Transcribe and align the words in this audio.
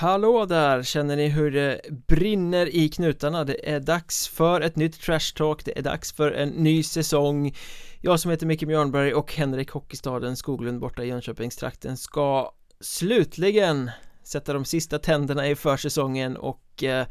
Hallå 0.00 0.46
där! 0.46 0.82
Känner 0.82 1.16
ni 1.16 1.28
hur 1.28 1.50
det 1.50 1.80
brinner 2.06 2.66
i 2.66 2.88
knutarna? 2.88 3.44
Det 3.44 3.70
är 3.70 3.80
dags 3.80 4.28
för 4.28 4.60
ett 4.60 4.76
nytt 4.76 5.00
Trash 5.00 5.34
Talk, 5.36 5.64
det 5.64 5.78
är 5.78 5.82
dags 5.82 6.12
för 6.12 6.32
en 6.32 6.48
ny 6.48 6.82
säsong 6.82 7.56
Jag 8.00 8.20
som 8.20 8.30
heter 8.30 8.46
Micke 8.46 8.66
Björnberg 8.66 9.14
och 9.14 9.34
Henrik 9.34 9.70
Hockeystaden 9.70 10.36
Skoglund 10.36 10.80
borta 10.80 11.04
i 11.04 11.08
Jönköpingstrakten 11.08 11.96
ska 11.96 12.52
slutligen 12.80 13.90
sätta 14.22 14.52
de 14.52 14.64
sista 14.64 14.98
tänderna 14.98 15.48
i 15.48 15.56
försäsongen 15.56 16.36
och 16.36 16.84
eh, 16.84 17.06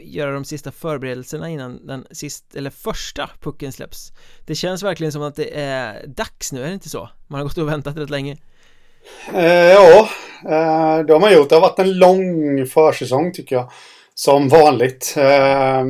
göra 0.00 0.32
de 0.32 0.44
sista 0.44 0.72
förberedelserna 0.72 1.50
innan 1.50 1.86
den 1.86 2.06
sista, 2.10 2.58
eller 2.58 2.70
första 2.70 3.30
pucken 3.40 3.72
släpps 3.72 4.12
Det 4.46 4.54
känns 4.54 4.82
verkligen 4.82 5.12
som 5.12 5.22
att 5.22 5.36
det 5.36 5.60
är 5.60 6.06
dags 6.06 6.52
nu, 6.52 6.62
är 6.62 6.68
det 6.68 6.74
inte 6.74 6.88
så? 6.88 7.08
Man 7.26 7.40
har 7.40 7.48
gått 7.48 7.58
och 7.58 7.68
väntat 7.68 7.96
rätt 7.96 8.10
länge 8.10 8.36
Eh, 9.34 9.72
ja, 9.72 10.08
eh, 10.44 11.06
det 11.06 11.12
har 11.12 11.20
man 11.20 11.32
gjort. 11.32 11.48
Det 11.48 11.54
har 11.54 11.62
varit 11.62 11.78
en 11.78 11.98
lång 11.98 12.66
försäsong 12.66 13.32
tycker 13.32 13.56
jag. 13.56 13.70
Som 14.14 14.48
vanligt. 14.48 15.14
Eh, 15.16 15.84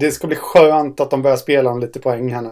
det 0.00 0.10
ska 0.10 0.26
bli 0.26 0.36
skönt 0.36 1.00
att 1.00 1.10
de 1.10 1.22
börjar 1.22 1.36
spela 1.36 1.70
om 1.70 1.80
lite 1.80 2.00
poäng 2.00 2.32
här 2.32 2.42
nu. 2.42 2.50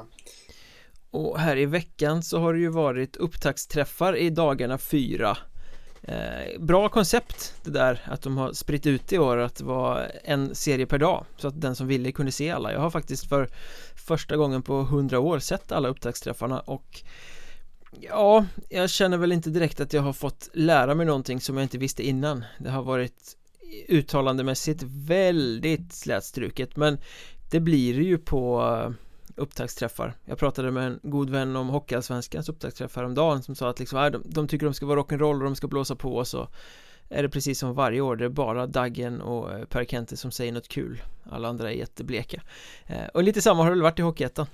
Och 1.13 1.39
här 1.39 1.57
i 1.57 1.67
veckan 1.67 2.23
så 2.23 2.39
har 2.39 2.53
det 2.53 2.59
ju 2.59 2.69
varit 2.69 3.17
upptaktsträffar 3.17 4.17
i 4.17 4.31
dagarna 4.31 4.79
fyra 4.79 5.37
eh, 6.03 6.61
Bra 6.61 6.89
koncept 6.89 7.55
det 7.65 7.71
där 7.71 8.03
att 8.05 8.23
de 8.23 8.39
har 8.39 8.53
spritt 8.53 8.87
ut 8.87 9.13
i 9.13 9.19
år 9.19 9.37
att 9.37 9.57
det 9.57 9.65
var 9.65 10.11
en 10.25 10.55
serie 10.55 10.87
per 10.87 10.99
dag 10.99 11.25
Så 11.37 11.49
att 11.49 11.61
den 11.61 11.77
som 11.77 11.87
ville 11.87 12.13
kunde 12.13 12.33
se 12.33 12.51
alla 12.51 12.73
Jag 12.73 12.81
har 12.81 12.91
faktiskt 12.91 13.29
för 13.29 13.49
första 14.07 14.37
gången 14.37 14.63
på 14.63 14.75
hundra 14.75 15.21
år 15.21 15.39
sett 15.39 15.73
alla 15.73 15.89
upptaktsträffarna 15.89 16.61
och 16.61 17.03
Ja, 18.01 18.47
jag 18.69 18.91
känner 18.91 19.17
väl 19.17 19.33
inte 19.33 19.51
direkt 19.51 19.81
att 19.81 19.93
jag 19.93 20.03
har 20.03 20.13
fått 20.13 20.49
lära 20.53 20.95
mig 20.95 21.07
någonting 21.07 21.41
som 21.41 21.57
jag 21.57 21.65
inte 21.65 21.79
visste 21.79 22.03
innan. 22.03 22.45
Det 22.59 22.71
har 22.71 22.83
varit 22.83 23.37
uttalandemässigt 23.89 24.83
väldigt 24.87 25.93
slätstruket 25.93 26.77
men 26.77 26.99
det 27.51 27.61
blir 27.61 27.95
det 27.95 28.03
ju 28.03 28.19
på 28.19 28.63
eh, 28.63 28.93
upptaktsträffar. 29.37 30.15
Jag 30.25 30.39
pratade 30.39 30.71
med 30.71 30.87
en 30.87 31.01
god 31.03 31.31
vän 31.31 31.57
om 31.57 31.69
Hockeyallsvenskans 31.69 32.49
upptaktsträffar 32.49 33.05
om 33.05 33.15
dagen 33.15 33.43
som 33.43 33.55
sa 33.55 33.71
att 33.71 33.81
liksom, 33.81 33.99
äh, 33.99 34.11
de, 34.11 34.23
de 34.25 34.49
tycker 34.49 34.67
de 34.67 34.75
ska 34.75 34.87
vara 34.87 35.01
rock'n'roll 35.01 35.35
och 35.35 35.45
de 35.45 35.57
ska 35.57 35.67
blåsa 35.67 35.97
på 35.97 36.17
och 36.17 36.29
så 36.29 36.49
är 37.09 37.23
det 37.23 37.29
precis 37.29 37.59
som 37.59 37.75
varje 37.75 38.01
år, 38.01 38.17
det 38.17 38.25
är 38.25 38.29
bara 38.29 38.67
Daggen 38.67 39.21
och 39.21 39.53
eh, 39.53 39.65
Per 39.65 39.85
Kente 39.85 40.17
som 40.17 40.31
säger 40.31 40.53
något 40.53 40.69
kul. 40.69 41.03
Alla 41.31 41.49
andra 41.49 41.71
är 41.71 41.75
jättebleka. 41.75 42.43
Eh, 42.87 43.07
och 43.15 43.23
lite 43.23 43.43
samma 43.43 43.63
har 43.63 43.71
det 43.71 43.75
väl 43.75 43.83
varit 43.83 43.99
i 43.99 44.03
Hockeyettan? 44.03 44.47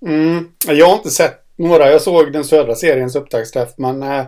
Mm, 0.00 0.52
jag 0.66 0.86
har 0.86 0.96
inte 0.96 1.10
sett 1.10 1.47
några. 1.58 1.90
Jag 1.90 2.02
såg 2.02 2.32
den 2.32 2.44
södra 2.44 2.74
seriens 2.74 3.16
upptaktsträff 3.16 3.68
men 3.76 4.02
eh, 4.02 4.26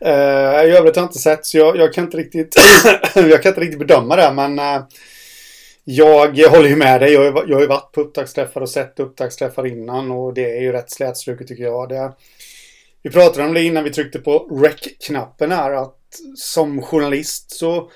eh, 0.00 0.64
i 0.64 0.76
övrigt 0.76 0.96
har 0.96 1.02
jag 1.02 1.08
inte 1.08 1.18
sett 1.18 1.46
så 1.46 1.58
jag, 1.58 1.76
jag 1.76 1.92
kan 1.92 2.04
inte 2.04 2.16
riktigt 2.16 2.54
jag 3.14 3.42
kan 3.42 3.50
inte 3.50 3.60
riktigt 3.60 3.78
bedöma 3.78 4.16
det 4.16 4.32
men 4.32 4.58
eh, 4.58 4.82
jag 5.84 6.48
håller 6.50 6.68
ju 6.68 6.76
med 6.76 7.00
dig. 7.00 7.12
Jag, 7.12 7.24
jag 7.48 7.56
har 7.56 7.60
ju 7.60 7.66
varit 7.66 7.92
på 7.92 8.00
upptaktsträffar 8.00 8.60
och 8.60 8.70
sett 8.70 9.00
upptaktsträffar 9.00 9.66
innan 9.66 10.10
och 10.10 10.34
det 10.34 10.56
är 10.56 10.60
ju 10.60 10.72
rätt 10.72 10.90
slätstruket 10.90 11.48
tycker 11.48 11.64
jag. 11.64 11.88
Det, 11.88 12.12
vi 13.02 13.10
pratade 13.10 13.48
om 13.48 13.54
det 13.54 13.62
innan 13.62 13.84
vi 13.84 13.90
tryckte 13.90 14.18
på 14.18 14.38
rec-knappen 14.38 15.52
här 15.52 15.72
att 15.72 15.98
som 16.36 16.82
journalist 16.82 17.50
så 17.50 17.90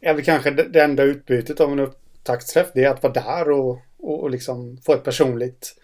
är 0.00 0.14
väl 0.14 0.24
kanske 0.24 0.50
det 0.50 0.80
enda 0.80 1.02
utbytet 1.02 1.60
av 1.60 1.72
en 1.72 1.78
upptaktsträff 1.78 2.66
det 2.74 2.84
är 2.84 2.90
att 2.90 3.02
vara 3.02 3.12
där 3.12 3.50
och, 3.50 3.78
och, 3.98 4.22
och 4.22 4.30
liksom 4.30 4.78
få 4.86 4.92
ett 4.92 5.04
personligt 5.04 5.74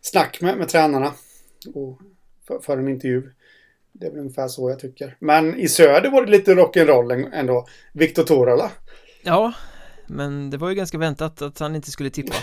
snack 0.00 0.40
med, 0.40 0.58
med 0.58 0.68
tränarna 0.68 1.12
och 1.74 1.98
för, 2.46 2.58
för 2.58 2.78
en 2.78 2.88
intervju. 2.88 3.30
Det 3.92 4.06
är 4.06 4.10
väl 4.10 4.20
ungefär 4.20 4.48
så 4.48 4.70
jag 4.70 4.78
tycker. 4.78 5.16
Men 5.18 5.58
i 5.58 5.68
söder 5.68 6.10
var 6.10 6.24
det 6.24 6.30
lite 6.30 6.54
rock'n'roll 6.54 7.30
ändå. 7.32 7.66
Viktor 7.92 8.22
Torala. 8.22 8.70
Ja, 9.22 9.52
men 10.06 10.50
det 10.50 10.56
var 10.56 10.68
ju 10.68 10.74
ganska 10.74 10.98
väntat 10.98 11.42
att 11.42 11.58
han 11.58 11.76
inte 11.76 11.90
skulle 11.90 12.10
tippa. 12.10 12.34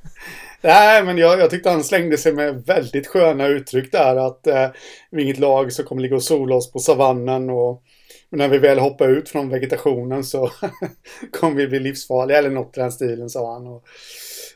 Nej, 0.60 1.04
men 1.04 1.18
jag, 1.18 1.38
jag 1.38 1.50
tyckte 1.50 1.70
han 1.70 1.84
slängde 1.84 2.18
sig 2.18 2.32
med 2.32 2.66
väldigt 2.66 3.06
sköna 3.06 3.46
uttryck 3.46 3.92
där. 3.92 4.16
Att 4.16 4.46
eh, 4.46 4.68
vi 5.10 5.22
inget 5.22 5.38
lag 5.38 5.72
som 5.72 5.84
kommer 5.84 6.02
ligga 6.02 6.16
och 6.16 6.22
sola 6.22 6.54
oss 6.54 6.72
på 6.72 6.78
savannen. 6.78 7.50
Och 7.50 7.82
när 8.30 8.48
vi 8.48 8.58
väl 8.58 8.78
hoppar 8.78 9.08
ut 9.08 9.28
från 9.28 9.48
vegetationen 9.48 10.24
så 10.24 10.50
kommer 11.32 11.56
vi 11.56 11.68
bli 11.68 11.78
livsfarliga. 11.78 12.38
Eller 12.38 12.50
något 12.50 12.76
i 12.76 12.80
den 12.80 12.92
stilen, 12.92 13.30
sa 13.30 13.52
han. 13.52 13.66
Och, 13.66 13.84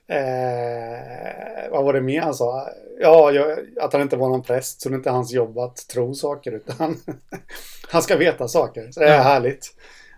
Eh, 0.09 1.71
vad 1.71 1.85
var 1.85 1.93
det 1.93 2.01
mer 2.01 2.21
han 2.21 2.35
sa? 2.35 2.69
Ja, 3.01 3.33
jag, 3.33 3.59
att 3.81 3.93
han 3.93 4.03
inte 4.03 4.17
var 4.17 4.29
någon 4.29 4.43
präst, 4.43 4.81
så 4.81 4.89
det 4.89 4.95
är 4.95 4.97
inte 4.97 5.11
hans 5.11 5.33
jobb 5.33 5.59
att 5.59 5.77
tro 5.77 6.15
saker, 6.15 6.53
utan 6.53 6.97
han 7.89 8.03
ska 8.03 8.17
veta 8.17 8.49
saker. 8.49 8.91
Så 8.91 9.01
det 9.01 9.09
är 9.09 9.23
härligt. 9.23 9.75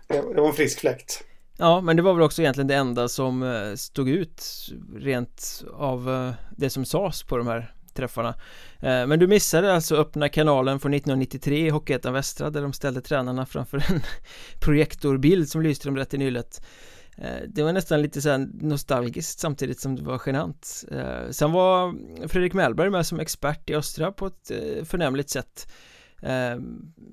Det, 0.07 0.21
det 0.35 0.41
var 0.41 0.47
en 0.47 0.53
frisk 0.53 0.79
fläkt. 0.79 1.23
Ja, 1.57 1.81
men 1.81 1.95
det 1.95 2.01
var 2.01 2.13
väl 2.13 2.23
också 2.23 2.41
egentligen 2.41 2.67
det 2.67 2.75
enda 2.75 3.07
som 3.07 3.43
eh, 3.43 3.75
stod 3.75 4.09
ut 4.09 4.43
rent 4.95 5.63
av 5.73 6.09
eh, 6.09 6.31
det 6.57 6.69
som 6.69 6.85
sades 6.85 7.23
på 7.23 7.37
de 7.37 7.47
här 7.47 7.73
träffarna 7.93 8.29
eh, 8.79 9.07
Men 9.07 9.19
du 9.19 9.27
missade 9.27 9.73
alltså 9.73 9.95
öppna 9.95 10.29
kanalen 10.29 10.79
från 10.79 10.93
1993 10.93 11.67
i 11.67 11.69
Hockeyettan 11.69 12.13
Västra 12.13 12.49
där 12.49 12.61
de 12.61 12.73
ställde 12.73 13.01
tränarna 13.01 13.45
framför 13.45 13.85
en 13.89 14.01
projektorbild 14.59 15.49
som 15.49 15.61
lyste 15.61 15.87
dem 15.87 15.97
rätt 15.97 16.13
i 16.13 16.17
nyllet 16.17 16.61
Eh, 17.21 17.41
det 17.47 17.63
var 17.63 17.73
nästan 17.73 18.01
lite 18.01 18.21
så 18.21 18.37
nostalgiskt 18.53 19.39
samtidigt 19.39 19.79
som 19.79 19.95
det 19.95 20.03
var 20.03 20.21
genant. 20.25 20.85
Eh, 20.91 21.29
sen 21.29 21.51
var 21.51 21.95
Fredrik 22.27 22.53
Mellberg 22.53 22.89
med 22.89 23.05
som 23.05 23.19
expert 23.19 23.69
i 23.69 23.75
östra 23.75 24.11
på 24.11 24.25
ett 24.25 24.51
eh, 24.51 24.85
förnämligt 24.85 25.29
sätt. 25.29 25.71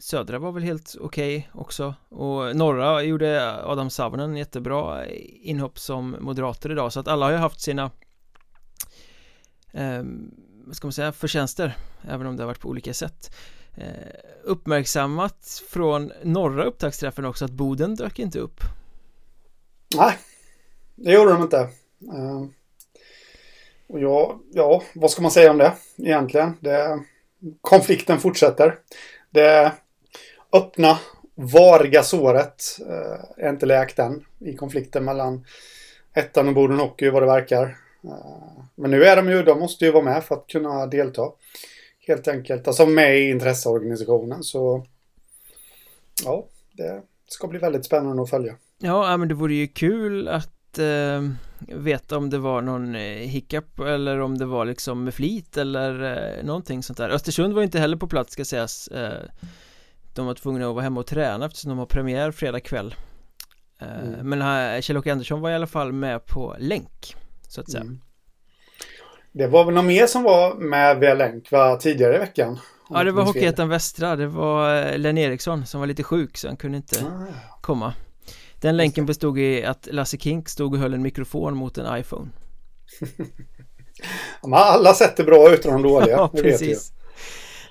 Södra 0.00 0.38
var 0.38 0.52
väl 0.52 0.62
helt 0.62 0.96
okej 1.00 1.38
okay 1.38 1.62
också. 1.62 1.94
Och 2.08 2.56
norra 2.56 3.02
gjorde 3.02 3.54
Adam 3.64 3.90
Savonen 3.90 4.36
jättebra 4.36 5.06
inhopp 5.42 5.78
som 5.78 6.16
moderater 6.20 6.72
idag. 6.72 6.92
Så 6.92 7.00
att 7.00 7.08
alla 7.08 7.26
har 7.26 7.32
ju 7.32 7.38
haft 7.38 7.60
sina 7.60 7.90
vad 10.64 10.76
ska 10.76 10.86
man 10.86 10.92
säga, 10.92 11.12
förtjänster 11.12 11.76
även 12.08 12.26
om 12.26 12.36
det 12.36 12.42
har 12.42 12.46
varit 12.46 12.60
på 12.60 12.68
olika 12.68 12.94
sätt. 12.94 13.36
Uppmärksammat 14.44 15.62
från 15.68 16.12
norra 16.22 16.64
upptaktsträffen 16.64 17.24
också 17.24 17.44
att 17.44 17.50
Boden 17.50 17.94
dök 17.94 18.18
inte 18.18 18.38
upp. 18.38 18.60
Nej, 19.94 20.18
det 20.94 21.12
gjorde 21.12 21.32
de 21.32 21.42
inte. 21.42 21.68
Uh, 22.12 22.46
och 23.86 24.00
ja, 24.00 24.40
ja, 24.52 24.82
vad 24.94 25.10
ska 25.10 25.22
man 25.22 25.30
säga 25.30 25.50
om 25.50 25.58
det 25.58 25.72
egentligen? 25.98 26.56
Det, 26.60 27.00
konflikten 27.60 28.20
fortsätter. 28.20 28.78
Det 29.30 29.72
öppna, 30.52 30.98
variga 31.34 32.02
såret 32.02 32.62
uh, 32.80 33.44
är 33.44 33.50
inte 33.50 33.66
läkt 33.66 33.98
än 33.98 34.24
i 34.38 34.56
konflikten 34.56 35.04
mellan 35.04 35.46
ettan 36.14 36.48
och 36.48 36.54
Boden 36.54 36.78
Hockey 36.78 37.10
vad 37.10 37.22
det 37.22 37.26
verkar. 37.26 37.64
Uh, 38.04 38.64
men 38.74 38.90
nu 38.90 39.04
är 39.04 39.16
de 39.16 39.30
ju, 39.30 39.42
de 39.42 39.58
måste 39.58 39.84
ju 39.84 39.90
vara 39.90 40.04
med 40.04 40.24
för 40.24 40.34
att 40.34 40.46
kunna 40.46 40.86
delta. 40.86 41.32
Helt 42.06 42.28
enkelt, 42.28 42.68
alltså 42.68 42.86
med 42.86 43.18
i 43.18 43.30
intresseorganisationen 43.30 44.42
så 44.42 44.86
ja, 46.24 46.46
det 46.72 47.02
ska 47.28 47.46
bli 47.46 47.58
väldigt 47.58 47.84
spännande 47.84 48.22
att 48.22 48.30
följa. 48.30 48.56
Ja, 48.78 49.16
men 49.16 49.28
det 49.28 49.34
vore 49.34 49.54
ju 49.54 49.66
kul 49.66 50.28
att 50.28 50.78
eh, 50.78 51.22
veta 51.58 52.16
om 52.16 52.30
det 52.30 52.38
var 52.38 52.62
någon 52.62 52.94
eh, 52.94 53.00
hiccup 53.02 53.80
eller 53.80 54.20
om 54.20 54.38
det 54.38 54.44
var 54.44 54.64
liksom 54.64 55.04
med 55.04 55.14
flit 55.14 55.56
eller 55.56 56.02
eh, 56.02 56.44
någonting 56.44 56.82
sånt 56.82 56.98
där 56.98 57.10
Östersund 57.10 57.54
var 57.54 57.62
inte 57.62 57.78
heller 57.78 57.96
på 57.96 58.08
plats 58.08 58.32
ska 58.32 58.44
sägas 58.44 58.88
eh, 58.88 59.22
De 60.14 60.26
var 60.26 60.34
tvungna 60.34 60.68
att 60.68 60.74
vara 60.74 60.84
hemma 60.84 61.00
och 61.00 61.06
träna 61.06 61.46
eftersom 61.46 61.68
de 61.68 61.78
har 61.78 61.86
premiär 61.86 62.30
fredag 62.30 62.60
kväll 62.60 62.94
eh, 63.80 63.98
mm. 63.98 64.28
Men 64.28 64.82
Kjell-Åke 64.82 65.12
Andersson 65.12 65.40
var 65.40 65.50
i 65.50 65.54
alla 65.54 65.66
fall 65.66 65.92
med 65.92 66.26
på 66.26 66.56
länk 66.58 67.16
Så 67.48 67.60
att 67.60 67.70
säga 67.70 67.82
mm. 67.82 68.00
Det 69.32 69.46
var 69.46 69.64
väl 69.64 69.74
någon 69.74 69.86
mer 69.86 70.06
som 70.06 70.22
var 70.22 70.54
med 70.54 70.98
via 70.98 71.14
länk 71.14 71.52
va, 71.52 71.76
tidigare 71.76 72.16
i 72.16 72.18
veckan? 72.18 72.58
Ja 72.90 73.04
det 73.04 73.12
var 73.12 73.24
Hockeyettan 73.24 73.68
Västra, 73.68 74.16
det 74.16 74.26
var 74.26 74.82
eh, 74.82 74.98
Len 74.98 75.18
Eriksson 75.18 75.66
som 75.66 75.80
var 75.80 75.86
lite 75.86 76.02
sjuk 76.02 76.36
så 76.36 76.48
han 76.48 76.56
kunde 76.56 76.76
inte 76.76 77.04
ah. 77.06 77.60
komma 77.60 77.94
den 78.66 78.76
länken 78.76 79.06
bestod 79.06 79.38
i 79.38 79.64
att 79.64 79.88
Lasse 79.90 80.18
Kink 80.18 80.48
stod 80.48 80.74
och 80.74 80.80
höll 80.80 80.94
en 80.94 81.02
mikrofon 81.02 81.56
mot 81.56 81.78
en 81.78 81.98
iPhone. 81.98 82.30
Alla 84.52 84.94
sätter 84.94 85.24
bra 85.24 85.54
utan 85.54 85.72
de 85.72 85.82
dåliga, 85.82 86.16
ja, 86.16 86.28
precis. 86.28 86.92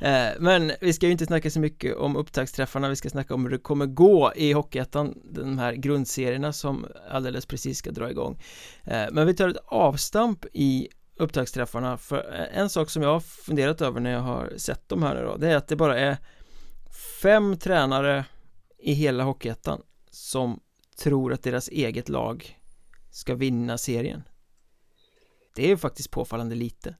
Eh, 0.01 0.27
men 0.39 0.71
vi 0.81 0.93
ska 0.93 1.05
ju 1.05 1.11
inte 1.11 1.25
snacka 1.25 1.49
så 1.49 1.59
mycket 1.59 1.95
om 1.95 2.15
upptaktsträffarna 2.15 2.89
Vi 2.89 2.95
ska 2.95 3.09
snacka 3.09 3.33
om 3.33 3.43
hur 3.43 3.51
det 3.51 3.57
kommer 3.57 3.85
gå 3.85 4.33
i 4.35 4.51
Hockeyettan 4.53 5.17
De 5.23 5.57
här 5.57 5.73
grundserierna 5.73 6.53
som 6.53 6.85
alldeles 7.09 7.45
precis 7.45 7.77
ska 7.77 7.91
dra 7.91 8.11
igång. 8.11 8.41
Eh, 8.83 9.05
Men 9.11 9.27
vi 9.27 9.33
tar 9.33 9.49
ett 9.49 9.63
avstamp 9.65 10.45
i 10.53 10.87
upptaktsträffarna 11.19 11.97
För 11.97 12.49
en 12.53 12.69
sak 12.69 12.89
som 12.89 13.03
jag 13.03 13.09
har 13.09 13.19
funderat 13.19 13.81
över 13.81 13.99
när 13.99 14.11
jag 14.11 14.21
har 14.21 14.53
sett 14.57 14.89
de 14.89 15.03
här 15.03 15.15
nu 15.15 15.21
då 15.21 15.37
Det 15.37 15.51
är 15.51 15.55
att 15.55 15.67
det 15.67 15.75
bara 15.75 15.99
är 15.99 16.17
fem 17.21 17.57
tränare 17.57 18.25
i 18.79 18.93
hela 18.93 19.23
Hockeyettan 19.23 19.81
Som 20.11 20.59
tror 20.97 21.33
att 21.33 21.43
deras 21.43 21.69
eget 21.69 22.09
lag 22.09 22.59
ska 23.11 23.35
vinna 23.35 23.77
serien 23.77 24.23
Det 25.55 25.63
är 25.63 25.67
ju 25.67 25.77
faktiskt 25.77 26.11
påfallande 26.11 26.55
lite 26.55 26.95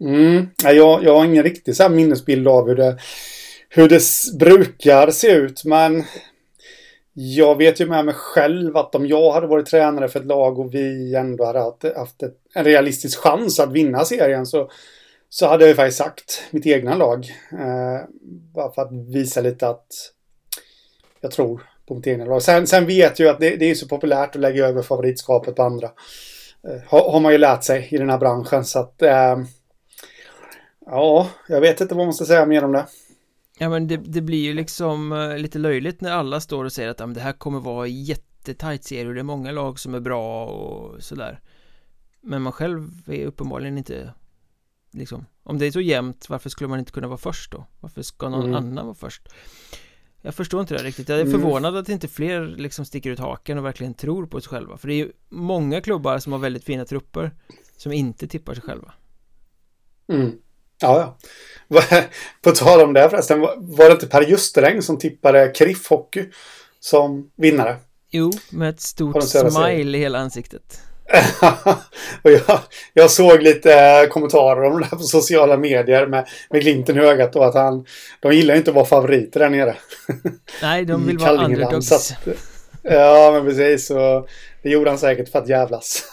Mm, 0.00 0.48
jag, 0.62 1.04
jag 1.04 1.14
har 1.14 1.24
ingen 1.24 1.42
riktig 1.42 1.76
så 1.76 1.88
minnesbild 1.88 2.48
av 2.48 2.68
hur 2.68 2.76
det, 2.76 2.98
hur 3.68 3.88
det 3.88 4.00
brukar 4.38 5.10
se 5.10 5.32
ut 5.32 5.64
men 5.64 6.04
jag 7.12 7.58
vet 7.58 7.80
ju 7.80 7.86
med 7.86 8.04
mig 8.04 8.14
själv 8.14 8.76
att 8.76 8.94
om 8.94 9.06
jag 9.06 9.32
hade 9.32 9.46
varit 9.46 9.66
tränare 9.66 10.08
för 10.08 10.20
ett 10.20 10.26
lag 10.26 10.58
och 10.58 10.74
vi 10.74 11.14
ändå 11.14 11.44
hade 11.44 11.60
haft, 11.60 11.96
haft 11.96 12.22
ett, 12.22 12.36
en 12.54 12.64
realistisk 12.64 13.18
chans 13.18 13.60
att 13.60 13.72
vinna 13.72 14.04
serien 14.04 14.46
så, 14.46 14.70
så 15.28 15.46
hade 15.46 15.64
jag 15.64 15.68
ju 15.68 15.74
faktiskt 15.74 15.98
sagt 15.98 16.42
mitt 16.50 16.66
egna 16.66 16.94
lag. 16.94 17.26
Eh, 17.52 18.08
bara 18.54 18.72
för 18.72 18.82
att 18.82 18.92
visa 18.92 19.40
lite 19.40 19.68
att 19.68 19.86
jag 21.20 21.30
tror 21.30 21.62
mitt 21.94 22.06
egna 22.06 22.24
lag. 22.24 22.42
Sen, 22.42 22.66
sen 22.66 22.86
vet 22.86 23.18
jag 23.18 23.28
att 23.28 23.40
det, 23.40 23.56
det 23.56 23.70
är 23.70 23.74
så 23.74 23.88
populärt 23.88 24.34
att 24.34 24.40
lägga 24.40 24.66
över 24.66 24.82
favoritskapet 24.82 25.56
på 25.56 25.62
andra. 25.62 25.90
Eh, 26.68 26.80
har, 26.86 27.12
har, 27.12 27.20
man 27.20 27.32
ju 27.32 27.38
lärt 27.38 27.64
sig 27.64 27.88
i 27.90 27.98
den 27.98 28.10
här 28.10 28.18
branschen 28.18 28.64
så 28.64 28.78
att 28.78 29.02
eh, 29.02 29.38
ja, 30.86 31.28
jag 31.48 31.60
vet 31.60 31.80
inte 31.80 31.94
vad 31.94 32.06
man 32.06 32.14
ska 32.14 32.24
säga 32.24 32.46
mer 32.46 32.64
om 32.64 32.72
det. 32.72 32.86
Ja 33.58 33.68
men 33.68 33.88
det, 33.88 33.96
det 33.96 34.20
blir 34.20 34.42
ju 34.42 34.52
liksom 34.52 35.12
uh, 35.12 35.38
lite 35.38 35.58
löjligt 35.58 36.00
när 36.00 36.12
alla 36.12 36.40
står 36.40 36.64
och 36.64 36.72
säger 36.72 36.88
att 36.88 37.00
ja, 37.00 37.06
det 37.06 37.20
här 37.20 37.32
kommer 37.32 37.60
vara 37.60 37.86
jättetajt 37.86 38.84
serie 38.84 39.08
och 39.08 39.14
det 39.14 39.20
är 39.20 39.24
många 39.24 39.52
lag 39.52 39.78
som 39.78 39.94
är 39.94 40.00
bra 40.00 40.46
och 40.46 41.02
sådär 41.02 41.40
Men 42.20 42.42
man 42.42 42.52
själv 42.52 42.88
är 43.06 43.26
uppenbarligen 43.26 43.78
inte 43.78 44.12
liksom 44.92 45.26
Om 45.42 45.58
det 45.58 45.66
är 45.66 45.70
så 45.70 45.80
jämnt 45.80 46.28
varför 46.28 46.50
skulle 46.50 46.68
man 46.68 46.78
inte 46.78 46.92
kunna 46.92 47.08
vara 47.08 47.18
först 47.18 47.52
då? 47.52 47.66
Varför 47.80 48.02
ska 48.02 48.28
någon 48.28 48.44
mm. 48.44 48.54
annan 48.54 48.86
vara 48.86 48.94
först? 48.94 49.28
Jag 50.24 50.34
förstår 50.34 50.60
inte 50.60 50.74
det 50.74 50.82
riktigt, 50.82 51.08
jag 51.08 51.18
är 51.18 51.24
mm. 51.24 51.40
förvånad 51.40 51.76
att 51.76 51.88
inte 51.88 52.08
fler 52.08 52.46
liksom 52.46 52.84
sticker 52.84 53.10
ut 53.10 53.18
haken 53.18 53.58
och 53.58 53.64
verkligen 53.64 53.94
tror 53.94 54.26
på 54.26 54.40
sig 54.40 54.48
själva 54.48 54.78
För 54.78 54.88
det 54.88 54.94
är 54.94 54.96
ju 54.96 55.12
många 55.28 55.80
klubbar 55.80 56.18
som 56.18 56.32
har 56.32 56.38
väldigt 56.38 56.64
fina 56.64 56.84
trupper 56.84 57.30
Som 57.76 57.92
inte 57.92 58.28
tippar 58.28 58.54
sig 58.54 58.62
själva 58.62 58.92
mm. 60.12 60.32
Ja, 60.80 61.16
ja. 61.68 61.82
På 62.42 62.50
tal 62.50 62.80
om 62.80 62.92
det 62.92 63.10
förresten, 63.10 63.40
var 63.40 63.86
det 63.86 63.92
inte 63.92 64.06
Per 64.06 64.22
Justeräng 64.22 64.82
som 64.82 64.98
tippade 64.98 65.48
Kriff 65.48 65.90
Hockey 65.90 66.30
som 66.80 67.30
vinnare? 67.36 67.76
Jo, 68.10 68.30
med 68.50 68.70
ett 68.70 68.80
stort 68.80 69.22
smile 69.22 69.98
i 69.98 70.00
hela 70.00 70.18
ansiktet. 70.18 70.80
och 72.22 72.30
jag, 72.30 72.60
jag, 72.92 73.10
såg 73.10 73.42
lite 73.42 73.74
eh, 73.74 74.08
kommentarer 74.08 74.62
om 74.62 74.80
det 74.80 74.84
här 74.84 74.96
på 74.96 75.02
sociala 75.02 75.56
medier 75.56 76.06
med, 76.06 76.28
med 76.50 76.60
glimten 76.60 76.96
i 76.96 77.00
ögat 77.00 77.36
och 77.36 77.46
att 77.46 77.54
han, 77.54 77.86
de 78.20 78.32
gillar 78.32 78.54
inte 78.54 78.70
att 78.70 78.74
vara 78.74 78.84
favoriter 78.84 79.40
där 79.40 79.50
nere. 79.50 79.76
Nej, 80.62 80.84
de 80.84 81.06
vill 81.06 81.18
vara 81.18 81.44
underdogs. 81.44 81.92
Att, 81.92 82.26
ja, 82.82 83.30
men 83.32 83.44
precis. 83.44 83.90
Och 83.90 84.28
det 84.62 84.70
gjorde 84.70 84.90
han 84.90 84.98
säkert 84.98 85.28
för 85.28 85.38
att 85.38 85.48
jävlas. 85.48 86.12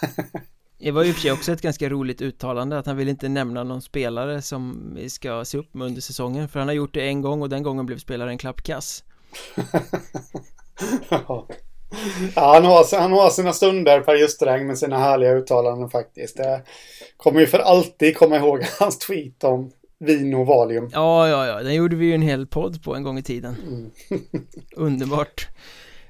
Det 0.78 0.90
var 0.90 1.04
ju 1.04 1.12
för 1.12 1.20
sig 1.20 1.32
också 1.32 1.52
ett 1.52 1.62
ganska 1.62 1.88
roligt 1.88 2.22
uttalande 2.22 2.78
att 2.78 2.86
han 2.86 2.96
vill 2.96 3.08
inte 3.08 3.28
nämna 3.28 3.64
någon 3.64 3.82
spelare 3.82 4.42
som 4.42 4.92
vi 4.96 5.10
ska 5.10 5.44
se 5.44 5.58
upp 5.58 5.74
med 5.74 5.86
under 5.86 6.00
säsongen 6.00 6.48
för 6.48 6.58
han 6.58 6.68
har 6.68 6.74
gjort 6.74 6.94
det 6.94 7.08
en 7.08 7.22
gång 7.22 7.42
och 7.42 7.48
den 7.48 7.62
gången 7.62 7.86
blev 7.86 7.98
spelaren 7.98 8.38
klappkass 8.38 9.04
ja. 11.08 11.48
Han, 12.34 12.64
har, 12.64 13.00
han 13.00 13.12
har 13.12 13.30
sina 13.30 13.52
stunder 13.52 14.00
Per 14.00 14.14
Justeräng 14.14 14.66
med 14.66 14.78
sina 14.78 14.98
härliga 14.98 15.32
uttalanden 15.32 15.90
faktiskt. 15.90 16.36
Det 16.36 16.62
kommer 17.16 17.40
ju 17.40 17.46
för 17.46 17.58
alltid 17.58 18.16
komma 18.16 18.36
ihåg 18.36 18.64
hans 18.78 18.98
tweet 18.98 19.44
om 19.44 19.70
vin 19.98 20.34
och 20.34 20.46
valium. 20.46 20.90
Ja, 20.92 21.28
ja, 21.28 21.46
ja, 21.46 21.62
den 21.62 21.74
gjorde 21.74 21.96
vi 21.96 22.06
ju 22.06 22.14
en 22.14 22.22
hel 22.22 22.46
podd 22.46 22.82
på 22.82 22.94
en 22.94 23.02
gång 23.02 23.18
i 23.18 23.22
tiden. 23.22 23.56
Mm. 23.66 23.90
Underbart. 24.76 25.48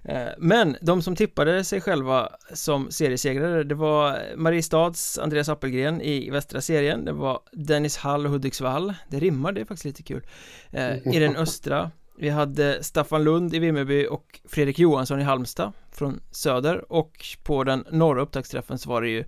Eh, 0.05 0.29
men 0.39 0.77
de 0.81 1.03
som 1.03 1.17
tippade 1.17 1.65
sig 1.65 1.81
själva 1.81 2.29
som 2.55 2.91
seriesegrare 2.91 3.65
det 3.65 3.75
var 3.75 4.19
Mariestads 4.37 5.19
Andreas 5.19 5.49
Appelgren 5.49 6.01
i 6.01 6.31
västra 6.31 6.61
serien 6.61 7.05
Det 7.05 7.13
var 7.13 7.41
Dennis 7.53 7.97
Hall 7.97 8.27
och 8.27 8.33
Hudiksvall. 8.33 8.95
Det 9.09 9.19
rimmar, 9.19 9.53
det 9.53 9.61
är 9.61 9.65
faktiskt 9.65 9.85
lite 9.85 10.03
kul. 10.03 10.23
Eh, 10.71 11.15
I 11.15 11.19
den 11.19 11.37
östra 11.43 11.91
Vi 12.21 12.29
hade 12.29 12.85
Staffan 12.85 13.25
Lund 13.25 13.55
i 13.55 13.59
Vimmerby 13.59 14.07
och 14.07 14.41
Fredrik 14.45 14.79
Johansson 14.79 15.21
i 15.21 15.23
Halmstad 15.23 15.73
från 15.93 16.21
söder 16.31 16.93
och 16.93 17.25
på 17.43 17.65
den 17.65 17.85
norra 17.91 18.23
upptaktsträffen 18.23 18.79
så 18.79 18.89
var 18.89 19.03
det 19.03 19.09
ju 19.09 19.25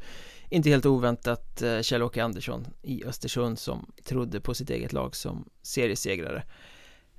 inte 0.48 0.70
helt 0.70 0.86
oväntat 0.86 1.62
eh, 1.62 1.80
Kjell-Åke 1.80 2.24
Andersson 2.24 2.66
i 2.82 3.04
Östersund 3.04 3.58
som 3.58 3.92
trodde 4.04 4.40
på 4.40 4.54
sitt 4.54 4.70
eget 4.70 4.92
lag 4.92 5.16
som 5.16 5.48
seriesegrare 5.62 6.42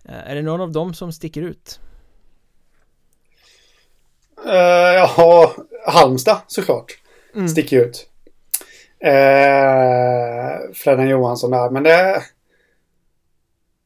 Är 0.03 0.35
det 0.35 0.41
någon 0.41 0.61
av 0.61 0.71
dem 0.71 0.93
som 0.93 1.11
sticker 1.11 1.41
ut? 1.41 1.79
Uh, 4.45 4.53
ja, 4.53 5.55
Halmstad 5.87 6.41
såklart. 6.47 7.01
Mm. 7.35 7.49
Sticker 7.49 7.79
ut. 7.79 8.09
Uh, 9.05 10.73
Freddan 10.73 11.09
Johansson 11.09 11.51
där. 11.51 11.69
Men 11.69 11.83
det... 11.83 12.23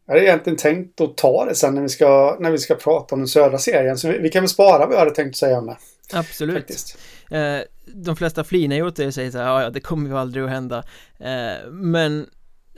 Jag 0.08 0.14
hade 0.14 0.26
egentligen 0.26 0.58
tänkt 0.58 1.02
att 1.02 1.18
ta 1.18 1.46
det 1.46 1.56
sen 1.56 1.76
när 1.76 1.82
vi 1.82 1.90
ska, 1.90 2.38
när 2.40 2.52
vi 2.52 2.58
ska 2.58 2.76
prata 2.76 3.16
om 3.16 3.22
den 3.22 3.28
södra 3.28 3.58
serien. 3.58 3.98
Så 3.98 4.08
vi, 4.08 4.20
vi 4.20 4.30
kan 4.30 4.42
väl 4.42 4.50
spara 4.50 4.86
vad 4.86 4.96
jag 4.96 5.00
hade 5.00 5.16
tänkt 5.16 5.38
säga 5.38 5.58
om 5.58 5.66
det. 5.66 5.78
Absolut. 6.14 6.98
Eh, 7.32 7.60
de 7.86 8.16
flesta 8.16 8.44
flinar 8.44 8.76
ju 8.76 8.82
åt 8.82 8.96
det 8.96 9.08
och 9.08 9.14
säger 9.14 9.32
så 9.32 9.38
här, 9.38 9.62
ja 9.62 9.70
det 9.70 9.80
kommer 9.80 10.10
ju 10.10 10.18
aldrig 10.18 10.44
att 10.44 10.50
hända. 10.50 10.84
Eh, 11.20 11.70
men 11.72 12.30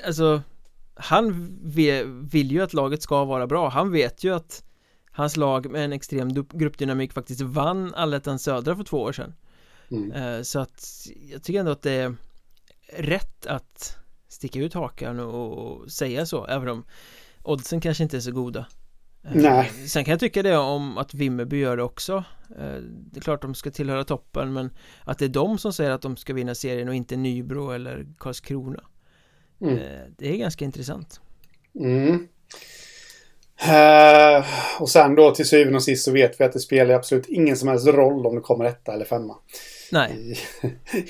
alltså, 0.06 0.42
han 0.96 1.58
vill, 2.32 2.52
ju 2.52 2.62
att 2.62 2.74
laget 2.74 3.04
ska 3.04 3.26
vara 3.26 3.48
bra. 3.48 3.70
Han 3.70 3.92
vet 3.92 4.24
ju 4.24 4.36
att 4.36 4.64
Hans 5.12 5.38
lag 5.38 5.72
med 5.72 5.86
en 5.86 5.94
extrem 5.94 6.34
gruppdynamik 6.34 7.14
faktiskt 7.14 7.42
vann 7.42 7.94
Allettan 7.94 8.40
Södra 8.40 8.76
för 8.76 8.84
två 8.84 8.98
år 8.98 9.12
sedan 9.12 9.34
mm. 9.92 10.12
Eh, 10.12 10.42
så 10.42 10.60
att 10.60 11.08
jag 11.32 11.44
tycker 11.44 11.60
ändå 11.60 11.72
att 11.72 11.82
det 11.82 11.92
är 11.92 12.16
rätt 12.98 13.46
att 13.46 13.98
sticka 14.40 14.60
ut 14.60 14.74
hakan 14.74 15.20
och 15.20 15.92
säga 15.92 16.26
så 16.26 16.46
även 16.46 16.68
om 16.68 16.84
oddsen 17.44 17.82
kanske 17.82 18.04
inte 18.04 18.18
är 18.18 18.22
så 18.22 18.32
goda 18.32 18.66
eh, 19.24 19.32
Nej. 19.34 19.72
Sen 19.88 20.06
kan 20.06 20.12
jag 20.12 20.20
tycka 20.20 20.44
det 20.44 20.58
om 20.58 20.98
att 20.98 21.14
Vimmerby 21.14 21.58
gör 21.58 21.78
det 21.78 21.84
också 21.84 22.24
eh, 22.60 22.76
Det 22.82 23.20
är 23.20 23.22
klart 23.22 23.42
de 23.42 23.56
ska 23.56 23.72
tillhöra 23.72 24.04
toppen 24.04 24.54
men 24.54 24.70
att 25.04 25.20
det 25.20 25.26
är 25.26 25.30
de 25.30 25.58
som 25.58 25.74
säger 25.74 25.92
att 25.92 26.02
de 26.02 26.18
ska 26.18 26.34
vinna 26.34 26.56
serien 26.56 26.88
och 26.88 26.96
inte 26.96 27.18
Nybro 27.18 27.72
eller 27.72 28.06
Karlskrona 28.18 28.84
mm. 29.62 29.80
Det 30.18 30.34
är 30.34 30.38
ganska 30.38 30.66
intressant 30.66 31.22
mm. 31.80 32.28
Uh, 33.68 34.46
och 34.80 34.90
sen 34.90 35.16
då 35.16 35.32
till 35.32 35.48
syvende 35.48 35.76
och 35.76 35.84
sist 35.84 36.06
så 36.06 36.12
vet 36.12 36.42
vi 36.42 36.46
att 36.46 36.54
det 36.54 36.60
spelar 36.60 36.96
absolut 36.96 37.26
ingen 37.30 37.58
som 37.58 37.70
helst 37.70 37.88
roll 37.88 38.28
om 38.28 38.36
det 38.36 38.42
kommer 38.42 38.66
etta 38.66 38.94
eller 38.94 39.06
femma. 39.06 39.36
Nej. 39.92 40.12
I, 40.12 40.36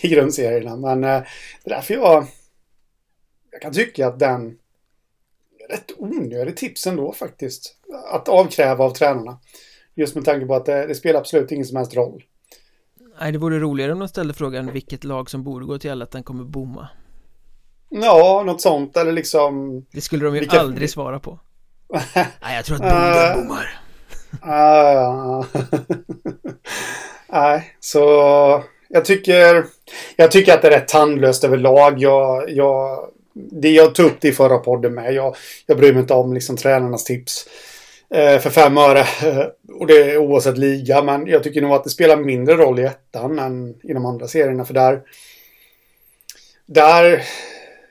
i 0.07 0.07
grundserierna. 0.07 0.75
Men 0.75 1.03
uh, 1.03 1.23
det 1.63 1.71
är 1.71 1.75
därför 1.75 1.93
jag, 1.93 2.27
jag 3.59 3.61
kan 3.61 3.73
tycka 3.73 4.07
att 4.07 4.19
den 4.19 4.57
är 5.59 5.73
rätt 5.73 5.91
onödig 5.97 6.57
tips 6.57 6.87
ändå 6.87 7.13
faktiskt. 7.13 7.75
Att 8.11 8.29
avkräva 8.29 8.85
av 8.85 8.91
tränarna. 8.91 9.39
Just 9.95 10.15
med 10.15 10.25
tanke 10.25 10.45
på 10.45 10.55
att 10.55 10.65
det, 10.65 10.87
det 10.87 10.95
spelar 10.95 11.19
absolut 11.19 11.51
ingen 11.51 11.65
som 11.65 11.77
helst 11.77 11.95
roll. 11.95 12.23
Nej, 13.19 13.31
det 13.31 13.37
vore 13.37 13.59
roligare 13.59 13.91
om 13.91 13.99
de 13.99 14.07
ställde 14.07 14.33
frågan 14.33 14.73
vilket 14.73 15.03
lag 15.03 15.29
som 15.29 15.43
borde 15.43 15.65
gå 15.65 15.77
till 15.77 16.05
den 16.11 16.23
kommer 16.23 16.43
bomma. 16.43 16.87
Ja, 17.89 18.43
något 18.45 18.61
sånt 18.61 18.97
eller 18.97 19.11
liksom... 19.11 19.85
Det 19.91 20.01
skulle 20.01 20.25
de 20.25 20.33
ju 20.33 20.39
vilka... 20.39 20.59
aldrig 20.59 20.89
svara 20.89 21.19
på. 21.19 21.39
Nej, 22.41 22.55
jag 22.55 22.65
tror 22.65 22.75
att 22.75 22.81
Boden 22.81 23.37
uh, 23.37 23.43
bommar. 23.43 23.79
Nej, 27.29 27.75
så 27.79 27.99
jag 28.91 29.05
tycker, 29.05 29.65
jag 30.15 30.31
tycker 30.31 30.53
att 30.53 30.61
det 30.61 30.67
är 30.67 30.71
rätt 30.71 30.87
tandlöst 30.87 31.43
överlag. 31.43 31.99
Jag, 31.99 32.49
jag, 32.49 33.09
det 33.33 33.69
jag 33.69 33.95
tog 33.95 34.05
upp 34.05 34.21
det 34.21 34.27
i 34.27 34.31
förra 34.31 34.57
podden 34.57 34.93
med. 34.93 35.13
Jag, 35.13 35.35
jag 35.65 35.77
bryr 35.77 35.93
mig 35.93 36.01
inte 36.01 36.13
om 36.13 36.33
liksom 36.33 36.57
tränarnas 36.57 37.03
tips 37.03 37.45
eh, 38.13 38.39
för 38.39 38.49
fem 38.49 38.77
öre. 38.77 38.99
Eh, 38.99 39.45
och 39.73 39.87
det 39.87 40.11
är 40.11 40.17
oavsett 40.17 40.57
liga. 40.57 41.01
Men 41.01 41.27
jag 41.27 41.43
tycker 41.43 41.61
nog 41.61 41.71
att 41.71 41.83
det 41.83 41.89
spelar 41.89 42.17
mindre 42.17 42.55
roll 42.55 42.79
i 42.79 42.83
ettan 42.83 43.39
än 43.39 43.75
i 43.83 43.93
de 43.93 44.05
andra 44.05 44.27
serierna. 44.27 44.65
För 44.65 44.73
där, 44.73 45.01
där 46.65 47.23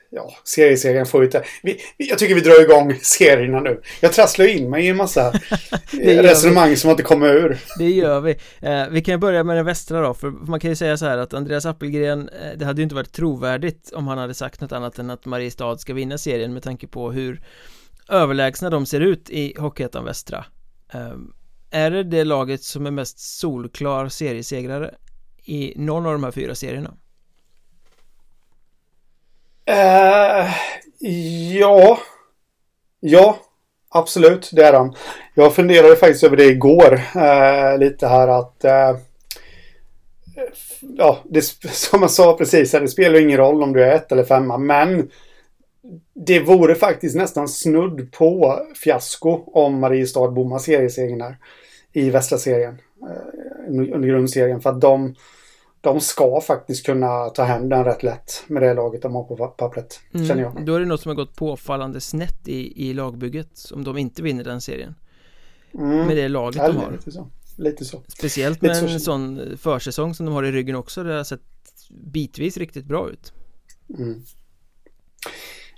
ja, 0.09 0.31
serieserien 0.43 1.05
får 1.05 1.23
inte... 1.23 1.43
Vi, 1.63 1.79
jag 1.97 2.19
tycker 2.19 2.35
vi 2.35 2.41
drar 2.41 2.61
igång 2.61 2.99
serierna 3.01 3.59
nu. 3.59 3.81
Jag 4.01 4.13
trasslar 4.13 4.45
in 4.45 4.69
mig 4.69 4.85
i 4.85 4.89
en 4.89 4.97
massa 4.97 5.31
resonemang 6.01 6.77
som 6.77 6.89
inte 6.91 7.03
kommer 7.03 7.27
ur. 7.27 7.57
Det 7.77 7.89
gör 7.89 8.21
vi. 8.21 8.31
Eh, 8.61 8.87
vi 8.89 9.01
kan 9.01 9.19
börja 9.19 9.43
med 9.43 9.55
den 9.55 9.65
västra 9.65 10.01
då, 10.01 10.13
för 10.13 10.29
man 10.29 10.59
kan 10.59 10.69
ju 10.69 10.75
säga 10.75 10.97
så 10.97 11.05
här 11.05 11.17
att 11.17 11.33
Andreas 11.33 11.65
Appelgren, 11.65 12.29
eh, 12.29 12.57
det 12.57 12.65
hade 12.65 12.81
ju 12.81 12.83
inte 12.83 12.95
varit 12.95 13.11
trovärdigt 13.11 13.91
om 13.93 14.07
han 14.07 14.17
hade 14.17 14.33
sagt 14.33 14.61
något 14.61 14.71
annat 14.71 14.99
än 14.99 15.09
att 15.09 15.25
Mariestad 15.25 15.77
ska 15.77 15.93
vinna 15.93 16.17
serien 16.17 16.53
med 16.53 16.63
tanke 16.63 16.87
på 16.87 17.11
hur 17.11 17.41
överlägsna 18.09 18.69
de 18.69 18.85
ser 18.85 18.99
ut 18.99 19.29
i 19.29 19.53
Hockeyettan 19.57 20.05
Västra. 20.05 20.45
Eh, 20.93 21.13
är 21.71 21.91
det 21.91 22.03
det 22.03 22.23
laget 22.23 22.63
som 22.63 22.85
är 22.85 22.91
mest 22.91 23.19
solklar 23.19 24.07
seriesegrare 24.07 24.95
i 25.45 25.73
någon 25.75 26.05
av 26.05 26.11
de 26.11 26.23
här 26.23 26.31
fyra 26.31 26.55
serierna? 26.55 26.93
Uh, 29.69 30.49
ja. 31.59 31.99
Ja, 32.99 33.37
absolut. 33.89 34.49
Det 34.53 34.63
är 34.65 34.73
han. 34.73 34.95
Jag 35.33 35.55
funderade 35.55 35.95
faktiskt 35.95 36.23
över 36.23 36.37
det 36.37 36.45
igår. 36.45 36.93
Uh, 37.15 37.77
lite 37.79 38.07
här 38.07 38.27
att... 38.27 38.65
Uh, 38.65 38.99
ja, 40.97 41.19
det, 41.25 41.41
som 41.71 42.01
jag 42.01 42.11
sa 42.11 42.37
precis, 42.37 42.73
här. 42.73 42.81
det 42.81 42.87
spelar 42.87 43.19
ingen 43.19 43.37
roll 43.37 43.63
om 43.63 43.73
du 43.73 43.83
är 43.83 43.95
ett 43.95 44.11
eller 44.11 44.23
femma, 44.23 44.57
men 44.57 45.09
det 46.13 46.39
vore 46.39 46.75
faktiskt 46.75 47.15
nästan 47.15 47.47
snudd 47.47 48.11
på 48.11 48.59
fiasko 48.83 49.43
om 49.45 49.79
Mariestad 49.79 50.31
bommar 50.31 50.59
seriesegern 50.59 51.21
här. 51.21 51.37
i 51.93 52.09
västra 52.09 52.37
serien. 52.37 52.77
Under 53.67 54.07
grundserien. 54.07 54.61
För 54.61 54.69
att 54.69 54.81
de, 54.81 55.15
de 55.81 55.99
ska 56.01 56.41
faktiskt 56.41 56.85
kunna 56.85 57.29
ta 57.29 57.43
hem 57.43 57.69
den 57.69 57.85
rätt 57.85 58.03
lätt 58.03 58.43
med 58.47 58.63
det 58.63 58.73
laget 58.73 59.01
de 59.01 59.15
har 59.15 59.23
på 59.23 59.47
pappret. 59.47 59.99
Mm, 60.13 60.27
känner 60.27 60.41
jag. 60.41 60.65
Då 60.65 60.75
är 60.75 60.79
det 60.79 60.85
något 60.85 61.01
som 61.01 61.09
har 61.09 61.15
gått 61.15 61.35
påfallande 61.35 62.01
snett 62.01 62.47
i, 62.47 62.89
i 62.89 62.93
lagbygget. 62.93 63.71
Om 63.73 63.83
de 63.83 63.97
inte 63.97 64.21
vinner 64.21 64.43
den 64.43 64.61
serien. 64.61 64.95
Mm. 65.73 66.07
Med 66.07 66.17
det 66.17 66.27
laget 66.27 66.61
ja, 66.61 66.67
de 66.67 66.77
har. 66.77 66.91
Lite 66.91 67.11
så. 67.11 67.27
Lite 67.57 67.85
så. 67.85 68.01
Speciellt 68.07 68.61
med 68.61 68.69
lite 68.69 68.93
en 68.93 68.99
så. 68.99 69.05
sån 69.05 69.57
försäsong 69.57 70.13
som 70.13 70.25
de 70.25 70.35
har 70.35 70.43
i 70.43 70.51
ryggen 70.51 70.75
också. 70.75 71.03
Det 71.03 71.13
har 71.13 71.23
sett 71.23 71.41
bitvis 71.89 72.57
riktigt 72.57 72.85
bra 72.85 73.09
ut. 73.09 73.33
Mm. 73.97 74.21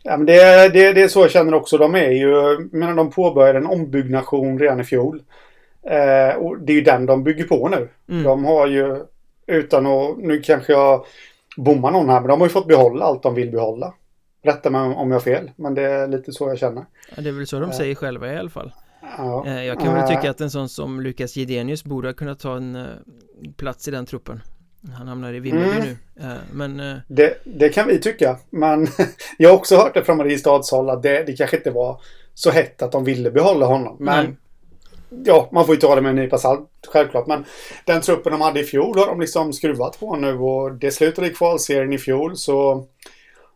Ja, 0.04 0.18
men 0.18 0.26
det, 0.26 0.70
det, 0.70 0.94
det 0.94 1.02
är 1.02 1.08
så 1.08 1.20
jag 1.20 1.32
känner 1.32 1.54
också. 1.54 1.78
De 1.78 1.96
är 1.96 2.12
ju, 2.12 2.60
menar 2.72 2.96
de 2.96 3.12
påbörjade 3.12 3.60
en 3.60 3.66
ombyggnation 3.66 4.60
redan 4.60 4.80
i 4.80 4.84
fjol. 4.84 5.24
Eh, 5.84 6.36
och 6.36 6.60
det 6.60 6.74
är 6.74 6.76
ju 6.76 6.82
den 6.82 7.06
de 7.06 7.24
bygger 7.24 7.44
på 7.44 7.70
nu. 7.70 7.90
Mm. 8.10 8.24
De 8.24 8.46
har 8.46 8.68
ju, 8.68 9.06
utan 9.52 9.86
att, 9.86 10.18
nu 10.18 10.42
kanske 10.42 10.74
jag 10.74 11.06
bommar 11.58 11.92
någon 11.92 12.10
här, 12.10 12.20
men 12.20 12.30
de 12.30 12.40
har 12.40 12.48
ju 12.48 12.54
fått 12.54 12.68
behålla 12.68 13.06
allt 13.06 13.24
de 13.24 13.36
vill 13.36 13.52
behålla. 13.52 13.94
Rätta 14.44 14.70
mig 14.70 14.82
om 14.82 15.12
jag 15.12 15.16
har 15.16 15.22
fel, 15.22 15.52
men 15.56 15.74
det 15.74 15.82
är 15.82 16.08
lite 16.08 16.32
så 16.32 16.48
jag 16.48 16.58
känner. 16.58 16.86
Ja, 17.16 17.22
det 17.22 17.30
är 17.30 17.34
väl 17.34 17.48
så 17.48 17.60
de 17.60 17.70
eh. 17.70 17.78
säger 17.78 17.96
själva 17.96 18.34
i 18.34 18.38
alla 18.38 18.50
fall. 18.50 18.72
Ja. 19.18 19.46
Eh, 19.48 19.64
jag 19.64 19.80
kan 19.80 19.94
väl 19.94 20.08
tycka 20.08 20.30
att 20.30 20.42
en 20.42 20.52
sån 20.52 20.70
som 20.70 21.02
Lukas 21.02 21.36
Gidenius 21.36 21.84
borde 21.84 22.08
ha 22.08 22.14
kunnat 22.14 22.40
ta 22.40 22.58
en 22.58 22.88
plats 23.58 23.88
i 23.88 23.92
den 23.92 24.06
truppen. 24.06 24.42
Han 24.98 25.08
hamnar 25.08 25.34
i 25.34 25.40
Vimmerby 25.40 25.78
mm. 25.78 25.88
nu. 26.16 26.38
Men... 26.52 27.02
Det, 27.08 27.38
det, 27.44 27.70
kan 27.70 27.88
vi 27.88 28.00
tycka. 28.00 28.38
Men 28.50 28.88
jag 29.38 29.50
har 29.50 29.58
också 29.58 29.76
hört 29.76 29.94
det 29.94 30.04
från 30.04 30.18
Mariestads 30.18 30.72
håll 30.72 30.90
att 30.90 31.04
det, 31.04 31.24
det 31.24 31.34
kanske 31.34 31.58
inte 31.58 31.72
var 31.72 32.02
så 32.34 32.52
hett 32.52 32.82
att 32.82 32.92
de 32.92 33.04
ville 33.04 33.32
behålla 33.32 33.66
honom. 33.66 33.98
Men 34.00 34.26
Nej 34.26 34.36
ja, 35.26 35.50
man 35.52 35.66
får 35.66 35.76
ju 35.76 35.82
ta 35.82 35.96
det 35.96 36.02
med 36.02 36.10
en 36.10 36.16
nypa 36.16 36.38
salt 36.38 36.70
självklart. 36.88 37.28
Men 37.28 37.46
den 37.86 38.02
truppen 38.02 38.32
de 38.32 38.42
hade 38.42 38.60
i 38.60 38.64
fjol 38.64 38.98
har 38.98 39.08
de 39.08 39.20
liksom 39.20 39.54
skruvat 39.54 40.00
på 40.00 40.16
nu 40.16 40.38
och 40.38 40.72
det 40.72 40.92
slutade 40.92 41.28
i 41.28 41.34
kvalserien 41.34 41.94
i 41.94 41.98
fjol 41.98 42.38
så 42.38 42.88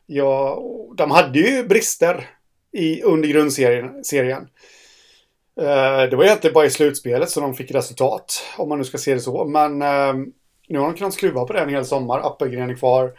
ja, 0.06 0.62
de 0.98 1.12
hade 1.12 1.40
ju 1.40 1.68
brister 1.68 2.30
i, 2.72 3.02
under 3.02 3.30
grundserien. 3.30 4.04
Serien. 4.04 4.48
Eh, 5.60 6.10
det 6.10 6.16
var 6.16 6.24
egentligen 6.24 6.54
bara 6.54 6.66
i 6.66 6.70
slutspelet 6.70 7.30
som 7.30 7.44
de 7.44 7.54
fick 7.54 7.72
resultat, 7.72 8.44
om 8.58 8.70
man 8.70 8.78
nu 8.78 8.84
ska 8.84 8.98
se 8.98 9.14
det 9.14 9.20
så. 9.20 9.46
Men 9.46 9.82
eh, 9.82 10.14
nu 10.68 10.80
har 10.80 10.86
de 10.86 10.96
kunnat 10.96 11.14
skruva 11.14 11.46
på 11.46 11.54
det 11.54 11.60
en 11.60 11.70
hel 11.70 11.86
sommar. 11.86 12.20
Appelgren 12.20 12.70
är 12.70 12.76
kvar. 12.76 13.14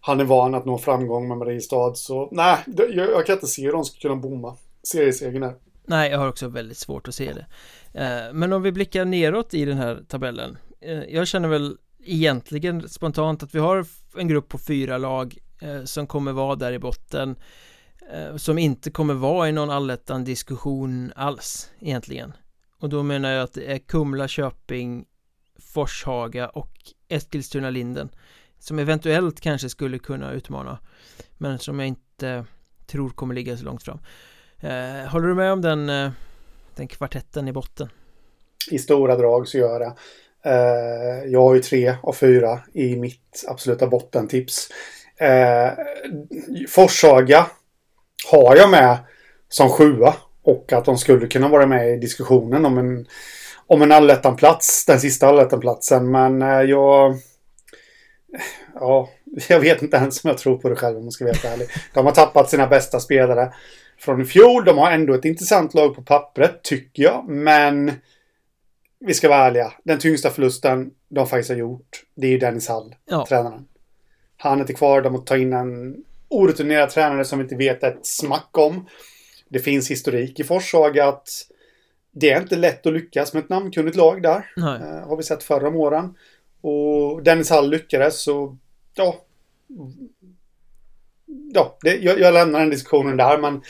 Han 0.00 0.20
är 0.20 0.24
van 0.24 0.54
att 0.54 0.64
nå 0.64 0.78
framgång 0.78 1.28
med 1.28 1.38
Mariestad. 1.38 1.94
Så 1.94 2.28
nej, 2.32 2.58
jag, 2.66 3.10
jag 3.10 3.26
kan 3.26 3.34
inte 3.34 3.46
se 3.46 3.62
hur 3.62 3.72
de 3.72 3.84
ska 3.84 4.00
kunna 4.00 4.16
bomma 4.16 4.56
seriesegern 4.82 5.42
här. 5.42 5.54
Nej, 5.84 6.10
jag 6.10 6.18
har 6.18 6.28
också 6.28 6.48
väldigt 6.48 6.78
svårt 6.78 7.08
att 7.08 7.14
se 7.14 7.32
det. 7.32 7.46
Eh, 7.92 8.32
men 8.32 8.52
om 8.52 8.62
vi 8.62 8.72
blickar 8.72 9.04
neråt 9.04 9.54
i 9.54 9.64
den 9.64 9.78
här 9.78 10.04
tabellen 10.08 10.58
eh, 10.80 11.02
Jag 11.02 11.28
känner 11.28 11.48
väl 11.48 11.76
egentligen 12.04 12.88
spontant 12.88 13.42
att 13.42 13.54
vi 13.54 13.58
har 13.58 13.86
en 14.16 14.28
grupp 14.28 14.48
på 14.48 14.58
fyra 14.58 14.98
lag 14.98 15.38
eh, 15.60 15.84
som 15.84 16.06
kommer 16.06 16.32
vara 16.32 16.56
där 16.56 16.72
i 16.72 16.78
botten 16.78 17.36
som 18.36 18.58
inte 18.58 18.90
kommer 18.90 19.14
vara 19.14 19.48
i 19.48 19.52
någon 19.52 19.70
allettan 19.70 20.24
diskussion 20.24 21.12
alls 21.16 21.70
egentligen. 21.80 22.32
Och 22.78 22.88
då 22.88 23.02
menar 23.02 23.30
jag 23.30 23.42
att 23.42 23.52
det 23.52 23.72
är 23.72 23.78
Kumla, 23.78 24.28
Köping, 24.28 25.04
Forshaga 25.58 26.48
och 26.48 26.72
Eskilstuna-Linden 27.08 28.08
som 28.58 28.78
eventuellt 28.78 29.40
kanske 29.40 29.68
skulle 29.68 29.98
kunna 29.98 30.32
utmana 30.32 30.78
men 31.38 31.58
som 31.58 31.78
jag 31.78 31.88
inte 31.88 32.44
tror 32.86 33.10
kommer 33.10 33.34
ligga 33.34 33.56
så 33.56 33.64
långt 33.64 33.82
fram. 33.82 33.98
Håller 35.08 35.28
du 35.28 35.34
med 35.34 35.52
om 35.52 35.62
den 35.62 36.12
den 36.78 36.88
kvartetten 36.88 37.48
i 37.48 37.52
botten? 37.52 37.88
I 38.70 38.78
stora 38.78 39.16
drag 39.16 39.48
så 39.48 39.58
gör 39.58 39.80
jag 39.80 39.80
det. 39.80 39.94
Eh, 40.50 41.30
jag 41.30 41.42
har 41.42 41.54
ju 41.54 41.60
tre 41.60 41.94
av 42.02 42.12
fyra 42.12 42.60
i 42.72 42.96
mitt 42.96 43.44
absoluta 43.48 43.86
bottentips. 43.86 44.68
Eh, 45.16 45.70
Forshaga 46.68 47.46
har 48.30 48.56
jag 48.56 48.70
med 48.70 48.98
som 49.48 49.68
sjua 49.68 50.14
och 50.42 50.72
att 50.72 50.84
de 50.84 50.98
skulle 50.98 51.26
kunna 51.26 51.48
vara 51.48 51.66
med 51.66 51.92
i 51.92 51.96
diskussionen 51.96 52.64
om 52.64 52.78
en, 52.78 53.06
om 53.66 53.82
en 53.82 53.92
allettanplats, 53.92 54.84
den 54.86 55.00
sista 55.00 55.28
allettanplatsen. 55.28 56.10
Men 56.10 56.42
eh, 56.42 56.62
jag... 56.62 57.16
Ja, 58.74 59.08
jag 59.48 59.60
vet 59.60 59.82
inte 59.82 59.96
ens 59.96 60.24
om 60.24 60.28
jag 60.28 60.38
tror 60.38 60.58
på 60.58 60.68
det 60.68 60.76
själv 60.76 60.96
om 60.96 61.04
man 61.04 61.12
ska 61.12 61.24
vara 61.24 61.34
helt 61.34 61.44
ärlig. 61.44 61.68
De 61.94 62.06
har 62.06 62.12
tappat 62.12 62.50
sina 62.50 62.66
bästa 62.66 63.00
spelare 63.00 63.52
från 63.98 64.20
i 64.20 64.24
fjol. 64.24 64.64
De 64.64 64.78
har 64.78 64.90
ändå 64.90 65.14
ett 65.14 65.24
intressant 65.24 65.74
lag 65.74 65.94
på 65.94 66.02
pappret, 66.02 66.62
tycker 66.62 67.02
jag. 67.02 67.28
Men 67.28 67.92
vi 69.00 69.14
ska 69.14 69.28
vara 69.28 69.46
ärliga. 69.46 69.72
Den 69.84 69.98
tyngsta 69.98 70.30
förlusten 70.30 70.90
de 71.08 71.26
faktiskt 71.26 71.50
har 71.50 71.56
gjort, 71.56 72.04
det 72.14 72.26
är 72.26 72.30
ju 72.30 72.38
Dennis 72.38 72.68
Hall, 72.68 72.94
ja. 73.04 73.26
tränaren. 73.28 73.66
Han 74.36 74.58
är 74.58 74.60
inte 74.60 74.72
kvar. 74.72 75.02
De 75.02 75.14
har 75.14 75.22
tagit 75.22 75.42
in 75.42 75.52
en 75.52 76.04
orutinerad 76.28 76.90
tränare 76.90 77.24
som 77.24 77.38
vi 77.38 77.42
inte 77.42 77.56
vet 77.56 77.82
ett 77.82 78.06
smack 78.06 78.58
om. 78.58 78.88
Det 79.48 79.58
finns 79.58 79.90
historik 79.90 80.40
i 80.40 80.44
Forshaga 80.44 81.08
att 81.08 81.28
det 82.12 82.30
är 82.30 82.40
inte 82.40 82.56
lätt 82.56 82.86
att 82.86 82.92
lyckas 82.92 83.34
med 83.34 83.42
ett 83.42 83.48
namnkunnigt 83.48 83.96
lag 83.96 84.22
där. 84.22 84.52
Uh, 84.56 85.08
har 85.08 85.16
vi 85.16 85.22
sett 85.22 85.42
förra 85.42 85.68
om 85.68 85.76
åren. 85.76 86.14
Och 86.60 87.22
Dennis 87.22 87.50
Hall 87.50 87.70
lyckades 87.70 88.22
så, 88.22 88.56
ja, 88.94 89.24
ja, 91.54 91.78
det, 91.82 91.96
jag, 91.96 92.20
jag 92.20 92.34
lämnar 92.34 92.60
den 92.60 92.70
diskussionen 92.70 93.16
där, 93.16 93.38
men 93.38 93.62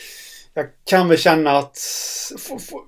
jag 0.54 0.66
kan 0.84 1.08
väl 1.08 1.18
känna 1.18 1.58
att 1.58 1.78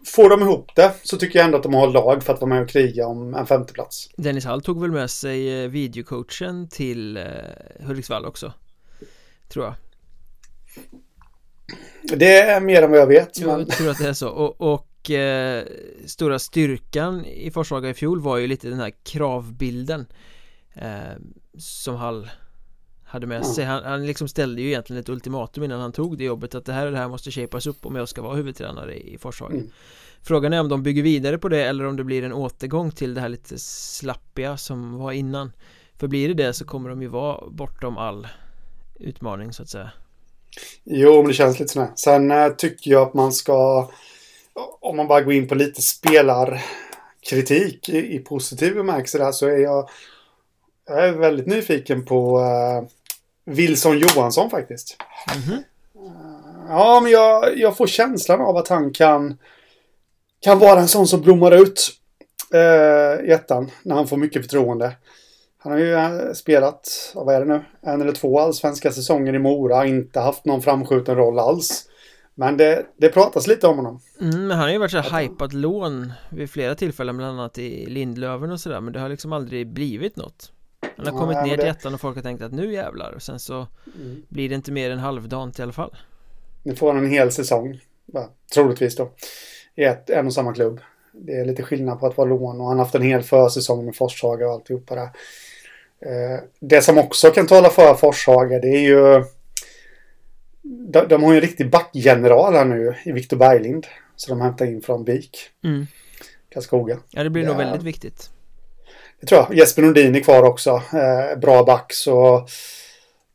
får 0.07 0.31
de 0.31 0.43
ihop 0.43 0.71
det 0.77 0.95
så 1.03 1.17
tycker 1.17 1.39
jag 1.39 1.47
ändå 1.47 1.57
att 1.57 1.63
de 1.63 1.75
har 1.75 1.91
lag 1.91 2.23
för 2.23 2.33
att 2.33 2.41
vara 2.41 2.49
med 2.49 2.63
och 2.63 2.69
kriga 2.69 3.07
om 3.07 3.35
en 3.35 3.47
femteplats. 3.47 4.11
Dennis 4.17 4.45
Hall 4.45 4.63
tog 4.63 4.81
väl 4.81 4.91
med 4.91 5.11
sig 5.11 5.63
eh, 5.65 5.69
videocoachen 5.69 6.69
till 6.69 7.17
eh, 7.17 7.25
Hudiksvall 7.81 8.27
också, 8.27 8.53
tror 9.49 9.65
jag. 9.65 9.75
Det 12.19 12.41
är 12.41 12.61
mer 12.61 12.83
än 12.83 12.91
vad 12.91 13.01
jag 13.01 13.07
vet. 13.07 13.39
Jag 13.39 13.59
men... 13.59 13.67
tror 13.67 13.91
att 13.91 13.99
det 13.99 14.09
är 14.09 14.13
så. 14.13 14.29
Och, 14.29 14.75
och 14.75 15.11
eh, 15.11 15.65
stora 16.07 16.39
styrkan 16.39 17.25
i 17.25 17.51
Forshaga 17.51 17.89
i 17.91 17.95
fjol 17.95 18.21
var 18.21 18.37
ju 18.37 18.47
lite 18.47 18.69
den 18.69 18.81
här 18.81 18.93
kravbilden 19.03 20.07
eh, 20.75 21.17
som 21.59 21.97
Hall 21.97 22.31
hade 23.11 23.27
med 23.27 23.47
sig. 23.47 23.65
Han, 23.65 23.85
han 23.85 24.07
liksom 24.07 24.29
ställde 24.29 24.63
ju 24.63 24.69
egentligen 24.69 25.01
ett 25.01 25.09
ultimatum 25.09 25.65
innan 25.65 25.81
han 25.81 25.93
tog 25.93 26.19
det 26.19 26.25
jobbet 26.25 26.55
att 26.55 26.65
det 26.65 26.73
här 26.73 26.87
och 26.87 26.93
det 26.93 26.99
här 26.99 27.09
måste 27.09 27.31
shapas 27.31 27.67
upp 27.67 27.87
om 27.87 27.97
jag 27.97 28.09
ska 28.09 28.23
vara 28.23 28.37
huvudtränare 28.37 28.95
i 28.95 29.19
Forshaga. 29.19 29.55
Mm. 29.55 29.71
Frågan 30.23 30.53
är 30.53 30.61
om 30.61 30.69
de 30.69 30.83
bygger 30.83 31.03
vidare 31.03 31.39
på 31.39 31.49
det 31.49 31.65
eller 31.65 31.85
om 31.85 31.97
det 31.97 32.05
blir 32.05 32.23
en 32.23 32.33
återgång 32.33 32.91
till 32.91 33.15
det 33.15 33.21
här 33.21 33.29
lite 33.29 33.59
slappiga 33.59 34.57
som 34.57 34.99
var 34.99 35.13
innan. 35.13 35.53
För 35.99 36.09
blir 36.09 36.29
det 36.29 36.35
det 36.35 36.53
så 36.53 36.65
kommer 36.65 36.91
de 36.91 37.03
ju 37.03 37.09
vara 37.09 37.51
bortom 37.51 37.99
all 37.99 38.29
utmaning 39.01 39.53
så 39.53 39.63
att 39.63 39.69
säga. 39.69 39.91
Jo, 40.85 41.17
men 41.17 41.27
det 41.27 41.35
känns 41.35 41.61
lite 41.61 41.73
sådär. 41.73 41.91
Sen 41.97 42.31
äh, 42.31 42.49
tycker 42.49 42.91
jag 42.91 43.03
att 43.03 43.15
man 43.15 43.33
ska 43.33 43.91
om 44.81 44.97
man 44.97 45.09
bara 45.09 45.21
går 45.21 45.33
in 45.33 45.49
på 45.49 45.55
lite 45.55 45.83
spelarkritik 45.83 47.89
i, 47.89 48.15
i 48.15 48.19
positiv 48.19 48.75
bemärkelse 48.75 49.19
där 49.19 49.33
så 49.33 49.47
är 49.47 49.59
jag 49.59 49.89
jag 50.87 51.09
är 51.09 51.13
väldigt 51.13 51.47
nyfiken 51.47 52.05
på 52.05 52.39
uh, 52.39 52.89
Wilson 53.45 53.99
Johansson 53.99 54.51
faktiskt. 54.51 54.97
Mm 55.35 55.43
-hmm. 55.43 55.63
Ja, 56.69 57.01
men 57.03 57.13
jag, 57.13 57.59
jag 57.59 57.77
får 57.77 57.87
känslan 57.87 58.41
av 58.41 58.57
att 58.57 58.69
han 58.69 58.93
kan, 58.93 59.39
kan 60.41 60.59
vara 60.59 60.81
en 60.81 60.89
sån 60.89 61.07
som 61.07 61.21
blommar 61.21 61.53
ut 61.53 61.91
uh, 62.55 63.27
i 63.27 63.31
ettan 63.31 63.71
när 63.83 63.95
han 63.95 64.07
får 64.07 64.17
mycket 64.17 64.43
förtroende. 64.43 64.97
Han 65.59 65.73
har 65.73 65.79
ju 65.79 65.95
uh, 65.95 66.33
spelat, 66.33 67.13
vad 67.15 67.35
är 67.35 67.41
det 67.41 67.47
nu, 67.47 67.65
en 67.83 68.01
eller 68.01 68.13
två 68.13 68.41
allsvenska 68.41 68.93
säsonger 68.93 69.35
i 69.35 69.39
Mora, 69.39 69.87
inte 69.87 70.21
haft 70.21 70.45
någon 70.45 70.63
framskjuten 70.63 71.17
roll 71.17 71.39
alls. 71.39 71.87
Men 72.35 72.57
det, 72.57 72.87
det 72.97 73.09
pratas 73.09 73.47
lite 73.47 73.67
om 73.67 73.77
honom. 73.77 74.01
Mm, 74.21 74.51
han 74.51 74.59
har 74.59 74.69
ju 74.69 74.79
varit 74.79 74.91
så 74.91 74.99
här 74.99 75.21
hypat 75.21 75.53
lån 75.53 76.13
vid 76.31 76.51
flera 76.51 76.75
tillfällen, 76.75 77.17
bland 77.17 77.41
annat 77.41 77.59
i 77.59 77.87
Lindlöven 77.87 78.51
och 78.51 78.61
sådär, 78.61 78.81
men 78.81 78.93
det 78.93 79.01
har 79.01 79.09
liksom 79.09 79.33
aldrig 79.33 79.73
blivit 79.73 80.17
något. 80.17 80.53
Han 80.97 81.07
har 81.07 81.19
kommit 81.19 81.43
ner 81.45 81.57
till 81.57 81.69
ettan 81.69 81.95
och 81.95 82.01
folk 82.01 82.17
har 82.17 82.23
tänkt 82.23 82.43
att 82.43 82.53
nu 82.53 82.73
jävlar 82.73 83.13
och 83.13 83.23
sen 83.23 83.39
så 83.39 83.55
mm. 83.55 84.23
blir 84.29 84.49
det 84.49 84.55
inte 84.55 84.73
mer 84.73 84.91
än 84.91 84.99
halvdant 84.99 85.59
i 85.59 85.63
alla 85.63 85.73
fall. 85.73 85.97
Nu 86.63 86.75
får 86.75 86.93
han 86.93 87.05
en 87.05 87.11
hel 87.11 87.33
säsong, 87.33 87.81
va? 88.07 88.29
troligtvis 88.55 88.97
då, 88.97 89.13
i 89.75 89.85
ett, 89.85 90.11
en 90.11 90.27
och 90.27 90.35
samma 90.35 90.55
klubb. 90.55 90.81
Det 91.13 91.33
är 91.33 91.45
lite 91.45 91.63
skillnad 91.63 92.01
på 92.01 92.07
att 92.07 92.17
vara 92.17 92.29
lån 92.29 92.61
och 92.61 92.67
han 92.67 92.79
har 92.79 92.85
haft 92.85 92.95
en 92.95 93.03
hel 93.03 93.23
försäsong 93.23 93.85
med 93.85 93.97
Forshaga 93.97 94.47
och 94.47 94.53
alltihopa 94.53 94.95
där. 94.95 95.11
Eh, 96.07 96.41
det 96.61 96.83
som 96.83 96.99
också 96.99 97.31
kan 97.31 97.47
tala 97.47 97.71
för 97.71 97.95
Forshaga 97.95 98.59
det 98.59 98.69
är 98.69 98.81
ju 98.81 99.25
de, 100.63 101.09
de 101.09 101.23
har 101.23 101.33
ju 101.33 101.37
en 101.37 101.41
riktig 101.41 101.71
backgeneral 101.71 102.55
här 102.55 102.65
nu 102.65 102.95
i 103.05 103.13
Viktor 103.13 103.37
Berglind. 103.37 103.87
Så 104.17 104.31
de 104.31 104.41
hämtar 104.41 104.67
in 104.67 104.83
från 104.83 105.05
BIK. 105.05 105.37
Mm. 105.65 105.87
Karlskoga. 106.49 106.99
Ja, 107.11 107.23
det 107.23 107.31
blir 107.31 107.47
nog 107.47 107.57
väldigt 107.57 107.83
viktigt. 107.83 108.31
Det 109.21 109.27
tror 109.27 109.41
jag. 109.49 109.59
Jesper 109.59 109.83
Nordin 109.83 110.15
är 110.15 110.21
kvar 110.21 110.43
också. 110.43 110.71
Eh, 110.71 111.39
bra 111.39 111.65
back 111.65 111.93
så... 111.93 112.47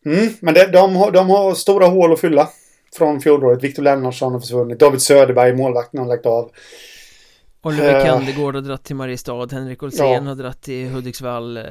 Mm, 0.06 0.34
men 0.39 0.54
det, 0.54 0.68
de, 0.68 0.96
har, 0.96 1.12
de 1.12 1.30
har 1.30 1.54
stora 1.54 1.86
hål 1.88 2.13
att 2.13 2.20
fylla. 2.20 2.50
Från 2.98 3.22
fjolåret. 3.22 3.63
Viktor 3.63 3.84
Lennartsson 3.84 4.34
har 4.34 4.39
försvunnit. 4.39 4.80
David 4.80 5.01
Söderberg, 5.01 5.54
målvakten, 5.54 6.00
har 6.00 6.08
lagt 6.08 6.25
av. 6.25 6.51
Oliver 7.62 7.96
Eh. 8.00 8.06
Kandegård 8.06 8.56
har 8.56 8.62
dratt 8.62 8.84
till 8.84 8.96
Mariestad, 8.96 9.48
Henrik 9.51 9.84
Olsén 9.84 10.12
Ja. 10.12 10.20
har 10.22 10.36
dratt 10.36 10.62
till 10.62 10.89
Hudiksvall, 10.89 11.58
eh, 11.58 11.63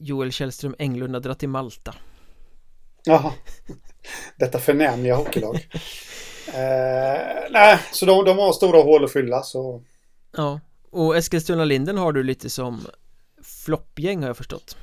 Joel 0.00 0.32
Källström 0.32 0.74
Englund 0.78 1.14
har 1.14 1.20
dratt 1.20 1.38
till 1.38 1.48
Malta. 1.48 1.94
Jaha. 3.04 3.32
Detta 4.36 4.58
förnämliga 4.58 5.14
hockeylag. 5.16 5.54
eh, 6.54 7.20
nej, 7.50 7.78
så 7.92 8.06
de, 8.06 8.24
de 8.24 8.38
har 8.38 8.52
stora 8.52 8.82
hål 8.82 9.04
att 9.04 9.12
fylla 9.12 9.42
så... 9.42 9.82
Ja, 10.36 10.60
och 10.90 11.16
Eskilstuna-Linden 11.16 11.98
har 11.98 12.12
du 12.12 12.22
lite 12.22 12.50
som 12.50 12.86
floppgäng 13.68 14.20
har 14.20 14.28
jag 14.28 14.36
förstått. 14.36 14.76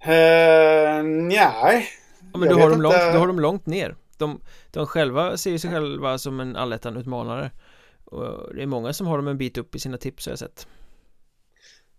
Eh, 0.00 1.02
nej. 1.04 1.88
Ja, 2.32 2.38
men 2.38 2.48
Jag 2.48 2.58
du 2.58 2.62
har, 2.62 2.70
dem 2.70 2.72
inte. 2.72 2.82
långt, 2.82 3.12
du 3.12 3.18
har 3.18 3.26
dem 3.26 3.40
långt 3.40 3.66
ner. 3.66 3.96
De, 4.18 4.40
de 4.70 4.86
själva 4.86 5.36
ser 5.36 5.58
sig 5.58 5.70
själva 5.70 6.18
som 6.18 6.40
en 6.40 6.56
allettan-utmanare. 6.56 7.50
Och 8.04 8.54
det 8.54 8.62
är 8.62 8.66
många 8.66 8.92
som 8.92 9.06
har 9.06 9.16
dem 9.16 9.28
en 9.28 9.38
bit 9.38 9.58
upp 9.58 9.74
i 9.74 9.78
sina 9.78 9.96
tips 9.98 10.26
har 10.26 10.30
jag 10.30 10.38
sett. 10.38 10.66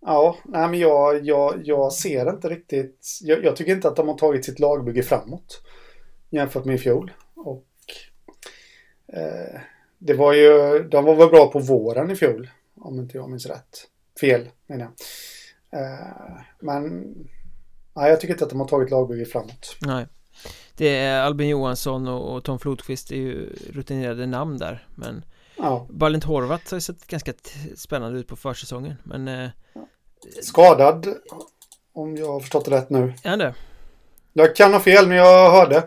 Ja, 0.01 0.37
nej 0.45 0.69
men 0.69 0.79
jag, 0.79 1.25
jag, 1.25 1.61
jag 1.63 1.93
ser 1.93 2.29
inte 2.29 2.49
riktigt. 2.49 3.19
Jag, 3.21 3.43
jag 3.43 3.55
tycker 3.55 3.71
inte 3.71 3.87
att 3.87 3.95
de 3.95 4.07
har 4.07 4.17
tagit 4.17 4.45
sitt 4.45 4.59
lagbygge 4.59 5.03
framåt. 5.03 5.61
Jämfört 6.29 6.65
med 6.65 6.75
i 6.75 6.77
fjol. 6.77 7.11
Och 7.35 7.67
eh, 9.13 9.59
det 9.97 10.13
var 10.13 10.33
ju, 10.33 10.83
de 10.89 11.05
var 11.05 11.15
väl 11.15 11.29
bra 11.29 11.51
på 11.51 11.59
våren 11.59 12.11
i 12.11 12.15
fjol. 12.15 12.49
Om 12.75 12.99
inte 12.99 13.17
jag 13.17 13.29
minns 13.29 13.45
rätt. 13.45 13.87
Fel 14.19 14.49
menar 14.67 14.85
jag. 14.85 15.81
Eh, 15.81 16.41
men 16.59 17.13
nej, 17.93 18.09
jag 18.09 18.21
tycker 18.21 18.33
inte 18.33 18.43
att 18.43 18.49
de 18.49 18.59
har 18.59 18.67
tagit 18.67 18.91
lagbygge 18.91 19.25
framåt. 19.25 19.75
Nej. 19.79 20.07
Det 20.77 20.97
är 20.97 21.21
Albin 21.21 21.49
Johansson 21.49 22.07
och, 22.07 22.43
Tom 22.43 22.59
Flodqvist 22.59 23.11
är 23.11 23.15
ju 23.15 23.55
rutinerade 23.73 24.25
namn 24.25 24.57
där. 24.57 24.87
Men 24.95 25.25
Ja, 25.57 25.87
Balint 25.89 26.23
Horvath 26.23 26.69
har 26.69 26.77
ju 26.77 26.81
sett 26.81 27.07
ganska 27.07 27.33
spännande 27.75 28.19
ut 28.19 28.27
på 28.27 28.35
försäsongen. 28.35 28.95
Men 29.03 29.27
eh, 29.27 29.49
skadad. 30.41 31.07
Om 31.93 32.17
jag 32.17 32.27
har 32.27 32.39
förstått 32.39 32.65
det 32.65 32.71
rätt 32.71 32.89
nu. 32.89 33.13
är 33.23 33.37
det? 33.37 33.53
Jag 34.33 34.55
kan 34.55 34.73
ha 34.73 34.79
fel, 34.79 35.07
men 35.07 35.17
jag 35.17 35.51
hörde 35.51 35.83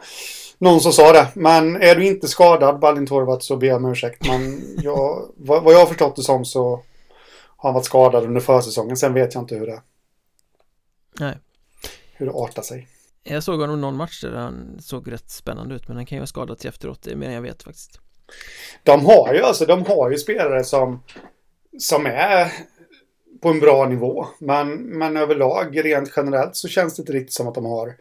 någon 0.59 0.81
som 0.81 0.93
sa 0.93 1.13
det. 1.13 1.29
Men 1.35 1.83
är 1.83 1.95
du 1.95 2.07
inte 2.07 2.29
skadad, 2.29 2.79
Balin 2.79 3.07
Torvat, 3.07 3.43
så 3.43 3.57
ber 3.57 3.67
jag 3.67 3.77
om 3.77 3.91
ursäkt. 3.91 4.29
Men 4.29 4.63
jag, 4.83 5.29
vad, 5.37 5.75
jag 5.75 5.79
har 5.79 5.87
förstått 5.87 6.17
det 6.17 6.23
som 6.23 6.45
så 6.45 6.83
han 7.67 7.75
varit 7.75 7.87
skadad 7.87 8.25
under 8.25 8.41
försäsongen. 8.41 8.97
Sen 8.97 9.15
vet 9.15 9.35
jag 9.35 9.43
inte 9.43 9.57
hur 9.57 9.67
det, 9.67 9.83
Nej. 11.21 11.39
hur 12.13 12.27
det 12.27 12.33
artar 12.33 12.63
sig. 12.63 12.89
Jag 13.23 13.43
såg 13.43 13.61
honom 13.61 13.81
någon 13.81 13.97
match 13.97 14.23
där 14.23 14.35
han 14.35 14.79
såg 14.81 15.13
rätt 15.13 15.31
spännande 15.31 15.75
ut 15.75 15.89
Men 15.89 15.97
han 15.97 16.07
kan 16.07 16.17
ju 16.17 16.23
ha 16.23 16.27
skadat 16.27 16.61
sig 16.61 16.69
efteråt, 16.69 17.03
det 17.03 17.13
är 17.13 17.17
mer 17.17 17.27
än 17.27 17.33
jag 17.33 17.43
vet 17.43 17.63
faktiskt 17.63 18.01
De 18.83 19.07
har 19.07 19.35
ju 19.35 19.43
alltså, 19.43 19.67
de 19.67 19.85
har 19.85 20.11
ju 20.11 20.19
spelare 20.19 20.65
som, 20.65 21.03
som 21.79 22.07
är 22.07 22.53
på 23.43 23.49
en 23.49 23.61
bra 23.61 23.89
nivå. 23.89 24.27
Men, 24.39 24.75
men 24.75 25.17
överlag, 25.17 25.85
rent 25.85 26.13
generellt, 26.17 26.57
så 26.57 26.69
känns 26.69 26.97
det 26.97 27.01
inte 27.01 27.13
riktigt 27.13 27.35
som 27.35 27.49
att 27.49 27.55
de 27.55 27.65
har 27.65 27.97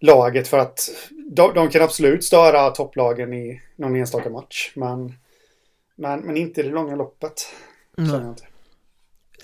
laget 0.00 0.48
för 0.48 0.58
att 0.58 0.90
de, 1.10 1.54
de 1.54 1.68
kan 1.70 1.82
absolut 1.82 2.24
störa 2.24 2.70
topplagen 2.70 3.32
i 3.32 3.62
någon 3.76 3.96
enstaka 3.96 4.30
match. 4.30 4.72
Men, 4.76 5.12
men, 5.94 6.20
men 6.20 6.36
inte 6.36 6.60
i 6.60 6.64
det 6.64 6.70
långa 6.70 6.96
loppet. 6.96 7.46
inte. 7.98 8.44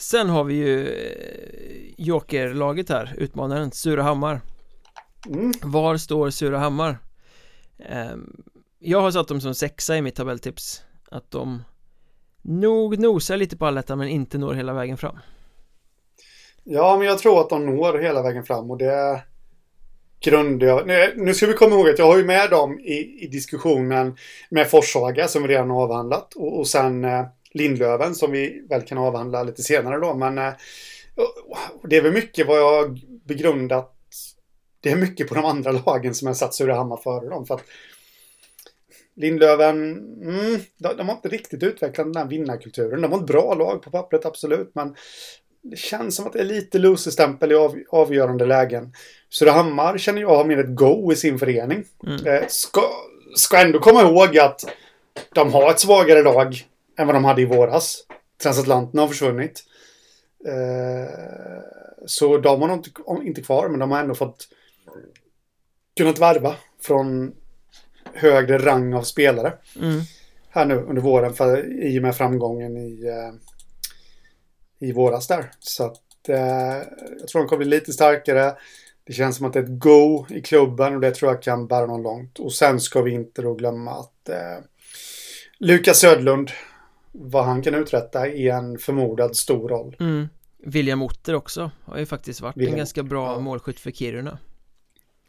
Sen 0.00 0.28
har 0.28 0.44
vi 0.44 0.54
ju 0.54 0.88
eh, 0.88 1.94
Jokerlaget 1.98 2.88
här, 2.88 3.14
utmanaren 3.18 3.72
Surahammar 3.72 4.40
Mm. 5.28 5.52
Var 5.62 5.96
står 5.96 6.30
Surahammar? 6.30 6.98
Ehm, 7.78 8.42
Jag 8.78 9.00
har 9.00 9.10
satt 9.10 9.28
dem 9.28 9.40
som 9.40 9.54
sexa 9.54 9.96
i 9.96 10.02
mitt 10.02 10.14
tabelltips 10.14 10.82
Att 11.10 11.30
de 11.30 11.64
nog 12.42 12.98
nosar 12.98 13.36
lite 13.36 13.56
på 13.56 13.66
allettan 13.66 13.98
men 13.98 14.08
inte 14.08 14.38
når 14.38 14.54
hela 14.54 14.72
vägen 14.72 14.96
fram 14.96 15.18
Ja, 16.64 16.96
men 16.98 17.06
jag 17.06 17.18
tror 17.18 17.40
att 17.40 17.48
de 17.48 17.66
når 17.66 17.98
hela 17.98 18.22
vägen 18.22 18.44
fram 18.44 18.70
och 18.70 18.78
det 18.78 19.22
grundar 20.20 20.66
jag... 20.66 20.86
Nu, 20.86 21.12
nu 21.16 21.34
ska 21.34 21.46
vi 21.46 21.52
komma 21.54 21.74
ihåg 21.74 21.88
att 21.88 21.98
jag 21.98 22.06
har 22.06 22.18
ju 22.18 22.24
med 22.24 22.50
dem 22.50 22.78
i, 22.80 23.24
i 23.24 23.28
diskussionen 23.32 24.16
med 24.50 24.70
Forshaga 24.70 25.28
som 25.28 25.42
vi 25.42 25.48
redan 25.48 25.70
har 25.70 25.82
avhandlat 25.82 26.34
och, 26.34 26.58
och 26.58 26.66
sen 26.66 27.04
eh, 27.04 27.26
Lindlöven 27.54 28.14
som 28.14 28.32
vi 28.32 28.66
väl 28.68 28.82
kan 28.82 28.98
avhandla 28.98 29.42
lite 29.42 29.62
senare 29.62 30.00
då. 30.00 30.14
Men 30.14 30.38
eh, 30.38 30.52
det 31.88 31.96
är 31.96 32.02
väl 32.02 32.12
mycket 32.12 32.46
vad 32.46 32.58
jag 32.58 33.00
begrundat. 33.24 33.96
Det 34.80 34.90
är 34.90 34.96
mycket 34.96 35.28
på 35.28 35.34
de 35.34 35.44
andra 35.44 35.72
lagen 35.72 36.14
som 36.14 36.26
jag 36.26 36.36
satt 36.36 36.54
Surahammar 36.54 36.96
före 36.96 37.28
dem. 37.28 37.46
För 37.46 37.54
att 37.54 37.64
Lindlöven, 39.16 39.98
mm, 40.22 40.60
de, 40.78 40.96
de 40.96 41.08
har 41.08 41.14
inte 41.14 41.28
riktigt 41.28 41.62
utvecklat 41.62 42.06
den 42.06 42.22
här 42.22 42.28
vinnarkulturen. 42.28 43.02
De 43.02 43.12
har 43.12 43.18
ett 43.18 43.26
bra 43.26 43.54
lag 43.54 43.82
på 43.82 43.90
pappret, 43.90 44.26
absolut. 44.26 44.70
Men 44.74 44.94
det 45.62 45.78
känns 45.78 46.16
som 46.16 46.26
att 46.26 46.32
det 46.32 46.40
är 46.40 46.44
lite 46.44 46.78
loserstämpel 46.78 47.52
i 47.52 47.54
av, 47.54 47.78
avgörande 47.88 48.46
lägen. 48.46 48.92
Surahammar 49.28 49.98
känner 49.98 50.20
jag 50.20 50.36
har 50.36 50.44
mer 50.44 50.58
ett 50.58 50.76
go 50.76 51.12
i 51.12 51.16
sin 51.16 51.38
förening. 51.38 51.84
Mm. 52.06 52.26
Eh, 52.26 52.46
ska, 52.48 52.82
ska 53.34 53.58
ändå 53.58 53.78
komma 53.78 54.02
ihåg 54.02 54.38
att 54.38 54.64
de 55.34 55.52
har 55.52 55.70
ett 55.70 55.80
svagare 55.80 56.22
lag 56.22 56.66
än 57.00 57.06
vad 57.06 57.16
de 57.16 57.24
hade 57.24 57.42
i 57.42 57.44
våras. 57.44 58.04
Transatlanten 58.42 59.00
har 59.00 59.08
försvunnit. 59.08 59.64
Eh, 60.46 61.14
så 62.06 62.38
de 62.38 62.60
har 62.60 62.68
nog 62.68 62.76
inte, 62.76 62.90
inte 63.22 63.42
kvar, 63.42 63.68
men 63.68 63.80
de 63.80 63.90
har 63.90 64.00
ändå 64.00 64.14
fått 64.14 64.48
kunnat 65.96 66.18
värva 66.18 66.56
från 66.80 67.32
högre 68.14 68.58
rang 68.58 68.94
av 68.94 69.02
spelare 69.02 69.52
mm. 69.76 70.00
här 70.50 70.66
nu 70.66 70.74
under 70.74 71.02
våren 71.02 71.34
för, 71.34 71.82
i 71.84 71.98
och 71.98 72.02
med 72.02 72.16
framgången 72.16 72.76
i, 72.76 73.06
eh, 73.06 73.34
i 74.88 74.92
våras 74.92 75.26
där. 75.26 75.50
Så 75.58 75.84
att 75.84 76.28
eh, 76.28 76.76
jag 77.20 77.28
tror 77.28 77.42
de 77.42 77.48
kommer 77.48 77.64
bli 77.64 77.78
lite 77.78 77.92
starkare. 77.92 78.54
Det 79.04 79.12
känns 79.12 79.36
som 79.36 79.46
att 79.46 79.52
det 79.52 79.58
är 79.58 79.62
ett 79.62 79.80
go 79.80 80.26
i 80.30 80.40
klubben 80.40 80.94
och 80.94 81.00
det 81.00 81.10
tror 81.10 81.32
jag 81.32 81.42
kan 81.42 81.66
bära 81.66 81.86
någon 81.86 82.02
långt. 82.02 82.38
Och 82.38 82.52
sen 82.52 82.80
ska 82.80 83.02
vi 83.02 83.10
inte 83.10 83.42
då 83.42 83.54
glömma 83.54 83.90
att 83.90 84.28
eh, 84.28 84.64
Lukas 85.58 85.98
Södlund, 85.98 86.50
vad 87.12 87.44
han 87.44 87.62
kan 87.62 87.74
uträtta 87.74 88.28
i 88.28 88.48
en 88.48 88.78
förmodad 88.78 89.36
stor 89.36 89.68
roll. 89.68 89.96
Mm. 90.00 90.28
William 90.58 91.02
Otter 91.02 91.34
också 91.34 91.70
har 91.84 91.98
ju 91.98 92.06
faktiskt 92.06 92.40
varit 92.40 92.56
William, 92.56 92.72
en 92.72 92.78
ganska 92.78 93.02
bra 93.02 93.32
ja. 93.32 93.40
målskytt 93.40 93.80
för 93.80 93.90
Kiruna 93.90 94.38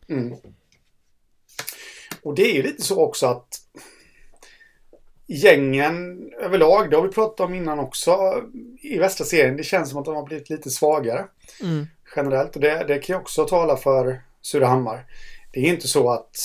Mm. 0.09 0.37
Och 2.23 2.35
det 2.35 2.51
är 2.51 2.53
ju 2.53 2.63
lite 2.63 2.83
så 2.83 3.01
också 3.01 3.25
att 3.25 3.47
gängen 5.27 6.29
överlag, 6.41 6.89
det 6.89 6.95
har 6.95 7.03
vi 7.03 7.09
pratat 7.09 7.39
om 7.39 7.53
innan 7.53 7.79
också 7.79 8.43
i 8.81 8.97
västra 8.97 9.25
serien, 9.25 9.57
det 9.57 9.63
känns 9.63 9.89
som 9.89 9.99
att 9.99 10.05
de 10.05 10.15
har 10.15 10.25
blivit 10.25 10.49
lite 10.49 10.69
svagare 10.69 11.25
mm. 11.61 11.87
generellt. 12.15 12.55
Och 12.55 12.61
det, 12.61 12.85
det 12.87 12.99
kan 12.99 13.15
ju 13.15 13.21
också 13.21 13.45
tala 13.45 13.77
för 13.77 14.21
Surahammar. 14.41 15.05
Det 15.51 15.59
är 15.59 15.73
inte 15.73 15.87
så 15.87 16.11
att 16.11 16.37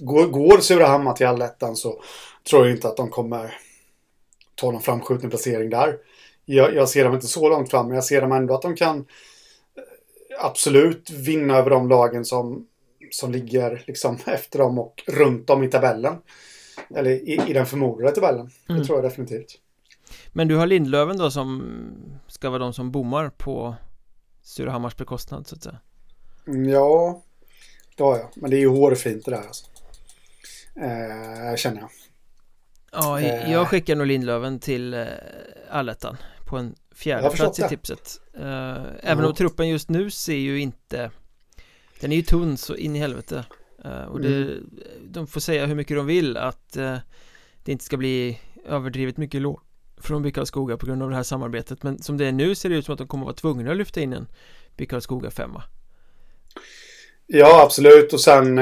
går, 0.00 0.26
går 0.26 0.58
Surahammar 0.58 1.12
till 1.12 1.26
allettan 1.26 1.76
så 1.76 2.02
tror 2.50 2.66
jag 2.66 2.76
inte 2.76 2.88
att 2.88 2.96
de 2.96 3.10
kommer 3.10 3.58
ta 4.60 4.70
någon 4.70 4.82
framskjuten 4.82 5.30
placering 5.30 5.70
där. 5.70 5.96
Jag, 6.44 6.74
jag 6.74 6.88
ser 6.88 7.04
dem 7.04 7.14
inte 7.14 7.26
så 7.26 7.48
långt 7.48 7.70
fram, 7.70 7.86
men 7.86 7.94
jag 7.94 8.04
ser 8.04 8.20
dem 8.20 8.32
ändå 8.32 8.54
att 8.54 8.62
de 8.62 8.76
kan 8.76 8.98
eh, 8.98 9.04
absolut 10.44 11.10
vinna 11.10 11.56
över 11.56 11.70
de 11.70 11.88
lagen 11.88 12.24
som, 12.24 12.66
som 13.10 13.32
ligger 13.32 13.84
liksom 13.86 14.18
efter 14.26 14.58
dem 14.58 14.78
och 14.78 15.02
runt 15.06 15.46
dem 15.46 15.64
i 15.64 15.68
tabellen. 15.68 16.16
Eller 16.94 17.10
i, 17.10 17.40
i 17.48 17.52
den 17.52 17.66
förmodade 17.66 18.14
tabellen. 18.14 18.50
Mm. 18.68 18.80
Det 18.80 18.86
tror 18.86 18.98
jag 18.98 19.10
definitivt. 19.10 19.58
Men 20.32 20.48
du 20.48 20.56
har 20.56 20.66
Lindlöven 20.66 21.16
då 21.16 21.30
som 21.30 21.80
ska 22.26 22.50
vara 22.50 22.58
de 22.58 22.72
som 22.72 22.90
bommar 22.90 23.30
på 23.30 23.74
Surahammars 24.42 24.96
bekostnad 24.96 25.46
så 25.46 25.54
att 25.54 25.62
säga 25.62 25.80
Mm, 26.46 26.68
Ja, 26.68 27.22
det 27.96 28.02
har 28.02 28.18
jag. 28.18 28.28
Men 28.34 28.50
det 28.50 28.56
är 28.56 28.60
ju 28.60 28.68
hårfint 28.68 29.24
det 29.24 29.30
där 29.30 29.42
alltså. 29.42 29.66
Eh, 30.76 31.56
känner 31.56 31.80
jag. 31.80 31.90
Ja, 32.92 33.20
Eh. 33.20 33.52
jag 33.52 33.68
skickar 33.68 33.96
nog 33.96 34.06
Lindlöven 34.06 34.58
till 34.60 34.94
eh, 34.94 35.06
allettan 35.70 36.16
på 36.46 36.56
en 36.56 36.74
fjärde 36.94 37.30
plats 37.30 37.58
i 37.58 37.62
tipset 37.68 38.20
eh, 38.34 38.76
Även 39.02 39.24
Ja. 39.24 39.26
om 39.26 39.34
truppen 39.34 39.68
just 39.68 39.88
nu 39.88 40.10
ser 40.10 40.34
ju 40.36 40.60
inte 40.60 41.10
Den 42.00 42.12
är 42.12 42.16
ju 42.16 42.22
tunn 42.22 42.56
så 42.56 42.74
in 42.74 42.96
i 42.96 42.98
helvete 42.98 43.44
Och 44.08 44.20
det, 44.20 44.28
Mm. 44.36 44.70
de 45.02 45.26
får 45.26 45.40
säga 45.40 45.66
hur 45.66 45.74
mycket 45.74 45.96
de 45.96 46.06
vill 46.06 46.36
att 46.36 46.72
det 47.64 47.72
inte 47.72 47.84
ska 47.84 47.96
bli 47.96 48.40
överdrivet 48.66 49.16
mycket 49.16 49.42
lån 49.42 49.60
från 50.00 50.32
Karlskoga 50.32 50.76
på 50.76 50.86
grund 50.86 51.02
av 51.02 51.10
det 51.10 51.16
här 51.16 51.22
samarbetet 51.22 51.82
Men 51.82 52.02
som 52.02 52.16
det 52.16 52.26
är 52.26 52.32
nu 52.32 52.54
ser 52.54 52.68
det 52.68 52.74
ut 52.76 52.84
som 52.84 52.92
att 52.92 52.98
de 52.98 53.06
kommer 53.08 53.24
vara 53.24 53.34
tvungna 53.34 53.70
att 53.70 53.76
lyfta 53.76 54.00
in 54.00 54.12
en 54.12 54.26
BIK 54.76 54.90
Karlskoga 54.90 55.30
femma 55.30 55.62
Ja, 57.26 57.62
absolut. 57.64 58.12
Och 58.12 58.20
sen, 58.20 58.60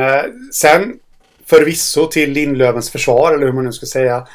sen 0.52 0.98
förvisso 1.46 2.06
till 2.06 2.32
Lindlövens 2.32 2.90
försvar, 2.90 3.34
eller 3.34 3.46
hur 3.46 3.52
man 3.52 3.64
nu 3.64 3.72
ska 3.72 3.86
säga. 3.86 4.26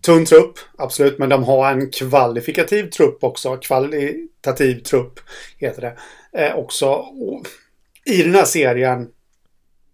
Tunn 0.00 0.24
trupp, 0.24 0.58
absolut. 0.78 1.18
Men 1.18 1.28
de 1.28 1.44
har 1.44 1.72
en 1.72 1.90
kvalifikativ 1.90 2.90
trupp 2.90 3.24
också. 3.24 3.56
Kvalitativ 3.56 4.82
trupp 4.82 5.20
heter 5.58 5.82
det. 5.82 5.96
Eh, 6.42 6.56
också. 6.56 6.88
Och 6.88 7.46
I 8.04 8.22
den 8.22 8.34
här 8.34 8.44
serien, 8.44 9.08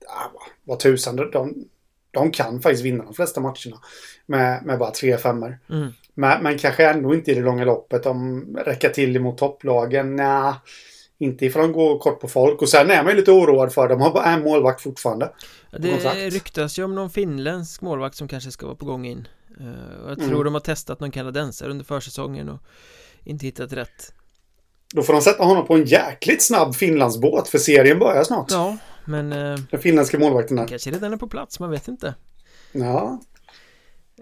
ah, 0.06 0.40
vad 0.64 0.78
tusan, 0.78 1.16
de, 1.16 1.54
de, 2.11 2.30
kan 2.30 2.62
faktiskt 2.62 2.85
vinna 2.85 3.04
de 3.04 3.14
flesta 3.14 3.40
matcherna 3.40 3.80
med, 4.26 4.64
med 4.64 4.78
bara 4.78 4.90
tre 4.90 5.18
femmor. 5.18 5.59
Mm. 5.70 5.88
Men, 6.14 6.42
men 6.42 6.59
kanske 6.59 6.87
ändå 6.87 7.14
inte 7.14 7.30
i 7.30 7.35
det 7.35 7.40
långa 7.40 7.64
loppet. 7.64 8.02
De 8.02 8.44
räcker 8.64 8.88
till 8.88 9.16
emot 9.16 9.38
topplagen. 9.38 10.16
Nja, 10.16 10.56
inte 11.20 11.46
ifall 11.46 11.62
de 11.62 11.72
går 11.72 11.98
kort 11.98 12.20
på 12.20 12.28
folk. 12.28 12.62
Och 12.62 12.68
sen 12.68 12.90
är 12.90 13.02
man 13.02 13.12
ju 13.12 13.16
lite 13.18 13.33
oroad 13.33 13.72
för 13.72 13.88
de 13.88 14.00
har 14.00 14.11
bara 14.12 14.24
en 14.24 14.42
målvakt 14.42 14.80
fortfarande. 14.83 15.33
Det 15.78 16.30
ryktas 16.30 16.78
ju 16.78 16.85
om 16.85 16.94
någon 16.94 17.11
finländsk 17.11 17.80
målvakt 17.83 18.16
som 18.16 18.28
kanske 18.28 18.50
ska 18.50 18.66
vara 18.66 18.76
på 18.76 18.85
gång 18.85 19.06
in. 19.06 19.28
Eh, 19.61 19.66
Jag 20.09 20.16
tror 20.18 20.28
Mm. 20.30 20.44
de 20.44 20.54
har 20.54 20.61
testat 20.61 21.00
någon 21.00 21.11
kanadensare 21.11 21.70
under 21.70 21.85
försäsongen 21.85 22.48
och 22.48 22.59
inte 23.24 23.46
hittat 23.46 23.72
rätt. 23.72 24.12
Då 24.94 25.02
får 25.02 25.12
de 25.12 25.22
sätta 25.22 25.44
honom 25.44 25.66
på 25.66 25.74
en 25.74 25.85
jäkligt 25.85 26.42
snabb 26.42 26.74
Finlandsbåt 26.74 27.48
för 27.48 27.59
serien 27.59 27.98
börjar 27.98 28.24
snart. 28.24 28.46
Ja, 28.50 28.76
men 29.04 29.33
eh, 29.33 29.59
Den 29.70 29.80
finländska 29.80 30.18
målvakten 30.18 30.56
där. 30.56 30.66
kanske 30.66 30.90
redan 30.90 31.12
är 31.12 31.16
på 31.16 31.28
plats, 31.28 31.61
man 31.61 31.70
vet 31.70 31.88
inte. 31.88 32.14
Ja. 32.72 33.20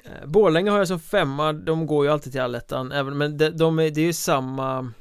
Eh, 0.04 0.26
Borlänge 0.26 0.70
har 0.70 0.78
jag 0.78 0.88
som 0.88 1.00
femma, 1.00 1.52
de 1.52 1.86
går 1.86 2.04
ju 2.06 2.12
alltid 2.12 2.32
till 2.32 2.40
allettan 2.40 2.92
även, 2.92 3.18
men 3.18 3.38
de, 3.38 3.50
de 3.50 3.78
är, 3.78 3.90
det 3.90 4.00
är 4.00 4.04
ju 4.04 4.12
samma 4.12 4.92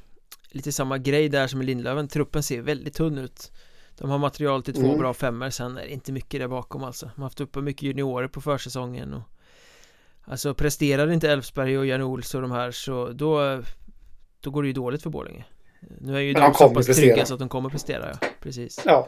Lite 0.57 0.71
samma 0.71 0.97
grej 0.97 1.29
där 1.29 1.47
som 1.47 1.61
i 1.61 1.65
Lindlöven, 1.65 2.07
truppen 2.07 2.43
ser 2.43 2.61
väldigt 2.61 2.93
tunn 2.93 3.17
ut 3.17 3.51
De 3.97 4.09
har 4.09 4.17
material 4.17 4.63
till 4.63 4.73
två 4.73 4.85
Mm. 4.85 4.97
bra 4.97 5.13
femmor, 5.13 5.49
sen 5.49 5.77
är 5.77 5.81
det 5.81 5.91
inte 5.93 6.11
mycket 6.11 6.39
där 6.39 6.47
bakom 6.47 6.83
alltså 6.83 7.05
De 7.05 7.21
har 7.21 7.23
haft 7.25 7.41
uppe 7.41 7.61
mycket 7.61 7.83
juniorer 7.83 8.27
på 8.27 8.41
försäsongen 8.41 9.13
och 9.13 9.21
Alltså 10.29 10.53
presterar 10.53 11.11
inte 11.11 11.31
Elfsberg 11.31 11.77
och 11.77 11.85
Jan 11.85 12.01
Ols 12.01 12.35
och 12.35 12.41
de 12.41 12.51
här 12.51 12.71
så 12.71 13.09
då 13.09 13.61
Då 14.41 14.49
går 14.51 14.61
det 14.61 14.67
ju 14.67 14.73
dåligt 14.73 15.03
för 15.03 15.09
Borlänge 15.09 15.45
Nu 16.01 16.15
är 16.15 16.19
ju 16.19 16.33
de, 16.33 16.39
de 16.41 16.53
så 16.53 16.69
pass 16.69 16.85
prestera. 16.87 16.95
trygga 16.95 17.25
så 17.25 17.33
att 17.33 17.39
de 17.39 17.49
kommer 17.49 17.69
prestera, 17.69 18.09
ja, 18.21 18.27
precis 18.41 18.81
Ja. 18.85 19.07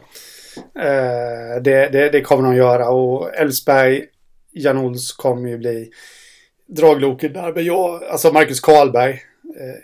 Eh, 0.74 1.62
det, 1.62 1.88
det, 1.92 2.08
det 2.12 2.20
kommer 2.20 2.42
de 2.42 2.56
göra 2.56 2.88
och 2.88 3.34
Elfsberg, 3.34 4.04
Jan 4.52 4.78
Ols 4.78 5.12
kommer 5.12 5.48
ju 5.50 5.58
bli 5.58 5.90
dragloket 6.66 7.34
där. 7.34 7.52
Men 7.52 7.64
jag, 7.64 8.04
alltså 8.04 8.32
Marcus 8.32 8.60
Karlberg 8.60 9.20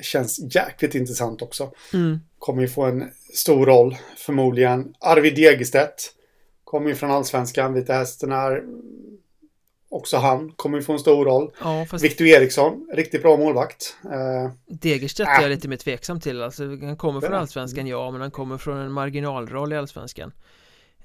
känns 0.01 0.55
jäkligt 0.55 0.95
intressant 0.95 1.43
också. 1.43 1.71
mm. 1.93 2.21
Kommer 2.39 2.63
ju 2.63 2.69
få 2.69 2.83
en 2.83 3.11
stor 3.35 3.67
roll 3.67 3.97
förmodligen. 4.17 4.95
Arvid 5.01 5.35
Degerstedt 5.37 6.13
kommer 6.65 6.89
ju 6.89 6.95
från 6.95 7.11
Allsvenskan, 7.11 7.75
Vita 7.75 7.93
Hästen 7.93 8.33
är 8.33 8.63
också 9.89 10.17
han 10.17 10.53
kommer 10.53 10.79
ju 10.79 10.85
få 10.85 10.93
en 10.93 10.99
stor 10.99 11.25
roll. 11.25 11.51
Ja, 11.61 11.87
fast 11.91 12.05
Victor 12.05 12.27
Eriksson, 12.27 12.89
riktigt 12.93 13.23
bra 13.23 13.37
målvakt. 13.37 13.97
Eh, 14.05 14.51
Degerstedt 14.67 15.29
Äh. 15.29 15.39
är 15.39 15.43
jag 15.43 15.49
lite 15.51 15.69
mer 15.69 15.77
tveksam 15.77 16.21
till 16.21 16.43
alltså, 16.43 16.65
Han 16.65 16.97
kommer 16.97 17.21
från. 17.21 17.35
Allsvenskan, 17.35 17.87
ja, 17.87 18.11
men 18.11 18.21
han 18.21 18.31
kommer 18.31 18.59
från 18.59 18.79
en 18.79 18.93
marginalroll 18.93 19.73
i 19.73 19.77
Allsvenskan 19.77 20.33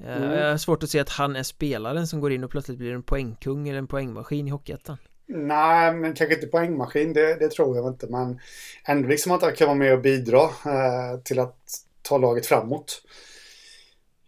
Eh, 0.05 0.17
Mm. 0.17 0.31
Jag 0.31 0.49
har 0.49 0.57
svårt 0.57 0.83
att 0.83 0.89
se 0.89 0.99
att 0.99 1.09
han 1.09 1.35
är 1.35 1.43
spelaren 1.43 2.07
som 2.07 2.19
går 2.19 2.31
in 2.31 2.43
och 2.43 2.51
plötsligt 2.51 2.77
blir 2.77 2.91
en 2.93 3.03
poängkung 3.03 3.69
eller 3.69 3.77
en 3.79 3.87
poängmaskin 3.87 4.47
i 4.47 4.51
Hockeyettan 4.51 4.97
Nej, 5.33 5.93
men 5.93 6.13
kanske 6.13 6.35
inte 6.35 6.47
poängmaskin, 6.47 7.13
det, 7.13 7.35
det 7.35 7.51
tror 7.51 7.77
jag 7.77 7.87
inte. 7.87 8.07
Men 8.07 8.39
ändå 8.85 9.07
liksom 9.07 9.31
att 9.31 9.41
han 9.41 9.55
kan 9.55 9.67
vara 9.67 9.77
med 9.77 9.93
och 9.93 10.01
bidra 10.01 10.43
eh, 10.43 11.19
till 11.23 11.39
att 11.39 11.57
ta 12.01 12.17
laget 12.17 12.45
framåt. 12.45 13.01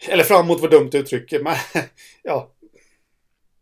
Eller 0.09 0.23
framåt 0.23 0.61
var 0.61 0.69
dumt 0.69 0.89
uttryck, 0.93 1.33
men 1.43 1.55
ja. 2.23 2.49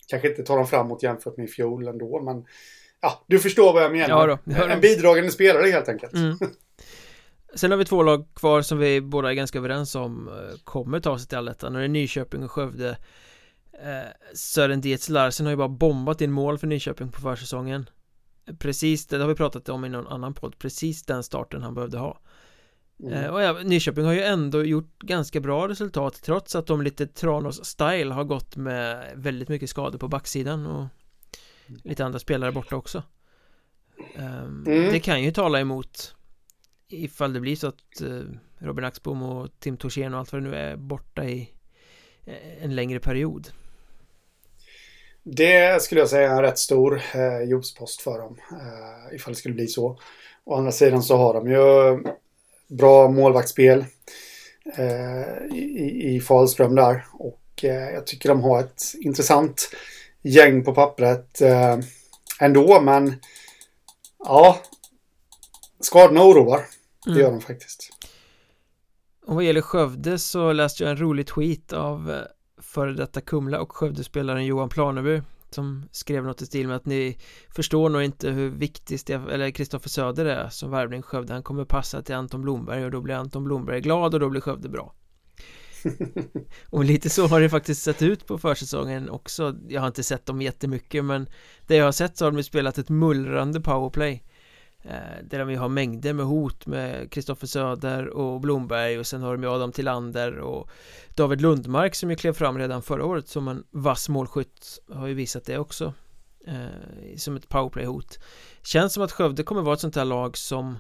Kanske 0.08 0.30
inte 0.30 0.44
ta 0.44 0.56
dem 0.56 0.68
framåt 0.68 1.04
jämfört 1.04 1.38
med 1.38 1.44
i 1.44 1.52
fjol 1.52 1.88
ändå, 1.88 2.22
men 2.22 2.46
ja, 3.02 3.24
du 3.28 3.40
förstår 3.40 3.74
vad 3.74 3.84
jag 3.84 3.92
menar. 3.92 4.10
Ja 4.10 4.26
då, 4.28 4.40
det 4.44 4.54
hör 4.54 4.70
en 4.70 4.82
de. 4.82 4.88
bidragande 4.88 5.32
spelare 5.32 5.68
helt 5.68 5.90
enkelt. 5.90 6.14
mm. 6.14 6.38
Sen 7.56 7.72
har 7.72 7.78
vi 7.78 7.86
två 7.86 8.04
lag 8.04 8.26
kvar 8.36 8.62
som 8.62 8.78
vi 8.78 9.02
båda 9.02 9.30
är 9.30 9.34
ganska 9.34 9.58
överens 9.58 9.96
om 9.96 10.28
eh, 10.28 10.58
kommer 10.64 11.00
ta 11.00 11.20
sig 11.20 11.28
till 11.28 11.38
allettan 11.38 11.74
och 11.76 11.80
det 11.80 11.86
är 11.86 11.90
Nyköping 11.90 12.44
och 12.44 12.52
Skövde 12.52 12.98
Sören 14.34 14.82
Dietz 14.82 15.10
Larsen 15.10 15.46
har 15.46 15.52
ju 15.52 15.58
bara 15.58 15.68
bombat 15.68 16.22
in 16.22 16.32
mål 16.32 16.58
för 16.58 16.68
Nyköping 16.68 17.12
på 17.12 17.22
försäsongen 17.22 17.90
Precis, 18.60 19.08
det 19.08 19.18
har 19.18 19.28
vi 19.28 19.36
pratat 19.36 19.70
om 19.70 19.86
i 19.86 19.90
någon 19.90 20.08
annan 20.08 20.34
podd, 20.34 20.60
precis 20.60 21.04
den 21.04 21.24
starten 21.24 21.64
han 21.64 21.74
behövde 21.74 21.98
ha 21.98 22.20
Mm. 23.04 23.14
Eh, 23.14 23.30
Och 23.30 23.42
ja, 23.42 23.54
Nyköping 23.64 24.06
har 24.06 24.14
ju 24.14 24.22
ändå 24.22 24.64
gjort 24.64 25.00
ganska 25.00 25.40
bra 25.40 25.68
resultat 25.68 26.22
trots 26.24 26.56
att 26.56 26.68
de 26.68 26.82
lite 26.82 27.08
Tranås-style 27.08 28.12
har 28.12 28.24
gått 28.24 28.56
med 28.56 29.12
väldigt 29.16 29.50
mycket 29.50 29.70
skador 29.70 30.00
på 30.00 30.08
backsidan 30.08 30.66
och 30.66 30.88
lite 31.84 32.06
andra 32.06 32.20
spelare 32.20 32.52
borta 32.52 32.76
också 32.76 33.04
Ehm, 34.16 34.64
Mm. 34.68 34.92
Det 34.92 35.00
kan 35.00 35.24
ju 35.24 35.32
tala 35.32 35.60
emot 35.60 36.16
ifall 36.88 37.34
det 37.34 37.40
blir 37.40 37.56
så 37.56 37.68
att 37.68 38.02
eh, 38.02 38.22
Robin 38.58 38.86
Axbom 38.86 39.24
och 39.24 39.60
Tim 39.60 39.78
Torsén 39.78 40.14
och 40.14 40.20
allt 40.20 40.32
vad 40.32 40.44
det 40.44 40.50
nu 40.50 40.56
är 40.56 40.76
borta 40.78 41.26
i 41.26 41.54
eh, 42.26 42.64
en 42.64 42.76
längre 42.76 43.00
period 43.00 43.50
Det 45.24 45.82
skulle 45.82 46.02
jag 46.02 46.10
säga 46.10 46.32
är 46.32 46.36
en 46.36 46.42
rätt 46.42 46.60
stor 46.60 47.02
eh, 47.14 47.42
jobbspost 47.50 48.02
för 48.02 48.20
dem. 48.20 48.38
Eh, 48.52 49.16
ifall 49.16 49.34
det 49.34 49.38
skulle 49.40 49.56
bli 49.56 49.68
så. 49.68 50.00
Å 50.44 50.56
andra 50.56 50.72
sidan 50.72 51.04
så 51.04 51.18
har 51.18 51.34
de 51.34 51.52
ju 51.52 52.04
bra 52.78 53.10
målvaktsspel 53.10 53.86
eh, 54.78 55.58
i, 55.58 56.16
i 56.16 56.20
Falström 56.22 56.76
där. 56.76 57.06
Och 57.14 57.42
eh, 57.64 57.90
jag 57.94 58.08
tycker 58.08 58.30
de 58.30 58.42
har 58.44 58.60
ett 58.60 58.84
intressant 59.02 59.70
gäng 60.22 60.64
på 60.64 60.74
pappret 60.74 61.42
eh, 61.42 61.78
ändå. 62.40 62.82
Men 62.82 63.16
ja, 64.20 64.60
skadorna 65.80 66.24
oroar. 66.24 66.62
Det 67.06 67.10
Mm. 67.12 67.22
gör 67.22 67.32
de 67.32 67.42
faktiskt. 67.42 67.90
Och 69.26 69.36
vad 69.36 69.44
gäller 69.44 69.62
Skövde 69.62 70.20
så 70.20 70.54
läste 70.54 70.84
jag 70.84 70.92
en 70.92 70.98
rolig 71.02 71.28
tweet 71.28 71.74
av 71.74 72.12
eh, 72.12 72.22
före 72.62 72.94
detta 72.94 73.22
Kumla 73.22 73.62
och 73.62 73.76
Skövdespelaren 73.76 74.46
Johan 74.46 74.70
Planeby 74.70 75.22
som 75.50 75.84
skrev 75.92 76.24
något 76.24 76.42
i 76.42 76.46
stil 76.46 76.68
med 76.68 76.76
att 76.76 76.86
ni 76.86 77.18
förstår 77.56 77.90
nog 77.90 78.04
inte 78.04 78.30
hur 78.30 78.50
viktig 78.50 79.00
Stef 79.00 79.22
eller 79.28 79.52
Kristoffer 79.52 79.90
Söder 79.90 80.26
är 80.26 80.50
som 80.50 80.72
värvning 80.72 81.02
Skövde. 81.02 81.34
Han 81.34 81.44
kommer 81.44 81.66
passa 81.66 82.02
till 82.02 82.16
Anton 82.16 82.42
Blomberg 82.42 82.86
och 82.86 82.92
då 82.92 83.02
blir 83.02 83.16
Anton 83.16 83.44
Blomberg 83.44 83.82
glad 83.82 84.14
och 84.14 84.20
då 84.20 84.30
blir 84.30 84.42
Skövde 84.42 84.70
bra. 84.70 84.96
Och 86.70 86.86
lite 86.86 87.10
så 87.10 87.28
har 87.28 87.42
det 87.42 87.50
faktiskt 87.50 87.84
sett 87.84 88.02
ut 88.02 88.28
på 88.28 88.38
försäsongen 88.38 89.10
också. 89.10 89.56
Jag 89.68 89.82
har 89.82 89.88
inte 89.88 90.04
sett 90.04 90.26
dem 90.26 90.42
jättemycket 90.42 91.06
men 91.06 91.28
Det 91.68 91.76
jag 91.76 91.86
har 91.86 91.92
sett 91.92 92.18
så 92.18 92.26
har 92.26 92.32
de 92.32 92.44
spelat 92.44 92.78
ett 92.78 92.90
mullrande 92.90 93.62
powerplay 93.62 94.24
Eh, 94.84 95.24
där 95.24 95.40
de 95.40 95.52
ju 95.52 95.58
har 95.58 95.70
mängder 95.70 96.14
med 96.14 96.26
hot 96.26 96.66
med 96.66 97.12
Kristoffer 97.12 97.48
Söder 97.48 98.08
och 98.08 98.42
Blomberg 98.42 99.00
och 99.00 99.08
sen 99.08 99.22
har 99.22 99.32
de 99.32 99.44
ju 99.44 99.50
Adam 99.50 99.72
Tillander 99.72 100.38
och 100.38 100.70
David 101.16 101.42
Lundmark 101.42 101.96
som 101.96 102.10
ju 102.10 102.16
klev 102.16 102.34
fram 102.34 102.58
redan 102.58 102.82
förra 102.82 103.06
året 103.06 103.28
som 103.28 103.48
en 103.48 103.64
vass 103.72 104.10
målskytt 104.10 104.80
har 104.94 105.08
ju 105.08 105.14
visat 105.14 105.46
det 105.46 105.58
också 105.58 105.94
eh, 106.48 107.18
Som 107.18 107.36
ett 107.36 107.50
powerplay-hot 107.50 108.20
Känns 108.64 108.94
som 108.94 109.04
att 109.04 109.12
Skövde 109.12 109.44
kommer 109.44 109.62
vara 109.62 109.74
ett 109.74 109.80
sånt 109.80 109.96
här 109.96 110.06
lag 110.06 110.38
som 110.38 110.78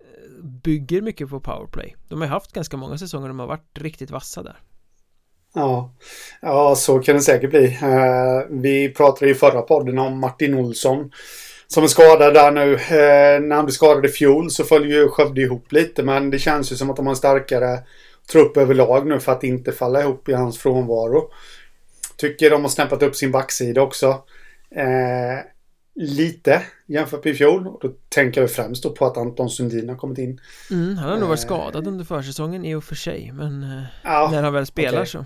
eh, 0.00 0.44
Bygger 0.44 1.02
mycket 1.02 1.28
på 1.30 1.40
powerplay 1.40 1.96
De 2.08 2.20
har 2.20 2.26
ju 2.26 2.32
haft 2.32 2.52
ganska 2.52 2.76
många 2.76 2.98
säsonger 2.98 3.28
de 3.28 3.38
har 3.38 3.46
varit 3.46 3.78
riktigt 3.78 4.10
vassa 4.10 4.42
där 4.42 4.58
Ja. 5.54 5.94
ja, 6.42 6.74
så 6.76 6.98
kan 6.98 7.14
det 7.14 7.22
säkert 7.22 7.50
bli. 7.50 7.78
Vi 8.50 8.88
pratade 8.88 9.30
i 9.30 9.34
förra 9.34 9.62
podden 9.62 9.98
om 9.98 10.20
Martin 10.20 10.54
Olsson 10.54 11.10
som 11.74 11.84
är 11.84 11.88
skadad 11.88 12.34
där 12.34 12.50
nu. 12.50 12.74
Eh, 12.74 13.40
när 13.40 13.56
han 13.56 13.64
blev 13.64 13.72
skadad 13.72 14.04
i 14.06 14.08
fjol 14.08 14.50
så 14.50 14.64
följer 14.64 14.98
ju 14.98 15.08
Skövde 15.08 15.40
ihop 15.40 15.72
lite 15.72 16.02
men 16.02 16.30
det 16.30 16.38
känns 16.38 16.72
ju 16.72 16.76
som 16.76 16.90
att 16.90 16.96
de 16.96 17.06
har 17.06 17.12
en 17.12 17.16
starkare 17.16 17.78
trupp 18.32 18.56
överlag 18.56 19.06
nu 19.06 19.20
för 19.20 19.32
att 19.32 19.44
inte 19.44 19.72
falla 19.72 20.00
ihop 20.00 20.28
i 20.28 20.32
hans 20.32 20.58
frånvaro. 20.58 21.30
Tycker 22.16 22.50
de 22.50 22.62
har 22.62 22.68
snäppat 22.68 23.02
upp 23.02 23.16
sin 23.16 23.30
backsida 23.30 23.82
också. 23.82 24.06
Eh, 24.76 25.44
lite 25.94 26.62
jämfört 26.86 27.24
med 27.24 27.34
i 27.34 27.36
fjol. 27.36 27.66
Och 27.66 27.80
då 27.82 27.88
tänker 28.08 28.40
jag 28.40 28.50
främst 28.50 28.82
då 28.82 28.90
på 28.90 29.06
att 29.06 29.16
Anton 29.16 29.50
Sundin 29.50 29.88
har 29.88 29.96
kommit 29.96 30.18
in. 30.18 30.40
mm, 30.70 30.96
Han 30.96 31.10
har 31.10 31.18
nog 31.18 31.28
varit 31.28 31.40
Eh. 31.40 31.46
skadad 31.46 31.86
under 31.88 32.04
försäsongen 32.04 32.64
i 32.64 32.74
och 32.74 32.84
för 32.84 32.94
sig 32.94 33.32
men 33.34 33.62
eh, 33.62 33.82
Ja, 34.04 34.28
när 34.32 34.42
han 34.42 34.52
väl 34.52 34.66
spelar 34.66 34.98
okej. 34.98 35.06
så 35.06 35.24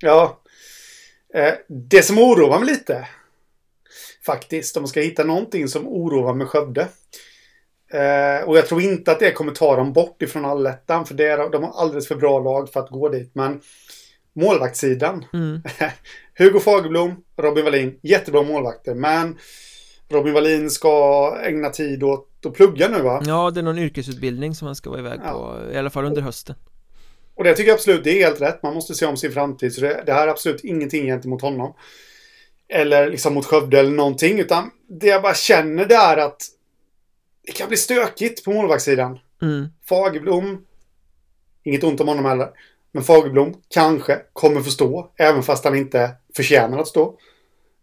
Ja. 0.00 0.40
Eh, 1.34 1.52
det 1.68 2.02
som 2.02 2.18
oroar 2.18 2.58
mig 2.58 2.68
lite. 2.68 3.08
Faktiskt. 4.32 4.76
Man 4.76 4.88
ska 4.88 5.00
hitta 5.00 5.24
någonting 5.24 5.68
som 5.68 5.88
oroar 5.88 6.34
med 6.34 6.48
Skövde. 6.48 6.88
Eh, 7.92 8.48
och 8.48 8.56
jag 8.58 8.66
tror 8.66 8.82
inte 8.82 9.12
att 9.12 9.20
det 9.20 9.32
kommer 9.32 9.52
ta 9.52 9.76
dem 9.76 9.92
bort 9.92 10.22
ifrån 10.22 10.44
allettan. 10.44 11.06
För 11.06 11.14
det 11.14 11.26
är, 11.26 11.50
de 11.50 11.62
har 11.62 11.72
alldeles 11.80 12.08
för 12.08 12.14
bra 12.14 12.38
lag 12.38 12.72
för 12.72 12.80
att 12.80 12.90
gå 12.90 13.08
dit. 13.08 13.30
Men 13.34 13.60
målvaktssidan. 14.32 15.24
mm. 15.32 15.62
Hugo 16.38 16.60
Fagerblom, 16.60 17.14
Robin 17.36 17.64
Wallin. 17.64 17.98
Jättebra 18.02 18.42
målvakter. 18.42 18.94
Men 18.94 19.38
Robin 20.08 20.32
Wallin 20.34 20.70
ska 20.70 21.36
ägna 21.44 21.70
tid 21.70 22.02
åt 22.02 22.28
att 22.46 22.54
plugga 22.54 22.88
nu 22.88 23.02
va? 23.02 23.22
Ja, 23.26 23.50
det 23.50 23.60
är 23.60 23.64
någon 23.64 23.78
yrkesutbildning 23.78 24.54
som 24.54 24.66
han 24.66 24.76
ska 24.76 24.90
vara 24.90 25.00
iväg 25.00 25.20
Ja. 25.24 25.32
på 25.32 25.72
I 25.72 25.78
alla 25.78 25.90
fall 25.90 26.04
under 26.04 26.22
hösten 26.22 26.54
Och 27.34 27.44
det 27.44 27.54
tycker 27.54 27.68
jag 27.68 27.74
absolut 27.74 28.04
det 28.04 28.10
är 28.22 28.26
helt 28.26 28.40
rätt. 28.40 28.62
Man 28.62 28.74
måste 28.74 28.94
se 28.94 29.06
om 29.06 29.16
sin 29.16 29.32
framtid. 29.32 29.74
Så 29.74 29.80
det, 29.80 30.02
det 30.06 30.12
här 30.12 30.26
är 30.26 30.30
absolut 30.30 30.64
ingenting 30.64 31.06
gentemot 31.06 31.42
honom. 31.42 31.74
Eller 32.68 33.10
liksom 33.10 33.34
mot 33.34 33.46
Skövde 33.46 33.80
eller 33.80 33.90
någonting. 33.90 34.40
Utan 34.40 34.70
det 34.88 35.06
jag 35.06 35.22
bara 35.22 35.34
känner 35.34 35.86
det 35.86 35.94
är 35.94 36.16
att 36.16 36.42
det 37.46 37.52
kan 37.52 37.68
bli 37.68 37.76
stökigt 37.76 38.44
på 38.44 38.52
målvaktssidan. 38.52 39.18
mm. 39.42 39.68
Fagerblom. 39.88 40.64
Inget 41.62 41.84
ont 41.84 42.00
om 42.00 42.08
honom 42.08 42.24
heller. 42.24 42.48
Men 42.92 43.04
Fagerblom 43.04 43.54
kanske 43.68 44.20
kommer 44.32 44.60
förstå, 44.60 45.10
även 45.16 45.42
fast 45.42 45.64
han 45.64 45.76
inte 45.76 46.10
förtjänar 46.36 46.78
att 46.78 46.88
stå. 46.88 47.04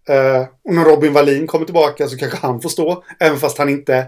Uh, 0.09 0.47
och 0.63 0.73
när 0.73 0.85
Robin 0.85 1.13
Wallin 1.13 1.47
kommer 1.47 1.65
tillbaka 1.65 2.07
så 2.07 2.17
kanske 2.17 2.37
han 2.37 2.61
får 2.61 2.69
stå, 2.69 3.03
även 3.19 3.39
fast 3.39 3.57
han 3.57 3.69
inte 3.69 4.07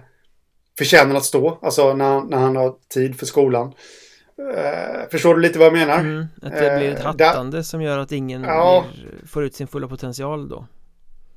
förtjänar 0.78 1.16
att 1.16 1.26
stå. 1.26 1.60
Alltså 1.62 1.94
när, 1.94 2.22
när 2.22 2.38
han 2.38 2.56
har 2.56 2.76
tid 2.90 3.20
för 3.20 3.26
skolan. 3.26 3.74
Uh, 4.40 5.10
förstår 5.12 5.36
du 5.36 5.42
lite 5.42 5.60
vad 5.60 5.66
jag 5.66 5.74
menar? 5.74 6.00
Mm, 6.00 6.26
att 6.42 6.52
det 6.52 6.78
blir 6.78 6.92
ett 6.92 7.04
hattande 7.04 7.58
uh, 7.58 7.64
som 7.64 7.82
gör 7.82 7.98
att 7.98 8.12
ingen 8.12 8.44
ja, 8.44 8.86
blir, 8.94 9.28
får 9.28 9.44
ut 9.44 9.56
sin 9.56 9.68
fulla 9.68 9.88
potential 9.88 10.50
då. 10.50 10.66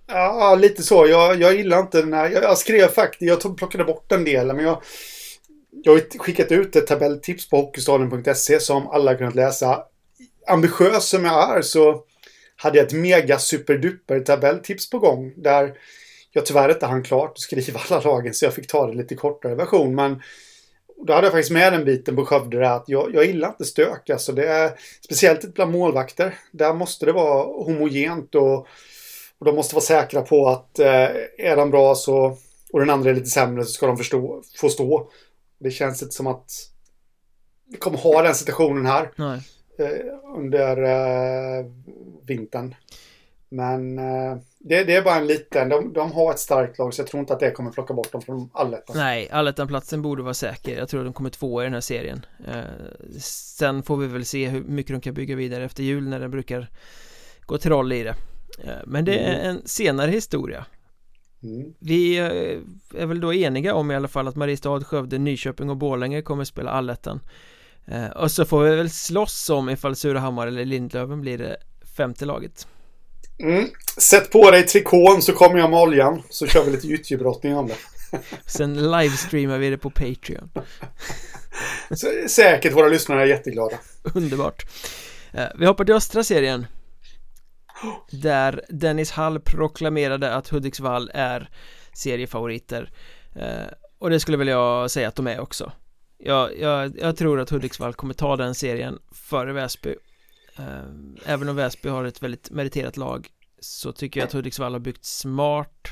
Ja, 0.06 0.54
lite 0.54 0.82
så. 0.82 1.06
Jag, 1.06 1.40
jag 1.40 1.54
gillar 1.54 1.80
inte 1.80 2.04
när... 2.04 2.30
Jag, 2.30 2.42
jag 2.42 2.58
skrev 2.58 2.88
faktiskt, 2.88 3.28
jag 3.28 3.40
tog, 3.40 3.58
plockade 3.58 3.84
bort 3.84 4.12
en 4.12 4.24
del, 4.24 4.46
men 4.46 4.64
jag... 4.64 4.82
Jag 5.82 5.92
har 5.92 6.18
skickat 6.18 6.52
ut 6.52 6.76
ett 6.76 6.86
tabelltips 6.86 7.50
på 7.50 7.56
Hockeystadion.se 7.56 8.60
som 8.60 8.88
alla 8.88 9.14
kunnat 9.14 9.34
läsa. 9.34 9.82
Ambitiös 10.46 11.08
som 11.08 11.24
jag 11.24 11.58
är 11.58 11.62
så 11.62 12.04
hade 12.56 12.78
jag 12.78 12.86
ett 12.86 12.92
mega 12.92 13.38
superduper 13.38 14.20
tabelltips 14.20 14.90
på 14.90 14.98
gång 14.98 15.32
där 15.36 15.72
jag 16.32 16.46
tyvärr 16.46 16.68
inte 16.68 16.86
hann 16.86 17.02
klart 17.02 17.30
att 17.30 17.40
skriva 17.40 17.80
alla 17.88 18.00
lagen 18.00 18.34
så 18.34 18.44
jag 18.44 18.54
fick 18.54 18.66
ta 18.66 18.86
det 18.86 18.96
lite 18.96 19.14
kortare 19.14 19.54
version. 19.54 19.94
Men 19.94 20.22
då 21.06 21.12
hade 21.12 21.26
jag 21.26 21.32
faktiskt 21.32 21.50
med 21.50 21.72
den 21.72 21.84
biten 21.84 22.16
på 22.16 22.24
Skövde 22.24 22.58
där 22.58 22.70
att 22.70 22.84
jag, 22.86 23.14
jag 23.14 23.24
gillar 23.24 23.48
inte 23.48 23.64
stök. 23.64 24.10
Alltså 24.10 24.32
det 24.32 24.48
är, 24.48 24.72
speciellt 25.04 25.54
bland 25.54 25.72
målvakter. 25.72 26.34
Där 26.52 26.74
måste 26.74 27.06
det 27.06 27.12
vara 27.12 27.64
homogent 27.64 28.34
och, 28.34 28.58
och 29.38 29.44
de 29.44 29.54
måste 29.54 29.74
vara 29.74 29.84
säkra 29.84 30.22
på 30.22 30.48
att 30.48 30.78
eh, 30.78 31.08
är 31.38 31.56
de 31.56 31.70
bra 31.70 31.94
så 31.94 32.36
och 32.72 32.80
den 32.80 32.90
andra 32.90 33.10
är 33.10 33.14
lite 33.14 33.26
sämre 33.26 33.64
så 33.64 33.70
ska 33.72 33.86
de 33.86 33.96
förstå, 33.96 34.42
få 34.56 34.68
stå. 34.68 35.10
Det 35.58 35.70
känns 35.70 36.02
inte 36.02 36.14
som 36.14 36.26
att 36.26 36.50
vi 37.70 37.76
kommer 37.76 37.98
ha 37.98 38.22
den 38.22 38.34
situationen 38.34 38.86
här 38.86 39.10
eh, 39.78 40.36
under 40.36 40.82
eh, 40.82 41.66
vintern. 42.26 42.74
Men 43.52 43.98
eh, 43.98 44.38
det, 44.58 44.84
det, 44.84 44.96
är 44.96 45.02
bara 45.02 45.16
en 45.16 45.26
liten, 45.26 45.68
de, 45.68 45.92
de, 45.92 46.12
har 46.12 46.30
ett 46.30 46.38
starkt 46.38 46.78
lag 46.78 46.94
så 46.94 47.00
jag 47.00 47.08
tror 47.08 47.20
inte 47.20 47.32
att 47.32 47.40
det 47.40 47.50
kommer 47.50 47.70
plocka 47.70 47.94
bort 47.94 48.12
dem 48.12 48.22
från 48.22 48.50
allettan. 48.52 48.96
Nej, 48.96 49.30
allettan-platsen 49.30 50.02
borde 50.02 50.22
vara 50.22 50.34
säker. 50.34 50.78
Jag 50.78 50.88
tror 50.88 51.00
att 51.00 51.06
de 51.06 51.12
kommer 51.12 51.30
två 51.30 51.62
i 51.62 51.64
den 51.64 51.74
här 51.74 51.80
serien. 51.80 52.26
Eh, 52.48 52.60
sen 53.20 53.82
får 53.82 53.96
vi 53.96 54.06
väl 54.06 54.24
se 54.24 54.48
hur 54.48 54.62
mycket 54.62 54.94
de 54.94 55.00
kan 55.00 55.14
bygga 55.14 55.36
vidare 55.36 55.64
efter 55.64 55.82
jul 55.82 56.08
när 56.08 56.20
det 56.20 56.28
brukar 56.28 56.70
gå 57.46 57.58
troll 57.58 57.92
i 57.92 58.02
det. 58.02 58.14
Eh, 58.64 58.72
men 58.86 59.04
det 59.04 59.18
är 59.18 59.34
mm. 59.34 59.56
en 59.56 59.62
senare 59.68 60.10
historia. 60.10 60.66
Mm. 61.42 61.74
Vi 61.78 62.18
eh, 62.18 63.02
är 63.02 63.06
väl 63.06 63.20
då 63.20 63.34
eniga 63.34 63.74
om 63.74 63.90
i 63.90 63.94
alla 63.94 64.08
fall 64.08 64.28
att 64.28 64.36
Mariestad, 64.36 64.84
Skövde, 64.84 65.18
Nyköping 65.18 65.70
och 65.70 65.76
Borlänge 65.76 66.22
kommer 66.22 66.44
spela 66.44 66.70
allettan. 66.70 67.20
Eh, 67.86 68.08
och 68.08 68.30
så 68.30 68.44
får 68.44 68.62
vi 68.62 68.76
väl 68.76 68.90
slåss 68.90 69.50
om 69.50 69.70
ifall 69.70 69.96
Surahammar 69.96 70.46
eller 70.46 70.64
Lindlöven 70.64 71.20
blir 71.20 71.38
det 71.38 71.56
femte 71.96 72.24
laget. 72.24 72.66
Mm. 73.42 73.68
Sätt 73.96 74.31
på 74.31 74.50
dig 74.50 74.66
trikån 74.66 75.22
så 75.22 75.33
kommer 75.33 75.59
jag 75.59 75.70
med 75.70 75.81
oljan 75.81 76.22
så 76.31 76.46
kör 76.46 76.64
vi 76.64 76.70
lite 76.70 76.87
gyttjebrottning 76.87 77.57
om 77.57 77.66
det. 77.66 77.76
Sen 78.46 78.90
livestreamar 78.90 79.59
vi 79.59 79.70
det 79.70 79.79
på 79.79 79.90
Patreon. 79.90 80.50
Säkert 82.29 82.72
våra 82.72 82.88
lyssnare 82.88 83.22
är 83.22 83.26
jätteglada. 83.26 83.79
Underbart. 84.14 84.66
Eh, 85.33 85.46
vi 85.59 85.66
hoppar 85.66 85.85
till 85.85 85.94
östra 85.94 86.24
serien. 86.24 86.66
Där 88.11 88.64
Dennis 88.68 89.11
Hall 89.11 89.40
proklamerade 89.40 90.35
att 90.35 90.48
Hudiksvall 90.48 91.11
är 91.14 91.50
seriefavoriter. 91.92 92.90
Eh, 93.37 93.72
och 93.98 94.11
det 94.11 94.20
skulle 94.20 94.37
väl 94.37 94.48
jag 94.48 94.90
säga 94.90 95.09
att 95.09 95.16
de 95.16 95.26
är 95.26 95.40
också. 95.40 95.72
Jag, 96.18 96.59
jag, 96.59 96.98
jag 97.00 97.16
tror 97.16 97.40
att 97.40 97.50
Hudiksvall 97.50 97.94
kommer 97.94 98.14
ta 98.14 98.37
den 98.37 98.55
serien 98.55 98.98
före 99.12 99.53
Väsby 99.53 99.94
Eh, 100.56 100.84
även 101.24 101.48
om 101.48 101.56
Väsby 101.56 101.88
har 101.88 102.04
ett 102.04 102.22
väldigt 102.22 102.50
meriterat 102.50 102.96
lag 102.96 103.28
så 103.60 103.92
tycker 103.92 104.20
jag 104.20 104.26
att 104.26 104.32
Hudiksvall 104.32 104.72
har 104.72 104.80
byggt 104.80 105.04
smart. 105.04 105.88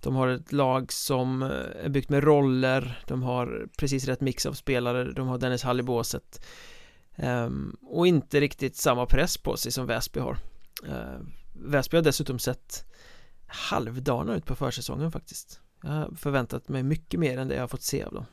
De 0.00 0.14
har 0.14 0.28
ett 0.28 0.52
lag 0.52 0.92
som 0.92 1.42
eh, 1.42 1.84
är 1.84 1.88
byggt 1.88 2.08
med 2.08 2.24
roller. 2.24 3.02
De 3.06 3.22
har 3.22 3.68
precis 3.78 4.04
rätt 4.04 4.20
mix 4.20 4.46
av 4.46 4.52
spelare. 4.52 5.12
De 5.12 5.28
har 5.28 5.38
Dennis 5.38 5.62
Hall 5.62 5.80
i 5.80 5.82
båset. 5.82 6.46
Ehm, 7.16 7.76
och 7.82 8.06
inte 8.06 8.40
riktigt 8.40 8.76
samma 8.76 9.06
press 9.06 9.38
på 9.38 9.56
sig 9.56 9.72
som 9.72 9.86
Väsby 9.86 10.20
har. 10.20 10.38
Eh, 10.88 11.20
Väsby 11.52 11.96
har 11.96 12.04
dessutom 12.04 12.38
sett 12.38 12.84
halvdana 13.46 14.34
ut 14.34 14.46
på 14.46 14.54
försäsongen 14.54 15.12
faktiskt. 15.12 15.60
Jag 15.82 15.90
har 15.90 16.14
förväntat 16.16 16.68
mig 16.68 16.82
mycket 16.82 17.20
mer 17.20 17.38
än 17.38 17.48
det 17.48 17.54
jag 17.54 17.62
har 17.62 17.68
fått 17.68 17.82
se 17.82 18.02
av 18.02 18.12
dem. 18.12 18.24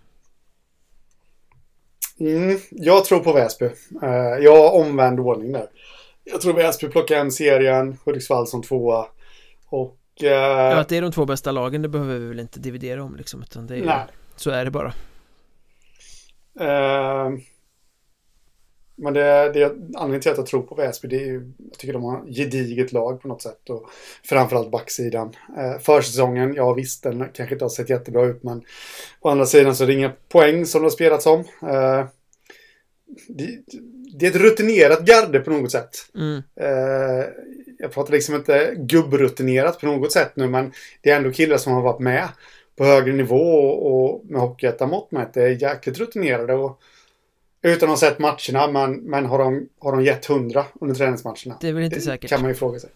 Mm, 2.20 2.60
jag 2.70 3.06
tror 3.06 3.20
på 3.20 3.34
Väsby. 3.34 3.66
Uh, 3.66 4.44
jag 4.44 4.56
har 4.56 4.72
omvänd 4.72 5.20
ordning 5.20 5.52
där. 5.52 5.68
Jag 6.24 6.42
tror 6.42 6.54
Väsby 6.54 6.88
plockar 6.88 7.16
hem 7.16 7.32
serien, 7.32 7.98
Hudiksvall 8.06 8.48
som 8.48 8.62
tvåa. 8.64 9.06
Och... 9.66 9.98
Uh, 10.24 10.30
ja, 10.30 10.76
att 10.76 10.90
det 10.90 10.98
är 10.98 11.02
de 11.02 11.12
två 11.12 11.26
bästa 11.26 11.52
lagen, 11.52 11.82
det 11.82 11.90
behöver 11.90 12.20
vi 12.20 12.26
väl 12.26 12.40
inte 12.40 12.60
dividera 12.60 13.04
om 13.04 13.16
liksom. 13.16 13.42
Utan 13.42 13.68
det 13.68 13.78
är, 13.78 13.86
nej. 13.86 14.06
Så 14.36 14.52
är 14.52 14.66
det 14.66 14.72
bara. 14.72 14.94
Uh, 16.62 17.38
men 18.96 19.14
det, 19.14 19.52
det 19.54 19.66
anledningen 19.66 20.22
till 20.22 20.32
att 20.32 20.38
jag 20.38 20.46
tror 20.46 20.62
på 20.62 20.76
Väsby, 20.76 21.08
det 21.08 21.16
är 21.16 21.26
ju, 21.26 21.52
jag 21.70 21.80
tycker 21.80 21.94
de 21.94 22.04
har 22.04 22.26
gediget 22.26 22.92
lag 22.92 23.22
på 23.22 23.28
något 23.28 23.42
sätt. 23.42 23.70
Och 23.70 23.90
framförallt 24.24 24.72
backsidan. 24.72 25.34
Eh, 25.58 25.80
försäsongen, 25.80 26.54
ja 26.54 26.74
visst, 26.74 27.04
den 27.04 27.30
kanske 27.34 27.56
inte 27.56 27.66
har 27.66 27.70
sett 27.70 27.90
jättebra 27.90 28.26
ut, 28.26 28.44
men 28.44 28.64
å 29.20 29.30
andra 29.30 29.46
sidan 29.46 29.76
så 29.76 29.84
är 29.84 29.88
det 29.88 29.94
inga 29.94 30.12
poäng 30.30 30.66
som 30.66 30.82
de 30.82 30.86
har 30.86 30.92
spelats 30.92 31.26
om. 31.26 31.40
Eh, 31.40 32.06
det, 33.28 33.60
det, 34.20 34.26
är 34.26 34.30
ett 34.30 34.36
rutinerat 34.36 35.06
garde 35.06 35.40
på 35.40 35.52
något 35.52 35.72
sätt. 35.72 35.90
Mm. 36.16 36.44
Eh, 36.56 37.26
jag 37.80 37.92
pratar 37.92 38.12
liksom 38.12 38.36
inte 38.36 38.74
gubbrutinerat 38.78 39.80
på 39.80 39.86
något 39.86 40.12
sätt 40.12 40.32
nu, 40.36 40.48
men 40.48 40.72
det 41.02 41.10
är 41.10 41.18
ändå 41.18 41.32
killar 41.32 41.58
som 41.58 41.74
har 41.74 41.82
varit 41.82 42.00
med 42.00 42.28
på 42.78 42.84
högre 42.84 43.14
nivå 43.14 43.36
och, 43.36 44.12
och 44.12 44.26
med 44.26 44.42
hockeyettan-mått 44.42 45.12
mätt. 45.12 45.34
Det 45.34 45.44
är 45.44 45.62
jäkligt 45.62 46.00
rutinerade. 46.00 46.54
Och, 46.54 46.82
utan 47.66 47.90
att 47.90 48.02
ha 48.02 48.10
sett 48.10 48.20
matcherna, 48.20 48.72
men, 48.72 48.96
men 48.96 49.26
har, 49.26 49.40
de, 49.40 49.70
har 49.80 49.92
de 49.92 50.04
gett 50.04 50.26
hundra 50.26 50.66
under 50.82 50.96
träningsmatcherna? 50.96 51.58
Det 51.62 51.68
är 51.68 51.74
väl 51.74 51.84
inte 51.84 52.02
säkert. 52.02 52.30
kan 52.30 52.42
man 52.42 52.50
ju 52.50 52.56
fråga 52.56 52.80
sig. 52.80 52.90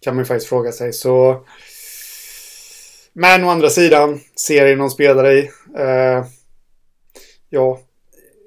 Kan 0.00 0.14
man 0.14 0.24
ju 0.24 0.26
faktiskt 0.26 0.48
fråga 0.48 0.72
sig. 0.72 0.92
Så... 0.92 1.44
Men 3.12 3.44
å 3.44 3.48
andra 3.48 3.70
sidan, 3.70 4.20
serien 4.36 4.78
de 4.78 4.90
spelar 4.90 5.32
i. 5.32 5.50
Eh, 5.78 6.24
ja, 7.50 7.80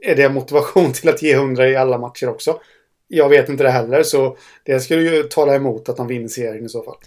är 0.01 0.15
det 0.15 0.29
motivation 0.29 0.93
till 0.93 1.09
att 1.09 1.21
ge 1.21 1.35
hundra 1.35 1.69
i 1.69 1.75
alla 1.75 1.97
matcher 1.97 2.29
också? 2.29 2.59
Jag 3.07 3.29
vet 3.29 3.49
inte 3.49 3.63
det 3.63 3.71
heller, 3.71 4.03
så 4.03 4.37
det 4.63 4.79
skulle 4.79 5.01
ju 5.01 5.23
tala 5.23 5.55
emot 5.55 5.89
att 5.89 5.97
de 5.97 6.07
vinner 6.07 6.27
serien 6.27 6.65
i 6.65 6.69
så 6.69 6.83
fall. 6.83 6.97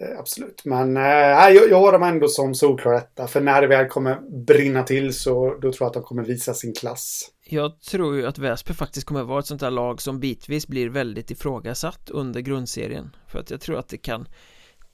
Eh, 0.00 0.18
absolut, 0.18 0.64
men 0.64 0.96
eh, 0.96 1.02
jag, 1.02 1.70
jag 1.70 1.80
har 1.80 1.92
dem 1.92 2.02
ändå 2.02 2.28
som 2.28 2.54
solklar 2.54 2.94
etta. 2.94 3.26
För 3.26 3.40
när 3.40 3.60
det 3.60 3.66
väl 3.66 3.88
kommer 3.88 4.20
brinna 4.46 4.82
till 4.82 5.14
så 5.14 5.54
då 5.54 5.60
tror 5.60 5.76
jag 5.78 5.86
att 5.86 5.94
de 5.94 6.02
kommer 6.02 6.22
visa 6.22 6.54
sin 6.54 6.74
klass. 6.74 7.28
Jag 7.52 7.80
tror 7.80 8.16
ju 8.16 8.26
att 8.26 8.38
Väsby 8.38 8.74
faktiskt 8.74 9.06
kommer 9.06 9.22
vara 9.22 9.38
ett 9.38 9.46
sånt 9.46 9.62
här 9.62 9.70
lag 9.70 10.02
som 10.02 10.20
bitvis 10.20 10.68
blir 10.68 10.88
väldigt 10.88 11.30
ifrågasatt 11.30 12.10
under 12.10 12.40
grundserien 12.40 13.16
För 13.26 13.38
att 13.38 13.50
jag 13.50 13.60
tror 13.60 13.78
att 13.78 13.88
det 13.88 13.98
kan 13.98 14.28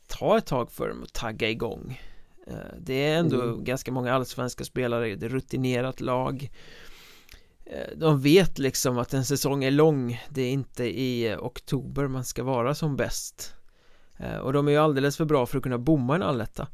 ta 0.07 0.39
ett 0.39 0.47
tag 0.47 0.73
för 0.73 0.89
dem 0.89 1.03
att 1.03 1.13
tagga 1.13 1.51
igång 1.51 2.01
eh, 2.47 2.57
Det 2.79 2.95
är 2.95 3.19
ändå 3.19 3.43
mm. 3.43 3.65
ganska 3.65 3.93
många 3.93 4.15
allsvenska 4.15 4.65
spelare, 4.65 5.15
det 5.15 5.27
är 5.27 5.31
rutinerat 5.31 6.01
lag 6.01 6.51
eh, 7.65 7.97
De 7.97 8.21
vet 8.21 8.59
liksom 8.59 8.99
att 8.99 9.15
en 9.15 9.25
säsong 9.25 9.65
är 9.65 9.71
lång 9.71 10.21
Det 10.29 10.43
är 10.43 10.51
inte 10.51 10.85
i 11.01 11.37
oktober 11.39 12.09
man 12.09 12.25
ska 12.25 12.45
vara 12.45 12.75
som 12.75 12.97
bäst 12.97 13.55
eh, 14.19 14.37
Och 14.37 14.53
de 14.53 14.69
är 14.69 14.73
ju 14.73 14.79
alldeles 14.79 15.17
för 15.17 15.25
bra 15.25 15.47
för 15.47 15.57
att 15.59 15.63
kunna 15.63 15.79
bomma 15.79 16.15
en 16.15 16.23
alletta 16.23 16.67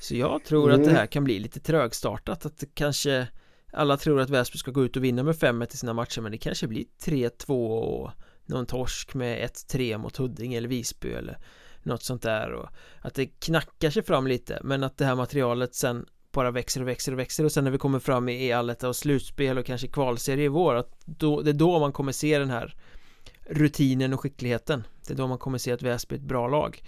Så 0.00 0.16
jag 0.16 0.44
tror 0.44 0.64
mm. 0.64 0.74
att 0.74 0.84
det 0.84 0.90
mm. 0.90 1.00
här 1.00 1.06
kan 1.06 1.24
bli 1.24 1.38
lite 1.38 1.60
trögstartat 1.60 2.46
Att 2.46 2.58
det 2.58 2.74
kanske 2.74 3.28
alla 3.72 3.96
tror 3.96 4.20
att 4.20 4.30
Väsby 4.30 4.58
ska 4.58 4.70
gå 4.70 4.84
ut 4.84 4.96
och 4.96 5.04
vinna 5.04 5.22
med 5.22 5.34
5-1 5.34 5.74
i 5.74 5.76
sina 5.76 5.92
matcher 5.92 6.20
men 6.20 6.32
det 6.32 6.38
kanske 6.38 6.66
blir 6.66 6.84
3-2 7.04 7.50
och 7.78 8.10
någon 8.46 8.66
torsk 8.66 9.14
med 9.14 9.50
1-3 9.50 9.98
mot 9.98 10.16
Huddinge 10.16 10.56
eller 10.56 10.68
Visby 10.68 11.12
eller 11.12 11.38
något 11.82 12.02
sånt 12.02 12.22
där 12.22 12.52
och 12.52 12.68
att 13.00 13.14
det 13.14 13.26
knackar 13.26 13.90
sig 13.90 14.02
fram 14.02 14.26
lite 14.26 14.60
men 14.64 14.82
att 14.82 14.96
det 14.96 15.04
här 15.04 15.14
materialet 15.14 15.74
sen 15.74 16.06
bara 16.32 16.50
växer 16.50 16.80
och 16.80 16.88
växer 16.88 17.12
och 17.12 17.18
växer 17.18 17.44
och 17.44 17.52
sen 17.52 17.64
när 17.64 17.70
vi 17.70 17.78
kommer 17.78 17.98
fram 17.98 18.28
i 18.28 18.52
alletta 18.52 18.88
och 18.88 18.96
slutspel 18.96 19.58
och 19.58 19.66
kanske 19.66 19.88
kvalserie 19.88 20.44
i 20.44 20.48
vår 20.48 20.74
att 20.74 20.92
då, 21.04 21.42
det 21.42 21.50
är 21.50 21.54
då 21.54 21.78
man 21.78 21.92
kommer 21.92 22.12
se 22.12 22.38
den 22.38 22.50
här 22.50 22.74
rutinen 23.46 24.12
och 24.12 24.20
skickligheten. 24.20 24.86
Det 25.06 25.12
är 25.12 25.16
då 25.16 25.26
man 25.26 25.38
kommer 25.38 25.58
se 25.58 25.72
att 25.72 25.82
Väsby 25.82 26.14
är 26.14 26.18
ett 26.18 26.24
bra 26.24 26.48
lag. 26.48 26.82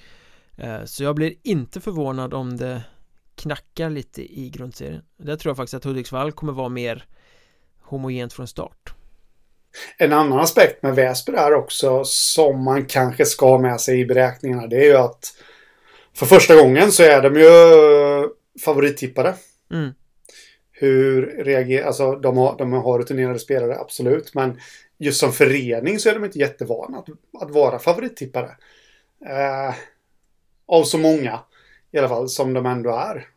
Eh, 0.56 0.84
så 0.84 1.04
jag 1.04 1.14
blir 1.16 1.34
inte 1.42 1.80
förvånad 1.80 2.34
om 2.34 2.56
det 2.56 2.82
knackar 3.38 3.90
lite 3.90 4.40
i 4.40 4.50
grundserien 4.50 5.02
Där 5.16 5.36
tror 5.36 5.50
jag 5.50 5.56
faktiskt 5.56 5.74
att 5.74 5.84
Hudiksvall 5.84 6.32
kommer 6.32 6.52
vara 6.52 6.68
mer 6.68 7.06
homogent 7.82 8.32
från 8.32 8.48
start 8.48 8.92
En 9.98 10.12
annan 10.12 10.40
aspekt 10.40 10.82
med 10.82 10.94
Väsby 10.94 11.32
är 11.32 11.54
också 11.54 12.04
som 12.04 12.64
man 12.64 12.86
kanske 12.86 13.24
ska 13.24 13.50
ha 13.50 13.58
med 13.58 13.80
sig 13.80 14.00
i 14.00 14.06
beräkningarna 14.06 14.66
det 14.66 14.76
är 14.76 14.84
ju 14.84 14.96
att 14.96 15.34
för 16.18 16.26
första 16.26 16.56
gången 16.56 16.92
så 16.92 17.02
är 17.02 17.22
de 17.22 17.40
ju 17.40 17.48
favorittippade. 18.64 19.34
Mm. 19.72 19.90
Hur 20.72 21.44
reagerar, 21.44 21.86
alltså 21.86 22.16
de 22.16 22.36
har, 22.36 22.58
de 22.58 22.72
har 22.72 22.98
rutinerade 22.98 23.38
spelare, 23.38 23.78
absolut. 23.78 24.34
Men 24.34 24.60
just 24.98 25.20
som 25.20 25.32
förening 25.32 25.98
så 25.98 26.08
är 26.08 26.14
de 26.14 26.24
inte 26.24 26.38
jättevana 26.38 26.98
att, 26.98 27.08
att 27.42 27.50
vara 27.50 27.78
favorittippare. 27.78 28.50
Eh, 29.26 29.74
av 30.66 30.84
så 30.84 30.98
många 30.98 31.40
i 31.90 31.98
alla 31.98 32.08
fall 32.08 32.28
som 32.28 32.52
de 32.52 32.66
ändå 32.66 32.90
är. 32.90 33.28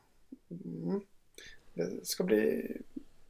Mm. 0.66 1.02
Det 1.74 2.06
ska 2.08 2.24
bli 2.24 2.72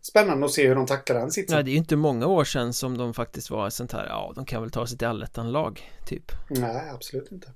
spännande 0.01 0.45
att 0.45 0.51
se 0.51 0.67
hur 0.67 0.75
de 0.75 0.85
tacklar 0.85 1.19
den 1.19 1.31
sitsen. 1.31 1.55
Nej, 1.55 1.63
det 1.63 1.69
är 1.69 1.71
ju 1.71 1.77
inte 1.77 1.95
många 1.95 2.27
år 2.27 2.43
sedan 2.43 2.73
som 2.73 2.97
de 2.97 3.13
faktiskt 3.13 3.49
var 3.49 3.69
sånt 3.69 3.91
här, 3.91 4.07
ja, 4.07 4.33
de 4.35 4.45
kan 4.45 4.61
väl 4.61 4.71
ta 4.71 4.87
sig 4.87 4.97
till 4.97 5.07
allettan-lag, 5.07 5.91
typ. 6.07 6.31
Nej, 6.49 6.89
absolut 6.89 7.31
inte. 7.31 7.51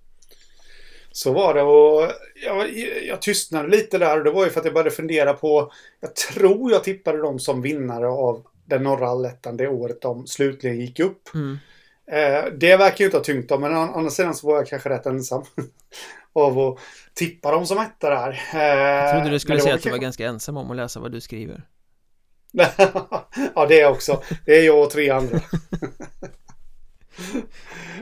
Så 1.11 1.33
var 1.33 1.53
det 1.53 1.61
och 1.61 2.11
jag, 2.45 2.77
jag 3.07 3.21
tystnade 3.21 3.67
lite 3.67 3.97
där 3.97 4.17
och 4.17 4.23
det 4.23 4.31
var 4.31 4.45
ju 4.45 4.51
för 4.51 4.59
att 4.59 4.65
jag 4.65 4.73
började 4.73 4.91
fundera 4.91 5.33
på 5.33 5.71
Jag 5.99 6.15
tror 6.15 6.71
jag 6.71 6.83
tippade 6.83 7.17
dem 7.17 7.39
som 7.39 7.61
vinnare 7.61 8.07
av 8.07 8.45
den 8.65 8.83
norra 8.83 9.07
allettan 9.07 9.57
det 9.57 9.67
året 9.67 10.01
de 10.01 10.27
slutligen 10.27 10.79
gick 10.79 10.99
upp. 10.99 11.29
Mm. 11.33 11.57
Eh, 12.07 12.51
det 12.53 12.77
verkar 12.77 12.97
ju 12.97 13.05
inte 13.05 13.17
ha 13.17 13.23
tyngt 13.23 13.49
dem, 13.49 13.61
men 13.61 13.77
å 13.77 13.79
andra 13.79 14.09
sidan 14.09 14.35
så 14.35 14.47
var 14.47 14.55
jag 14.55 14.67
kanske 14.67 14.89
rätt 14.89 15.05
ensam 15.05 15.43
av 16.35 16.59
att 16.59 16.77
tippa 17.13 17.51
dem 17.51 17.65
som 17.65 17.77
etta 17.77 18.09
där. 18.09 18.41
Eh, 18.53 18.59
jag 18.59 19.15
trodde 19.15 19.29
du 19.29 19.39
skulle 19.39 19.53
men 19.53 19.57
det 19.57 19.63
säga 19.63 19.75
att 19.75 19.83
du 19.83 19.89
var 19.89 19.97
ganska 19.97 20.27
ensam 20.27 20.57
om 20.57 20.71
att 20.71 20.77
läsa 20.77 20.99
vad 20.99 21.11
du 21.11 21.21
skriver. 21.21 21.63
ja, 23.55 23.65
det 23.67 23.81
är 23.81 23.89
också. 23.91 24.21
Det 24.45 24.51
är 24.59 24.65
jag 24.65 24.83
och 24.83 24.89
tre 24.89 25.09
andra. 25.09 25.39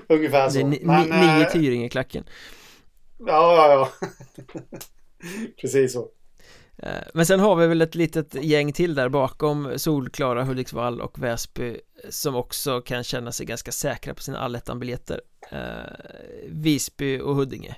Ungefär 0.07 0.45
Det 0.45 0.51
så. 0.51 0.59
är 0.59 0.63
ni, 0.63 0.81
Men, 0.83 1.09
ni, 1.09 1.09
nio 1.09 1.41
eh, 1.45 1.51
Tyringe-klacken. 1.51 2.23
Ja, 3.17 3.55
ja, 3.55 3.71
ja. 3.71 4.07
Precis 5.61 5.93
så. 5.93 6.09
Eh, 6.77 7.03
Men 7.13 7.25
sen 7.25 7.39
har 7.39 7.55
vi 7.55 7.67
väl 7.67 7.81
ett 7.81 7.95
litet 7.95 8.43
gäng 8.43 8.73
till 8.73 8.95
där 8.95 9.09
bakom 9.09 9.79
Solklara, 9.79 10.43
Hudiksvall 10.43 11.01
och 11.01 11.23
Väsby 11.23 11.77
som 12.09 12.35
också 12.35 12.81
kan 12.81 13.03
känna 13.03 13.31
sig 13.31 13.45
ganska 13.45 13.71
säkra 13.71 14.13
på 14.13 14.21
sina 14.21 14.39
allettan-biljetter 14.39 15.21
eh, 15.51 15.59
Visby 16.47 17.19
och 17.19 17.35
Huddinge 17.35 17.75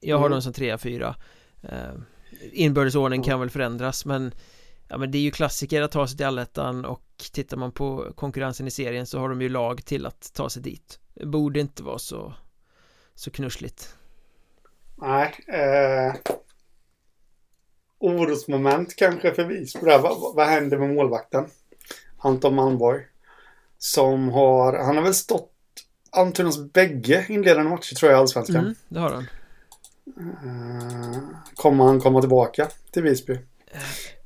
Jag 0.00 0.16
har 0.16 0.26
Mm. 0.26 0.32
dem 0.32 0.42
som 0.42 0.52
trea, 0.52 0.78
fyra 0.78 1.16
eh, 1.62 1.94
Inbördesordning 2.52 3.22
kan 3.22 3.40
väl 3.40 3.50
förändras 3.50 4.04
men 4.04 4.34
Ja 4.90 4.98
men 4.98 5.10
det 5.10 5.18
är 5.18 5.22
ju 5.22 5.30
klassiker 5.30 5.82
att 5.82 5.92
ta 5.92 6.06
sig 6.06 6.16
till 6.16 6.26
allettan 6.26 6.84
och 6.84 7.04
tittar 7.32 7.56
man 7.56 7.72
på 7.72 8.12
konkurrensen 8.16 8.66
i 8.66 8.70
serien 8.70 9.06
så 9.06 9.18
har 9.18 9.28
de 9.28 9.42
ju 9.42 9.48
lag 9.48 9.84
till 9.84 10.06
att 10.06 10.30
ta 10.34 10.50
sig 10.50 10.62
dit 10.62 10.98
Det 11.14 11.26
borde 11.26 11.60
inte 11.60 11.82
vara 11.82 11.98
så 11.98 12.34
så 13.14 13.30
knussligt 13.30 13.96
Nej. 14.96 15.34
Eh, 15.48 16.14
orosmoment 17.98 18.96
kanske 18.96 19.34
för 19.34 19.44
Visby. 19.44 19.80
där. 19.86 19.98
Vad, 19.98 20.34
vad- 20.36 20.46
händer 20.48 20.78
med 20.78 20.94
målvakten? 20.94 21.46
Anton 22.18 22.54
Malmborg. 22.54 23.02
Som 23.78 24.28
har, 24.28 24.78
han 24.78 24.96
har 24.96 25.02
väl 25.04 25.14
stått 25.14 25.52
Almtunas 26.10 26.72
bägge 26.72 27.26
inledande 27.28 27.70
matcher 27.70 27.94
tror 27.94 28.12
jag 28.12 28.18
i 28.18 28.20
Allsvenskan. 28.20 28.56
mm, 28.56 28.74
Det 28.88 29.00
har 29.00 29.10
han 29.10 29.26
kommer 31.54 31.84
han 31.84 32.00
komma 32.00 32.20
tillbaka 32.20 32.68
till 32.90 33.02
Visby? 33.02 33.38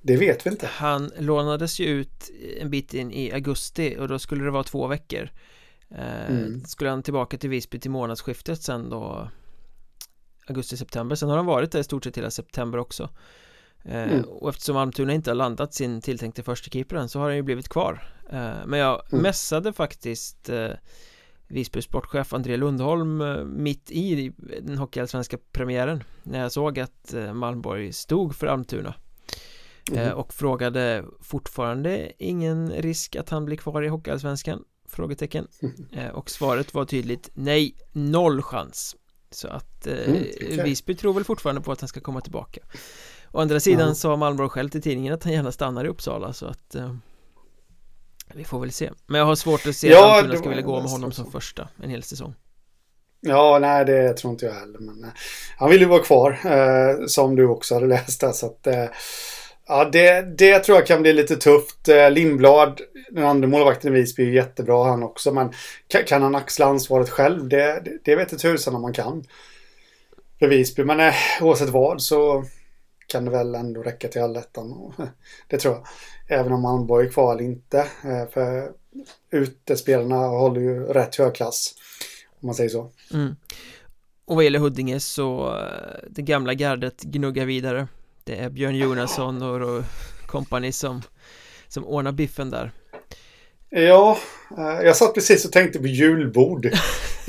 Det 0.03 0.17
vet 0.17 0.47
vi 0.47 0.51
inte. 0.51 0.67
Han 0.67 1.11
lånades 1.19 1.81
ju 1.81 1.87
ut 1.87 2.31
en 2.61 2.71
bit 2.71 2.95
in 2.95 3.13
i 3.13 3.33
augusti 3.33 3.97
och 3.99 4.09
då 4.09 4.19
skulle 4.19 4.45
det 4.45 4.51
vara 4.51 4.65
två 4.65 4.87
veckor 4.87 5.31
eh, 5.91 6.27
Mm. 6.31 6.65
Skulle 6.65 6.91
han 6.91 7.03
tillbaka 7.03 7.39
till 7.39 7.51
Visby 7.51 7.81
till 7.81 7.91
månadsskiftet 7.91 8.63
sen 8.63 8.91
då 8.91 9.29
Augusti-september, 10.47 11.17
sen 11.17 11.29
har 11.29 11.37
han 11.37 11.47
varit 11.47 11.73
där 11.73 11.79
i 11.81 11.85
stort 11.85 12.05
sett 12.05 12.19
hela 12.19 12.31
september 12.31 12.79
också 12.79 13.09
eh, 13.85 14.03
Mm. 14.03 14.25
Och 14.25 14.49
eftersom 14.49 14.77
Almtuna 14.77 15.13
inte 15.13 15.31
har 15.31 15.35
landat 15.35 15.75
sin 15.75 16.01
tilltänkte 16.01 16.43
första 16.43 16.99
än 16.99 17.09
så 17.09 17.19
har 17.19 17.27
han 17.27 17.37
ju 17.37 17.43
blivit 17.43 17.69
kvar 17.69 18.13
eh, 18.31 18.57
Men 18.67 18.79
jag 18.79 19.03
Mm. 19.13 19.23
mässade 19.23 19.73
faktiskt 19.73 20.49
eh, 20.49 20.71
Visby 21.53 21.83
sportchef 21.83 22.33
André 22.35 22.57
Lundholm 22.57 23.21
eh, 23.21 23.45
mitt 23.45 23.91
i 23.91 24.33
den 24.63 24.79
hockeyallsvenska 24.79 25.39
premiären 25.53 26.05
När 26.23 26.41
jag 26.41 26.53
såg 26.53 26.79
att 26.79 27.15
eh, 27.15 27.35
Malmborg 27.35 27.93
stod 27.93 28.35
för 28.37 28.47
Almtuna 28.47 28.95
Mhm. 29.91 30.13
och 30.13 30.35
frågade 30.35 31.05
fortfarande 31.21 32.13
ingen 32.19 32.71
risk 32.71 33.17
att 33.17 33.29
han 33.31 33.45
blir 33.45 33.57
kvar 33.57 33.83
i 33.83 33.89
Hockeyallsvenskan? 33.89 34.65
Frågetecken 34.89 35.47
och 36.13 36.31
svaret 36.31 36.75
var 36.75 36.85
tydligt 36.85 37.31
nej, 37.35 37.75
noll 37.93 38.43
chans 38.43 38.97
så 39.31 39.49
att 39.49 39.87
eh, 39.87 39.93
Mm, 40.09 40.23
okej. 40.37 40.63
Visby 40.65 40.95
tror 40.95 41.15
väl 41.15 41.25
fortfarande 41.25 41.61
på 41.63 41.73
att 41.73 41.81
han 41.81 41.89
ska 41.89 42.01
komma 42.01 42.21
tillbaka 42.21 42.61
Å 43.33 43.41
andra 43.41 43.61
sidan 43.61 43.89
Ja. 43.89 43.95
sa 43.95 44.17
Malmborg 44.17 44.49
själv 44.49 44.69
till 44.69 44.83
tidningen 44.83 45.15
att 45.15 45.25
han 45.25 45.33
gärna 45.33 45.53
stannar 45.53 45.85
i 45.85 45.89
Uppsala 45.89 46.33
så 46.33 46.47
att 46.47 46.75
eh, 46.75 46.95
vi 48.35 48.45
får 48.45 48.61
väl 48.61 48.73
se 48.73 48.91
Men 49.07 49.19
jag 49.19 49.27
har 49.27 49.35
svårt 49.35 49.67
att 49.67 49.77
se 49.77 49.89
Ja, 49.89 49.99
att 49.99 50.19
Almtuna 50.19 50.33
det 50.33 50.39
ska 50.39 50.49
vilja 50.49 50.65
gå 50.65 50.81
med 50.81 50.91
honom 50.91 51.13
som 51.13 51.33
första 51.33 51.69
en 51.83 51.91
hel 51.91 52.03
säsong 52.03 52.35
Ja, 53.27 53.59
nej 53.59 53.85
det 53.85 54.13
tror 54.17 54.31
inte 54.31 54.47
jag 54.47 54.53
heller. 54.53 54.79
Men, 54.79 55.05
eh, 55.05 55.11
han 55.57 55.71
vill 55.71 55.81
ju 55.81 55.87
vara 55.87 56.03
kvar, 56.03 56.39
eh, 56.45 57.07
som 57.07 57.37
du 57.37 57.49
också 57.49 57.75
hade 57.75 57.87
läst 57.87 58.21
där. 58.21 58.33
Så 58.33 58.47
att, 58.47 58.67
eh, 58.67 58.85
ja, 59.67 59.85
det, 59.85 60.39
det 60.39 60.59
tror 60.59 60.79
jag 60.79 60.87
kan 60.87 61.03
bli 61.03 61.13
lite 61.13 61.37
tufft. 61.37 61.89
Eh, 61.89 62.11
Lindblad, 62.11 62.81
den 63.11 63.25
andra 63.25 63.49
målvakten 63.49 63.95
i 63.95 64.01
Visby, 64.01 64.23
är 64.23 64.33
jättebra 64.33 64.85
han 64.85 65.03
också. 65.03 65.33
Men 65.33 65.53
kan, 65.89 66.05
kan 66.05 66.23
han 66.23 66.35
axla 66.35 66.67
ansvaret 66.67 67.11
själv? 67.11 67.49
Det, 67.49 67.83
det, 67.85 67.99
det 68.05 68.17
vet 68.17 68.33
inte 68.33 68.43
tusan 68.43 68.75
om 68.75 68.83
man 68.83 68.93
kan. 68.93 69.25
För 70.39 70.47
Visby. 70.47 70.85
Men 70.85 71.01
eh, 71.01 71.15
oavsett 71.41 71.69
vad 71.69 72.03
så 72.03 72.45
kan 73.13 73.25
det 73.25 73.31
väl 73.31 73.55
ändå 73.55 73.83
räcka 73.83 74.09
till 74.09 74.23
allettan. 74.23 74.93
Det 75.49 75.59
tror 75.59 75.75
jag. 75.75 75.87
Även 76.41 76.53
om 76.53 76.63
Malmborg 76.63 77.07
är 77.07 77.11
kvar 77.11 77.35
eller 77.35 77.45
inte. 77.45 77.79
Eh, 77.79 78.29
för 78.33 78.73
utespelarna 79.31 80.17
håller 80.17 80.61
ju 80.61 80.85
rätt 80.85 81.17
hög 81.17 81.35
klass. 81.35 81.75
Om 82.41 82.47
man 82.47 82.55
säger 82.55 82.71
så. 82.71 82.91
mm. 83.15 83.37
Och 84.25 84.35
vad 84.35 84.45
gäller 84.45 84.59
Huddinge 84.59 85.01
så 85.01 85.57
eh, 85.59 86.09
det 86.11 86.23
gamla 86.23 86.55
gardet 86.55 87.03
gnuggar 87.03 87.47
vidare 87.47 87.89
Det 88.25 88.37
är 88.37 88.51
Björn 88.51 88.77
Jonasson 88.77 89.43
och, 89.43 89.83
company 90.27 90.73
som 90.73 91.03
som 91.69 91.87
ordnar 91.87 92.13
biffen 92.13 92.51
där 92.51 92.73
Ja, 93.71 94.19
eh, 94.59 94.87
jag 94.87 94.97
satt 94.97 95.15
precis 95.15 95.45
och 95.45 95.53
tänkte 95.53 95.79
på 95.79 95.87
julbord. 95.87 96.67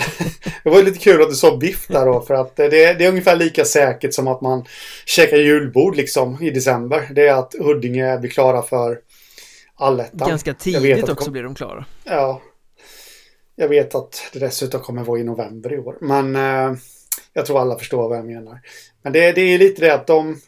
det 0.63 0.69
var 0.69 0.83
lite 0.83 0.99
kul 0.99 1.21
att 1.21 1.29
du 1.29 1.35
sa 1.35 1.57
biff 1.57 1.87
där 1.87 2.05
då, 2.05 2.21
för 2.21 2.33
att 2.33 2.55
det, 2.55 2.69
det 2.69 3.05
är 3.05 3.09
ungefär 3.09 3.35
lika 3.35 3.65
säkert 3.65 4.13
som 4.13 4.27
att 4.27 4.41
man 4.41 4.65
käkar 5.05 5.37
julbord 5.37 5.95
liksom 5.95 6.43
i 6.43 6.49
december. 6.49 7.09
Det 7.11 7.27
är 7.27 7.33
att 7.33 7.55
Huddinge 7.59 8.17
blir 8.17 8.29
klara 8.29 8.61
för 8.61 8.99
allettan. 9.75 10.29
Ganska 10.29 10.53
tidigt 10.53 11.03
också 11.03 11.15
kom- 11.15 11.31
blir 11.31 11.43
de 11.43 11.55
klara 11.55 11.85
Ja. 12.03 12.41
Jag 13.55 13.67
vet 13.67 13.95
att 13.95 14.29
det 14.33 14.39
dessutom 14.39 14.81
kommer 14.81 15.03
vara 15.03 15.19
i 15.19 15.23
november 15.23 15.73
i 15.73 15.77
år. 15.77 15.97
Men 16.01 16.35
eh, 16.35 16.77
jag 17.33 17.45
tror 17.45 17.61
alla 17.61 17.79
förstår 17.79 18.09
vad 18.09 18.17
jag 18.17 18.25
menar. 18.25 18.59
Men 19.01 19.13
det, 19.13 19.31
det 19.31 19.41
är 19.41 19.57
lite 19.57 19.81
det 19.81 19.93
att 19.93 20.07
de, 20.07 20.39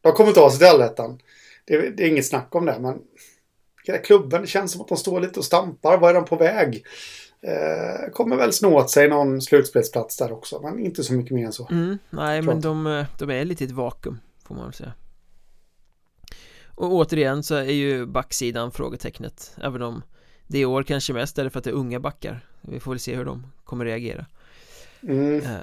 de 0.00 0.12
kommer 0.12 0.32
ta 0.32 0.50
sig 0.50 0.58
till 0.58 0.68
allettan. 0.68 1.18
Det, 1.64 1.96
det 1.96 2.02
är 2.02 2.08
inget 2.08 2.26
snack 2.26 2.54
om 2.54 2.66
det. 2.66 2.76
Men 2.80 2.98
klubben, 4.04 4.40
det 4.40 4.46
känns 4.46 4.72
som 4.72 4.80
att 4.80 4.88
de 4.88 4.96
står 4.96 5.20
lite 5.20 5.38
och 5.38 5.44
stampar. 5.44 5.98
Var 5.98 6.10
är 6.10 6.14
de 6.14 6.24
på 6.24 6.36
väg? 6.36 6.84
Eh, 7.46 8.10
kommer 8.12 8.36
väl 8.36 8.52
snå 8.52 8.78
åt 8.78 8.90
sig 8.90 9.08
någon 9.08 9.42
slutspelsplats 9.42 10.16
där 10.16 10.32
också. 10.32 10.60
Men 10.60 10.78
inte 10.78 11.04
så 11.04 11.12
mycket 11.12 11.32
mer 11.32 11.46
än 11.46 11.52
så. 11.52 11.68
mm, 11.70 11.98
Nej 12.10 12.42
men 12.42 12.60
de, 12.60 12.86
eh, 12.86 13.06
de 13.18 13.30
är 13.30 13.44
lite 13.44 13.64
i 13.64 13.66
ett 13.66 13.72
vakuum 13.72 14.20
Får 14.46 14.54
man 14.54 14.64
väl 14.64 14.74
säga 14.74 14.92
Och 16.66 16.92
återigen 16.92 17.42
så 17.42 17.54
är 17.54 17.62
ju 17.62 18.06
backsidan 18.06 18.72
frågetecknet 18.72 19.56
Även 19.62 19.82
om 19.82 20.02
det 20.46 20.58
i 20.58 20.64
år 20.64 20.82
kanske 20.82 21.12
mest 21.12 21.38
är 21.38 21.44
det 21.44 21.50
för 21.50 21.58
att 21.58 21.64
det 21.64 21.70
är 21.70 21.74
unga 21.74 22.00
backar 22.00 22.46
Vi 22.60 22.80
får 22.80 22.90
väl 22.92 23.00
se 23.00 23.16
hur 23.16 23.24
de 23.24 23.46
kommer 23.64 23.84
reagera 23.84 24.26
Mm. 25.08 25.40
Eh, 25.40 25.56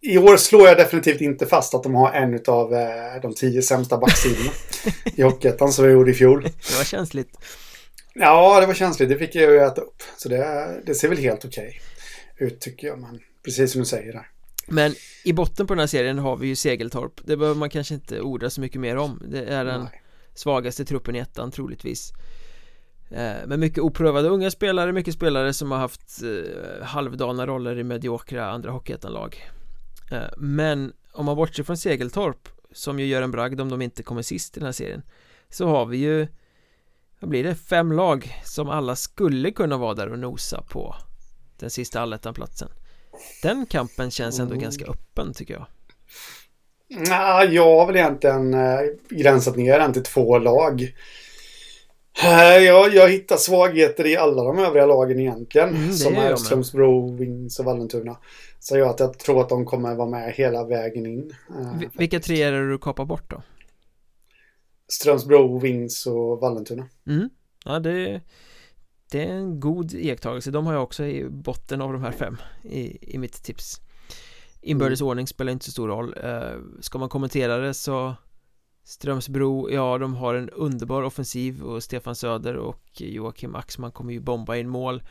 I 0.00 0.18
år 0.18 0.36
slår 0.36 0.68
jag 0.68 0.76
definitivt 0.76 1.20
inte 1.20 1.46
fast 1.46 1.74
att 1.74 1.82
de 1.82 1.94
har 1.94 2.12
en 2.12 2.40
av 2.46 2.74
eh, 2.74 3.20
de 3.22 3.34
tio 3.34 3.62
sämsta 3.62 3.98
backsidorna 3.98 4.50
i 5.14 5.22
Hockeyettan 5.22 5.72
som 5.72 5.84
vi 5.84 5.92
gjorde 5.92 6.10
i 6.10 6.14
fjol. 6.14 6.42
Det 6.42 6.76
var 6.78 6.84
känsligt 6.84 7.38
Ja, 8.14 8.60
det 8.60 8.66
var 8.66 8.74
känsligt. 8.74 9.08
Det 9.08 9.16
fick 9.16 9.34
jag 9.34 9.50
ju 9.50 9.58
äta 9.58 9.80
upp. 9.80 10.02
Så 10.16 10.28
det, 10.28 10.80
det 10.86 10.94
ser 10.94 11.08
väl 11.08 11.18
helt 11.18 11.44
okej 11.44 11.80
ut 12.36 12.60
tycker 12.60 12.86
jag. 12.86 12.98
Men 12.98 13.20
precis 13.44 13.72
som 13.72 13.80
du 13.80 13.84
säger 13.84 14.12
där. 14.12 14.28
Men 14.66 14.94
i 15.24 15.32
botten 15.32 15.66
på 15.66 15.74
den 15.74 15.78
här 15.78 15.86
serien 15.86 16.18
har 16.18 16.36
vi 16.36 16.48
ju 16.48 16.56
Segeltorp 16.56 17.20
Det 17.24 17.36
behöver 17.36 17.58
man 17.58 17.70
kanske 17.70 17.94
inte 17.94 18.20
orda 18.20 18.50
så 18.50 18.60
mycket 18.60 18.80
mer 18.80 18.96
om 18.96 19.22
Det 19.26 19.44
är 19.44 19.64
den 19.64 19.80
Nej. 19.80 20.02
svagaste 20.34 20.84
truppen 20.84 21.16
i 21.16 21.18
ettan 21.18 21.50
troligtvis 21.50 22.12
eh, 23.10 23.46
Men 23.46 23.60
mycket 23.60 23.78
oprövade 23.78 24.28
unga 24.28 24.50
spelare, 24.50 24.92
mycket 24.92 25.14
spelare 25.14 25.52
som 25.52 25.70
har 25.70 25.78
haft 25.78 26.22
eh, 26.22 26.84
halvdana 26.86 27.46
roller 27.46 27.78
i 27.78 27.84
mediokra 27.84 28.50
andra 28.50 28.70
hockeyettanlag 28.70 29.50
eh, 30.12 30.18
Men 30.36 30.92
om 31.12 31.26
man 31.26 31.36
bortser 31.36 31.62
från 31.62 31.76
Segeltorp 31.76 32.48
som 32.72 33.00
ju 33.00 33.06
gör 33.06 33.22
en 33.22 33.30
bragd 33.30 33.60
om 33.60 33.68
de 33.68 33.82
inte 33.82 34.02
kommer 34.02 34.22
sist 34.22 34.56
i 34.56 34.60
den 34.60 34.66
här 34.66 34.72
serien 34.72 35.02
Så 35.48 35.66
har 35.66 35.86
vi 35.86 35.96
ju 35.96 36.26
Vad 37.20 37.30
blir 37.30 37.44
det? 37.44 37.54
Fem 37.54 37.92
lag 37.92 38.34
som 38.44 38.68
alla 38.68 38.96
skulle 38.96 39.50
kunna 39.50 39.76
vara 39.76 39.94
där 39.94 40.12
och 40.12 40.18
nosa 40.18 40.62
på 40.70 40.94
den 41.58 41.70
sista 41.70 42.00
allettanplatsen 42.00 42.68
Den 43.42 43.66
kampen 43.66 44.10
känns 44.10 44.38
ändå 44.40 44.52
Mm. 44.52 44.62
ganska 44.62 44.84
öppen 44.84 45.34
tycker 45.34 45.54
jag 45.54 45.66
Nej, 47.08 47.54
jag 47.54 47.64
har 47.78 47.86
väl 47.86 47.96
egentligen 47.96 48.54
eh, 48.54 48.78
gränsat 49.10 49.56
ner 49.56 49.78
den 49.78 49.92
till 49.92 50.02
två 50.02 50.38
lag. 50.38 50.82
Eh, 52.24 52.56
Jag, 52.64 52.94
jag 52.94 53.08
hittar 53.08 53.36
svagheter 53.36 54.06
i 54.06 54.16
alla 54.16 54.44
de 54.44 54.58
övriga 54.58 54.86
lagen 54.86 55.20
egentligen. 55.20 55.68
Mm, 55.68 55.92
som 55.92 56.14
jag 56.14 56.24
är. 56.24 56.36
Strömsbro, 56.36 57.16
Wings 57.16 57.58
och 57.58 57.64
Vallentuna. 57.64 58.16
Så 58.58 58.78
gör 58.78 58.90
att 58.90 59.00
jag 59.00 59.18
tror 59.18 59.40
att 59.40 59.48
de 59.48 59.64
kommer 59.64 59.94
vara 59.94 60.08
med 60.08 60.32
hela 60.32 60.64
vägen 60.64 61.06
in. 61.06 61.34
Eh, 61.50 61.78
Vi- 61.80 61.88
Vilka 61.92 62.20
tre 62.20 62.42
är 62.42 62.52
det 62.52 62.70
du 62.70 62.78
kapar 62.78 63.04
bort 63.04 63.30
då? 63.30 63.42
Strömsbro, 64.92 65.58
Wings 65.58 66.06
och 66.06 66.40
Vallentuna. 66.40 66.88
Mm. 67.06 67.30
Ja, 67.64 67.78
det, 67.78 68.20
det 69.10 69.24
är 69.24 69.32
en 69.32 69.60
god 69.60 69.94
iakttagelse. 69.94 70.50
De 70.50 70.66
har 70.66 70.72
jag 70.72 70.82
också 70.82 71.04
i 71.04 71.28
botten 71.28 71.80
av 71.80 71.92
de 71.92 72.02
här 72.02 72.12
fem 72.12 72.36
i, 72.62 73.14
i 73.14 73.18
mitt 73.18 73.42
tips. 73.42 73.80
Inbördes 74.60 75.00
ordning 75.00 75.26
spelar 75.26 75.52
inte 75.52 75.64
så 75.64 75.70
stor 75.70 75.88
roll. 75.88 76.14
Eh, 76.22 76.80
ska 76.80 76.98
man 76.98 77.08
kommentera 77.08 77.56
det 77.56 77.74
så 77.74 78.14
Strömsbro, 78.84 79.70
ja 79.70 79.98
de 79.98 80.14
har 80.14 80.34
en 80.34 80.50
underbar 80.50 81.02
offensiv 81.02 81.62
och 81.62 81.82
Stefan 81.82 82.16
Söder 82.16 82.56
och 82.56 82.82
Joakim 82.96 83.54
Axman 83.54 83.92
kommer 83.92 84.12
ju 84.12 84.20
bomba 84.20 84.56
in 84.56 84.68
mål. 84.68 85.02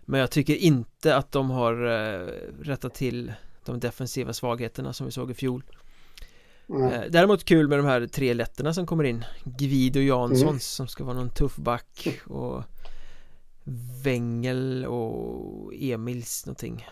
Men 0.00 0.20
jag 0.20 0.30
tycker 0.30 0.54
inte 0.54 1.16
att 1.16 1.32
de 1.32 1.50
har 1.50 1.86
eh, 1.86 2.26
rättat 2.60 2.94
till 2.94 3.32
de 3.64 3.80
defensiva 3.80 4.32
svagheterna 4.32 4.92
som 4.92 5.06
vi 5.06 5.12
såg 5.12 5.30
i 5.30 5.34
fjol. 5.34 5.62
Mm. 6.70 7.02
Däremot 7.10 7.44
kul 7.44 7.68
med 7.68 7.78
de 7.78 7.86
här 7.86 8.06
tre 8.06 8.34
letterna 8.34 8.74
som 8.74 8.86
kommer 8.86 9.04
in 9.04 9.24
Gvido 9.44 10.00
Jansson 10.00 10.48
Mm. 10.48 10.60
som 10.60 10.88
ska 10.88 11.04
vara 11.04 11.16
någon 11.16 11.30
tuff 11.30 11.56
back 11.56 12.08
och 12.26 12.62
Wengel 14.04 14.86
och 14.86 15.72
Emils 15.74 16.46
någonting 16.46 16.86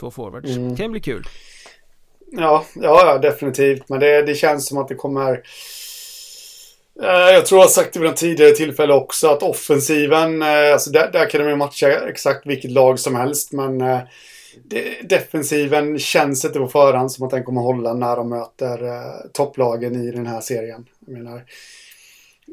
Två 0.00 0.10
forwards, 0.10 0.56
Mm. 0.56 0.76
kan 0.76 0.90
bli 0.90 1.00
kul 1.00 1.24
Ja, 2.32 2.64
ja, 2.74 3.06
ja, 3.06 3.18
definitivt. 3.18 3.88
Men 3.88 4.00
det, 4.00 4.22
det 4.22 4.34
känns 4.34 4.66
som 4.66 4.78
att 4.78 4.88
det 4.88 4.94
kommer... 4.94 5.32
Eh, 7.02 7.08
Jag 7.34 7.46
tror 7.46 7.58
jag 7.60 7.64
har 7.66 7.70
sagt 7.70 7.92
det 7.94 8.00
vid 8.00 8.08
en 8.08 8.14
tidigare 8.14 8.50
tillfälle 8.52 8.94
också 8.94 9.28
att 9.28 9.42
offensiven, 9.42 10.42
eh, 10.42 10.72
alltså 10.72 10.90
där, 10.90 11.10
där 11.12 11.30
kan 11.30 11.40
de 11.40 11.48
ju 11.48 11.56
matcha 11.56 12.08
exakt 12.08 12.46
vilket 12.46 12.70
lag 12.70 12.98
som 12.98 13.14
helst. 13.14 13.52
Men 13.52 13.80
defensiven 15.02 15.98
känns 15.98 16.44
inte 16.44 16.58
på 16.58 16.68
förhand 16.68 17.12
som 17.12 17.24
att 17.24 17.30
den 17.30 17.44
kommer 17.44 17.60
hålla 17.60 17.94
när 17.94 18.16
de 18.16 18.28
möter 18.28 18.84
eh, 18.84 19.30
topplagen 19.32 19.94
i 19.94 20.10
den 20.10 20.26
här 20.26 20.40
serien. 20.40 20.86
Jag 21.06 21.12
menar, 21.12 21.44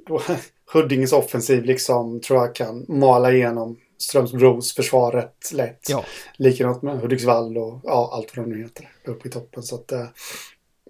då, 0.08 0.22
Huddinges 0.74 1.14
offensiv 1.14 1.66
liksom 1.66 2.22
tror 2.22 2.40
jag 2.40 2.56
kan 2.56 2.86
mala 2.88 3.32
igenom 3.32 3.78
Strömsbros 3.98 4.76
försvar 4.76 5.12
rätt 5.12 5.52
lätt. 5.54 5.90
Ja, 5.90 6.04
Likadant 6.38 6.82
med 6.82 7.00
Hudiksvall 7.00 7.58
och 7.58 7.80
ja, 7.84 8.10
allt 8.14 8.38
vad 8.38 8.46
de 8.46 8.52
nu 8.56 8.64
heter. 8.64 8.90
Uppe 9.06 9.28
i 9.28 9.32
toppen. 9.32 9.64
Så 9.64 9.76
att, 9.76 9.92
eh, 9.92 10.06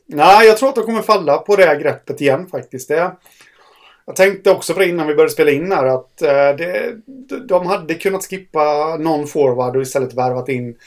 nej, 0.05 0.47
jag 0.47 0.57
tror 0.57 0.69
att 0.69 0.75
de 0.75 0.85
kommer 0.85 1.01
falla 1.01 1.37
på 1.37 1.55
det 1.55 1.79
greppet 1.81 2.21
igen 2.21 2.47
faktiskt. 2.47 2.87
Det, 2.87 3.15
jag 4.05 4.15
tänkte 4.15 4.51
också 4.51 4.73
på 4.73 4.79
det 4.79 4.89
innan 4.89 5.07
vi 5.07 5.15
började 5.15 5.31
spela 5.31 5.51
in 5.51 5.71
här 5.71 5.85
att 5.85 6.21
eh, 6.21 6.55
det, 6.57 6.95
de 7.47 7.65
hade 7.65 7.93
kunnat 7.93 8.23
skippa 8.23 8.97
någon 8.97 9.27
forward 9.27 9.75
och 9.75 9.81
istället 9.81 10.13
värvat 10.13 10.49
in 10.49 10.77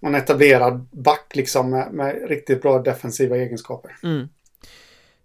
någon 0.00 0.14
etablerad 0.14 0.86
back 0.90 1.30
liksom 1.34 1.70
med, 1.70 1.92
med 1.92 2.28
riktigt 2.28 2.62
bra 2.62 2.78
defensiva 2.78 3.36
egenskaper. 3.36 3.96
mm. 4.02 4.28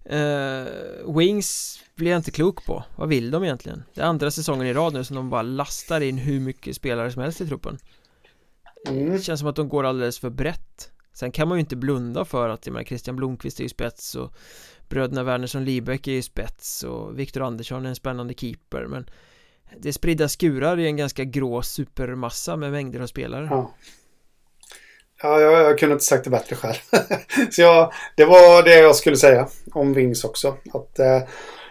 eh, 0.06 1.16
Wings 1.18 1.80
blir 1.96 2.12
jag 2.12 2.20
inte 2.20 2.32
klok 2.32 2.66
på 2.66 2.84
Vad 2.96 3.10
vill 3.10 3.32
de 3.32 3.44
egentligen? 3.44 3.84
Det 3.94 4.02
är 4.02 4.06
andra 4.06 4.32
säsongen 4.32 4.68
i 4.68 4.74
rad 4.74 4.94
nu 4.94 5.04
som 5.04 5.16
de 5.16 5.30
bara 5.30 5.42
lastar 5.42 6.02
in 6.02 6.18
hur 6.18 6.40
mycket 6.40 6.76
spelare 6.76 7.12
som 7.12 7.22
helst 7.22 7.42
i 7.42 7.48
truppen 7.48 7.78
Mm. 8.88 9.12
Det 9.12 9.20
känns 9.20 9.40
som 9.40 9.50
att 9.50 9.56
de 9.56 9.70
går 9.70 9.84
alldeles 9.84 10.20
för 10.20 10.30
brett 10.30 10.92
Sen 11.14 11.32
kan 11.32 11.48
man 11.48 11.58
ju 11.58 11.60
inte 11.60 11.76
blunda 11.76 12.26
för 12.26 12.50
att, 12.50 12.66
jag 12.66 12.74
menar 12.74 12.86
Christian 12.86 13.16
Blomqvist 13.16 13.60
är 13.60 13.64
ju 13.64 13.70
spets 13.70 14.16
och 14.16 14.34
Bröderna 14.94 15.24
Wernersson 15.24 15.66
Liebeck 15.66 16.08
är 16.08 16.12
ju 16.12 16.22
spets 16.22 16.84
och 16.84 17.20
Viktor 17.20 17.42
Andersson 17.42 17.86
är 17.86 17.90
en 17.90 17.96
spännande 17.96 18.34
keeper 18.34 18.86
men 18.88 19.10
Det 19.78 19.88
är 19.88 19.94
spridda 19.94 20.28
skurar 20.28 20.80
i 20.80 20.86
en 20.86 20.98
ganska 20.98 21.24
grå 21.24 21.62
supermassa 21.62 22.56
med 22.56 22.72
mängder 22.72 23.00
av 23.00 23.08
spelare 23.08 23.48
Ja. 23.52 23.72
Ja, 25.22 25.40
jag, 25.40 25.54
jag 25.54 25.80
kunde 25.80 25.94
inte 25.94 26.06
sagt 26.06 26.24
det 26.24 26.30
bättre 26.30 26.56
själv. 26.56 26.78
så 27.52 27.62
jag, 27.62 27.94
det 28.16 28.26
var 28.26 28.64
det 28.64 28.76
jag 28.76 28.96
skulle 28.96 29.18
säga 29.18 29.48
om 29.72 29.94
Wings 29.94 30.24
också. 30.24 30.58
Att, 30.74 31.00
eh, 31.00 31.22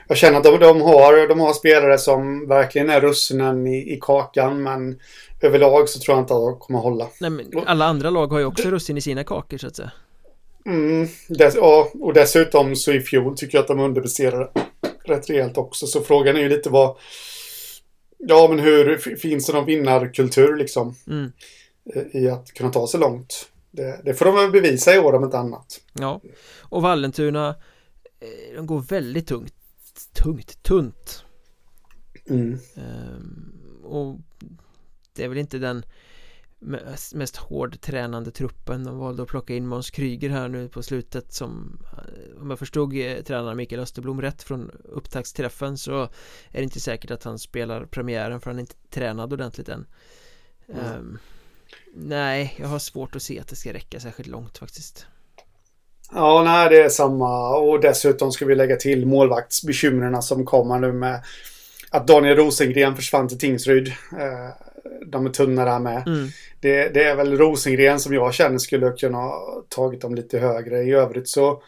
jag 0.09 0.17
känner 0.17 0.39
att 0.39 0.45
de, 0.45 0.59
de, 0.59 0.81
har, 0.81 1.29
de 1.29 1.41
har 1.41 1.53
spelare 1.53 1.99
som 1.99 2.49
verkligen 2.49 2.91
är 2.91 3.01
russinen 3.01 3.67
i, 3.67 3.93
i 3.93 3.99
kakan, 4.01 4.63
men 4.63 5.01
överlag 5.41 5.89
så 5.89 5.99
tror 5.99 6.17
jag 6.17 6.23
inte 6.23 6.35
att 6.35 6.41
de 6.41 6.59
kommer 6.59 6.79
hålla. 6.79 7.09
Nej 7.21 7.51
alla 7.67 7.85
andra 7.85 8.11
lag 8.11 8.27
har 8.27 8.39
ju 8.39 8.45
också 8.45 8.71
russin 8.71 8.97
i 8.97 9.01
sina 9.01 9.25
kakor 9.25 9.59
så 9.59 9.67
att 9.67 9.77
säga 9.77 9.93
Mm, 10.67 11.09
dess, 11.29 11.55
ja, 11.55 11.91
och 11.95 12.15
dessutom 12.15 12.77
så 12.77 12.93
i 12.93 13.01
fjol 13.01 13.37
tycker 13.37 13.59
jag 13.59 13.63
att 13.63 13.69
de 13.69 13.81
underpresterade 13.81 14.51
rätt 15.05 15.31
rejält 15.31 15.59
också. 15.59 15.87
Så 15.87 16.01
frågan 16.01 16.37
är 16.37 16.41
ju 16.41 16.49
lite 16.49 16.71
vad... 16.71 16.97
Ja, 18.19 18.47
men 18.49 18.59
hur 18.59 18.97
finns 19.17 19.47
det 19.47 19.53
någon 19.53 19.67
vinnarkultur 19.67 20.57
liksom 20.57 20.95
mm. 21.07 21.33
eh, 21.95 22.23
i 22.23 22.29
att 22.29 22.53
kunna 22.53 22.71
ta 22.71 22.87
sig 22.87 23.01
långt? 23.01 23.49
Det, 23.71 24.01
det 24.05 24.15
får 24.15 24.25
de 24.25 24.35
väl 24.35 24.51
bevisa 24.51 24.95
i 24.95 24.99
år 24.99 25.13
om 25.13 25.25
inte 25.25 25.39
annat. 25.39 25.81
Ja 25.93 26.21
Och 26.61 26.83
Vallentuna 26.83 27.49
eh, 28.21 28.57
De 28.57 28.67
går 28.67 28.81
väldigt 28.81 29.27
tungt 29.27 29.55
Tungt, 30.13 30.63
tunt 30.63 31.25
Mm. 32.31 32.59
Ehm, 32.77 33.53
Och 33.85 34.19
det 35.15 35.25
är 35.25 35.29
väl 35.29 35.39
inte 35.39 35.59
den 35.59 35.85
mest, 37.15 37.37
hårdtränande 37.37 38.31
truppen 38.31 38.85
De 38.85 38.99
valde 38.99 39.23
att 39.23 39.29
plocka 39.29 39.55
in 39.55 39.67
Måns 39.67 39.91
Kryger 39.91 40.31
här 40.31 40.49
nu 40.49 40.69
på 40.69 40.83
slutet 40.83 41.33
som 41.33 41.79
eh, 41.93 42.43
Om 42.43 42.51
jag 42.51 42.59
förstod 42.59 42.97
eh, 42.97 43.23
tränaren 43.23 43.57
Mikael 43.57 43.83
Österblom 43.83 44.23
rätt 44.23 44.43
från 44.43 44.71
upptaktsträffen 44.85 45.79
så 45.79 46.03
är 46.03 46.59
det 46.59 46.63
inte 46.63 46.81
säkert 46.81 47.11
att 47.11 47.25
han 47.25 47.39
spelar 47.39 47.85
premiären 47.85 48.41
för 48.41 48.51
han 48.51 48.57
är 48.57 48.61
inte 48.61 48.75
tränad 48.91 49.33
ordentligt 49.33 49.69
än 49.69 49.87
Mm. 50.69 50.85
Ehm, 50.85 51.19
Nej, 51.95 52.57
jag 52.59 52.69
har 52.69 52.79
svårt 52.79 53.17
att 53.17 53.23
se 53.23 53.41
att 53.41 53.49
det 53.49 53.57
ska 53.57 53.73
räcka 53.73 54.01
särskilt 54.01 54.29
långt 54.29 54.59
faktiskt 54.59 55.07
Ja, 56.15 56.43
nej, 56.45 56.69
det 56.69 56.83
är 56.83 56.89
samma. 56.89 57.57
Och 57.57 57.81
dessutom 57.81 58.33
ska 58.33 58.47
vi 58.47 58.55
lägga 58.55 58.77
till 58.77 59.07
målvaktsbekymren 59.07 60.23
som 60.23 60.45
kommer 60.45 60.79
nu 60.79 60.93
med 60.93 61.25
att 61.91 62.07
Daniel 62.07 62.37
Rosengren 62.37 62.97
försvann 62.97 63.29
till 63.29 63.39
Tingsryd. 63.39 63.89
Eh, 63.89 64.49
De 65.07 65.27
är 65.27 65.31
tunna 65.31 65.65
där 65.65 65.79
med. 65.79 66.07
mm. 66.07 66.29
Det, 66.61 66.89
det 66.95 67.05
är 67.05 67.17
väl 67.17 67.39
Rosengren 67.39 68.01
som 68.01 68.15
jag 68.15 68.35
känner 68.35 68.59
skulle 68.59 68.91
kunna 68.91 69.19
ha 69.19 69.65
tagit 69.69 70.01
dem 70.01 70.15
lite 70.15 70.39
högre. 70.39 70.83
I 70.83 70.91
övrigt 70.93 71.29
så... 71.29 71.63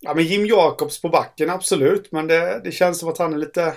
Ja, 0.00 0.14
men 0.14 0.24
Jim 0.24 0.46
Jacobs 0.46 1.02
på 1.02 1.08
backen, 1.08 1.50
absolut. 1.50 2.12
Men 2.12 2.26
det, 2.26 2.60
det 2.64 2.72
känns 2.72 2.98
som 2.98 3.08
att 3.08 3.18
han 3.18 3.32
är 3.34 3.38
lite, 3.38 3.74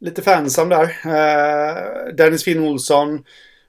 lite 0.00 0.22
för 0.22 0.30
ensam 0.30 0.68
där. 0.68 0.82
Eh, 1.04 2.14
Dennis 2.14 2.44
Finn 2.44 2.60
Olsson 2.64 3.24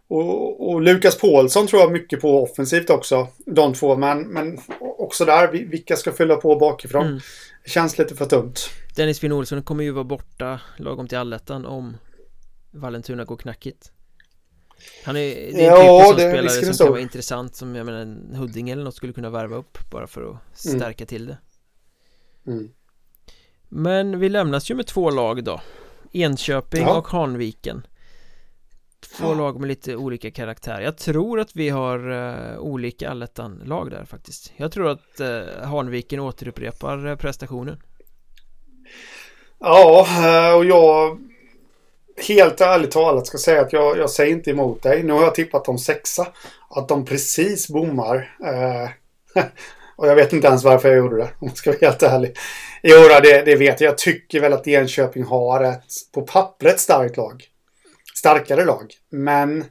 och, 0.07 0.69
och 0.69 0.81
Lukas 0.81 1.17
Paulsson 1.17 1.67
tror 1.67 1.81
jag 1.81 1.91
mycket 1.91 2.21
på 2.21 2.43
offensivt 2.43 2.89
också. 2.89 3.27
De 3.45 3.73
två, 3.73 3.95
men, 3.95 4.21
men 4.21 4.59
också 4.79 5.25
där, 5.25 5.51
vi- 5.51 5.65
vilka 5.65 5.95
ska 5.95 6.11
fylla 6.11 6.35
på 6.35 6.55
bakifrån? 6.55 7.05
Mm. 7.05 7.19
Det 7.63 7.69
känns 7.69 7.97
lite 7.97 8.15
för 8.15 8.25
tunt. 8.25 8.69
Dennis 8.95 9.19
Finn 9.19 9.31
Olsson 9.31 9.63
kommer 9.63 9.83
ju 9.83 9.91
vara 9.91 10.03
borta 10.03 10.59
lagom 10.77 11.07
till 11.07 11.17
allettan 11.17 11.65
om 11.65 11.97
Vallentuna 12.71 13.23
går 13.25 13.37
knackigt 13.37 13.91
Han 15.05 15.15
är, 15.17 15.21
det 15.35 15.65
är 15.65 15.71
Ja, 15.71 15.99
en 15.99 16.05
typ 16.05 16.09
av 16.11 16.15
det- 16.17 16.29
spelare 16.31 16.65
som 16.65 16.73
så. 16.73 16.83
kan 16.83 16.91
vara 16.91 17.01
intressant 17.01 17.55
som 17.55 17.75
jag 17.75 17.85
menar 17.85 17.99
en 17.99 18.35
Huddinge 18.35 18.71
eller 18.73 18.83
något 18.83 18.95
skulle 18.95 19.13
kunna 19.13 19.29
värva 19.29 19.55
upp 19.55 19.77
bara 19.91 20.07
för 20.07 20.31
att 20.31 20.57
stärka 20.57 21.05
till 21.05 21.25
det 21.27 21.37
Mm. 22.47 22.69
Men 23.69 24.19
vi 24.19 24.29
lämnas 24.29 24.71
ju 24.71 24.75
med 24.75 24.87
två 24.87 25.09
lag 25.09 25.43
då 25.43 25.61
Enköping 26.11 26.81
Ja. 26.81 26.97
och 26.97 27.07
Hanviken 27.07 27.87
Två 29.17 29.27
Ja. 29.27 29.33
lag 29.33 29.59
med 29.59 29.67
lite 29.67 29.95
olika 29.95 30.31
karaktär 30.31 30.81
Jag 30.81 30.97
tror 30.97 31.39
att 31.39 31.55
vi 31.55 31.69
har 31.69 32.09
uh, 32.11 32.59
olika 32.59 33.09
allettan-lag 33.09 33.91
där 33.91 34.05
faktiskt 34.05 34.53
Jag 34.57 34.71
tror 34.71 34.89
att 34.89 35.21
uh, 35.21 35.63
Hanviken 35.65 36.19
återupprepar 36.19 37.05
uh, 37.07 37.15
prestationen 37.15 37.81
Ja, 39.59 40.55
och 40.57 40.65
jag... 40.65 41.19
Helt 42.27 42.61
ärligt 42.61 42.91
talat 42.91 43.27
ska 43.27 43.37
säga 43.37 43.61
att 43.61 43.73
jag, 43.73 43.97
jag 43.97 44.09
säger 44.09 44.31
inte 44.31 44.51
emot 44.51 44.83
dig. 44.83 45.03
Nu 45.03 45.13
har 45.13 45.23
jag 45.23 45.35
tippat 45.35 45.65
dem 45.65 45.77
sexa. 45.77 46.27
Att 46.69 46.87
de 46.87 47.05
precis 47.05 47.67
bommar. 47.67 48.37
Eh, 48.45 48.89
och 49.95 50.07
jag 50.07 50.15
vet 50.15 50.33
inte 50.33 50.47
ens 50.47 50.63
varför 50.63 50.89
jag 50.89 50.97
gjorde 50.97 51.17
det, 51.17 51.29
om 51.39 51.47
jag 51.47 51.57
ska 51.57 51.69
vara 51.69 51.79
helt 51.81 52.03
ärlig. 52.03 52.37
Jo, 52.83 52.97
det, 53.23 53.41
det 53.41 53.55
vet 53.55 53.81
jag. 53.81 53.91
Jag 53.91 53.97
tycker 53.97 54.39
väl 54.39 54.53
att 54.53 54.67
Enköping 54.67 55.23
har 55.23 55.63
ett, 55.63 55.85
på 56.13 56.21
pappret, 56.21 56.79
starkt 56.79 57.17
lag. 57.17 57.43
Starkare 58.15 58.65
lag. 58.65 58.93
Men... 59.09 59.65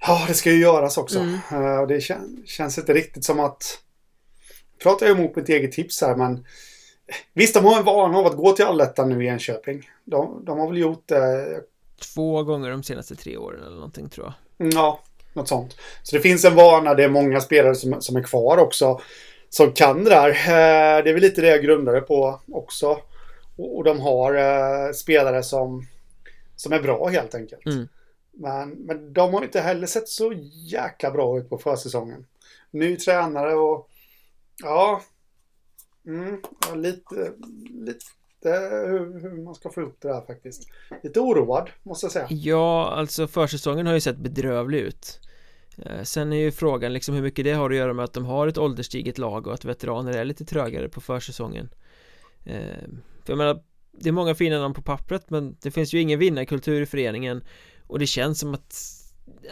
Ja, 0.00 0.24
det 0.28 0.34
ska 0.34 0.50
ju 0.50 0.60
göras 0.60 0.98
också. 0.98 1.18
Mm. 1.18 1.80
Och 1.80 1.88
det 1.88 2.00
kän, 2.00 2.42
känns 2.46 2.78
inte 2.78 2.92
riktigt 2.92 3.24
som 3.24 3.40
att... 3.40 3.78
Pratar 4.82 5.06
jag 5.06 5.18
emot 5.18 5.36
mitt 5.36 5.48
eget 5.48 5.72
tips 5.72 6.00
här, 6.00 6.16
men... 6.16 6.46
Visst, 7.32 7.54
de 7.54 7.64
har 7.64 7.78
en 7.78 7.84
vana 7.84 8.18
av 8.18 8.26
att 8.26 8.36
gå 8.36 8.52
till 8.52 8.64
allettan 8.64 9.08
nu 9.08 9.24
i 9.24 9.28
Enköping. 9.28 9.90
De, 10.04 10.44
de 10.44 10.58
har 10.58 10.68
väl 10.68 10.78
gjort 10.78 11.08
det, 11.08 11.60
Två 12.14 12.42
gånger 12.42 12.70
de 12.70 12.82
senaste 12.82 13.16
tre 13.16 13.36
åren 13.36 13.62
eller 13.62 13.76
någonting 13.76 14.08
tror 14.08 14.26
jag 14.26 14.34
ja, 14.56 15.00
något 15.32 15.48
sånt. 15.48 15.76
Så 16.02 16.16
det 16.16 16.22
finns 16.22 16.44
en 16.44 16.54
vana, 16.54 16.94
det 16.94 17.04
är 17.04 17.08
många 17.08 17.40
spelare 17.40 17.74
som, 17.74 18.00
som 18.00 18.16
är 18.16 18.22
kvar 18.22 18.58
också. 18.58 19.00
Som 19.48 19.72
kan 19.72 20.04
det 20.04 20.10
där. 20.10 20.28
Eh, 20.28 21.04
Det 21.04 21.10
är 21.10 21.12
väl 21.12 21.22
lite 21.22 21.40
det 21.40 21.48
jag 21.48 21.62
grundar 21.62 21.92
det 21.92 22.00
på 22.00 22.40
också. 22.52 22.98
Och, 23.56 23.76
och 23.76 23.84
de 23.84 24.00
har 24.00 24.34
eh, 24.34 24.92
spelare 24.92 25.42
som, 25.42 25.86
som 26.56 26.72
är 26.72 26.80
bra 26.80 27.08
helt 27.08 27.34
enkelt. 27.34 27.66
Mm. 27.66 27.88
Men, 28.32 28.70
men 28.70 29.12
de 29.12 29.34
har 29.34 29.42
inte 29.42 29.60
heller 29.60 29.86
sett 29.86 30.08
så 30.08 30.32
jäkla 30.66 31.10
bra 31.10 31.38
ut 31.38 31.50
på 31.50 31.58
försäsongen. 31.58 32.26
Ny 32.70 32.96
tränare 32.96 33.54
och 33.54 33.88
ja, 34.62 35.02
mm, 36.06 36.40
ja 36.68 36.74
lite, 36.74 37.32
lite 37.70 38.04
hur, 38.86 39.20
hur 39.20 39.44
man 39.44 39.54
ska 39.54 39.70
få 39.70 39.80
ihop 39.80 39.96
det 40.00 40.08
där 40.08 40.20
faktiskt. 40.26 40.68
Lite 41.02 41.20
oroad 41.20 41.70
måste 41.82 42.04
jag 42.04 42.12
säga. 42.12 42.26
Ja, 42.30 42.90
alltså 42.90 43.26
försäsongen 43.26 43.86
har 43.86 43.94
ju 43.94 44.00
sett 44.00 44.16
bedrövlig 44.16 44.78
ut. 44.78 45.20
Eh, 45.78 46.02
sen 46.02 46.32
är 46.32 46.36
ju 46.36 46.52
frågan 46.52 46.92
liksom 46.92 47.14
hur 47.14 47.22
mycket 47.22 47.44
det 47.44 47.52
har 47.52 47.70
att 47.70 47.76
göra 47.76 47.92
med 47.92 48.04
att 48.04 48.12
de 48.12 48.24
har 48.24 48.46
ett 48.46 48.58
ålderstiget 48.58 49.18
lag 49.18 49.46
och 49.46 49.54
att 49.54 49.64
veteraner 49.64 50.12
är 50.12 50.24
lite 50.24 50.44
trögare 50.44 50.88
på 50.88 51.00
försäsongen. 51.00 51.68
Eh, 52.44 52.88
för 53.24 53.32
jag 53.32 53.38
menar, 53.38 53.62
det 53.92 54.08
är 54.08 54.12
många 54.12 54.34
fina 54.34 54.58
namn 54.58 54.74
på 54.74 54.82
pappret 54.82 55.30
men 55.30 55.56
det 55.62 55.70
finns 55.70 55.94
ju 55.94 56.00
ingen 56.00 56.18
vinnarkultur 56.18 56.82
i 56.82 56.86
föreningen. 56.86 57.44
Och 57.86 57.98
det 57.98 58.06
känns 58.06 58.38
som 58.40 58.54
att 58.54 58.76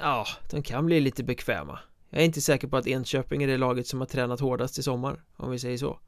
ja, 0.01 0.27
de 0.51 0.63
kan 0.63 0.87
bli 0.87 1.01
lite 1.01 1.25
bekväma. 1.25 1.79
Jag 2.11 2.21
är 2.21 2.25
inte 2.25 2.41
säker 2.41 2.69
på 2.69 2.77
att 2.77 2.87
Enköping 2.87 3.43
är 3.43 3.49
det 3.49 3.57
laget 3.57 3.87
som 3.87 4.01
har 4.01 4.07
tränat 4.07 4.41
hårdast 4.41 4.79
i 4.79 4.83
sommar 4.83 5.23
om 5.37 5.51
vi 5.51 5.59
säger 5.59 5.79
så. 5.79 5.99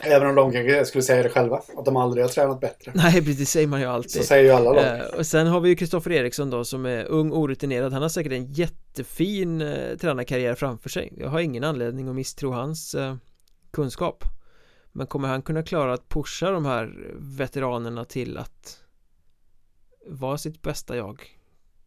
Även 0.00 0.28
om 0.28 0.34
de 0.34 0.52
kanske 0.52 0.84
skulle 0.84 1.02
säga 1.02 1.22
det 1.22 1.28
själva, 1.28 1.62
att 1.76 1.84
de 1.84 1.96
aldrig 1.96 2.24
har 2.24 2.28
tränat 2.28 2.60
bättre. 2.60 2.92
Nej, 2.94 3.12
precis, 3.12 3.38
det 3.38 3.46
säger 3.46 3.66
man 3.66 3.80
ju 3.80 3.86
alltid. 3.86 4.10
Så 4.10 4.22
säger 4.22 4.44
ju 4.44 4.50
alla 4.50 4.72
lag. 4.72 4.98
Eh, 4.98 5.04
och 5.18 5.26
sen 5.26 5.46
har 5.46 5.60
vi 5.60 5.68
ju 5.68 5.76
Kristoffer 5.76 6.12
Eriksson 6.12 6.50
då 6.50 6.64
som 6.64 6.86
är 6.86 7.04
ung, 7.04 7.32
orutinerad. 7.32 7.92
Han 7.92 8.02
har 8.02 8.08
säkert 8.08 8.32
en 8.32 8.52
jättefin 8.52 9.60
eh, 9.60 9.96
tränarkarriär 9.96 10.54
framför 10.54 10.88
sig. 10.88 11.12
Jag 11.16 11.28
har 11.28 11.40
ingen 11.40 11.64
anledning 11.64 12.08
att 12.08 12.14
misstro 12.14 12.50
hans 12.50 12.94
eh, 12.94 13.16
kunskap. 13.70 14.24
Men 14.92 15.06
kommer 15.06 15.28
han 15.28 15.42
kunna 15.42 15.62
klara 15.62 15.94
att 15.94 16.08
pusha 16.08 16.50
de 16.50 16.64
här 16.64 17.14
veteranerna 17.18 18.04
till 18.04 18.38
att 18.38 18.78
vara 20.06 20.38
sitt 20.38 20.62
bästa 20.62 20.96
jag? 20.96 21.22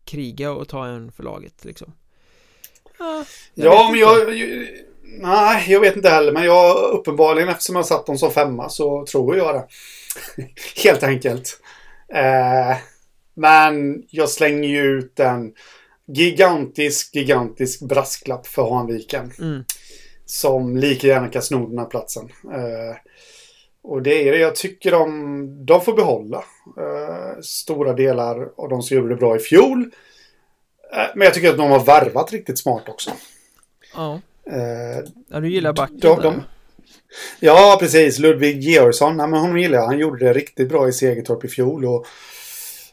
Kriga 0.06 0.52
och 0.52 0.68
ta 0.68 0.86
en 0.88 1.12
för 1.12 1.24
laget 1.24 1.66
liksom. 1.66 1.94
Ah, 2.98 3.24
ja, 3.54 3.90
men 3.92 4.00
jag, 4.00 4.38
Nej, 5.04 5.66
jag 5.68 5.80
vet 5.80 5.96
inte 5.96 6.10
heller. 6.10 6.32
Men 6.32 6.44
jag 6.44 6.94
uppenbarligen 6.94 7.50
eftersom 7.50 7.76
jag 7.76 7.86
satt 7.86 8.06
dem 8.06 8.18
som 8.18 8.32
femma 8.32 8.70
så 8.70 9.06
tror 9.06 9.38
jag 9.38 9.56
det. 9.56 9.68
Helt 10.84 11.04
enkelt. 11.04 11.60
Eh, 12.14 12.78
men 13.34 14.04
jag 14.10 14.30
slänger 14.30 14.70
ju 14.70 14.84
ut 14.84 15.20
en 15.20 15.54
gigantisk, 16.08 17.16
gigantisk 17.16 17.82
brasklapp 17.82 18.48
för 18.48 18.70
Hanviken. 18.70 19.32
Mm. 19.40 19.64
Som 20.26 20.78
lika 20.78 21.08
gärna 21.08 21.28
kan 21.28 21.42
sno 21.42 21.68
den 21.68 21.78
här 21.78 21.86
platsen. 21.86 22.30
Eh, 22.54 22.96
och 23.84 24.02
det 24.02 24.28
är 24.28 24.32
det 24.32 24.38
jag 24.38 24.56
tycker 24.56 24.92
de, 24.92 25.66
de 25.66 25.82
får 25.82 25.94
behålla. 25.94 26.44
Eh, 26.78 27.42
stora 27.42 27.94
delar 27.94 28.50
av 28.58 28.70
de 28.70 28.82
som 28.82 28.98
gjorde 28.98 29.10
det 29.10 29.16
bra 29.16 29.36
i 29.36 29.40
fjol. 29.40 29.92
Eh, 30.94 31.08
men 31.16 31.26
jag 31.26 31.34
tycker 31.34 31.50
att 31.50 31.58
de 31.58 31.72
har 31.72 31.86
värvat 31.86 32.32
riktigt 32.32 32.60
smart 32.60 32.90
också. 32.90 33.12
Ja. 33.96 34.22
Eh, 34.52 35.06
ja, 35.30 35.40
du 35.40 35.50
gillar 35.50 35.74
backen 35.74 36.00
de, 36.00 36.22
de, 36.22 36.44
Ja, 37.40 37.78
precis. 37.80 38.20
Ludvig 38.20 38.60
Georgsson, 38.60 39.20
ja, 39.20 39.28
men 39.28 39.40
honom 39.40 39.58
gillar 39.58 39.78
jag. 39.78 39.86
Han 39.86 40.00
gjorde 40.00 40.26
det 40.26 40.34
riktigt 40.34 40.70
bra 40.70 40.90
i 40.90 40.94
Segertorp 40.94 41.46
i 41.46 41.48
fjol. 41.48 41.86
Och 41.86 42.06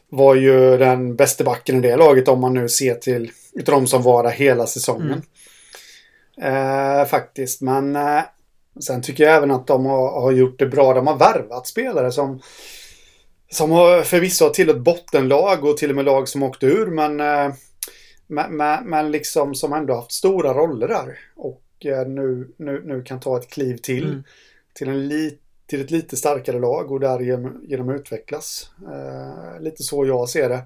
var 0.09 0.35
ju 0.35 0.77
den 0.77 1.15
bästa 1.15 1.43
backen 1.43 1.77
i 1.77 1.81
det 1.81 1.95
laget 1.95 2.27
om 2.27 2.41
man 2.41 2.53
nu 2.53 2.69
ser 2.69 2.95
till 2.95 3.31
utav 3.53 3.75
de 3.75 3.87
som 3.87 4.01
var 4.01 4.23
där 4.23 4.31
hela 4.31 4.67
säsongen. 4.67 5.21
Mm. 6.37 6.99
Eh, 6.99 7.05
faktiskt, 7.05 7.61
men 7.61 7.95
eh, 7.95 8.21
sen 8.79 9.01
tycker 9.01 9.23
jag 9.23 9.35
även 9.35 9.51
att 9.51 9.67
de 9.67 9.85
har, 9.85 10.21
har, 10.21 10.31
gjort 10.31 10.59
det 10.59 10.65
bra. 10.65 10.93
De 10.93 11.07
har 11.07 11.17
värvat 11.17 11.67
spelare 11.67 12.11
som 12.11 12.41
som 13.51 13.71
har 13.71 14.01
förvisso 14.01 14.49
tillhört 14.49 14.77
bottenlag 14.77 15.65
och 15.65 15.77
till 15.77 15.89
och 15.89 15.95
med 15.95 16.05
lag 16.05 16.27
som 16.27 16.43
åkte 16.43 16.65
ur, 16.65 16.85
men 16.85 17.19
eh, 17.19 17.53
men, 18.31 18.57
men, 18.57 18.89
men 18.89 19.11
liksom 19.11 19.55
som 19.55 19.73
ändå 19.73 19.95
haft 19.95 20.11
stora 20.11 20.53
roller 20.53 20.87
där. 20.87 21.19
Och 21.35 21.85
eh, 21.85 22.07
nu, 22.07 22.47
nu, 22.57 22.81
nu 22.85 23.03
kan 23.03 23.19
ta 23.19 23.37
ett 23.37 23.49
kliv 23.49 23.77
till. 23.77 24.03
Mm. 24.03 24.23
Till, 24.73 24.87
en 24.87 25.07
li, 25.07 25.37
till 25.67 25.81
ett 25.81 25.91
lite 25.91 26.17
starkare 26.17 26.59
lag 26.59 26.91
och 26.91 26.99
därigenom 26.99 27.61
genom 27.67 27.89
utvecklas. 27.89 28.69
Eh, 28.81 29.61
lite 29.61 29.83
så 29.83 30.05
jag 30.05 30.29
ser 30.29 30.49
det. 30.49 30.63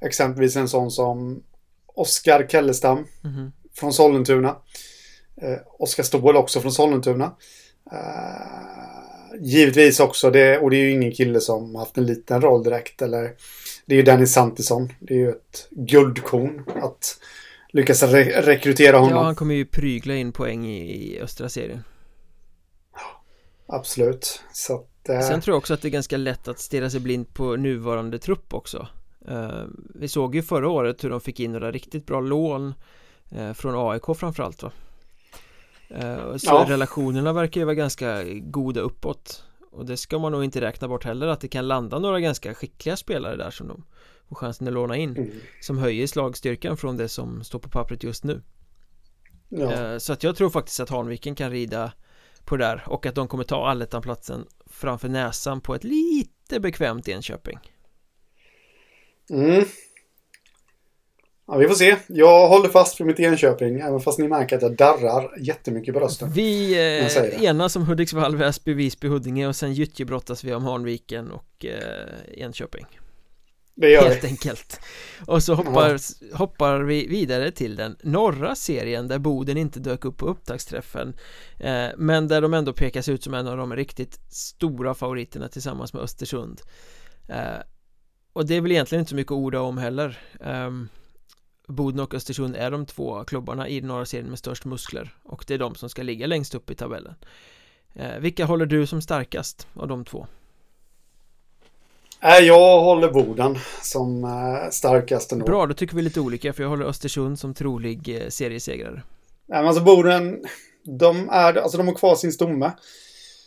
Exempelvis 0.00 0.56
en 0.56 0.68
sån 0.68 0.90
som 0.90 1.42
Oskar 1.86 2.46
Kellestam 2.48 3.06
mm. 3.24 3.52
från 3.74 3.92
Sollentuna. 3.92 4.56
Eh, 5.36 5.58
Oskar 5.78 6.02
Ståhl 6.02 6.36
också 6.36 6.60
från 6.60 6.72
Sollentuna. 6.72 7.32
Eh, 7.92 9.40
givetvis 9.40 10.00
också, 10.00 10.30
det, 10.30 10.58
och 10.58 10.70
det 10.70 10.76
är 10.76 10.84
ju 10.84 10.90
ingen 10.90 11.12
kille 11.12 11.40
som 11.40 11.74
haft 11.74 11.98
en 11.98 12.06
liten 12.06 12.40
roll 12.40 12.62
direkt. 12.62 13.02
Eller 13.02 13.32
det 13.92 13.96
är 13.96 13.98
ju 13.98 14.02
Dennis 14.02 14.32
Santisson. 14.32 14.92
Det 15.00 15.14
är 15.14 15.18
ju 15.18 15.30
ett 15.30 15.68
guldkorn 15.70 16.64
att 16.82 17.18
lyckas 17.68 18.02
re 18.02 18.42
rekrytera 18.42 18.98
honom. 18.98 19.16
Ja, 19.16 19.22
han 19.22 19.34
kommer 19.34 19.54
ju 19.54 19.64
prygla 19.64 20.14
in 20.14 20.32
poäng 20.32 20.66
i, 20.66 21.12
i 21.14 21.20
östra 21.20 21.48
serien. 21.48 21.84
Absolut. 23.66 24.42
Så 24.52 24.74
att, 24.74 25.08
eh... 25.08 25.20
Sen 25.20 25.40
tror 25.40 25.52
jag 25.52 25.58
också 25.58 25.74
att 25.74 25.82
det 25.82 25.88
är 25.88 25.90
ganska 25.90 26.16
lätt 26.16 26.48
att 26.48 26.58
stirra 26.58 26.90
sig 26.90 27.00
blind 27.00 27.34
på 27.34 27.56
nuvarande 27.56 28.18
trupp 28.18 28.54
också. 28.54 28.88
Eh, 29.28 29.64
vi 29.94 30.08
såg 30.08 30.34
ju 30.34 30.42
förra 30.42 30.68
året 30.68 31.04
hur 31.04 31.10
de 31.10 31.20
fick 31.20 31.40
in 31.40 31.52
några 31.52 31.72
riktigt 31.72 32.06
bra 32.06 32.20
lån 32.20 32.74
eh, 33.30 33.52
från 33.52 33.90
AIK 33.90 34.16
framförallt 34.16 34.62
va? 34.62 34.72
Eh, 35.88 36.36
så 36.36 36.46
ja. 36.46 36.64
relationerna 36.68 37.32
verkar 37.32 37.60
ju 37.60 37.64
vara 37.64 37.74
ganska 37.74 38.24
goda 38.32 38.80
uppåt 38.80 39.44
och 39.72 39.86
det 39.86 39.96
ska 39.96 40.18
man 40.18 40.32
nog 40.32 40.44
inte 40.44 40.60
räkna 40.60 40.88
bort 40.88 41.04
heller 41.04 41.26
att 41.26 41.40
det 41.40 41.48
kan 41.48 41.68
landa 41.68 41.98
några 41.98 42.20
ganska 42.20 42.54
skickliga 42.54 42.96
spelare 42.96 43.36
där 43.36 43.50
som 43.50 43.68
de 43.68 43.84
får 44.28 44.36
chansen 44.36 44.66
att 44.66 44.72
låna 44.74 44.96
in 44.96 45.16
mm. 45.16 45.30
Som 45.60 45.78
höjer 45.78 46.06
slagstyrkan 46.06 46.76
från 46.76 46.96
det 46.96 47.08
som 47.08 47.44
står 47.44 47.58
på 47.58 47.68
pappret 47.68 48.02
just 48.04 48.24
nu 48.24 48.42
ja. 49.48 49.72
Eh, 49.72 49.98
så 49.98 50.12
att 50.12 50.22
jag 50.22 50.36
tror 50.36 50.50
faktiskt 50.50 50.80
att 50.80 50.90
Hanviken 50.90 51.34
kan 51.34 51.50
rida 51.50 51.92
på 52.44 52.56
det 52.56 52.64
där 52.64 52.84
och 52.86 53.06
att 53.06 53.14
de 53.14 53.28
kommer 53.28 53.44
ta 53.44 53.66
allettan-platsen 53.66 54.46
framför 54.66 55.08
näsan 55.08 55.60
på 55.60 55.74
ett 55.74 55.84
lite 55.84 56.60
bekvämt 56.60 57.08
Enköping 57.08 57.58
Mm 59.30 59.64
Ja, 61.46 61.56
vi 61.56 61.68
får 61.68 61.74
se. 61.74 61.96
Jag 62.06 62.48
håller 62.48 62.68
fast 62.68 63.00
vid 63.00 63.06
mitt 63.06 63.20
Enköping, 63.20 63.80
även 63.80 64.00
fast 64.00 64.18
ni 64.18 64.28
märker 64.28 64.56
att 64.56 64.62
jag 64.62 64.76
darrar 64.76 65.38
jättemycket 65.40 65.94
på 65.94 66.00
rösten. 66.00 66.32
Vi 66.32 66.72
eh, 66.72 67.44
enas 67.44 67.76
om 67.76 67.86
Hudiksvall, 67.86 68.36
Väsby, 68.36 68.74
Visby, 68.74 69.08
Huddinge 69.08 69.46
och 69.46 69.56
sen 69.56 69.72
gyttjebrottas 69.72 70.44
vi 70.44 70.54
om 70.54 70.64
Hanviken 70.64 71.30
och 71.30 71.64
eh, 71.64 72.42
Enköping. 72.42 72.86
Det 73.74 73.88
gör 73.90 74.02
Helt 74.02 74.24
vi. 74.24 74.28
enkelt. 74.28 74.80
Och 75.26 75.42
så 75.42 75.54
hoppar, 75.54 75.98
hoppar 76.36 76.80
vi 76.80 77.06
vidare 77.06 77.50
till 77.50 77.76
den 77.76 77.96
norra 78.02 78.54
serien 78.54 79.08
där 79.08 79.18
Boden 79.18 79.56
inte 79.56 79.80
dök 79.80 80.04
upp 80.04 80.16
på 80.16 80.26
upptaktsträffen 80.26 81.14
eh, 81.58 81.86
Men 81.96 82.28
där 82.28 82.40
de 82.40 82.54
ändå 82.54 82.72
pekas 82.72 83.08
ut 83.08 83.24
som 83.24 83.34
en 83.34 83.46
av 83.46 83.56
de 83.56 83.76
riktigt 83.76 84.20
stora 84.32 84.94
favoriterna 84.94 85.48
tillsammans 85.48 85.92
med 85.92 86.02
Östersund 86.02 86.60
eh, 87.28 87.62
Och 88.32 88.46
det 88.46 88.54
är 88.54 88.60
väl 88.60 88.72
egentligen 88.72 89.00
inte 89.00 89.10
så 89.10 89.16
mycket 89.16 89.32
att 89.32 89.36
orda 89.36 89.60
om 89.60 89.78
heller 89.78 90.18
um, 90.40 90.88
Boden 91.66 92.00
och 92.00 92.14
Östersund 92.14 92.56
är 92.56 92.70
de 92.70 92.86
två 92.86 93.24
klubbarna 93.24 93.68
i 93.68 93.80
norra 93.80 94.06
serien 94.06 94.28
med 94.28 94.38
störst 94.38 94.64
muskler 94.64 95.14
och 95.22 95.44
det 95.48 95.54
är 95.54 95.58
de 95.58 95.74
som 95.74 95.88
ska 95.88 96.02
ligga 96.02 96.26
längst 96.26 96.54
upp 96.54 96.70
i 96.70 96.74
tabellen. 96.74 97.14
Eh, 97.94 98.18
Vilka 98.20 98.44
håller 98.44 98.66
du 98.66 98.86
som 98.86 99.02
starkast 99.02 99.66
av 99.74 99.88
de 99.88 100.04
två? 100.04 100.26
Äh, 102.20 102.46
jag 102.46 102.80
håller 102.80 103.10
Boden 103.10 103.58
som 103.82 104.24
eh, 104.24 104.70
starkast 104.70 105.32
ändå. 105.32 105.44
Bra, 105.44 105.66
då 105.66 105.74
tycker 105.74 105.96
vi 105.96 106.02
lite 106.02 106.20
olika 106.20 106.52
för 106.52 106.62
jag 106.62 106.70
håller 106.70 106.84
Östersund 106.86 107.38
som 107.38 107.54
trolig 107.54 108.22
eh, 108.22 108.28
seriesegrare. 108.28 109.02
Alltså 109.52 109.82
Boden 109.82 110.44
De 110.84 111.28
är, 111.28 111.54
alltså 111.54 111.78
de 111.78 111.88
har 111.88 111.94
kvar 111.94 112.14
sin 112.14 112.32
stomme. 112.32 112.72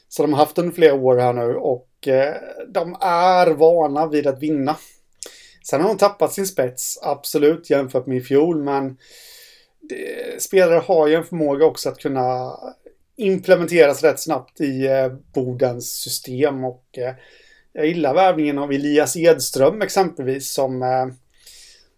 Så 0.09 0.21
de 0.21 0.33
har 0.33 0.39
haft 0.39 0.55
den 0.55 0.71
flera 0.71 0.93
år 0.93 1.17
här 1.17 1.33
nu 1.33 1.55
och 1.55 2.07
eh, 2.07 2.35
de 2.67 2.95
är 3.01 3.51
vana 3.51 4.07
vid 4.07 4.27
att 4.27 4.39
vinna 4.39 4.75
Sen 5.69 5.81
har 5.81 5.87
hon 5.87 5.97
tappat 5.97 6.33
sin 6.33 6.47
spets, 6.47 6.99
absolut, 7.01 7.69
jämfört 7.69 8.05
med 8.05 8.17
i 8.17 8.21
fjol, 8.21 8.63
men 8.63 8.97
det, 9.81 10.41
spelare 10.41 10.79
har 10.79 11.07
ju 11.07 11.15
en 11.15 11.23
förmåga 11.23 11.65
också 11.65 11.89
att 11.89 11.99
kunna 11.99 12.51
implementeras 13.17 14.03
rätt 14.03 14.19
snabbt 14.19 14.61
i 14.61 14.85
eh, 14.85 15.07
Bodens 15.33 15.89
system 15.89 16.63
och 16.63 16.97
eh, 16.97 17.15
jag 17.73 17.87
gillar 17.87 18.13
värvningen 18.13 18.57
av 18.57 18.71
Elias 18.71 19.15
Edström 19.15 19.81
exempelvis 19.81 20.53
som 20.53 20.81
eh, 20.81 21.07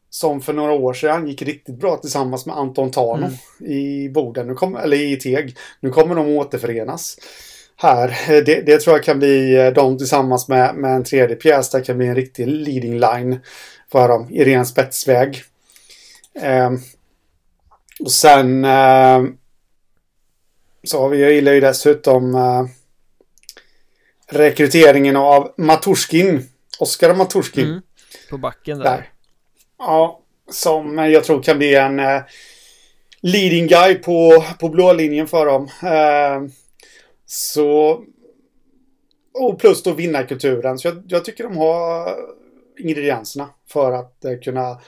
som 0.10 0.42
för 0.42 0.54
några 0.54 0.74
år 0.74 0.94
sedan 0.94 1.28
gick 1.28 1.42
riktigt 1.42 1.80
bra 1.80 1.98
tillsammans 1.98 2.46
med 2.46 2.58
Anton 2.58 2.92
Tano 2.92 3.26
mm. 3.26 3.72
i 3.74 4.10
Boden, 4.10 4.48
nu 4.48 4.54
kom, 4.54 4.76
eller 4.76 4.98
i 4.98 5.16
Teg. 5.16 5.58
Nu 5.80 5.90
kommer 5.90 6.16
de 6.16 6.28
återförenas 6.28 7.18
här. 7.78 8.42
Det, 8.42 8.62
det, 8.62 8.82
tror 8.82 8.96
jag 8.96 9.04
kan 9.04 9.20
bli 9.20 9.56
eh, 9.56 9.74
de 9.74 9.98
tillsammans 9.98 10.48
med, 10.48 10.76
med 10.76 10.96
en 10.96 11.04
tredje 11.04 11.36
pjäs. 11.36 11.70
Det 11.70 11.82
kan 11.82 11.98
bli 11.98 12.08
en 12.08 12.16
riktig 12.16 12.48
leading 12.48 13.00
line 13.00 13.40
för 13.92 14.08
dem 14.08 14.28
i 14.32 14.46
ren 14.46 14.66
spetsväg. 14.66 15.44
Eh, 16.42 16.72
och 18.00 18.12
sen 18.12 18.66
eh, 18.66 19.24
så 20.84 21.02
har 21.02 21.10
vi, 21.10 21.22
jag 21.22 21.32
gillar 21.32 21.52
ju 21.52 21.60
dessutom 21.60 22.36
eh, 22.36 22.66
rekryteringen 24.30 25.16
av 25.16 25.54
Maturskin. 25.58 26.50
Oskar 26.80 27.16
Maturskin. 27.16 27.68
Mm, 27.68 27.82
på 28.30 28.38
backen 28.38 28.80
där. 28.80 28.86
där. 28.86 29.10
Ja, 29.78 30.20
som 30.52 30.98
jag 30.98 31.24
tror 31.24 31.44
kan 31.44 31.58
bli 31.58 31.76
en 31.76 32.00
eh, 32.00 32.22
leading 33.22 33.68
guy 33.68 33.96
på, 33.96 34.46
på 34.60 34.70
blå 34.70 34.94
linjen 34.94 35.28
för 35.28 35.46
dem. 35.46 35.70
Så... 37.28 38.04
Och 39.34 39.60
plus 39.60 39.84
då 39.84 39.94
vinnarkulturen. 39.94 40.80
Så 40.80 40.88
jag, 40.88 41.04
jag 41.08 41.26
tycker 41.26 41.44
de 41.44 41.58
har 41.58 42.16
ingredienserna 42.78 43.50
för 43.68 43.92
att 43.92 44.26
eh, 44.26 44.40
kunna 44.40 44.82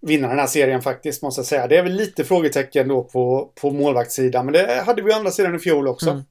vinna 0.00 0.28
den 0.28 0.38
här 0.38 0.46
serien 0.46 0.82
faktiskt, 0.82 1.22
måste 1.22 1.38
jag 1.38 1.46
säga. 1.46 1.66
Det 1.66 1.76
är 1.76 1.82
väl 1.82 1.92
lite 1.92 2.24
frågetecken 2.24 2.88
då 2.88 3.04
på, 3.04 3.52
på 3.54 3.70
målvaktssidan, 3.70 4.44
men 4.46 4.52
det 4.52 4.82
hade 4.86 5.02
vi 5.02 5.12
andra 5.12 5.30
sidan 5.30 5.54
i 5.54 5.58
fjol 5.58 5.88
också. 5.88 6.10
Mm. 6.10 6.22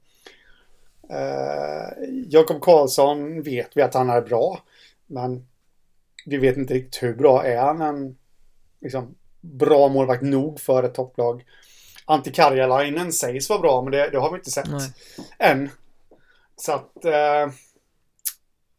Uh, 1.10 2.08
Jakob 2.28 2.60
Karlsson 2.60 3.42
vet 3.42 3.70
vi 3.74 3.82
att 3.82 3.94
han 3.94 4.10
är 4.10 4.20
bra, 4.20 4.62
men 5.06 5.46
vi 6.26 6.36
vet 6.36 6.56
inte 6.56 6.74
riktigt 6.74 7.02
hur 7.02 7.14
bra 7.14 7.44
är 7.44 7.58
han 7.58 7.80
en 7.80 8.16
liksom, 8.80 9.14
bra 9.40 9.88
målvakt 9.88 10.22
nog 10.22 10.60
för 10.60 10.82
ett 10.82 10.94
topplag. 10.94 11.44
Antti 12.06 12.32
Karjalainen 12.32 13.12
sägs 13.12 13.48
vara 13.48 13.60
bra, 13.60 13.82
men 13.82 13.92
det, 13.92 14.10
det 14.10 14.18
har 14.18 14.30
vi 14.30 14.36
inte 14.36 14.50
sett 14.50 14.70
Nej. 14.70 14.92
än. 15.38 15.70
Så 16.56 16.72
att... 16.72 17.04
Uh, 17.04 17.52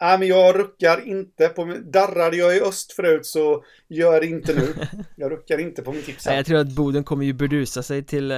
Nej, 0.01 0.19
men 0.19 0.27
jag 0.27 0.59
ruckar 0.59 1.07
inte 1.07 1.47
på 1.47 1.65
min... 1.65 1.91
Darrade 1.91 2.37
jag 2.37 2.57
i 2.57 2.61
öst 2.61 2.91
förut 2.91 3.25
så 3.25 3.63
gör 3.87 4.23
inte 4.23 4.53
nu. 4.53 4.73
Jag 5.15 5.31
ruckar 5.31 5.57
inte 5.57 5.81
på 5.81 5.91
min 5.91 6.03
tips 6.03 6.25
Nej, 6.25 6.35
Jag 6.35 6.45
tror 6.45 6.59
att 6.59 6.75
Boden 6.75 7.03
kommer 7.03 7.25
ju 7.25 7.33
burdusa 7.33 7.83
sig 7.83 8.03
till 8.03 8.31
eh, 8.31 8.37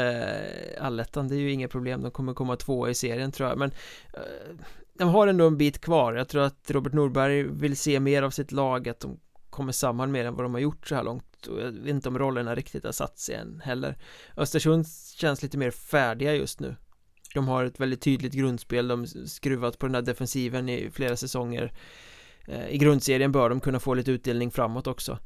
allettan. 0.80 1.28
Det 1.28 1.36
är 1.36 1.40
ju 1.40 1.52
inga 1.52 1.68
problem. 1.68 2.02
De 2.02 2.12
kommer 2.12 2.34
komma 2.34 2.56
två 2.56 2.90
i 2.90 2.96
serien 2.96 3.32
tror 3.32 3.50
jag. 3.50 3.58
Men 3.58 3.72
eh, 4.14 4.56
de 4.94 5.10
har 5.10 5.28
ändå 5.28 5.48
en 5.48 5.58
bit 5.58 5.82
kvar. 5.82 6.14
Jag 6.14 6.28
tror 6.28 6.44
att 6.44 6.72
Robert 6.72 6.94
Norberg 6.94 7.44
vill 7.44 7.78
se 7.78 8.00
mer 8.00 8.24
av 8.24 8.30
sitt 8.30 8.52
lag. 8.52 8.90
Att 8.90 9.00
de 9.00 9.20
kommer 9.50 9.72
samman 9.72 10.12
mer 10.12 10.26
än 10.26 10.36
vad 10.36 10.46
de 10.46 10.54
har 10.54 10.62
gjort 10.62 10.88
så 10.88 10.96
här 10.96 11.04
långt. 11.04 11.48
Och 11.48 11.62
jag 11.62 11.72
vet 11.72 11.90
inte 11.90 12.10
om 12.10 12.20
rollerna 12.20 12.56
riktigt 12.56 12.84
har 12.84 12.92
satt 12.92 13.20
sig 13.20 13.36
än 13.36 13.62
heller. 13.66 13.98
Östersund 14.38 14.86
känns 15.16 15.44
lite 15.44 15.58
mer 15.58 15.72
färdiga 15.72 16.36
just 16.36 16.60
nu. 16.60 16.76
De 17.34 17.48
har 17.48 17.66
ett 17.66 17.80
väldigt 17.80 18.02
tydligt 18.02 18.34
grundspel, 18.34 18.88
de 18.88 19.08
skruvat 19.08 19.80
på 19.80 19.86
den 19.86 19.96
här 19.96 20.02
defensiven 20.02 20.70
i 20.70 20.90
flera 20.92 21.16
säsonger 21.18 21.74
eh, 22.48 22.70
I 22.70 22.78
grundserien 22.78 23.32
bör 23.32 23.50
de 23.50 23.60
kunna 23.60 23.80
få 23.80 23.94
lite 23.94 24.12
utdelning 24.12 24.52
framåt 24.52 24.88
också 24.88 25.20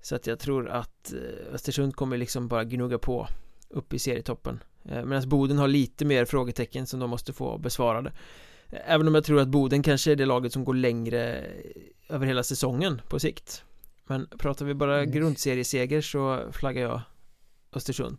Så 0.00 0.16
att 0.16 0.26
jag 0.26 0.38
tror 0.38 0.68
att 0.68 1.12
eh, 1.12 1.54
Östersund 1.54 1.96
kommer 1.96 2.16
liksom 2.16 2.48
bara 2.48 2.64
gnugga 2.64 2.98
på 2.98 3.28
upp 3.68 3.94
i 3.94 3.98
serietoppen 3.98 4.62
eh, 4.84 5.04
Medan 5.04 5.28
Boden 5.28 5.58
har 5.58 5.68
lite 5.68 6.04
mer 6.04 6.24
frågetecken 6.24 6.86
som 6.86 7.00
de 7.00 7.10
måste 7.10 7.32
få 7.32 7.58
besvarade 7.58 8.12
Även 8.70 9.08
om 9.08 9.14
jag 9.14 9.24
tror 9.24 9.40
att 9.40 9.48
Boden 9.48 9.82
kanske 9.82 10.12
är 10.12 10.16
det 10.16 10.26
laget 10.26 10.52
som 10.52 10.64
går 10.64 10.74
längre 10.74 11.46
över 12.08 12.26
hela 12.26 12.42
säsongen 12.42 13.00
på 13.08 13.18
sikt. 13.20 13.64
Men 14.04 14.28
pratar 14.38 14.66
vi 14.66 14.74
bara 14.74 14.98
mm. 14.98 15.10
grundserieseger 15.10 16.00
så 16.00 16.52
flaggar 16.52 16.82
jag 16.82 17.00
Östersund. 17.72 18.18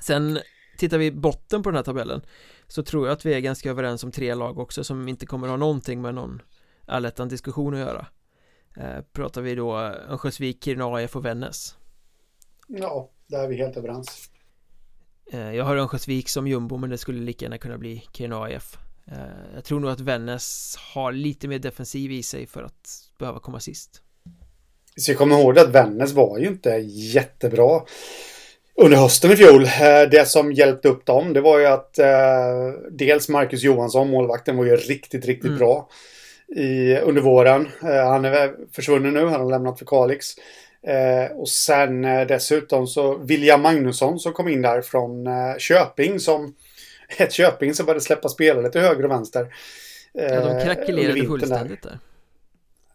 Sen 0.00 0.38
Tittar 0.78 0.98
vi 0.98 1.12
botten 1.12 1.62
på 1.62 1.70
den 1.70 1.76
här 1.76 1.82
tabellen 1.82 2.20
Så 2.66 2.82
tror 2.82 3.06
jag 3.06 3.12
att 3.12 3.26
vi 3.26 3.34
är 3.34 3.40
ganska 3.40 3.70
överens 3.70 4.04
om 4.04 4.12
tre 4.12 4.34
lag 4.34 4.58
också 4.58 4.84
som 4.84 5.08
inte 5.08 5.26
kommer 5.26 5.48
ha 5.48 5.56
någonting 5.56 6.02
med 6.02 6.14
någon 6.14 6.42
allettan 6.86 7.28
diskussion 7.28 7.74
att 7.74 7.80
göra. 7.80 8.06
Eh, 8.76 9.02
Pratar 9.12 9.42
vi 9.42 9.54
då 9.54 9.76
Örnsköldsvik, 9.76 10.64
Kiruna 10.64 10.84
AIF 10.84 11.16
och 11.16 11.24
Vännäs? 11.24 11.76
Ja, 12.66 13.10
där 13.26 13.44
är 13.44 13.48
vi 13.48 13.56
helt 13.56 13.76
överens. 13.76 14.30
Eh, 15.32 15.54
Jag 15.54 15.64
har 15.64 15.76
Örnsköldsvik 15.76 16.28
som 16.28 16.46
jumbo 16.46 16.76
men 16.76 16.90
det 16.90 16.98
skulle 16.98 17.20
lika 17.20 17.44
gärna 17.44 17.58
kunna 17.58 17.78
bli 17.78 18.04
Kiruna 18.12 18.42
AIF 18.42 18.76
eh, 18.76 18.87
Jag 19.54 19.64
tror 19.64 19.80
nog 19.80 19.90
att 19.90 20.00
Vännäs 20.00 20.76
har 20.94 21.12
lite 21.12 21.48
mer 21.48 21.58
defensiv 21.58 22.12
i 22.12 22.22
sig 22.22 22.46
för 22.46 22.62
att 22.62 22.88
behöva 23.18 23.40
komma 23.40 23.60
sist 23.60 24.02
Vi 24.96 25.02
ska 25.02 25.14
komma 25.14 25.40
ihåg 25.40 25.58
att 25.58 25.68
Vännäs 25.68 26.12
var 26.12 26.38
ju 26.38 26.46
inte 26.46 26.70
jättebra 26.86 27.80
under 28.80 28.96
hösten 28.96 29.30
i 29.30 29.36
fjol. 29.36 29.64
Eh, 29.64 30.10
det 30.10 30.28
som 30.28 30.52
hjälpte 30.52 30.88
upp 30.88 31.06
dem, 31.06 31.32
det 31.32 31.40
var 31.40 31.58
ju 31.58 31.66
att 31.66 31.98
eh, 31.98 32.08
dels 32.90 33.28
Marcus 33.28 33.62
Johansson, 33.62 34.10
målvakten, 34.10 34.56
var 34.56 34.64
ju 34.64 34.76
riktigt, 34.76 35.26
riktigt 35.26 35.48
mm. 35.48 35.58
bra 35.58 35.88
i, 36.56 36.96
under 36.96 37.22
våren. 37.22 37.68
Eh, 37.82 38.06
han 38.06 38.24
är 38.24 38.54
försvunnen 38.72 39.14
nu, 39.14 39.26
han 39.26 39.40
har 39.40 39.50
lämnat 39.50 39.78
för 39.78 39.86
Kalix. 39.86 40.26
Eh, 40.86 41.36
och 41.36 41.48
sen 41.48 42.04
eh, 42.04 42.26
dessutom 42.26 42.86
så 42.86 43.18
William 43.18 43.62
Magnusson 43.62 44.18
som 44.18 44.32
kom 44.32 44.48
in 44.48 44.62
där 44.62 44.82
från 44.82 45.26
eh, 45.26 45.56
Köping 45.58 46.20
som 46.20 46.54
ett 47.18 47.32
Köping 47.32 47.74
som 47.74 47.86
började 47.86 48.00
släppa 48.00 48.28
spelare 48.28 48.70
till 48.70 48.80
höger 48.80 49.04
och 49.04 49.10
vänster. 49.10 49.54
ja, 50.12 50.40
de 50.40 50.64
krackelerade 50.64 51.26
fullständigt 51.26 51.82
där. 51.82 51.98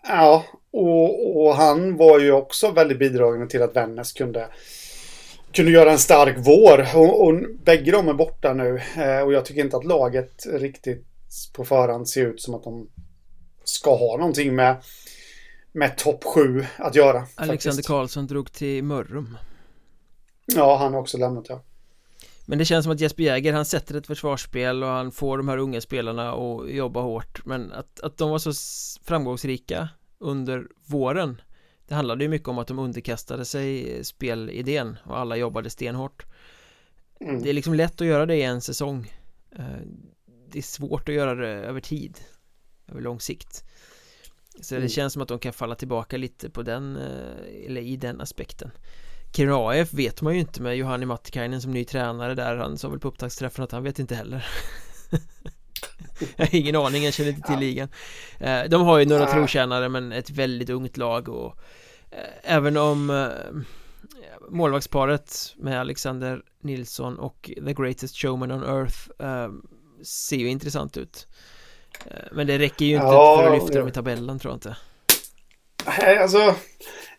Ja, 0.07 0.45
och, 0.71 1.37
och 1.45 1.55
han 1.55 1.97
var 1.97 2.19
ju 2.19 2.31
också 2.31 2.71
väldigt 2.71 2.99
bidragande 2.99 3.47
till 3.47 3.61
att 3.61 3.75
Vännäs 3.75 4.11
kunde 4.13 4.47
kunde 5.53 5.71
göra 5.71 5.91
en 5.91 5.99
stark 5.99 6.35
vår. 6.37 6.95
Och, 6.95 7.27
och 7.27 7.33
bägge 7.63 7.91
de 7.91 8.07
är 8.07 8.13
borta 8.13 8.53
nu. 8.53 8.81
Eh, 8.97 9.19
och 9.19 9.33
jag 9.33 9.45
tycker 9.45 9.61
inte 9.61 9.77
att 9.77 9.85
laget 9.85 10.45
riktigt 10.45 11.05
på 11.53 11.65
förhand 11.65 12.09
ser 12.09 12.25
ut 12.25 12.41
som 12.41 12.55
att 12.55 12.63
de 12.63 12.89
ska 13.63 13.95
ha 13.95 14.17
någonting 14.17 14.55
med, 14.55 14.83
med 15.71 15.97
topp 15.97 16.23
7 16.23 16.65
att 16.77 16.95
göra. 16.95 17.17
Alexander 17.35 17.55
faktiskt. 17.55 17.87
Karlsson 17.87 18.27
drog 18.27 18.51
till 18.51 18.83
Mörrum. 18.83 19.37
Ja, 20.45 20.77
han 20.77 20.93
har 20.93 21.01
också 21.01 21.17
lämnat 21.17 21.45
ja. 21.49 21.63
Men 22.45 22.57
det 22.57 22.65
känns 22.65 22.83
som 22.83 22.93
att 22.93 22.99
Jesper 22.99 23.23
Jäger, 23.23 23.53
han 23.53 23.65
sätter 23.65 23.95
ett 23.95 24.07
försvarsspel 24.07 24.83
och 24.83 24.89
han 24.89 25.11
får 25.11 25.37
de 25.37 25.47
här 25.47 25.57
unga 25.57 25.81
spelarna 25.81 26.31
att 26.31 26.71
jobba 26.71 27.01
hårt. 27.01 27.45
Men 27.45 27.71
att, 27.71 27.99
att 27.99 28.17
de 28.17 28.29
var 28.29 28.39
så 28.39 28.53
framgångsrika 29.03 29.89
under 30.19 30.67
våren 30.85 31.41
det 31.87 31.95
handlade 31.95 32.23
ju 32.23 32.29
mycket 32.29 32.47
om 32.47 32.57
att 32.57 32.67
de 32.67 32.79
underkastade 32.79 33.45
sig 33.45 33.99
spelidén 34.03 34.97
och 35.05 35.17
alla 35.19 35.35
jobbade 35.35 35.69
stenhårt. 35.69 36.25
Mm. 37.19 37.41
Det 37.43 37.49
är 37.49 37.53
liksom 37.53 37.73
lätt 37.73 38.01
att 38.01 38.07
göra 38.07 38.25
det 38.25 38.35
i 38.35 38.43
en 38.43 38.61
säsong. 38.61 39.11
Eh, 39.51 39.65
Det 40.47 40.57
är 40.57 40.63
svårt 40.63 41.09
att 41.09 41.15
göra 41.15 41.35
det 41.35 41.47
över 41.47 41.81
tid 41.81 42.19
Över 42.87 43.01
lång 43.01 43.19
sikt. 43.19 43.63
Så 44.61 44.75
mm. 44.75 44.83
det 44.83 44.89
känns 44.89 45.13
som 45.13 45.21
att 45.21 45.27
de 45.27 45.39
kan 45.39 45.53
falla 45.53 45.75
tillbaka 45.75 46.17
lite 46.17 46.49
på 46.49 46.63
den 46.63 46.97
eh, 46.97 47.65
Eller 47.65 47.81
i 47.81 47.97
den 47.97 48.21
aspekten 48.21 48.71
Kiruna 49.35 49.81
AF 49.81 49.93
vet 49.93 50.21
man 50.21 50.33
ju 50.33 50.39
inte 50.39 50.61
med 50.61 50.75
Johanni 50.77 51.05
Mattikainen 51.05 51.61
som 51.61 51.71
ny 51.71 51.85
tränare 51.85 52.35
där. 52.35 52.55
Han 52.55 52.77
sa 52.77 52.89
väl 52.89 52.99
på 52.99 53.07
upptaktsträffen 53.07 53.63
att 53.63 53.71
han 53.71 53.83
vet 53.83 53.99
inte 53.99 54.15
heller. 54.15 54.45
Jag 56.35 56.45
har 56.45 56.55
ingen 56.55 56.75
aning, 56.75 57.03
jag 57.03 57.13
känner 57.13 57.29
inte 57.29 57.47
till 57.47 57.59
ligan. 57.59 57.89
Eh, 58.39 58.63
De 58.69 58.81
har 58.81 58.99
ju 58.99 59.05
några 59.05 59.25
trotjänare 59.25 59.89
men 59.89 60.11
ett 60.11 60.29
väldigt 60.29 60.69
ungt 60.69 60.97
lag 60.97 61.29
och 61.29 61.59
Eh, 62.13 62.53
även 62.55 62.77
om 62.77 63.09
eh, 63.09 63.61
målvaktsparet 64.49 65.53
med 65.57 65.79
Alexander 65.79 66.41
Nilsson 66.61 67.19
och 67.19 67.51
The 67.65 67.73
Greatest 67.73 68.17
Showman 68.17 68.51
on 68.51 68.63
Earth 68.63 68.97
ser 70.03 70.37
ju 70.37 70.47
intressant 70.47 70.97
ut. 70.97 71.27
Men 72.31 72.47
det 72.47 72.59
räcker 72.59 72.85
ju 72.85 72.93
inte 72.93 73.05
ja, 73.05 73.37
för 73.37 73.47
att 73.47 73.63
lyfta 73.63 73.79
dem 73.79 73.87
i 73.87 73.91
tabellen 73.91 74.39
tror 74.39 74.51
jag 74.51 74.57
inte. 74.57 74.77
Nej, 75.99 76.17
alltså 76.17 76.55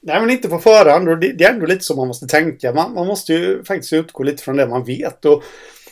Nej 0.07 0.21
men 0.21 0.31
inte 0.31 0.49
på 0.49 0.59
förhand 0.59 1.09
och 1.09 1.19
det, 1.19 1.33
det 1.33 1.45
är 1.45 1.53
ändå 1.53 1.67
lite 1.67 1.85
så 1.85 1.97
man 1.97 2.09
måste 2.09 2.27
tänka 2.27 2.73
man, 2.73 2.95
man 2.95 3.07
måste 3.07 3.33
ju 3.33 3.65
faktiskt 3.65 3.93
utgå 3.93 4.23
lite 4.23 4.43
från 4.43 4.57
det 4.57 4.67
man 4.67 4.85
vet 4.85 5.25
och, 5.25 5.43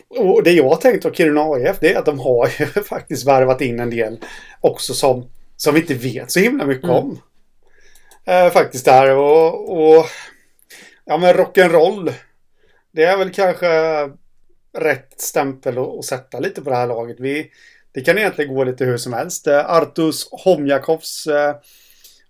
och 0.09 0.43
det 0.43 0.53
jag 0.53 0.69
har 0.69 0.77
tänkt 0.77 1.05
av 1.05 1.13
Kiruna 1.13 1.41
AIF 1.41 1.77
det 1.81 1.93
är 1.93 1.99
att 1.99 2.07
de 2.07 2.19
har 2.19 2.51
ju 2.59 2.67
faktiskt 2.83 3.27
värvat 3.27 3.61
in 3.61 3.81
en 3.81 3.91
del 3.91 4.19
också 4.61 4.95
som, 4.95 5.29
som 5.57 5.75
vi 5.75 5.81
inte 5.81 5.95
vet 5.95 6.31
så 6.31 6.41
himla 6.41 6.67
mycket 6.67 6.85
mm. 6.85 6.97
om 6.97 7.21
eh, 8.25 8.51
faktiskt 8.51 8.85
där. 8.85 9.17
Och, 9.17 9.73
och 9.73 10.07
ja, 11.05 11.19
men 11.19 11.35
rock'n'roll. 11.35 12.13
Det 12.93 13.05
är 13.05 13.17
väl 13.17 13.31
kanske 13.31 13.69
rätt 14.79 15.21
stämpel 15.21 15.79
att, 15.79 15.99
att 15.99 16.05
sätta 16.05 16.39
lite 16.39 16.63
på 16.63 16.71
det 16.71 16.77
här 16.77 16.87
laget. 16.87 17.17
Vi, 17.21 17.51
det 17.93 18.01
kan 18.01 18.19
egentligen 18.19 18.55
gå 18.55 18.65
lite 18.65 18.85
hur 18.85 18.97
som 18.97 19.13
helst. 19.13 19.47
Eh, 19.47 19.71
Artus 19.71 20.29
Homjakovs 20.31 21.27
eh, 21.27 21.55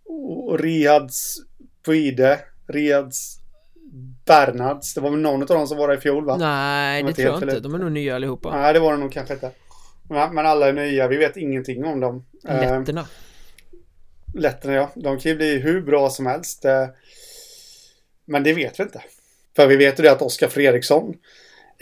och 0.04 0.60
Riads 0.60 1.36
Puide, 1.84 2.38
Riads 2.68 3.38
Bernards. 4.26 4.94
Det 4.94 5.00
var 5.00 5.10
väl 5.10 5.20
någon 5.20 5.42
av 5.42 5.48
dem 5.48 5.66
som 5.66 5.78
var 5.78 5.88
där 5.88 5.96
i 5.96 6.00
fjol 6.00 6.24
va? 6.24 6.36
Nej, 6.36 7.02
det 7.02 7.12
tror 7.12 7.28
jag 7.28 7.42
inte. 7.42 7.60
De 7.60 7.74
är 7.74 7.78
nog 7.78 7.92
nya 7.92 8.16
allihopa. 8.16 8.56
Nej, 8.60 8.72
det 8.72 8.80
var 8.80 8.92
de 8.92 9.00
nog 9.00 9.12
kanske 9.12 9.34
inte. 9.34 9.50
Men 10.08 10.46
alla 10.46 10.68
är 10.68 10.72
nya. 10.72 11.08
Vi 11.08 11.16
vet 11.16 11.36
ingenting 11.36 11.84
om 11.84 12.00
dem. 12.00 12.24
Letterna. 12.44 13.00
Eh, 13.00 13.06
Letterna 14.34 14.74
ja, 14.74 14.90
de 14.94 15.18
kan 15.18 15.30
ju 15.30 15.36
bli 15.36 15.58
hur 15.58 15.80
bra 15.80 16.10
som 16.10 16.26
helst. 16.26 16.64
Eh, 16.64 16.86
men 18.24 18.42
det 18.42 18.52
vet 18.52 18.80
vi 18.80 18.82
inte. 18.82 19.02
För 19.56 19.66
vi 19.66 19.76
vet 19.76 19.98
ju 19.98 20.02
det 20.02 20.12
att 20.12 20.22
Oskar 20.22 20.48
Fredriksson 20.48 21.14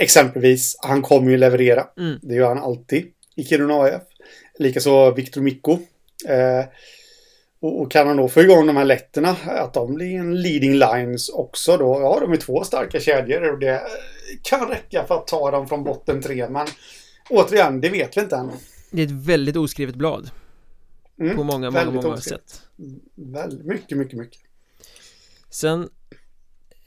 exempelvis, 0.00 0.76
han 0.82 1.02
kommer 1.02 1.30
ju 1.30 1.36
leverera. 1.36 1.86
Mm. 1.98 2.18
Det 2.22 2.34
gör 2.34 2.48
han 2.48 2.58
alltid 2.58 3.06
i 3.36 3.44
Kiruna 3.44 3.74
AF. 3.74 4.02
Likaså 4.58 5.10
Victor 5.10 5.40
Mikko. 5.40 5.78
Eh, 6.28 6.64
och, 7.60 7.90
kan 7.90 8.06
han 8.06 8.16
då 8.16 8.28
få 8.28 8.40
igång 8.40 8.66
de 8.66 8.76
här 8.76 8.84
letterna, 8.84 9.36
att 9.46 9.74
de 9.74 9.94
blir 9.94 10.14
en 10.18 10.42
leading 10.42 10.72
lines 10.74 11.28
också 11.28 11.76
då, 11.76 12.00
ja 12.00 12.20
de 12.20 12.32
är 12.32 12.36
två 12.36 12.64
starka 12.64 13.00
kedjor 13.00 13.52
och 13.52 13.58
det 13.58 13.82
kan 14.42 14.68
räcka 14.68 15.04
för 15.04 15.14
att 15.14 15.26
ta 15.26 15.50
dem 15.50 15.68
från 15.68 15.84
botten 15.84 16.22
tre, 16.22 16.48
men 16.48 16.66
återigen, 17.30 17.80
det 17.80 17.88
vet 17.88 18.16
vi 18.16 18.20
inte 18.20 18.36
än. 18.36 18.50
Det 18.90 19.02
är 19.02 19.06
ett 19.06 19.26
väldigt 19.26 19.56
oskrivet 19.56 19.94
blad 19.94 20.30
Mm, 21.20 21.36
På 21.36 21.44
många, 21.44 21.58
många, 21.58 21.70
väldigt 21.70 21.94
många 22.02 22.14
oskrivet. 22.14 22.48
sätt 22.48 22.62
Väl, 23.14 23.62
mycket, 23.64 23.98
mycket, 23.98 24.18
mycket. 24.18 24.40
Sen 25.50 25.80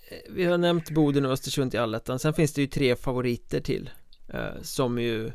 eh, 0.09 0.17
Vi 0.29 0.43
har 0.45 0.57
nämnt 0.57 0.89
Boden 0.89 1.25
och 1.25 1.31
Östersund 1.31 1.73
i 1.73 1.77
allettan 1.77 2.19
Sen 2.19 2.33
finns 2.33 2.53
det 2.53 2.61
ju 2.61 2.67
tre 2.67 2.95
favoriter 2.95 3.59
till 3.61 3.89
eh, 4.33 4.61
Som 4.61 4.99
ju 4.99 5.31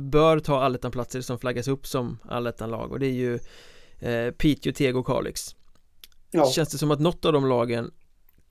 Bör 0.00 0.38
ta 0.38 0.60
allettan-platser 0.60 1.20
som 1.20 1.38
flaggas 1.38 1.68
upp 1.68 1.86
som 1.86 2.18
allettan-lag 2.28 2.92
och 2.92 2.98
det 3.00 3.06
är 3.06 3.12
ju 3.12 3.38
eh, 4.00 4.30
Piteå, 4.30 4.72
Teg 4.72 4.96
och 4.96 5.06
Kalix 5.06 5.56
Ja, 6.30 6.50
Känns 6.50 6.68
det 6.68 6.78
som 6.78 6.90
att 6.90 7.00
något 7.00 7.24
av 7.24 7.32
de 7.32 7.46
lagen 7.46 7.90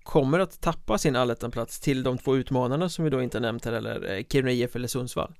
Kommer 0.03 0.39
att 0.39 0.61
tappa 0.61 0.97
sin 0.97 1.15
allettan-plats 1.15 1.79
till 1.79 2.03
de 2.03 2.17
två 2.17 2.35
utmanarna 2.35 2.89
som 2.89 3.03
vi 3.03 3.09
då 3.09 3.21
inte 3.21 3.39
nämnt 3.39 3.65
här 3.65 3.73
eller 3.73 4.17
eh, 4.17 4.23
Kiruna 4.29 4.51
IF 4.51 4.75
eller 4.75 4.87
Sundsvall 4.87 5.33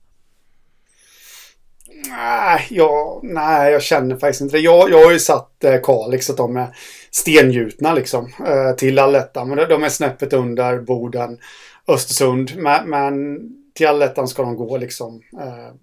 nej, 2.10 2.68
jag, 2.70 3.20
nej, 3.24 3.72
jag 3.72 3.82
känner 3.82 4.16
faktiskt 4.16 4.42
inte 4.42 4.58
det. 4.58 4.62
Jag, 4.62 4.90
jag 4.90 5.06
har 5.06 5.12
ju 5.12 5.20
satt 5.20 5.64
eh, 5.64 5.82
Kalix 5.84 6.30
att 6.30 6.38
de 6.38 6.58
är 6.58 6.68
stengjutna 7.12 7.94
liksom 7.94 8.34
eh, 8.48 8.76
till 8.76 9.00
allettan. 9.00 9.48
Men 9.50 9.58
de, 9.58 9.66
de 9.66 9.84
är 9.84 9.90
snäppet 9.90 10.34
under 10.34 10.80
Boden, 10.80 11.40
Östersund. 11.88 12.52
Men, 12.56 12.90
men 12.90 13.40
till 13.74 13.88
allettan 13.88 14.28
ska 14.28 14.44
de 14.44 14.56
gå 14.56 14.78
liksom. 14.78 15.22
Eh, 15.40 15.76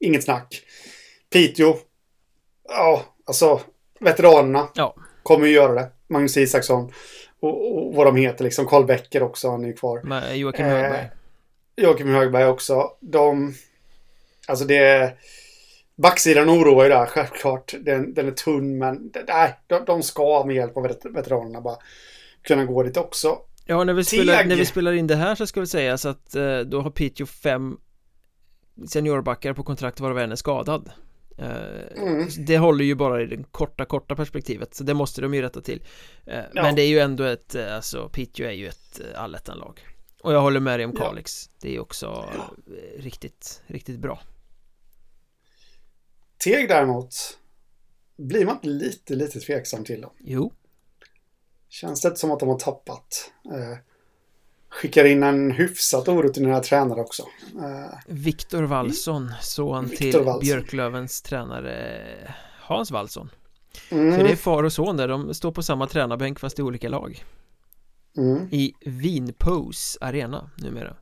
inget 0.00 0.24
snack. 0.24 0.62
Piteå, 1.32 1.76
ja, 2.68 3.02
alltså 3.24 3.60
veteranerna 4.00 4.68
Ja, 4.74 4.94
kommer 5.22 5.46
ju 5.46 5.52
göra 5.52 5.72
det. 5.74 5.90
Magnus 6.06 6.36
Isaksson 6.36 6.92
och, 7.40 7.86
och 7.86 7.94
vad 7.94 8.06
de 8.06 8.16
heter 8.16 8.44
liksom. 8.44 8.66
Karl 8.66 8.84
Becker 8.84 9.22
också, 9.22 9.50
han 9.50 9.64
är 9.64 9.68
ju 9.68 9.72
kvar. 9.72 10.00
med 10.02 10.36
Joakim 10.36 10.64
Eh, 10.66 10.70
Högberg 10.72 11.10
Joakim 11.76 12.08
Högberg 12.08 12.46
också. 12.46 12.90
De... 13.00 13.54
Alltså 14.48 14.64
det... 14.64 15.12
Backsidan 15.96 16.50
oroar 16.50 16.84
ju 16.84 16.90
där, 16.90 17.06
självklart. 17.06 17.74
Den, 17.80 18.14
den 18.14 18.26
är 18.26 18.30
tunn, 18.30 18.78
men 18.78 19.12
nej, 19.28 19.54
de, 19.66 19.84
de 19.84 20.02
ska 20.02 20.44
med 20.46 20.56
hjälp 20.56 20.76
av 20.76 20.82
vet- 20.82 21.04
veteranerna 21.04 21.60
bara 21.60 21.76
kunna 22.42 22.64
gå 22.64 22.82
dit 22.82 22.96
också. 22.96 23.38
Ja, 23.64 23.84
när 23.84 23.92
vi, 23.92 24.04
spelar, 24.04 24.44
när 24.44 24.56
vi 24.56 24.66
spelar 24.66 24.92
in 24.92 25.06
det 25.06 25.16
här 25.16 25.34
så 25.34 25.46
ska 25.46 25.60
vi 25.60 25.66
säga 25.66 25.98
så 25.98 26.08
att 26.08 26.34
eh, 26.34 26.58
då 26.58 26.80
har 26.80 26.90
Piteå 26.90 27.26
fem 27.26 27.76
seniorbackar 28.88 29.52
på 29.52 29.62
kontrakt 29.62 30.00
varav 30.00 30.18
en 30.18 30.32
är 30.32 30.36
skadad 30.36 30.86
eh, 30.86 30.92
Mm. 31.38 32.28
Det 32.38 32.58
håller 32.58 32.84
ju 32.84 32.94
bara 32.94 33.22
i 33.22 33.26
det 33.26 33.44
korta, 33.50 33.84
korta 33.84 34.16
perspektivet 34.16 34.74
så 34.74 34.84
det 34.84 34.94
måste 34.94 35.20
de 35.20 35.34
ju 35.34 35.42
rätta 35.42 35.60
till 35.60 35.82
eh, 36.26 36.34
Ja. 36.54 36.62
Men 36.62 36.74
det 36.74 36.82
är 36.82 36.88
ju 36.88 36.98
ändå 36.98 37.24
ett, 37.24 37.54
eh, 37.54 37.74
alltså 37.74 38.08
Piteå 38.08 38.46
är 38.46 38.52
ju 38.52 38.68
ett 38.68 39.00
eh, 39.00 39.22
allettan-lag 39.22 39.80
Och 40.22 40.32
jag 40.32 40.40
håller 40.40 40.60
med 40.60 40.78
dig 40.78 40.86
om 40.86 40.92
Ja. 40.98 41.04
Kalix 41.04 41.50
Det 41.60 41.76
är 41.76 41.80
också 41.80 42.28
eh, 42.36 43.02
riktigt, 43.02 43.62
riktigt 43.66 43.98
bra 43.98 44.20
Teg 46.38 46.68
däremot 46.68 47.14
blir 48.16 48.46
man 48.46 48.54
inte 48.54 48.68
lite, 48.68 49.14
lite 49.14 49.40
tveksam 49.40 49.84
till 49.84 50.00
dem. 50.00 50.10
Jo, 50.18 50.52
Känns 51.68 52.00
det 52.00 52.08
inte 52.08 52.20
som 52.20 52.30
att 52.30 52.40
de 52.40 52.48
har 52.48 52.58
tappat. 52.58 53.32
Eh, 53.52 53.78
skickar 54.84 55.04
in 55.04 55.22
en 55.22 55.50
hyfsat 55.50 56.08
orutinerad 56.08 56.62
tränare 56.62 57.00
också. 57.00 57.22
Eh, 57.58 57.98
Viktor 58.06 58.62
Wallson, 58.62 59.30
son 59.40 59.84
Viktor 59.86 59.96
till 59.96 60.20
Wallson. 60.20 60.40
Björklövens 60.40 61.22
tränare 61.22 62.04
Hans 62.60 62.90
Wallson. 62.90 63.30
Mm, 63.90 64.16
Så 64.16 64.22
det 64.22 64.32
är 64.32 64.36
far 64.36 64.62
och 64.62 64.72
son 64.72 64.96
där, 64.96 65.08
de 65.08 65.34
står 65.34 65.52
på 65.52 65.62
samma 65.62 65.86
tränarbänk 65.86 66.40
fast 66.40 66.58
i 66.58 66.62
olika 66.62 66.88
lag. 66.88 67.24
Mm. 68.16 68.48
I 68.50 68.74
Vinpose 68.84 69.98
Arena 70.00 70.50
numera. 70.56 70.96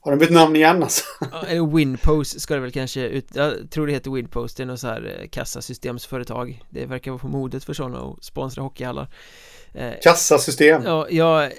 Har 0.00 0.10
de 0.12 0.18
bytt 0.18 0.30
namn 0.30 0.56
igen 0.56 0.82
alltså? 0.82 1.04
Eller 1.46 1.76
Winpose 1.76 2.40
ska 2.40 2.54
det 2.54 2.60
väl 2.60 2.72
kanske 2.72 3.00
ut, 3.00 3.26
jag 3.34 3.70
tror 3.70 3.86
det 3.86 3.92
heter 3.92 4.10
Winpose, 4.10 4.54
det 4.56 4.62
är 4.62 4.66
något 4.66 4.80
så 4.80 4.86
här 4.86 5.18
eh, 5.20 5.28
kassasystemsföretag. 5.28 6.64
Det 6.70 6.86
verkar 6.86 7.10
vara 7.10 7.18
på 7.20 7.28
modet 7.28 7.64
för 7.64 7.72
sådana 7.72 8.00
och 8.00 8.24
sponsra 8.24 8.62
hockeyhallar 8.62 9.08
Kassasystem. 10.02 10.82
Ja, 10.84 11.06
jag 11.10 11.44
eh, 11.44 11.50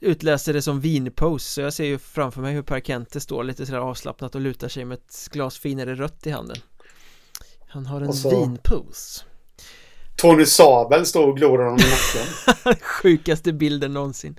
utläste 0.00 0.52
det 0.52 0.62
som 0.62 0.80
Vinpose 0.80 1.44
så 1.50 1.60
jag 1.60 1.72
ser 1.72 1.84
ju 1.84 1.98
framför 1.98 2.40
mig 2.40 2.54
hur 2.54 2.62
Per 2.62 2.80
Kente 2.80 3.20
står 3.20 3.44
lite 3.44 3.66
sådär 3.66 3.78
avslappnat 3.78 4.34
och 4.34 4.40
lutar 4.40 4.68
sig 4.68 4.84
med 4.84 4.98
ett 4.98 5.28
glas 5.32 5.58
finare 5.58 5.94
rött 5.94 6.26
i 6.26 6.30
handen 6.30 6.56
Han 7.68 7.86
har 7.86 8.00
en 8.00 8.12
så- 8.12 8.30
vinpose 8.40 9.24
Tony 10.16 10.46
Sabel 10.46 11.06
står 11.06 11.26
och 11.28 11.36
glor 11.36 11.58
honom 11.58 11.78
i 11.78 11.82
nacken. 11.82 12.74
Sjukaste 12.80 13.52
bilden 13.52 13.92
någonsin 13.92 14.36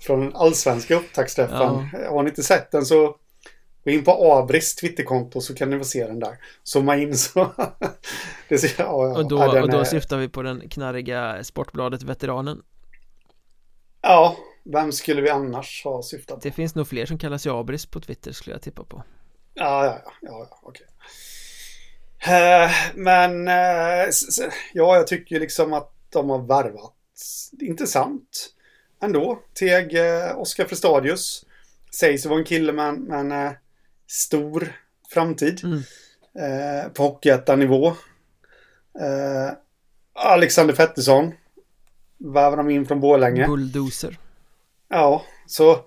från 0.00 0.36
allsvenska 0.36 0.94
upptaktsträffen. 0.94 1.88
Har 2.10 2.22
ni 2.22 2.28
inte 2.28 2.42
sett 2.42 2.70
den 2.70 2.86
så 2.86 3.16
gå 3.86 3.92
in 3.92 4.04
på 4.04 4.32
Abris 4.32 4.74
Twitterkonto 4.74 5.40
så 5.40 5.54
kan 5.54 5.70
ni 5.70 5.78
få 5.78 5.84
se 5.84 6.06
den 6.06 6.20
där. 6.20 6.38
Zooma 6.62 6.96
in 6.96 7.16
så. 7.18 7.52
det 8.48 8.58
ser, 8.58 8.68
ja, 8.78 8.84
ja. 9.08 9.18
Och 9.18 9.28
då, 9.28 9.38
ja, 9.38 9.62
och 9.62 9.70
då 9.70 9.78
är- 9.80 9.84
syftar 9.84 10.16
vi 10.18 10.28
på 10.28 10.42
den 10.42 10.68
knarriga 10.68 11.44
Sportbladet 11.44 12.02
Veteranen 12.02 12.62
Ja, 14.02 14.36
vem 14.64 14.92
skulle 14.92 15.22
vi 15.22 15.30
annars 15.30 15.84
ha 15.84 16.02
syftat 16.02 16.36
på? 16.36 16.48
Det 16.48 16.52
finns 16.52 16.74
nog 16.74 16.88
fler 16.88 17.06
som 17.06 17.18
kallar 17.18 17.38
sig 17.38 17.52
Abris 17.52 17.86
på 17.86 18.00
Twitter 18.00 18.32
skulle 18.32 18.54
jag 18.54 18.62
tippa 18.62 18.84
på 18.84 19.02
Ja, 19.54 19.84
ja, 19.84 20.00
ja, 20.04 20.12
ja, 20.22 20.46
ja 20.50 20.58
okej. 20.62 20.86
Eh, 22.26 22.70
men 22.94 23.48
eh, 23.48 24.08
ja, 24.72 24.96
jag 24.96 25.06
tycker 25.06 25.40
liksom 25.40 25.72
att 25.72 25.92
de 26.12 26.30
har 26.30 26.38
värvat 26.38 26.92
intressant 27.60 28.48
ändå. 29.02 29.42
Teg 29.54 29.94
eh, 29.94 30.38
Oskar 30.38 30.64
Frestadius 30.64 31.44
sägs 32.00 32.26
vara 32.26 32.38
en 32.38 32.44
kille 32.44 32.72
med, 32.72 32.88
en- 32.88 33.02
med 33.02 33.18
en 33.20 33.32
eh, 33.32 33.52
stor 34.06 34.72
framtid 35.12 35.60
Mm. 35.64 35.78
eh, 36.38 36.88
på 36.92 37.02
hockeyettan-nivå. 37.02 37.86
Eh, 39.00 39.52
Alexander 40.14 40.74
Pettersson 40.74 41.32
värvar 42.18 42.56
de 42.56 42.70
in 42.70 42.86
från 42.86 43.00
Borlänge. 43.00 43.46
Bulldozer 43.46 44.18
Ja, 44.88 45.22
så 45.46 45.78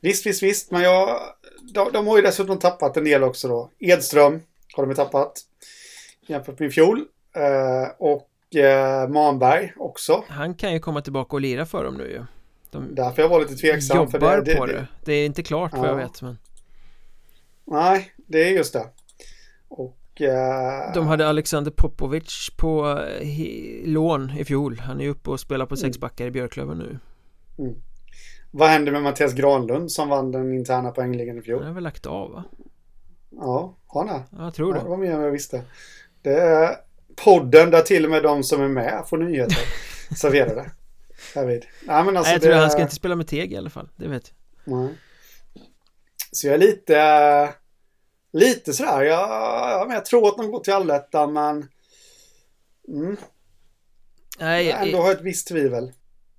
visst, 0.00 0.26
visst, 0.26 0.42
visst. 0.42 0.70
Men 0.70 0.82
jag, 0.82 1.20
de, 1.74 1.92
de 1.92 2.06
har 2.06 2.16
ju 2.16 2.22
dessutom 2.22 2.58
tappat 2.58 2.96
en 2.96 3.04
del 3.04 3.22
också 3.22 3.48
då. 3.48 3.70
Edström 3.78 4.40
har 4.76 4.82
de 4.82 4.90
ju 4.90 4.94
tappat 4.96 5.32
jämfört 6.26 6.58
med 6.58 6.68
i 6.68 6.70
fjol. 6.72 7.04
Eh, 7.36 7.90
och 7.98 8.56
eh, 8.56 9.08
Manberg 9.08 9.72
också. 9.76 10.24
Han 10.28 10.54
kan 10.54 10.72
ju 10.72 10.78
komma 10.80 11.00
tillbaka 11.02 11.36
och 11.36 11.40
lira 11.40 11.66
för 11.66 11.84
dem 11.84 11.94
nu 11.94 12.04
ju 12.10 12.24
De 12.70 12.94
Därför 12.94 13.22
jag 13.22 13.28
var 13.28 13.40
lite 13.40 13.54
tveksam. 13.54 13.96
jobbar 13.96 14.10
för 14.10 14.18
det, 14.18 14.42
det, 14.52 14.56
på 14.56 14.66
det. 14.66 14.86
det 15.04 15.12
är 15.12 15.26
inte 15.26 15.42
klart 15.42 15.72
vad 15.72 15.84
Ja. 15.84 15.88
jag 15.88 15.96
vet 15.96 16.22
men 16.22 16.38
Nej, 17.66 18.12
det 18.16 18.44
är 18.44 18.50
just 18.50 18.72
det. 18.72 18.86
Och... 19.68 20.20
Eh, 20.22 20.92
De 20.94 21.06
hade 21.06 21.28
Alexander 21.28 21.70
Popovic 21.70 22.50
på 22.58 22.98
eh, 23.20 23.86
lån 23.86 24.30
i 24.38 24.44
fjol 24.44 24.78
Han 24.80 25.00
är 25.00 25.08
uppe 25.08 25.30
och 25.30 25.40
spelar 25.40 25.66
på 25.66 25.74
Mm. 25.74 25.80
sex 25.80 25.98
backar 25.98 26.26
i 26.26 26.30
Björklöven 26.30 26.78
nu 26.78 26.98
Vad 28.50 28.68
hände 28.68 28.90
med 28.92 29.02
Mattias 29.02 29.32
Granlund 29.34 29.92
som 29.92 30.08
vann 30.08 30.32
den 30.32 30.54
interna 30.54 30.90
poängligan 30.90 31.34
i 31.34 31.38
Han 31.38 31.42
fjol? 31.44 31.62
har 31.64 31.72
väl 31.72 31.82
lagt 31.84 32.06
av 32.06 32.30
va? 32.32 32.44
Ja, 33.30 33.76
har 33.86 34.06
han 34.06 34.16
det? 34.16 34.22
Ja, 34.38 34.44
jag 34.44 34.54
tror 34.54 34.68
Ja, 34.74 34.78
det 34.78 34.84
det 34.84 34.90
var 34.90 34.96
mer 34.96 35.10
än 35.12 35.20
jag 35.20 35.30
visste. 35.30 35.62
Det 36.22 36.34
är 36.40 36.76
podden 37.24 37.70
där 37.70 37.80
till 37.80 38.04
och 38.04 38.10
med 38.10 38.22
de 38.22 38.42
som 38.44 38.62
är 38.62 38.68
med 38.68 39.02
får 39.06 39.18
nyheter 39.18 39.58
serverade. 40.16 40.70
Härvid. 41.34 41.64
Nej, 41.86 42.04
men 42.04 42.16
alltså 42.16 42.28
Nej, 42.30 42.32
jag 42.32 42.40
det... 42.40 42.46
tror 42.46 42.54
han 42.60 42.70
ska 42.70 42.82
inte 42.82 42.94
spela 42.94 43.16
med 43.16 43.26
Teg 43.26 43.52
i 43.52 43.56
alla 43.56 43.70
fall, 43.70 43.88
det 43.96 44.08
vet 44.08 44.32
jag 44.64 44.74
Nej. 44.76 44.88
Så 46.34 46.46
jag 46.46 46.54
är 46.54 46.58
lite... 46.58 47.54
Lite 48.32 48.72
sådär. 48.72 49.02
Jag, 49.02 49.28
ja, 49.30 49.84
men 49.86 49.94
jag 49.94 50.04
tror 50.04 50.28
att 50.28 50.36
de 50.36 50.50
går 50.50 50.60
till 50.60 50.72
allettan 50.72 51.32
men... 51.32 51.68
Mm, 52.88 53.16
Nej, 54.38 54.66
jag 54.66 54.82
ändå 54.82 54.98
jag, 54.98 55.02
har 55.02 55.12
ett 55.12 55.20
visst 55.20 55.48
tvivel. 55.48 55.92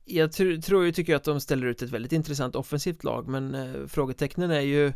jag 0.05 0.31
tror, 0.31 0.61
tror 0.61 0.85
ju, 0.85 0.91
tycker 0.91 1.15
att 1.15 1.23
de 1.23 1.41
ställer 1.41 1.67
ut 1.67 1.81
ett 1.81 1.89
väldigt 1.89 2.11
intressant 2.11 2.55
offensivt 2.55 3.03
lag 3.03 3.27
Men 3.27 3.55
eh, 3.55 3.87
frågetecknen 3.87 4.51
är 4.51 4.61
ju 4.61 4.93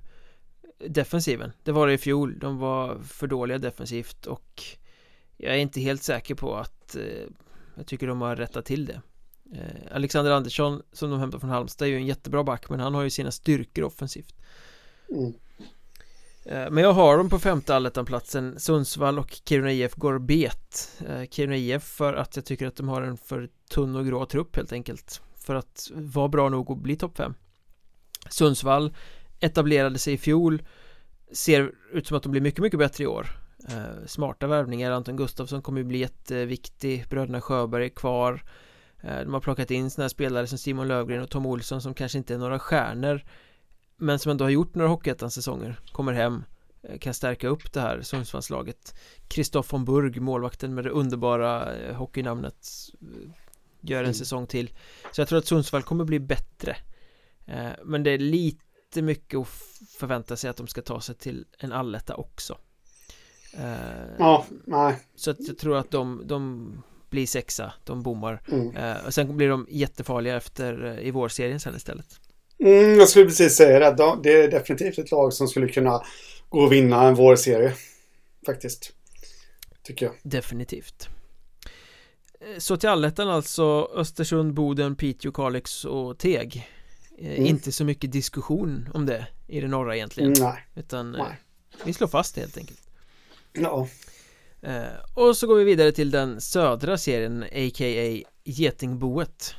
defensiven. 0.88 1.52
Det 1.64 1.72
var 1.72 1.88
det 1.88 1.94
i 1.94 1.98
fjol, 1.98 2.40
de 2.40 2.58
var 2.58 3.00
för 3.04 3.28
dåliga 3.28 3.58
defensivt 3.58 4.26
och 4.26 4.64
Jag 5.38 5.56
är 5.56 5.60
inte 5.60 5.82
helt 5.82 6.04
säker 6.04 6.36
på 6.36 6.56
att 6.56 6.96
eh, 6.96 7.28
Jag 7.76 7.88
tycker 7.88 8.08
de 8.08 8.22
har 8.22 8.36
rättat 8.36 8.66
till 8.66 8.86
det. 8.86 9.02
Eh, 9.54 9.96
Alexander 9.96 10.32
Andersson 10.32 10.82
som 10.92 11.10
de 11.10 11.20
hämtar 11.20 11.40
från 11.40 11.50
Halmstad 11.50 11.88
är 11.88 11.92
ju 11.92 11.98
en 11.98 12.08
jättebra 12.08 12.44
back 12.44 12.70
men 12.70 12.80
han 12.80 12.94
har 12.94 13.04
ju 13.04 13.10
sina 13.10 13.32
styrkor 13.32 13.84
offensivt 13.84 14.36
Mm. 15.12 15.34
Eh, 16.50 16.70
men 16.72 16.84
jag 16.84 16.94
har 16.94 17.18
dem 17.18 17.30
på 17.30 17.40
femte 17.40 17.76
allettanplatsen 17.76 18.60
Sundsvall 18.60 19.20
och 19.20 19.42
Kiruna 19.46 19.72
IF 19.72 19.96
går 19.96 20.20
bet. 20.20 21.02
Eh, 21.08 21.24
Kiruna 21.30 21.56
IF 21.56 21.84
för 21.84 22.14
att 22.14 22.36
jag 22.36 22.46
tycker 22.46 22.68
att 22.68 22.76
de 22.76 22.90
har 22.90 23.02
en 23.02 23.18
för 23.18 23.50
tunn 23.70 23.96
och 23.96 24.06
grå 24.06 24.26
trupp 24.26 24.56
helt 24.56 24.74
enkelt 24.74 25.22
För 25.38 25.56
att 25.56 25.92
vara 25.94 26.28
bra 26.28 26.50
nog 26.50 26.72
att 26.72 26.78
bli 26.78 26.96
topp 26.96 27.18
fem. 27.18 27.34
Sundsvall 28.30 28.94
etablerade 29.40 30.00
sig 30.00 30.14
i 30.14 30.18
fjol 30.18 30.64
Ser 31.32 31.72
ut 31.92 32.08
som 32.08 32.18
att 32.18 32.24
de 32.24 32.32
blir 32.32 32.42
mycket, 32.42 32.62
mycket 32.62 32.80
bättre 32.80 33.04
i 33.04 33.08
år. 33.08 33.28
Eh, 33.68 34.06
smarta 34.06 34.48
värvningar, 34.48 34.92
Anton 34.92 35.16
Gustafsson 35.16 35.62
kommer 35.62 35.80
ju 35.80 35.86
bli 35.86 35.98
jätteviktig 35.98 37.06
Bröderna 37.10 37.42
Sjöberg 37.42 37.86
är 37.86 37.90
kvar. 37.90 38.44
De 39.02 39.34
har 39.34 39.40
plockat 39.40 39.72
in 39.72 39.90
sådana 39.90 40.04
här 40.04 40.10
spelare 40.10 40.48
som 40.48 40.58
Simon 40.58 40.88
Lövgren 40.88 41.24
och 41.24 41.30
Tom 41.30 41.46
Olsson 41.46 41.82
som 41.82 41.94
kanske 41.94 42.18
inte 42.18 42.34
är 42.34 42.38
några 42.38 42.60
stjärnor. 42.60 43.24
Men 44.00 44.20
som 44.20 44.32
ändå 44.32 44.46
har 44.46 44.50
gjort 44.50 44.76
några 44.76 44.90
Hockeyettan-säsonger 44.90 45.80
Kommer 45.92 46.14
hem 46.14 46.44
eh, 46.84 46.98
kan 47.00 47.14
stärka 47.14 47.48
upp 47.48 47.74
det 47.74 47.82
här 47.82 48.02
Sundsvallslaget 48.02 48.96
Kristoff 49.28 49.74
von 49.74 49.86
Burg, 49.86 50.20
målvakten 50.20 50.74
med 50.76 50.84
det 50.84 50.90
underbara 50.90 51.76
eh, 51.76 51.96
hockeynamnet 51.96 52.68
eh, 53.02 53.32
Gör 53.82 53.98
en 54.00 54.04
Mm. 54.04 54.14
säsong 54.14 54.48
till 54.48 54.70
Så 55.12 55.22
jag 55.22 55.28
tror 55.28 55.40
att 55.40 55.46
Sundsvall 55.46 55.84
kommer 55.84 56.04
bli 56.06 56.20
bättre 56.20 56.76
Men 57.84 58.04
det 58.04 58.12
är 58.12 58.18
lite 58.18 59.02
mycket 59.02 59.40
att 59.40 59.48
förvänta 60.00 60.36
sig 60.38 60.50
att 60.50 60.58
de 60.58 60.68
ska 60.68 60.82
ta 60.82 61.02
sig 61.02 61.16
till 61.16 61.46
en 61.60 61.72
alletta 61.72 62.16
också 62.16 62.58
Ja, 64.20 64.46
nej. 64.66 65.00
Så 65.16 65.32
att 65.32 65.48
jag 65.48 65.58
tror 65.58 65.78
att 65.78 65.92
de, 65.92 66.22
de 66.26 66.72
blir 67.10 67.28
sexa, 67.28 67.74
de 67.84 68.04
bommar 68.04 68.42
Mm. 68.52 68.98
Och 69.06 69.14
sen 69.14 69.38
blir 69.38 69.50
de 69.50 69.68
jättefarliga 69.70 70.36
efter 70.38 71.00
i 71.00 71.12
vårserien 71.12 71.60
sen 71.60 71.76
istället 71.76 72.20
Mm, 72.60 73.00
jag 73.00 73.10
skulle 73.10 73.26
precis 73.26 73.56
säga 73.56 73.80
det. 73.80 73.96
De- 73.98 74.22
Det 74.24 74.32
är 74.44 74.52
definitivt 74.52 74.98
ett 75.00 75.12
lag 75.12 75.34
som 75.34 75.48
skulle 75.48 75.68
kunna 75.68 76.02
gå 76.50 76.60
och 76.60 76.72
vinna 76.72 77.08
en 77.08 77.16
vårserie. 77.16 77.74
Faktiskt. 78.46 78.94
Tycker 79.84 80.06
jag. 80.06 80.16
Definitivt 80.24 81.08
Eh, 82.42 82.58
Så 82.60 82.78
till 82.78 82.90
allettan 82.90 83.30
alltså 83.30 83.90
Östersund, 83.96 84.54
Boden, 84.54 84.96
Piteå, 84.96 85.32
Kalix 85.32 85.86
och 85.86 86.18
Teg 86.18 86.68
Eh, 87.22 87.32
Mm. 87.32 87.46
Inte 87.46 87.72
så 87.72 87.86
mycket 87.86 88.12
diskussion 88.12 88.90
om 88.94 89.06
det 89.06 89.28
i 89.48 89.60
det 89.62 89.68
norra 89.68 89.96
egentligen 89.96 90.34
nej. 90.40 90.68
Utan 90.76 91.16
eh, 91.16 91.22
nej. 91.24 91.38
vi 91.86 91.94
slår 91.94 92.08
fast 92.08 92.36
det 92.36 92.42
helt 92.42 92.58
enkelt 92.58 92.80
Ja. 93.54 93.88
Och 95.16 95.38
så 95.38 95.48
går 95.48 95.56
vi 95.56 95.64
vidare 95.64 95.92
till 95.92 96.12
den 96.12 96.42
södra 96.42 96.98
serien 96.98 97.44
a.k.a. 97.44 98.24
Getingboet 98.44 99.56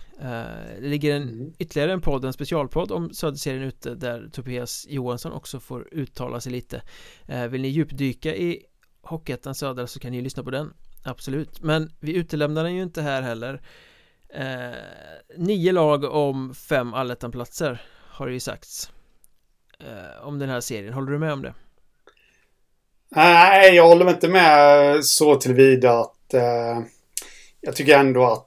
Det 0.80 0.88
ligger 0.88 1.16
en, 1.16 1.22
Mm. 1.22 1.52
ytterligare 1.58 1.92
en 1.92 2.00
podd, 2.00 2.24
en 2.24 2.32
specialpodd 2.32 2.92
om 2.92 3.12
söderserien 3.14 3.62
ute 3.62 3.94
där 3.94 4.28
Tobias 4.32 4.86
Johansson 4.88 5.32
också 5.32 5.60
får 5.60 5.88
uttala 5.92 6.40
sig 6.40 6.52
lite. 6.52 6.82
Eh, 7.26 7.46
Vill 7.46 7.62
ni 7.62 7.68
djupdyka 7.68 8.34
i 8.34 8.62
Hockeyettan 9.02 9.54
Södra 9.54 9.86
så 9.86 10.00
kan 10.00 10.12
ni 10.12 10.20
lyssna 10.22 10.42
på 10.42 10.50
den. 10.50 10.72
Absolut, 11.04 11.62
men 11.62 11.90
vi 12.00 12.14
utelämnar 12.16 12.64
den 12.64 12.74
ju 12.74 12.82
inte 12.82 13.02
här 13.02 13.22
heller. 13.22 13.62
Eh, 14.34 14.78
Nio 15.36 15.72
lag 15.72 16.04
om 16.04 16.54
fem 16.54 16.94
allettanplatser 16.94 17.82
har 18.08 18.26
det 18.26 18.32
ju 18.32 18.40
sagts 18.40 18.90
eh, 19.78 20.26
Om 20.26 20.38
den 20.38 20.48
här 20.48 20.60
serien, 20.60 20.92
håller 20.94 21.12
du 21.12 21.18
med 21.18 21.32
om 21.32 21.42
det? 21.42 21.54
Nej, 23.08 23.74
jag 23.74 23.88
håller 23.88 24.10
inte 24.10 24.28
med 24.28 25.04
så 25.04 25.34
tillvida 25.36 25.98
att 26.00 26.34
eh, 26.34 26.80
jag 27.60 27.76
tycker 27.76 27.98
ändå 27.98 28.24
att 28.26 28.46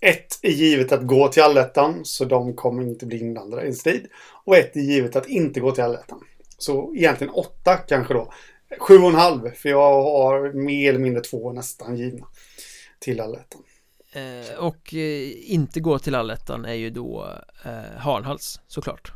ett 0.00 0.38
är 0.42 0.50
givet 0.50 0.92
att 0.92 1.06
gå 1.06 1.28
till 1.28 1.42
allettan, 1.42 2.04
så 2.04 2.24
de 2.24 2.56
kommer 2.56 2.82
inte 2.82 3.06
bli 3.06 3.18
inblandade 3.20 3.62
i 3.62 3.66
en 3.66 3.74
strid. 3.74 4.06
Och 4.44 4.56
ett 4.56 4.76
är 4.76 4.80
givet 4.80 5.16
att 5.16 5.28
inte 5.28 5.60
gå 5.60 5.72
till 5.72 5.84
allettan. 5.84 6.24
Så 6.58 6.94
egentligen 6.94 7.32
åtta 7.34 7.76
kanske 7.76 8.14
då. 8.14 8.32
Sju 8.78 8.98
och 8.98 9.08
en 9.08 9.14
halv, 9.14 9.50
för 9.50 9.68
jag 9.68 10.02
har 10.02 10.52
mer 10.52 10.88
eller 10.88 10.98
mindre 11.00 11.22
två 11.22 11.52
nästan 11.52 11.96
givna 11.96 12.26
till 12.98 13.20
allettan. 13.20 13.62
Eh, 14.12 14.58
och 14.58 14.94
eh, 14.94 15.52
inte 15.52 15.80
gå 15.80 15.98
till 15.98 16.14
allettan 16.14 16.64
är 16.64 16.74
ju 16.74 16.90
då 16.90 17.28
eh, 17.64 17.98
Hanhals 17.98 18.60
såklart 18.66 19.12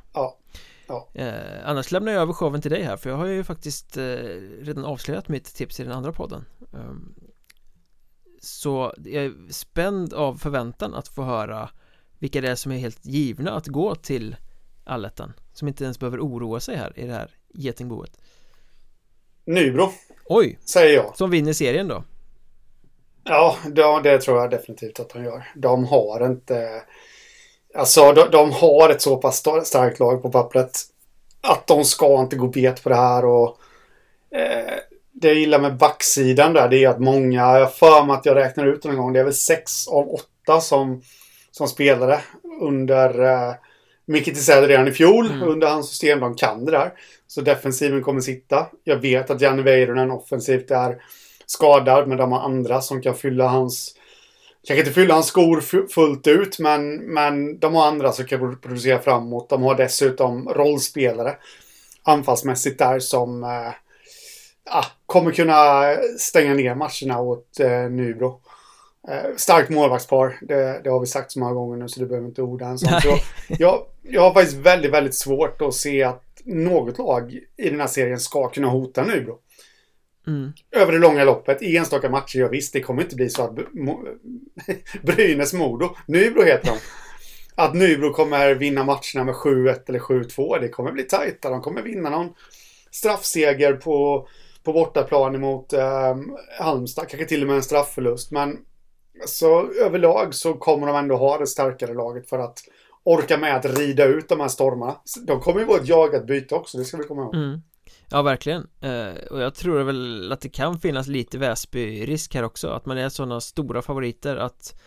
Ja. 0.88 1.08
eh, 1.14 1.34
Annars 1.64 1.92
lämnar 1.92 2.12
jag 2.12 2.22
över 2.22 2.32
showen 2.32 2.60
till 2.62 2.70
dig 2.70 2.82
här 2.82 2.96
för 2.96 3.10
jag 3.10 3.16
har 3.16 3.26
ju 3.26 3.44
faktiskt 3.44 3.96
eh, 3.96 4.02
redan 4.60 4.84
avslöjat 4.84 5.28
mitt 5.28 5.54
tips 5.54 5.80
i 5.80 5.82
den 5.82 5.92
andra 5.92 6.12
podden 6.12 6.44
Ehm, 6.74 7.14
Så 8.44 8.94
jag 9.04 9.24
är 9.24 9.52
spänd 9.52 10.14
av 10.14 10.34
förväntan 10.34 10.94
att 10.94 11.08
få 11.08 11.22
höra 11.22 11.70
vilka 12.18 12.40
det 12.40 12.50
är 12.50 12.54
som 12.54 12.72
är 12.72 12.76
helt 12.78 13.06
givna 13.06 13.50
att 13.52 13.66
gå 13.66 13.94
till 13.94 14.36
allettan 14.84 15.32
Som 15.52 15.68
inte 15.68 15.84
ens 15.84 15.98
behöver 15.98 16.18
oroa 16.20 16.60
sig 16.60 16.76
här 16.76 16.98
i 16.98 17.06
det 17.06 17.12
här 17.12 17.30
getingboet 17.54 18.18
Nybro, 19.44 19.90
Oj, 20.24 20.58
säger 20.64 20.94
jag. 20.96 21.16
som 21.16 21.30
vinner 21.30 21.52
serien 21.52 21.88
då 21.88 22.04
Ja, 23.24 23.56
det, 23.64 24.00
det 24.02 24.18
tror 24.18 24.38
jag 24.40 24.50
definitivt 24.50 25.00
att 25.00 25.08
de 25.08 25.24
gör. 25.24 25.52
De 25.56 25.84
har 25.84 26.26
inte... 26.26 26.82
Alltså, 27.74 28.12
de, 28.12 28.30
de 28.30 28.52
har 28.52 28.90
ett 28.90 29.02
så 29.02 29.16
pass 29.16 29.44
sta- 29.44 29.64
starkt 29.64 29.98
lag 29.98 30.22
på 30.22 30.30
pappret. 30.30 30.78
Att 31.40 31.66
de 31.66 31.84
ska 31.84 32.20
inte 32.20 32.36
gå 32.36 32.46
bet 32.46 32.82
på 32.82 32.88
det 32.88 32.94
här 32.94 33.24
och... 33.24 33.58
Eh, 34.30 34.78
det 35.14 35.28
jag 35.28 35.36
gillar 35.36 35.58
med 35.60 35.76
backsidan 35.76 36.52
där, 36.52 36.68
det 36.68 36.84
är 36.84 36.88
att 36.88 37.00
många... 37.00 37.58
Jag 37.58 37.74
för 37.74 38.04
mig 38.06 38.14
att 38.16 38.26
jag 38.26 38.36
räknar 38.36 38.66
ut 38.66 38.84
någon 38.84 38.96
gång. 38.96 39.12
Det 39.12 39.20
är 39.20 39.24
väl 39.24 39.34
sex 39.34 39.88
av 39.88 40.08
åtta 40.08 40.60
som, 40.60 41.02
som 41.50 41.68
spelade 41.68 42.20
under... 42.60 43.20
Eh, 43.22 43.54
Micke 44.06 44.24
Tisell 44.24 44.68
redan 44.68 44.88
i 44.88 44.92
fjol, 44.92 45.30
Mm. 45.30 45.48
under 45.48 45.66
hans 45.68 45.88
system. 45.88 46.20
De 46.20 46.34
kan 46.34 46.64
det 46.64 46.70
där. 46.72 46.92
Så 47.26 47.40
defensiven 47.40 48.02
kommer 48.02 48.20
sitta. 48.20 48.66
Jag 48.84 48.96
vet 48.96 49.30
att 49.30 49.40
Janne 49.40 49.62
Väyrynen 49.62 50.10
offensivt 50.10 50.70
är 50.70 50.96
skadad, 51.46 52.08
men 52.08 52.18
de 52.18 52.32
har 52.32 52.40
andra 52.40 52.80
som 52.80 53.02
kan 53.02 53.14
fylla 53.14 53.46
hans... 53.48 53.94
Kanske 54.66 54.80
inte 54.80 54.92
fylla 54.94 55.14
hans 55.14 55.26
skor 55.26 55.60
fu- 55.60 55.88
fullt 55.88 56.26
ut, 56.26 56.58
men, 56.58 56.96
men 56.96 57.58
de 57.58 57.74
har 57.74 57.86
andra 57.86 58.12
som 58.12 58.24
kan 58.26 58.38
pro- 58.38 58.56
producera 58.56 58.98
framåt. 58.98 59.48
De 59.48 59.62
har 59.62 59.74
dessutom 59.74 60.48
rollspelare 60.48 61.36
anfallsmässigt 62.02 62.78
där 62.78 62.98
som 62.98 63.44
eh, 63.44 63.72
ah, 64.70 64.86
kommer 65.06 65.32
kunna 65.32 65.84
stänga 66.18 66.54
ner 66.54 66.74
matcherna 66.74 67.20
åt 67.20 67.60
eh, 67.60 67.90
Nybro. 67.90 68.40
Eh, 69.08 69.36
starkt 69.36 69.70
målvaktspar, 69.70 70.38
det, 70.42 70.80
det 70.84 70.90
har 70.90 71.00
vi 71.00 71.06
sagt 71.06 71.32
så 71.32 71.38
många 71.38 71.52
gånger 71.52 71.76
nu 71.76 71.88
så 71.88 72.00
det 72.00 72.06
behöver 72.06 72.28
inte 72.28 72.42
orda 72.42 72.66
en 72.66 72.78
sån. 72.78 73.00
Så 73.00 73.18
jag, 73.48 73.86
jag 74.02 74.22
har 74.22 74.34
faktiskt 74.34 74.56
väldigt, 74.56 74.92
väldigt 74.92 75.14
svårt 75.14 75.62
att 75.62 75.74
se 75.74 76.02
att 76.02 76.22
något 76.44 76.98
lag 76.98 77.40
i 77.56 77.70
den 77.70 77.80
här 77.80 77.86
serien 77.86 78.20
ska 78.20 78.48
kunna 78.48 78.68
hota 78.68 79.04
Nybro 79.04 79.38
mm. 80.26 80.52
över 80.70 80.92
det 80.92 80.98
långa 80.98 81.24
loppet. 81.24 81.62
I 81.62 81.76
enstaka 81.76 82.10
matcher, 82.10 82.38
ja 82.38 82.48
visst, 82.48 82.72
det 82.72 82.80
kommer 82.80 83.02
inte 83.02 83.16
bli 83.16 83.30
så 83.30 83.42
att 83.42 83.52
Mo- 83.52 84.18
Brynäs-Modo, 85.02 85.96
Nybro 86.06 86.42
heter 86.42 86.66
de. 86.66 86.78
Att 87.54 87.74
Nybro 87.74 88.12
kommer 88.12 88.54
vinna 88.54 88.84
matcherna 88.84 89.24
med 89.24 89.34
7-1 89.34 89.80
eller 89.86 89.98
7-2. 89.98 90.60
Det 90.60 90.68
kommer 90.68 90.92
bli 90.92 91.02
tajta. 91.02 91.50
De 91.50 91.62
kommer 91.62 91.82
vinna 91.82 92.10
någon 92.10 92.34
straffseger 92.90 93.72
på, 93.72 94.28
på 94.64 94.72
bortaplan 94.72 95.34
emot 95.34 95.72
eh, 95.72 96.16
Halmstad. 96.60 97.08
Kanske 97.08 97.26
till 97.26 97.42
och 97.42 97.46
med 97.46 97.56
en 97.56 97.62
straffförlust. 97.62 98.30
Men 98.30 98.58
så 99.26 99.70
överlag 99.72 100.34
så 100.34 100.54
kommer 100.54 100.86
de 100.86 100.96
ändå 100.96 101.16
ha 101.16 101.38
det 101.38 101.46
starkare 101.46 101.94
laget 101.94 102.28
för 102.28 102.38
att 102.38 102.58
orka 103.04 103.38
med 103.38 103.56
att 103.56 103.78
rida 103.78 104.04
ut 104.04 104.28
de 104.28 104.40
här 104.40 104.48
stormarna. 104.48 104.96
De 105.26 105.40
kommer 105.40 105.60
ju 105.60 105.66
vara 105.66 105.80
ett 105.80 105.88
jagat 105.88 106.26
byte 106.26 106.54
också, 106.54 106.78
det 106.78 106.84
ska 106.84 106.96
vi 106.96 107.04
komma 107.04 107.22
ihåg. 107.22 107.34
Mm. 107.34 107.62
Ja, 108.10 108.22
verkligen. 108.22 108.66
Eh, 108.80 109.26
och 109.30 109.40
jag 109.40 109.54
tror 109.54 109.82
väl 109.82 110.32
att 110.32 110.40
det 110.40 110.48
kan 110.48 110.78
finnas 110.78 111.06
lite 111.06 111.38
Väsby-risk 111.38 112.34
här 112.34 112.42
också. 112.42 112.68
Att 112.68 112.86
man 112.86 112.98
är 112.98 113.08
sådana 113.08 113.40
stora 113.40 113.82
favoriter 113.82 114.36
att 114.36 114.80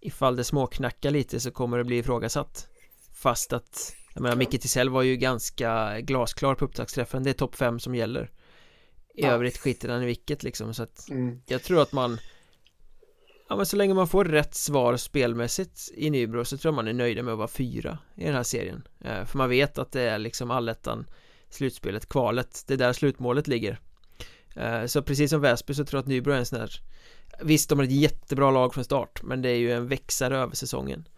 ifall 0.00 0.36
det 0.36 0.44
småknackar 0.44 1.10
lite 1.10 1.40
så 1.40 1.50
kommer 1.50 1.78
det 1.78 1.84
bli 1.84 1.98
ifrågasatt. 1.98 2.68
Fast 3.14 3.52
att, 3.52 3.94
jag 4.14 4.22
menar, 4.22 4.36
Micke 4.36 4.60
Tisell 4.60 4.88
var 4.88 5.02
ju 5.02 5.16
ganska 5.16 6.00
glasklar 6.00 6.54
på 6.54 6.64
upptaktsträffen. 6.64 7.22
Det 7.22 7.30
är 7.30 7.34
topp 7.34 7.54
5 7.54 7.80
som 7.80 7.94
gäller. 7.94 8.30
I 9.18 9.22
Ja. 9.22 9.30
övrigt 9.32 9.58
skiter 9.58 9.88
han 9.88 10.02
i 10.02 10.06
vilket 10.06 10.42
liksom. 10.42 10.74
Så 10.74 10.82
att 10.82 11.08
Mm. 11.10 11.40
jag 11.46 11.62
tror 11.62 11.82
att 11.82 11.92
man 11.92 12.18
Ja 13.48 13.56
men 13.56 13.66
så 13.66 13.76
länge 13.76 13.94
man 13.94 14.08
får 14.08 14.24
rätt 14.24 14.54
svar 14.54 14.96
spelmässigt 14.96 15.80
i 15.94 16.10
Nybro 16.10 16.44
så 16.44 16.58
tror 16.58 16.68
jag 16.70 16.76
man 16.76 16.88
är 16.88 16.92
nöjda 16.92 17.22
med 17.22 17.32
att 17.32 17.38
vara 17.38 17.48
fyra 17.48 17.98
i 18.16 18.24
den 18.24 18.34
här 18.34 18.42
serien 18.42 18.82
eh, 19.04 19.24
För 19.24 19.38
man 19.38 19.48
vet 19.50 19.78
att 19.78 19.92
det 19.92 20.02
är 20.02 20.18
liksom 20.18 20.50
allettan 20.50 21.06
Slutspelet, 21.50 22.08
kvalet, 22.08 22.64
det 22.66 22.74
är 22.74 22.78
där 22.78 22.92
slutmålet 22.92 23.46
ligger 23.48 23.78
eh, 24.56 24.84
Så 24.86 25.02
precis 25.02 25.30
som 25.30 25.40
Väsby 25.40 25.74
så 25.74 25.84
tror 25.84 25.98
jag 25.98 26.02
att 26.02 26.08
Nybro 26.08 26.32
är 26.32 26.36
en 26.36 26.46
sån 26.46 26.60
här 26.60 26.70
Visst, 27.42 27.68
de 27.68 27.78
har 27.78 27.84
ett 27.86 27.92
jättebra 27.92 28.50
lag 28.50 28.74
från 28.74 28.84
start 28.84 29.20
Men 29.22 29.42
det 29.42 29.48
är 29.50 29.56
ju 29.58 29.72
en 29.72 29.88
växare 29.88 30.38
över 30.38 30.54
säsongen 30.56 31.08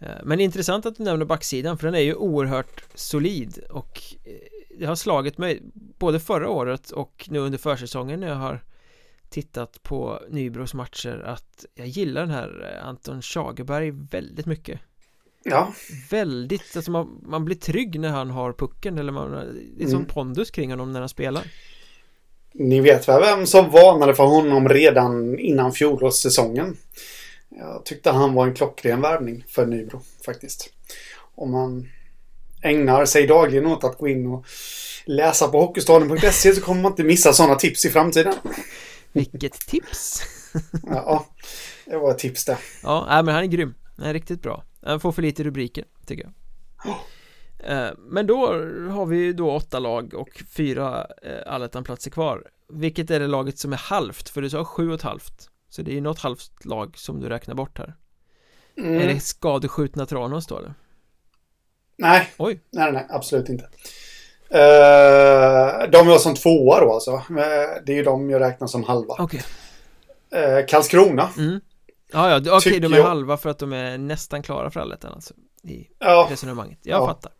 eh, 0.00 0.08
Men 0.24 0.40
intressant 0.40 0.86
att 0.86 0.96
du 0.96 1.04
nämner 1.04 1.24
backsidan 1.26 1.78
för 1.78 1.86
den 1.86 1.94
är 1.94 2.00
ju 2.00 2.14
oerhört 2.14 2.84
solid 2.94 3.58
och 3.70 4.02
Det 4.78 4.86
har 4.86 4.94
slagit 4.94 5.38
mig 5.38 5.60
både 5.98 6.20
förra 6.20 6.48
året 6.48 6.90
och 6.90 7.26
nu 7.30 7.38
under 7.38 7.58
försäsongen 7.58 8.20
när 8.20 8.28
jag 8.28 8.34
har 8.34 8.64
tittat 9.28 9.82
på 9.82 10.20
Nybros 10.28 10.74
matcher 10.74 11.22
att 11.26 11.64
jag 11.74 11.86
gillar 11.86 12.20
den 12.20 12.30
här 12.30 12.78
eh, 12.80 12.88
Anton 12.88 13.22
Schagerberg 13.22 13.90
väldigt 13.90 14.46
mycket 14.46 14.80
Ja, 15.46 15.74
Väldigt, 16.10 16.76
alltså 16.76 16.90
man, 16.90 17.20
man 17.22 17.44
blir 17.44 17.56
trygg 17.56 18.00
när 18.00 18.08
han 18.08 18.30
har 18.30 18.52
pucken 18.52 18.98
eller 18.98 19.12
man, 19.12 19.30
det 19.76 19.84
är 19.84 19.88
som 19.88 19.96
Mm. 19.96 20.06
pondus 20.08 20.50
kring 20.50 20.70
honom 20.70 20.92
när 20.92 21.00
han 21.00 21.08
spelar 21.08 21.44
Ni 22.52 22.80
vet 22.80 23.08
väl 23.08 23.20
vem 23.20 23.46
som 23.46 23.70
varnade 23.70 24.14
för 24.14 24.24
honom 24.24 24.68
redan 24.68 25.38
innan 25.38 25.72
fjolårssäsongen? 25.72 26.76
Jag 27.48 27.84
tyckte 27.84 28.10
han 28.10 28.34
var 28.34 28.46
en 28.46 28.54
klockren 28.54 29.00
värvning 29.00 29.44
för 29.48 29.66
Nybro 29.66 30.00
faktiskt. 30.24 30.70
Om 31.34 31.50
man 31.50 31.88
ägnar 32.64 33.04
sig 33.04 33.26
dagligen 33.26 33.66
åt 33.66 33.84
att 33.84 33.98
gå 33.98 34.08
in 34.08 34.26
och 34.26 34.46
läsa 35.04 35.48
på 35.48 35.60
Hockeystaden.se 35.60 36.54
så 36.54 36.60
kommer 36.60 36.82
man 36.82 36.92
inte 36.92 37.04
missa 37.04 37.32
sådana 37.32 37.54
tips 37.54 37.84
i 37.84 37.90
framtiden. 37.90 38.34
Vilket 39.12 39.52
tips! 39.52 40.22
Ja, 40.82 41.26
det 41.84 41.96
var 41.96 42.10
ett 42.10 42.18
tips 42.18 42.44
det. 42.44 42.58
Ja, 42.82 43.22
men 43.24 43.34
han 43.34 43.44
är 43.44 43.48
grym 43.48 43.74
Han 43.96 44.06
är 44.06 44.12
riktigt 44.12 44.42
bra 44.42 44.64
Han 44.82 45.00
får 45.00 45.12
för 45.12 45.22
lite 45.22 45.44
rubriker, 45.44 45.84
tycker 46.06 46.24
jag 46.24 46.32
Eh, 47.66 47.90
men 47.98 48.26
då 48.26 48.46
har 48.90 49.06
vi 49.06 49.16
ju 49.16 49.32
då 49.32 49.50
åtta 49.50 49.78
lag 49.78 50.14
och 50.14 50.42
fyra 50.56 51.06
eh, 51.22 51.52
allettan-platser 51.52 52.10
kvar 52.10 52.44
Vilket 52.68 53.10
är 53.10 53.20
det 53.20 53.26
laget 53.26 53.58
som 53.58 53.72
är 53.72 53.76
halvt? 53.76 54.28
För 54.28 54.42
du 54.42 54.50
sa 54.50 54.64
sju 54.64 54.88
och 54.88 54.94
ett 54.94 55.02
halvt 55.02 55.50
Så 55.68 55.82
det 55.82 55.90
är 55.90 55.94
ju 55.94 56.00
något 56.00 56.18
halvt 56.18 56.64
lag 56.64 56.98
som 56.98 57.20
du 57.20 57.28
räknar 57.28 57.54
bort 57.54 57.78
här 57.78 57.94
Mm. 58.76 59.00
Är 59.00 59.06
det 59.08 59.20
skadeskjutna 59.20 60.06
Tranås 60.06 60.46
då 60.46 60.58
eller? 60.58 60.74
Nej, 61.96 62.28
Oj, 62.36 62.60
nej, 62.72 62.92
nej, 62.92 63.06
absolut 63.10 63.48
inte. 63.48 63.64
Uh, 64.54 65.90
de 65.90 66.08
jag 66.08 66.20
som 66.20 66.34
tvåa 66.34 66.80
då 66.80 66.92
alltså. 66.92 67.10
Eh, 67.12 67.82
det 67.86 67.92
är 67.92 67.96
ju 67.96 68.02
de 68.02 68.30
jag 68.30 68.40
räknar 68.40 68.66
som 68.68 68.84
halva. 68.84 69.14
okej 69.18 69.42
Uh, 70.36 70.66
Karlskrona. 70.66 71.30
mm. 71.38 71.60
Ja, 72.12 72.30
ja, 72.30 72.56
okej, 72.56 72.60
Tycker 72.72 72.80
de 72.88 72.92
är 72.92 72.96
jag- 72.98 73.04
halva 73.04 73.36
för 73.36 73.50
att 73.50 73.58
de 73.58 73.72
är 73.72 73.98
nästan 73.98 74.42
klara 74.42 74.70
för 74.70 74.80
allettan 74.80 75.12
alltså 75.12 75.34
I 75.62 75.86
Ja, 75.98 76.28
resonemanget, 76.30 76.78
jag 76.82 77.00
Ja. 77.02 77.06
fattar 77.06 77.32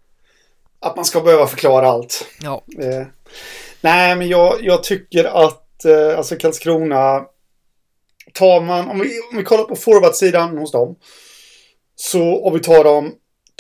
att 0.81 0.97
man 0.97 1.05
ska 1.05 1.21
behöva 1.21 1.47
förklara 1.47 1.89
allt. 1.89 2.27
Ja, 2.43 2.65
Eh, 2.79 3.07
nej, 3.81 4.17
men 4.17 4.29
jag, 4.29 4.57
jag 4.61 4.83
tycker 4.85 5.25
att 5.25 5.85
eh, 5.85 6.19
alltså 6.19 6.37
Karlskrona 6.37 7.25
tar 8.33 8.61
man, 8.61 8.89
om 8.89 8.99
vi, 9.01 9.09
om 9.31 9.37
vi 9.37 9.45
kollar 9.45 9.65
på 9.65 9.77
forwardsidan 9.77 10.59
hos 10.59 10.73
dem. 10.73 10.97
Så 11.97 12.45
om 12.47 12.55
vi 12.55 12.61
tar 12.61 12.85
de 12.85 13.15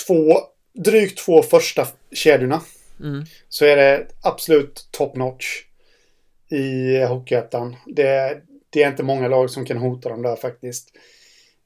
två, 0.07 0.41
drygt 0.75 1.19
två 1.19 1.43
första 1.43 1.87
kedjorna. 2.13 2.63
mm. 3.01 3.25
Så 3.49 3.65
är 3.65 3.77
det 3.77 4.07
absolut 4.23 4.89
top 4.91 5.17
notch 5.17 5.65
i 6.51 6.99
Hockeyettan. 7.05 7.77
Det, 7.87 8.43
det 8.71 8.83
är 8.83 8.89
inte 8.89 9.03
många 9.03 9.29
lag 9.29 9.51
som 9.51 9.67
kan 9.67 9.77
hota 9.77 10.09
dem 10.09 10.23
där 10.23 10.37
faktiskt. 10.37 10.89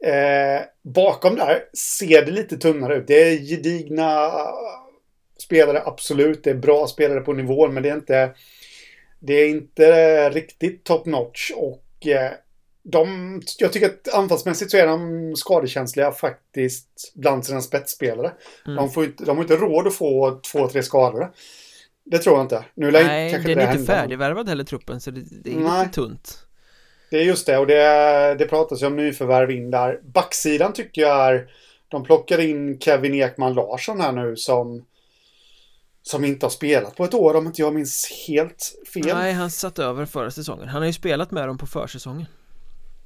Eh, 0.04 0.62
bakom 0.82 1.36
där 1.36 1.64
ser 1.98 2.26
det 2.26 2.32
lite 2.32 2.56
tunnare 2.56 2.96
ut. 2.96 3.06
Det 3.06 3.22
är 3.22 3.38
gedigna 3.38 4.30
spelare, 5.38 5.82
absolut. 5.86 6.44
Det 6.44 6.50
är 6.50 6.54
bra 6.54 6.86
spelare 6.86 7.20
på 7.20 7.32
nivån, 7.32 7.74
men 7.74 7.82
det 7.82 7.88
är 7.88 7.94
inte, 7.94 8.34
det 9.20 9.34
är 9.34 9.48
inte 9.48 10.30
riktigt 10.30 10.84
top 10.84 11.06
notch. 11.06 11.50
Och 11.54 12.06
eh, 12.06 12.32
de, 12.90 13.42
jag 13.58 13.72
tycker 13.72 13.86
att 13.86 14.14
anfallsmässigt 14.14 14.70
så 14.70 14.76
är 14.76 14.86
de 14.86 15.32
skadekänsliga 15.36 16.12
faktiskt 16.12 17.12
bland 17.14 17.46
sina 17.46 17.60
spetsspelare. 17.60 18.32
Mm. 18.66 18.76
De, 18.76 18.90
får 18.90 19.24
de 19.26 19.36
har 19.36 19.42
inte 19.44 19.56
råd 19.56 19.86
att 19.86 19.94
få 19.94 20.40
två, 20.52 20.68
tre 20.68 20.82
skador. 20.82 21.32
Det 22.04 22.18
tror 22.18 22.36
jag 22.36 22.44
inte. 22.44 22.64
Nu 22.74 22.90
lär 22.90 23.04
Nej, 23.04 23.32
kanske 23.32 23.48
den 23.48 23.58
det 23.58 23.64
är 23.64 23.72
inte 23.72 23.92
färdigvärvad 23.92 24.48
heller 24.48 24.64
truppen 24.64 25.00
så 25.00 25.10
det, 25.10 25.20
det 25.44 25.52
är 25.52 25.56
Nej. 25.56 25.82
lite 25.82 25.94
tunt 25.94 26.46
Det 27.10 27.18
är 27.18 27.22
just 27.22 27.46
det 27.46 27.58
och 27.58 27.66
det, 27.66 28.34
det 28.38 28.46
pratas 28.46 28.82
ju 28.82 28.86
om 28.86 28.96
nyförvärv 28.96 29.50
in 29.50 29.70
där. 29.70 30.00
Backsidan 30.02 30.72
tycker 30.72 31.02
jag 31.02 31.26
är... 31.26 31.50
De 31.88 32.04
plockar 32.04 32.40
in 32.40 32.78
Kevin 32.80 33.14
Ekman 33.14 33.54
Larsson 33.54 34.00
här 34.00 34.12
nu 34.12 34.36
som... 34.36 34.84
Som 36.02 36.24
inte 36.24 36.46
har 36.46 36.50
spelat 36.50 36.96
på 36.96 37.04
ett 37.04 37.14
år 37.14 37.36
om 37.36 37.46
inte 37.46 37.62
jag 37.62 37.74
minns 37.74 38.24
helt 38.28 38.74
fel. 38.94 39.16
Nej, 39.16 39.32
han 39.32 39.50
satt 39.50 39.78
över 39.78 40.06
förra 40.06 40.30
säsongen 40.30 40.68
Han 40.68 40.82
har 40.82 40.86
ju 40.86 40.92
spelat 40.92 41.30
med 41.30 41.48
dem 41.48 41.58
på 41.58 41.66
försäsongen 41.66 42.26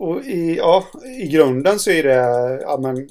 Och 0.02 0.24
i, 0.24 0.56
ja, 0.56 0.84
i 1.18 1.26
grunden 1.28 1.78
så 1.78 1.90
är 1.90 2.02
det... 2.02 2.60
Ja, 2.62 2.78
men 2.82 3.08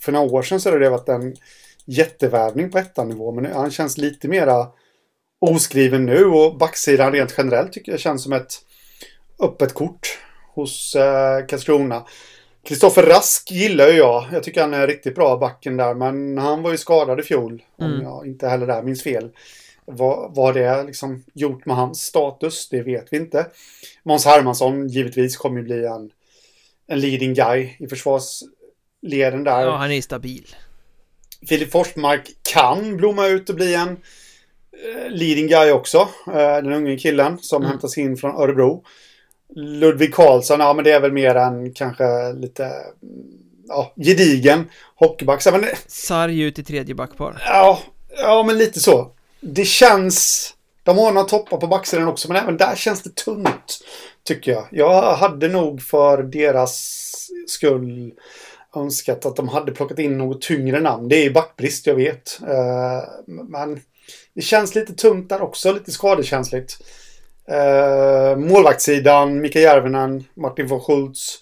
för 0.00 0.12
några 0.12 0.32
år 0.32 0.42
sedan 0.42 0.60
så 0.60 0.70
har 0.70 0.78
det 0.78 0.90
varit 0.90 1.08
en 1.08 1.36
jättevärvning 1.84 2.70
på 2.70 2.78
ettanivå. 2.78 3.32
Men 3.32 3.52
han 3.52 3.70
känns 3.70 3.98
lite 3.98 4.28
mera 4.28 4.66
oskriven 5.40 6.06
nu 6.06 6.24
och 6.24 6.58
backsidan 6.58 7.12
rent 7.12 7.34
generellt 7.38 7.72
tycker 7.72 7.92
jag 7.92 8.00
känns 8.00 8.22
som 8.22 8.32
ett 8.32 8.52
öppet 9.40 9.74
kort 9.74 10.18
hos 10.54 10.94
eh, 10.94 11.46
Karlskrona. 11.46 12.06
Kristoffer 12.64 13.02
Rask 13.02 13.50
gillar 13.50 13.88
ju 13.88 13.94
jag. 13.96 14.24
Jag 14.32 14.42
tycker 14.42 14.60
han 14.60 14.74
är 14.74 14.86
riktigt 14.86 15.14
bra 15.14 15.36
backen 15.36 15.76
där. 15.76 15.94
Men 15.94 16.38
han 16.38 16.62
var 16.62 16.70
ju 16.70 16.78
skadad 16.78 17.20
i 17.20 17.22
fjol. 17.22 17.62
Om 17.78 17.86
Mm. 17.86 18.02
jag 18.02 18.26
inte 18.26 18.48
heller 18.48 18.66
där 18.66 18.82
minns 18.82 19.02
fel. 19.02 19.30
Vad, 19.84 20.34
vad 20.34 20.54
det 20.54 20.82
liksom 20.82 21.24
gjort 21.34 21.66
med 21.66 21.76
hans 21.76 22.00
status, 22.00 22.68
det 22.68 22.82
vet 22.82 23.06
vi 23.10 23.16
inte. 23.16 23.46
Måns 24.02 24.26
Hermansson 24.26 24.88
givetvis 24.88 25.36
kommer 25.36 25.58
ju 25.58 25.64
bli 25.64 25.86
en, 25.86 26.10
en 26.92 27.00
leading 27.00 27.34
guy 27.34 27.76
i 27.78 27.86
försvarsleden 27.86 29.44
där. 29.44 29.60
Ja, 29.60 29.76
han 29.76 29.90
är 29.90 30.02
stabil 30.02 30.56
Filip 31.48 31.72
Forsmark 31.72 32.30
kan 32.42 32.96
blomma 32.96 33.26
ut 33.26 33.48
och 33.48 33.54
bli 33.54 33.74
en 33.74 33.88
eh, 33.88 35.10
leading 35.10 35.46
guy 35.46 35.70
också. 35.70 35.98
Eh, 36.26 36.34
den 36.34 36.72
unge 36.72 36.96
killen 36.96 37.38
som 37.38 37.62
Mm. 37.62 37.70
hämtas 37.70 37.98
in 37.98 38.16
från 38.16 38.36
Örebro. 38.36 38.84
Ludvig 39.56 40.14
Karlsson, 40.14 40.60
ja 40.60 40.74
men 40.74 40.84
det 40.84 40.92
är 40.92 41.00
väl 41.00 41.12
mer 41.12 41.34
en 41.34 41.72
kanske 41.72 42.32
lite 42.32 42.70
ja, 43.68 43.92
gedigen 43.96 44.70
hockeyback. 44.94 45.46
Men, 45.52 45.64
Sarg 45.86 46.40
ut 46.40 46.58
i 46.58 46.64
tredje 46.64 46.94
backpar 46.94 47.42
ja, 47.46 47.80
ja, 48.16 48.42
men 48.42 48.58
lite 48.58 48.80
så. 48.80 49.10
Det 49.40 49.64
känns... 49.64 50.48
De 50.84 50.98
har 50.98 51.12
några 51.12 51.28
toppar 51.28 51.56
på 51.56 51.66
backsidan 51.66 52.08
också, 52.08 52.28
men 52.28 52.42
även 52.42 52.56
där 52.56 52.76
känns 52.76 53.02
det 53.02 53.14
tunt. 53.14 53.80
Tycker 54.24 54.52
jag. 54.52 54.66
Jag 54.70 55.14
hade 55.14 55.48
nog 55.48 55.82
för 55.82 56.22
deras 56.22 57.08
skull 57.46 58.12
önskat 58.76 59.26
att 59.26 59.36
de 59.36 59.48
hade 59.48 59.72
plockat 59.72 59.98
in 59.98 60.18
något 60.18 60.42
tyngre 60.42 60.80
namn. 60.80 61.08
Det 61.08 61.16
är 61.16 61.24
ju 61.24 61.32
backbrist, 61.32 61.86
jag 61.86 61.94
vet. 61.94 62.40
Eh, 62.42 63.02
men 63.26 63.80
det 64.34 64.40
känns 64.40 64.74
lite 64.74 64.94
tunt 64.94 65.28
där 65.28 65.42
också, 65.42 65.72
lite 65.72 65.92
skadekänsligt. 65.92 66.76
Eh, 67.48 68.36
målvaktssidan, 68.36 69.40
Mika 69.40 69.60
Järvinen, 69.60 70.24
Martin 70.34 70.66
von 70.66 70.80
Schultz. 70.80 71.38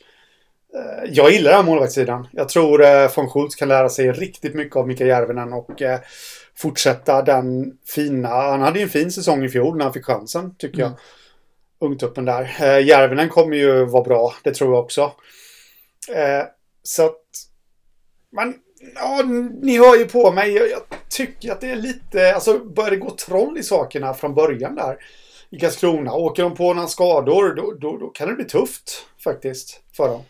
Eh, 0.74 1.10
jag 1.12 1.32
gillar 1.32 1.50
den 1.50 1.60
här 1.60 1.66
målvaktssidan. 1.66 2.28
Jag 2.32 2.48
tror 2.48 3.16
von 3.16 3.30
Schultz 3.30 3.54
kan 3.54 3.68
lära 3.68 3.88
sig 3.88 4.12
riktigt 4.12 4.54
mycket 4.54 4.76
av 4.76 4.88
Mika 4.88 5.06
Järvinen 5.06 5.52
och 5.52 5.82
fortsätta 6.56 7.22
den 7.22 7.72
fina... 7.86 8.28
Han 8.28 8.60
hade 8.60 8.78
ju 8.78 8.82
en 8.82 8.88
fin 8.88 9.12
säsong 9.12 9.44
i 9.44 9.48
fjol 9.48 9.76
när 9.76 9.84
han 9.84 9.94
fick 9.94 10.04
chansen, 10.04 10.54
tycker 10.58 10.78
jag. 10.78 10.88
Mm. 10.88 10.98
Ungtuppen 11.80 12.24
där. 12.24 12.42
Uh, 12.42 12.86
Järvinen 12.86 13.28
kommer 13.28 13.56
ju 13.56 13.84
vara 13.84 14.02
bra, 14.04 14.34
det 14.44 14.54
tror 14.54 14.74
jag 14.74 14.84
också. 14.84 15.12
Eh, 16.14 16.44
så 16.82 17.06
att... 17.06 17.20
Man, 18.32 18.54
ja, 18.94 19.22
ni 19.62 19.78
hör 19.78 19.96
ju 19.96 20.04
på 20.06 20.32
mig. 20.32 20.50
Jag, 20.54 20.70
jag 20.70 20.80
tycker 21.08 21.52
att 21.52 21.60
det 21.60 21.70
är 21.70 21.76
lite... 21.76 22.34
Alltså, 22.34 22.58
börjar 22.58 22.90
det 22.90 22.96
gå 22.96 23.10
troll 23.10 23.58
i 23.58 23.62
sakerna 23.62 24.14
från 24.14 24.34
början 24.34 24.74
där 24.74 24.96
i 25.50 25.58
Karlskrona. 25.58 26.12
Åker 26.12 26.42
de 26.42 26.54
på 26.54 26.74
några 26.74 26.88
skador, 26.88 27.54
då, 27.54 27.72
då, 27.80 27.96
då 27.98 28.08
kan 28.08 28.28
det 28.28 28.34
bli 28.34 28.44
tufft 28.44 29.06
faktiskt 29.24 29.80
för 29.96 30.08
dem. 30.08 30.22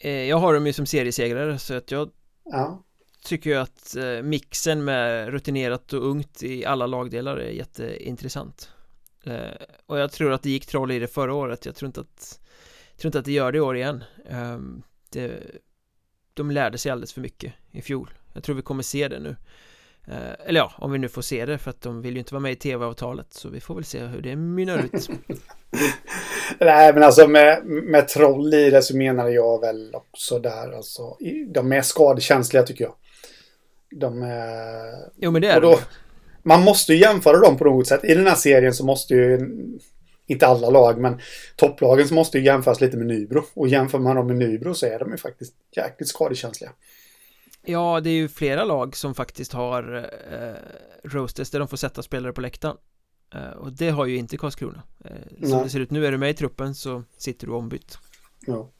eh, 0.00 0.10
Jag 0.28 0.36
har 0.36 0.54
dem 0.54 0.66
ju 0.66 0.72
som 0.72 0.86
seriesegrare 0.86 1.58
så 1.58 1.74
att 1.76 1.90
jag 1.90 2.10
Ja. 2.44 2.82
tycker 3.24 3.50
ju 3.50 3.56
att 3.56 3.96
eh, 3.96 4.22
mixen 4.22 4.84
med 4.84 5.28
rutinerat 5.28 5.92
och 5.92 6.06
ungt 6.06 6.42
i 6.42 6.64
alla 6.64 6.86
lagdelar 6.86 7.36
är 7.36 7.50
jätteintressant 7.50 8.70
eh, 8.72 8.77
Och 9.86 9.98
jag 9.98 10.12
tror 10.12 10.32
att 10.32 10.42
det 10.42 10.50
gick 10.50 10.66
troll 10.66 10.90
i 10.90 10.98
det 10.98 11.06
förra 11.06 11.34
året, 11.34 11.66
jag 11.66 11.74
tror 11.74 11.86
inte 11.86 12.00
att 12.00 12.40
jag 12.92 13.00
tror 13.00 13.08
inte 13.08 13.18
att 13.18 13.24
det 13.24 13.32
gör 13.32 13.52
det 13.52 13.58
i 13.58 13.60
år 13.60 13.76
igen. 13.76 14.04
Eh, 14.30 14.58
det, 15.10 15.40
De 16.34 16.50
lärde 16.50 16.78
sig 16.78 16.92
alldeles 16.92 17.12
för 17.12 17.20
mycket 17.20 17.52
i 17.70 17.82
fjol. 17.82 18.10
Jag 18.32 18.42
tror 18.42 18.56
vi 18.56 18.62
kommer 18.62 18.82
se 18.82 19.08
det 19.08 19.18
nu. 19.18 19.36
Eh, 20.08 20.46
Eller 20.46 20.60
ja, 20.60 20.72
om 20.78 20.92
vi 20.92 20.98
nu 20.98 21.08
får 21.08 21.22
se 21.22 21.46
det 21.46 21.58
för 21.58 21.70
att 21.70 21.80
de 21.80 22.02
vill 22.02 22.14
ju 22.14 22.18
inte 22.18 22.34
vara 22.34 22.40
med 22.40 22.52
i 22.52 22.56
tv-avtalet 22.56 23.32
så 23.34 23.48
vi 23.48 23.60
får 23.60 23.74
väl 23.74 23.84
se 23.84 24.00
hur 24.00 24.22
det 24.22 24.36
mynnar 24.36 24.78
ut. 24.78 25.08
Nej, 26.60 26.94
men 26.94 27.02
alltså 27.02 27.28
med, 27.28 27.64
med 27.64 28.08
troll 28.08 28.54
i 28.54 28.70
det 28.70 28.82
så 28.82 28.96
menar 28.96 29.28
jag 29.28 29.60
väl 29.60 29.94
också 29.94 30.38
där. 30.38 30.72
Alltså, 30.72 31.16
de 31.48 31.72
är 31.72 31.82
skadekänsliga 31.82 32.62
tycker 32.62 32.84
jag. 32.84 32.94
De 33.90 34.22
är... 34.22 35.10
Jo 35.16 35.30
men 35.30 35.42
det 35.42 35.48
är 35.48 35.56
Och 35.56 35.62
då, 35.62 35.78
man 36.48 36.64
måste 36.64 36.92
ju 36.92 37.00
jämföra 37.00 37.40
dem 37.40 37.56
på 37.56 37.64
något 37.64 37.86
sätt. 37.86 38.04
I 38.04 38.14
den 38.14 38.26
här 38.26 38.34
serien 38.34 38.74
så 38.74 38.84
måste 38.84 39.14
ju, 39.14 39.50
inte 40.26 40.46
alla 40.46 40.70
lag, 40.70 40.98
men 41.00 41.20
topplagen 41.56 42.08
så 42.08 42.14
måste 42.14 42.38
ju 42.38 42.44
jämföras 42.44 42.80
lite 42.80 42.96
med 42.96 43.06
Nybro. 43.06 43.44
Och 43.54 43.68
jämför 43.68 43.98
man 43.98 44.16
dem 44.16 44.26
med 44.26 44.36
Nybro 44.36 44.74
så 44.74 44.86
är 44.86 44.98
de 44.98 45.10
ju 45.10 45.16
faktiskt 45.16 45.54
jäkligt 45.76 46.08
skadekänsliga. 46.08 46.72
Ja, 47.64 48.00
det 48.00 48.10
är 48.10 48.14
ju 48.14 48.28
flera 48.28 48.64
lag 48.64 48.96
som 48.96 49.14
faktiskt 49.14 49.52
har 49.52 49.96
eh, 50.32 51.10
roasters 51.10 51.50
där 51.50 51.58
de 51.58 51.68
får 51.68 51.76
sätta 51.76 52.02
spelare 52.02 52.32
på 52.32 52.40
läktaren 52.40 52.76
eh, 53.34 53.50
Och 53.50 53.72
det 53.72 53.90
har 53.90 54.06
ju 54.06 54.16
inte 54.16 54.36
Karlskrona 54.36 54.82
eh, 55.04 55.10
Som 55.40 55.50
Nej. 55.50 55.64
det 55.64 55.70
ser 55.70 55.80
ut 55.80 55.90
nu, 55.90 56.06
är 56.06 56.12
du 56.12 56.18
med 56.18 56.30
i 56.30 56.34
truppen 56.34 56.74
så 56.74 57.02
sitter 57.18 57.46
du 57.46 57.52
ombytt 57.52 57.98
Ja. 58.46 58.70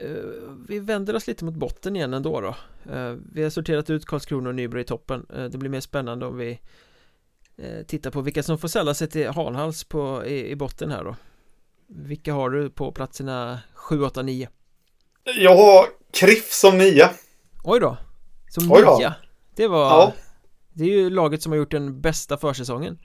Eh, 0.00 0.52
Vi 0.68 0.78
vänder 0.78 1.16
oss 1.16 1.26
lite 1.26 1.44
mot 1.44 1.54
botten 1.54 1.96
igen 1.96 2.14
ändå 2.14 2.40
då 2.40 2.56
eh, 2.92 3.14
Vi 3.32 3.42
har 3.42 3.50
sorterat 3.50 3.90
ut 3.90 4.06
Karlskrona 4.06 4.48
och 4.48 4.54
Nybro 4.54 4.80
i 4.80 4.84
toppen 4.84 5.26
eh, 5.36 5.44
Det 5.44 5.58
blir 5.58 5.70
mer 5.70 5.80
spännande 5.80 6.26
om 6.26 6.36
vi 6.36 6.60
tittar 7.86 8.10
på 8.10 8.20
vilka 8.20 8.42
som 8.42 8.58
får 8.58 8.68
sälla 8.68 8.94
sig 8.94 9.08
till 9.08 9.28
Hanhals 9.28 9.84
på, 9.84 10.24
i, 10.26 10.50
i 10.50 10.56
botten 10.56 10.90
här 10.90 11.04
då 11.04 11.16
Vilka 11.86 12.32
har 12.32 12.50
du 12.50 12.70
på 12.70 12.92
platserna 12.92 13.60
7, 13.74 14.02
8, 14.02 14.22
9? 14.22 14.48
Jag 15.38 15.56
har 15.56 15.86
Kriff 16.12 16.52
som 16.52 16.78
nia. 16.78 17.10
Oj 17.64 17.80
då! 17.80 17.96
Som 18.48 18.72
Oj 18.72 18.82
då. 18.82 18.98
nia 18.98 19.14
Det 19.56 19.68
var 19.68 19.84
Ja. 19.84 20.12
Det 20.72 20.84
är 20.84 20.88
ju 20.88 21.10
laget 21.10 21.42
som 21.42 21.52
har 21.52 21.56
gjort 21.56 21.70
den 21.70 22.00
bästa 22.00 22.36
försäsongen 22.36 22.98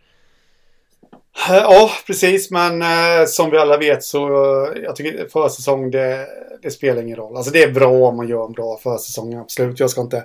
Eh, 1.50 1.56
ja, 1.56 1.92
precis. 2.08 2.52
Men 2.52 2.82
eh, 2.82 3.26
som 3.28 3.50
vi 3.50 3.58
alla 3.58 3.78
vet 3.78 4.04
så 4.04 4.28
eh, 4.28 4.84
jag 4.84 4.96
tycker 4.96 5.28
försäsong 5.28 5.92
det, 5.92 6.28
det 6.62 6.72
spelar 6.72 7.02
ingen 7.02 7.18
roll. 7.18 7.38
Alltså 7.38 7.52
det 7.52 7.64
är 7.64 7.72
bra 7.72 8.10
om 8.10 8.18
man 8.18 8.28
gör 8.28 8.46
en 8.46 8.52
bra 8.52 8.78
försäsong, 8.78 9.34
absolut. 9.34 9.80
Jag 9.80 9.90
ska 9.90 10.02
inte 10.02 10.24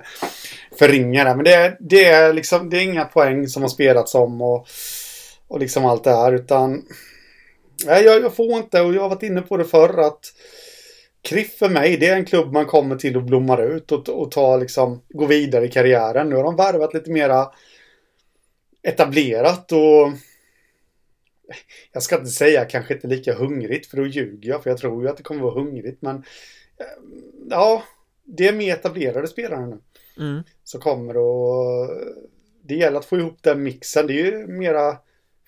förringa 0.79 1.23
det. 1.23 1.35
Men 1.35 1.45
det, 1.45 1.77
det, 1.79 2.05
är 2.05 2.33
liksom, 2.33 2.69
det 2.69 2.77
är 2.77 2.81
inga 2.81 3.05
poäng 3.05 3.47
som 3.47 3.61
har 3.61 3.69
spelats 3.69 4.15
om 4.15 4.41
och, 4.41 4.67
och 5.47 5.59
liksom 5.59 5.85
allt 5.85 6.03
det 6.03 6.15
här. 6.15 6.33
Utan 6.33 6.85
nej, 7.85 8.03
jag, 8.03 8.21
jag 8.21 8.35
får 8.35 8.57
inte, 8.57 8.81
och 8.81 8.93
jag 8.93 9.01
har 9.01 9.09
varit 9.09 9.23
inne 9.23 9.41
på 9.41 9.57
det 9.57 9.65
förr, 9.65 9.99
att 9.99 10.33
Kriff 11.21 11.57
för 11.57 11.69
mig, 11.69 11.97
det 11.97 12.07
är 12.07 12.15
en 12.15 12.25
klubb 12.25 12.53
man 12.53 12.65
kommer 12.65 12.95
till 12.95 13.17
och 13.17 13.23
blommar 13.23 13.61
ut 13.75 13.91
och, 13.91 14.09
och 14.09 14.31
tar 14.31 14.57
liksom, 14.57 15.01
går 15.09 15.27
vidare 15.27 15.65
i 15.65 15.71
karriären. 15.71 16.29
Nu 16.29 16.35
har 16.35 16.43
de 16.43 16.55
värvat 16.55 16.93
lite 16.93 17.11
mera 17.11 17.47
etablerat 18.83 19.71
och 19.71 20.11
jag 21.91 22.03
ska 22.03 22.17
inte 22.17 22.31
säga 22.31 22.65
kanske 22.65 22.93
inte 22.93 23.07
lika 23.07 23.33
hungrigt 23.33 23.87
för 23.87 23.97
då 23.97 24.07
ljuger 24.07 24.49
jag 24.49 24.63
för 24.63 24.69
jag 24.69 24.79
tror 24.79 25.03
ju 25.03 25.09
att 25.09 25.17
det 25.17 25.23
kommer 25.23 25.41
vara 25.41 25.53
hungrigt 25.53 26.01
men 26.01 26.15
eh, 26.77 26.85
ja, 27.49 27.83
det 28.23 28.47
är 28.47 28.53
mer 28.53 28.73
etablerade 28.73 29.27
spelare 29.27 29.65
nu. 29.67 29.79
Mm. 30.17 30.43
Så 30.63 30.79
kommer 30.79 31.17
och 31.17 31.89
det 32.61 32.75
gäller 32.75 32.99
att 32.99 33.05
få 33.05 33.17
ihop 33.17 33.37
den 33.41 33.63
mixen. 33.63 34.07
Det 34.07 34.13
är 34.13 34.25
ju 34.25 34.47
mera 34.47 34.97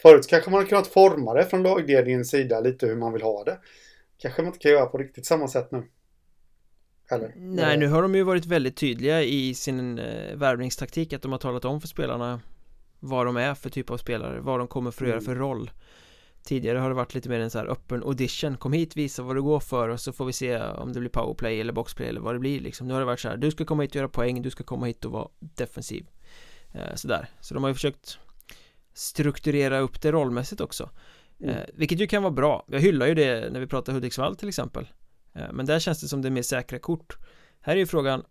förut 0.01 0.27
kanske 0.27 0.51
man 0.51 0.61
har 0.61 0.67
kunnat 0.67 0.87
forma 0.87 1.33
det 1.33 1.45
från 1.45 1.63
lagledningens 1.63 2.29
sida 2.29 2.59
lite 2.59 2.87
hur 2.87 2.95
man 2.95 3.13
vill 3.13 3.21
ha 3.21 3.43
det. 3.43 3.59
Kanske 4.17 4.41
man 4.41 4.47
inte 4.47 4.59
kan 4.59 4.71
göra 4.71 4.85
på 4.85 4.97
riktigt 4.97 5.25
samma 5.25 5.47
sätt 5.47 5.71
nu. 5.71 5.83
Eller? 7.11 7.33
Nej, 7.35 7.77
nu 7.77 7.87
har 7.87 8.01
de 8.01 8.15
ju 8.15 8.23
varit 8.23 8.45
väldigt 8.45 8.77
tydliga 8.77 9.23
i 9.23 9.53
sin 9.53 9.99
eh, 9.99 10.35
värvningstaktik 10.35 11.13
att 11.13 11.21
de 11.21 11.31
har 11.31 11.39
talat 11.39 11.65
om 11.65 11.81
för 11.81 11.87
spelarna 11.87 12.41
vad 12.99 13.25
de 13.25 13.37
är 13.37 13.55
för 13.55 13.69
typ 13.69 13.89
av 13.89 13.97
spelare, 13.97 14.39
vad 14.39 14.59
de 14.59 14.67
kommer 14.67 14.91
för 14.91 15.05
att 15.05 15.09
mm. 15.09 15.11
göra 15.11 15.21
för 15.21 15.35
roll 15.35 15.71
Tidigare 16.43 16.77
har 16.77 16.89
det 16.89 16.95
varit 16.95 17.13
lite 17.13 17.29
mer 17.29 17.39
en 17.39 17.49
så 17.49 17.57
här 17.57 17.65
öppen 17.65 18.03
audition. 18.03 18.57
Kom 18.57 18.73
hit, 18.73 18.97
visa 18.97 19.23
vad 19.23 19.35
du 19.35 19.41
går 19.41 19.59
för 19.59 19.89
och 19.89 19.99
så 19.99 20.13
får 20.13 20.25
vi 20.25 20.33
se 20.33 20.61
om 20.61 20.93
det 20.93 20.99
blir 20.99 21.09
powerplay 21.09 21.61
eller 21.61 21.73
boxplay 21.73 22.07
eller 22.09 22.21
vad 22.21 22.35
det 22.35 22.39
blir 22.39 22.59
liksom. 22.59 22.87
Nu 22.87 22.93
har 22.93 22.99
det 22.99 23.05
varit 23.05 23.19
så 23.19 23.29
här, 23.29 23.37
du 23.37 23.51
ska 23.51 23.65
komma 23.65 23.81
hit 23.81 23.91
och 23.91 23.95
göra 23.95 24.07
poäng, 24.09 24.41
du 24.41 24.49
ska 24.49 24.63
komma 24.63 24.85
hit 24.85 25.05
och 25.05 25.11
vara 25.11 25.27
defensiv. 25.39 26.09
Eh, 26.73 26.95
Sådär, 26.95 27.29
så 27.41 27.53
de 27.53 27.63
har 27.63 27.69
ju 27.69 27.73
försökt 27.73 28.17
Strukturera 28.93 29.79
upp 29.79 30.01
det 30.01 30.11
rollmässigt 30.11 30.61
också. 30.61 30.89
Mm. 31.39 31.55
eh, 31.55 31.63
Vilket 31.73 31.99
ju 31.99 32.07
kan 32.07 32.23
vara 32.23 32.33
bra. 32.33 32.65
Jag 32.67 32.79
hyllar 32.79 33.07
ju 33.07 33.13
det 33.13 33.49
när 33.51 33.59
vi 33.59 33.67
pratar 33.67 33.93
Hudiksvall 33.93 34.35
till 34.35 34.49
exempel. 34.49 34.87
Eh, 35.33 35.51
Men 35.51 35.65
där 35.65 35.79
känns 35.79 36.01
det 36.01 36.07
som 36.07 36.21
det 36.21 36.27
är 36.27 36.31
mer 36.31 36.41
säkra 36.41 36.79
kort. 36.79 37.17
Här 37.61 37.73
är 37.73 37.79
ju 37.79 37.85
frågan 37.85 38.23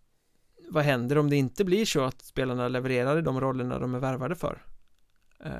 Vad 0.70 0.84
händer 0.84 1.18
om 1.18 1.30
det 1.30 1.36
inte 1.36 1.64
blir 1.64 1.84
så 1.84 2.04
att 2.04 2.20
spelarna 2.22 2.68
levererar 2.68 3.18
i 3.18 3.22
de 3.22 3.40
rollerna 3.40 3.78
de 3.78 3.94
är 3.94 3.98
värvade 3.98 4.34
för? 4.34 4.62
Eh, 5.44 5.50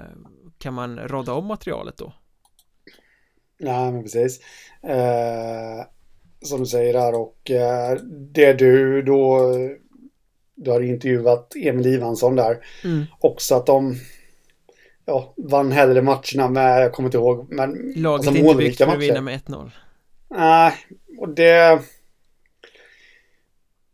kan 0.58 0.74
man 0.74 0.98
rodda 0.98 1.32
om 1.32 1.46
materialet 1.46 1.96
då? 1.96 2.12
Nej, 3.62 3.92
men 3.92 4.02
precis. 4.02 4.40
Eh, 4.82 5.86
som 6.42 6.60
du 6.60 6.66
säger 6.66 6.92
där 6.92 7.14
och 7.14 7.50
eh, 7.50 7.98
det 8.34 8.52
du 8.52 9.02
då 9.02 9.52
du 10.54 10.70
har 10.70 10.80
intervjuat 10.80 11.52
Emil 11.56 11.86
Ivansson 11.86 12.36
där. 12.36 12.64
Mm. 12.84 13.04
Också 13.20 13.54
att 13.54 13.66
de 13.66 13.96
ja, 15.04 15.34
vann 15.36 15.72
hellre 15.72 16.02
matcherna 16.02 16.48
med, 16.48 16.82
jag 16.82 16.92
kommer 16.92 17.06
inte 17.06 17.18
ihåg, 17.18 17.46
men 17.52 17.92
Laget 17.96 18.28
alltså, 18.28 18.44
inte 18.44 18.56
byggt 18.58 18.78
för 18.78 18.86
att 18.86 18.98
vinna 18.98 19.20
med 19.20 19.40
1-0. 19.40 19.70
Nej, 20.30 20.72
och 21.18 21.28
det 21.28 21.82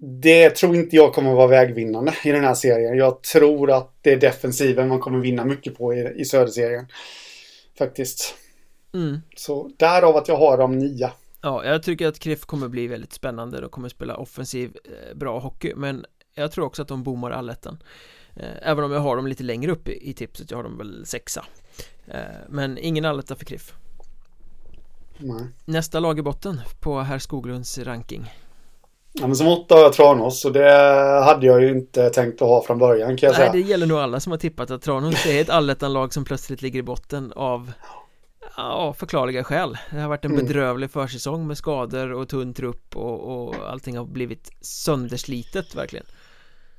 det 0.00 0.50
tror 0.50 0.76
inte 0.76 0.96
jag 0.96 1.14
kommer 1.14 1.34
vara 1.34 1.46
vägvinnande 1.46 2.14
i 2.24 2.30
den 2.30 2.44
här 2.44 2.54
serien. 2.54 2.96
Jag 2.96 3.22
tror 3.22 3.70
att 3.70 3.94
det 4.02 4.12
är 4.12 4.16
defensiven 4.16 4.88
man 4.88 5.00
kommer 5.00 5.18
vinna 5.18 5.44
mycket 5.44 5.78
på 5.78 5.94
i, 5.94 6.14
i 6.16 6.24
söderserien. 6.24 6.86
Faktiskt. 7.78 8.34
Mm. 8.95 9.20
Så 9.36 9.70
därav 9.76 10.16
att 10.16 10.28
jag 10.28 10.36
har 10.36 10.59
dem 10.59 10.78
nia. 10.78 11.12
Ja, 11.41 11.64
jag 11.64 11.82
tycker 11.82 12.09
att 12.09 12.18
Kriff 12.18 12.45
kommer 12.45 12.68
bli 12.68 12.86
väldigt 12.86 13.12
spännande 13.12 13.64
och 13.64 13.70
kommer 13.70 13.89
spela 13.89 14.16
offensiv 14.16 14.76
eh, 14.84 15.16
bra 15.16 15.39
hockey 15.39 15.74
men 15.76 16.07
jag 16.34 16.53
tror 16.53 16.64
också 16.64 16.82
att 16.82 16.89
de 16.89 17.03
bommar 17.03 17.30
allettan 17.30 17.82
eh, 18.36 18.49
Även 18.62 18.84
om 18.84 18.93
jag 18.93 19.01
har 19.01 19.16
dem 19.16 19.26
lite 19.26 19.43
längre 19.43 19.72
upp 19.72 19.89
i, 19.89 20.12
tipset, 20.12 20.51
jag 20.51 20.59
har 20.59 20.62
dem 20.62 20.78
väl 20.78 21.07
sexa 21.07 21.45
eh, 22.07 22.20
Men 22.49 22.78
ingen 22.78 23.05
alletta 23.05 23.34
för 23.34 23.45
Kriff 23.45 23.74
Nej. 25.18 25.47
Nästa 25.64 26.01
lag 26.01 26.18
i 26.18 26.22
botten 26.22 26.61
på 26.80 27.01
herr 27.01 27.18
Skoglunds 27.18 27.78
ranking 27.78 28.32
Ja 29.12 29.26
men 29.26 29.36
som 29.36 29.47
åtta 29.47 29.74
har 29.74 29.82
jag 29.82 29.93
Tranås 29.93 30.45
och 30.45 30.53
det 30.53 30.70
hade 31.24 31.47
jag 31.47 31.62
ju 31.62 31.70
inte 31.70 32.11
tänkt 32.11 32.43
att 32.43 32.49
ha 32.49 32.62
från 32.62 32.78
början 32.78 33.16
kan 33.16 33.26
jag 33.26 33.39
Nej, 33.39 33.41
säga 33.41 33.53
det 33.53 33.70
gäller 33.70 33.86
nog 33.86 33.99
alla 33.99 34.20
som 34.20 34.32
har 34.32 34.39
tippat 34.39 34.70
att 34.70 34.82
Tranås 34.82 35.26
är 35.26 35.41
ett 35.41 35.51
allettan-lag 35.51 36.14
som 36.14 36.24
plötsligt 36.24 36.62
ligger 36.62 36.78
i 36.78 36.82
botten 36.82 37.32
av 37.36 37.72
Ja, 38.61 38.94
förklarliga 38.98 39.44
skäl 39.44 39.78
Det 39.90 40.00
har 40.00 40.09
varit 40.09 40.24
en 40.24 40.30
mm. 40.30 40.46
bedrövlig 40.46 40.90
försäsong 40.90 41.46
med 41.46 41.59
skador 41.59 42.12
och 42.12 42.28
tunn 42.28 42.54
trupp 42.54 42.96
och, 42.96 43.20
och 43.20 43.54
allting 43.70 43.96
har 43.96 44.04
blivit 44.04 44.50
sönderslitet 44.61 45.74
verkligen 45.74 46.06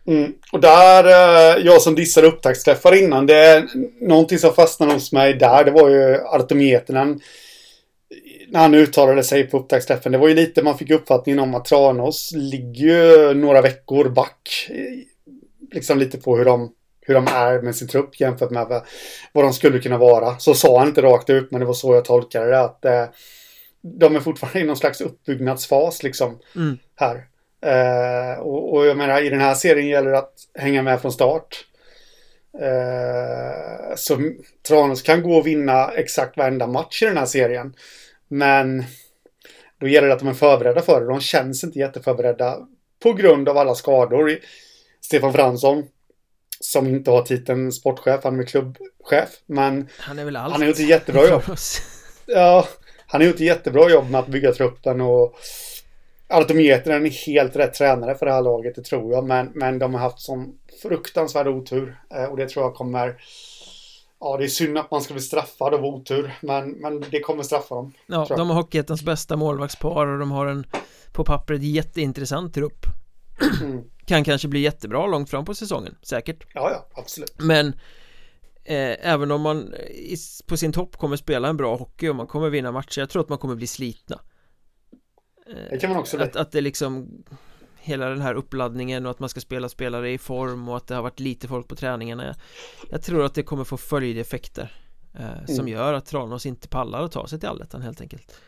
mm. 0.08 0.34
Och 0.52 0.60
där, 0.60 1.04
eh, 1.04 1.66
jag 1.66 1.82
som 1.82 1.96
dissade 1.96 2.28
upptaktsträffar 2.28 3.04
innan, 3.04 3.26
det 3.26 3.36
är 3.36 3.68
någonting 4.02 4.38
som 4.38 4.54
fastnade 4.54 4.94
hos 4.94 5.12
mig 5.12 5.34
där, 5.34 5.64
det 5.64 5.72
var 5.72 5.90
ju 5.90 6.16
Artometinen 6.16 7.22
när 8.48 8.60
han 8.60 8.74
uttalade 8.74 9.24
sig 9.24 9.44
på 9.44 9.58
upptaktsträffen. 9.58 10.12
Det 10.12 10.18
var 10.18 10.28
ju 10.28 10.36
lite 10.36 10.64
man 10.64 10.78
fick 10.78 10.90
uppfattningen 10.92 11.40
om 11.40 11.56
att 11.56 11.66
Tranås 11.66 12.32
ligger 12.36 12.86
ju 12.86 13.34
några 13.34 13.62
veckor 13.62 14.10
back. 14.10 14.70
Liksom 15.72 16.00
lite 16.00 16.18
på 16.18 16.38
hur 16.38 16.46
de 16.46 16.72
hur 17.10 17.16
de 17.16 17.28
är 17.28 17.62
med 17.62 17.76
sin 17.76 17.88
trupp 17.88 18.20
jämfört 18.20 18.50
med 18.50 18.82
vad 19.32 19.44
de 19.44 19.54
skulle 19.54 19.80
kunna 19.80 19.98
vara. 19.98 20.40
Så 20.40 20.54
sa 20.54 20.80
han 20.80 20.88
inte 20.88 21.02
rakt 21.02 21.30
ut, 21.30 21.52
men 21.52 21.60
det 21.60 21.66
var 21.66 21.74
så 21.74 21.94
jag 21.94 22.06
tolkade 22.06 22.48
det. 22.50 22.60
Att 22.60 22.86
eh, 22.86 23.06
de 23.82 24.16
är 24.16 24.20
fortfarande 24.20 24.60
i 24.60 24.64
någon 24.64 24.78
slags 24.78 25.02
uppbyggnadsfas 25.02 26.04
liksom 26.04 26.40
mm. 26.56 26.78
här. 26.96 27.26
Eh, 27.62 28.40
och, 28.40 28.74
och, 28.74 28.86
jag 28.86 28.98
menar, 28.98 29.22
i 29.22 29.30
den 29.30 29.42
här 29.42 29.54
serien 29.54 29.88
gäller 29.88 30.12
det 30.12 30.18
att 30.18 30.34
hänga 30.54 30.82
med 30.82 31.02
från 31.02 31.12
start. 31.12 31.66
Eh, 32.62 33.96
så 33.96 34.18
Tranås 34.68 35.02
kan 35.02 35.24
gå 35.24 35.38
och 35.38 35.48
vinna 35.48 35.92
exakt 35.92 36.38
varenda 36.38 36.68
match 36.68 37.04
i 37.04 37.06
den 37.06 37.18
här 37.18 37.26
serien. 37.26 37.74
Men 38.28 38.84
då 39.80 39.88
gäller 39.88 40.08
det 40.08 40.14
att 40.14 40.20
de 40.20 40.28
är 40.28 40.34
förberedda 40.34 40.82
för 40.82 41.02
det. 41.02 41.08
De 41.08 41.20
känns 41.20 41.64
inte 41.64 41.80
jätteförberedda 41.80 42.58
på 43.04 43.14
grund 43.14 43.50
av 43.50 43.58
alla 43.58 43.76
skador. 43.76 44.40
Stefan 45.02 45.34
Fransson 45.34 45.84
som 46.60 46.88
inte 46.88 47.12
har 47.12 47.22
titeln 47.22 47.72
sportchef, 47.72 48.24
han 48.24 48.40
är 48.40 48.44
klubbchef. 48.44 49.30
Men 49.46 49.88
han 49.98 50.20
är 50.20 50.26
väl 50.26 50.36
allt. 50.36 50.52
Han 50.52 50.62
har 50.62 50.68
gjort 50.68 50.80
ett 50.80 50.90
jättebra 50.90 51.28
jobb. 51.28 51.44
ja, 52.26 52.68
han 53.08 53.22
har 53.22 53.28
gjort 53.28 53.36
ett 53.36 53.42
jättebra 53.42 53.90
jobb 53.90 54.10
med 54.10 54.20
att 54.20 54.28
bygga 54.28 54.52
truppen 54.52 55.02
och 55.02 55.36
Artometer 56.28 56.92
är 56.92 56.96
en 56.96 57.12
helt 57.12 57.56
rätt 57.56 57.74
tränare 57.74 58.16
för 58.16 58.26
det 58.26 58.32
här 58.32 58.42
laget, 58.42 58.76
det 58.76 58.84
tror 58.84 59.14
jag. 59.14 59.26
Men, 59.26 59.52
men 59.54 59.80
de 59.80 59.94
har 59.94 60.02
haft 60.02 60.20
sån 60.20 60.54
fruktansvärd 60.82 61.48
otur 61.48 62.00
eh, 62.14 62.24
och 62.24 62.38
det 62.38 62.50
tror 62.50 62.66
jag 62.66 62.76
kommer 62.76 63.22
Ja, 64.22 64.38
det 64.38 64.44
är 64.44 64.48
synd 64.48 64.78
att 64.78 64.92
man 64.92 65.02
ska 65.02 65.14
bli 65.14 65.24
straffad 65.24 65.74
av 65.74 65.86
otur, 65.86 66.38
men, 66.42 66.72
men 66.72 67.06
det 67.12 67.20
kommer 67.20 67.44
straffa 67.44 67.76
dem. 67.76 67.94
Ja, 68.08 68.26
de 68.30 68.50
har 68.50 68.56
Hockeyettans 68.56 69.04
bästa 69.04 69.36
målvaktspar 69.36 70.08
och 70.08 70.20
de 70.20 70.32
har 70.32 70.46
en 70.46 70.66
på 71.12 71.26
pappret 71.26 71.64
jätteintressant 71.64 72.54
trupp. 72.54 72.86
Mm 73.62 73.84
kan 74.10 74.24
kanske 74.24 74.48
bli 74.48 74.60
jättebra 74.60 75.08
långt 75.08 75.30
fram 75.30 75.46
på 75.46 75.56
säsongen, 75.56 75.96
säkert. 76.02 76.46
Ja, 76.54 76.72
ja, 76.72 77.02
absolut. 77.02 77.36
Men 77.38 77.68
eh, 78.64 79.08
Även 79.10 79.32
om 79.32 79.42
man 79.42 79.74
i, 79.90 80.16
på 80.48 80.58
sin 80.58 80.74
topp 80.74 80.98
kommer 80.98 81.16
spela 81.16 81.48
en 81.48 81.58
bra 81.58 81.76
hockey 81.76 82.10
och 82.10 82.16
man 82.16 82.28
kommer 82.28 82.50
vinna 82.50 82.72
matcher 82.72 83.00
Jag 83.00 83.10
tror 83.10 83.22
att 83.22 83.30
man 83.30 83.38
kommer 83.38 83.56
bli 83.56 83.68
slitna. 83.68 84.20
Eh, 85.50 85.56
Det 85.72 85.80
kan 85.80 85.90
man 85.90 86.00
också 86.00 86.18
bli. 86.18 86.26
att, 86.26 86.36
att 86.36 86.52
det 86.52 86.62
liksom 86.62 87.24
Hela 87.82 88.10
den 88.10 88.22
här 88.22 88.34
uppladdningen 88.34 89.06
och 89.06 89.12
att 89.12 89.20
man 89.20 89.30
ska 89.30 89.40
spela 89.40 89.70
spelare 89.70 90.12
i 90.12 90.18
form 90.18 90.70
och 90.70 90.78
att 90.78 90.88
det 90.88 90.96
har 90.96 91.02
varit 91.02 91.20
lite 91.20 91.48
folk 91.48 91.68
på 91.68 91.76
träningarna 91.76 92.36
Jag 92.90 93.02
tror 93.02 93.26
att 93.26 93.34
det 93.34 93.44
kommer 93.44 93.64
få 93.64 93.78
följdeffekter 93.78 94.74
eh, 95.14 95.46
Som 95.46 95.60
mm. 95.60 95.68
gör 95.68 95.94
att 95.94 96.06
Tranås 96.06 96.46
inte 96.46 96.68
pallar 96.68 97.04
att 97.04 97.12
ta 97.12 97.28
sig 97.28 97.40
till 97.40 97.50
allettan 97.50 97.82
helt 97.82 98.02
enkelt. 98.02 98.42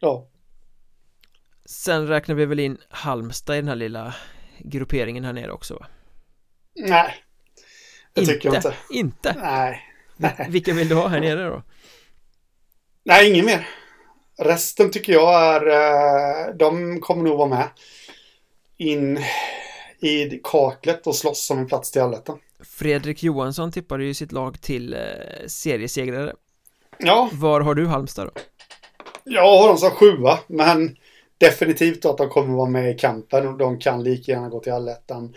Ja 0.00 0.28
Sen 1.72 2.06
räknar 2.06 2.34
vi 2.34 2.46
väl 2.46 2.60
in 2.60 2.78
Halmstad 2.88 3.56
i 3.56 3.58
den 3.58 3.68
här 3.68 3.76
lilla 3.76 4.14
grupperingen 4.58 5.24
här 5.24 5.32
nere 5.32 5.52
också 5.52 5.74
va? 5.74 5.86
Nej 6.76 7.14
Det 8.12 8.20
inte, 8.20 8.32
tycker 8.32 8.48
jag 8.48 8.56
inte 8.56 8.74
Inte? 8.90 9.36
Nej, 9.42 9.82
Nej. 10.16 10.46
Vilka 10.48 10.74
vill 10.74 10.88
du 10.88 10.94
ha 10.94 11.08
här 11.08 11.20
nere 11.20 11.48
då? 11.48 11.62
Nej, 13.04 13.30
ingen 13.30 13.46
mer 13.46 13.68
Resten 14.38 14.90
tycker 14.90 15.12
jag 15.12 15.34
är 15.34 15.66
eh, 15.66 16.54
De 16.54 17.00
kommer 17.00 17.24
nog 17.24 17.38
vara 17.38 17.48
med 17.48 17.68
In 18.76 19.18
i 20.00 20.40
kaklet 20.44 21.06
och 21.06 21.16
slåss 21.16 21.50
om 21.50 21.58
en 21.58 21.66
plats 21.66 21.90
till 21.90 22.02
allettan 22.02 22.38
Fredrik 22.60 23.22
Johansson 23.22 23.72
tippade 23.72 24.04
ju 24.04 24.14
sitt 24.14 24.32
lag 24.32 24.60
till 24.60 24.94
eh, 24.94 25.00
seriesegrare 25.46 26.34
Ja 26.98 27.30
Var 27.32 27.60
har 27.60 27.74
du 27.74 27.86
Halmstad 27.86 28.26
då? 28.26 28.40
Jag 29.24 29.58
har 29.58 29.68
dem 29.68 29.78
som 29.78 29.90
sjua, 29.90 30.38
men 30.46 30.96
definitivt 31.42 32.04
att 32.04 32.18
de 32.18 32.28
kommer 32.28 32.56
vara 32.56 32.70
med 32.70 32.90
i 32.90 32.98
kampen 32.98 33.48
och 33.48 33.58
de 33.58 33.78
kan 33.78 34.04
lika 34.04 34.32
gärna 34.32 34.48
gå 34.48 34.60
till 34.60 34.72
allettan. 34.72 35.36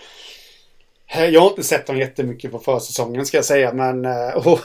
Eh, 1.08 1.26
jag 1.26 1.42
har 1.42 1.50
inte 1.50 1.64
sett 1.64 1.88
dem 1.88 1.98
jättemycket 1.98 2.52
på 2.52 2.60
försäsongen 2.60 3.26
ska 3.26 3.38
jag 3.38 3.46
säga, 3.46 3.74
men 3.74 4.06
eh, 4.06 4.30
och, 4.48 4.60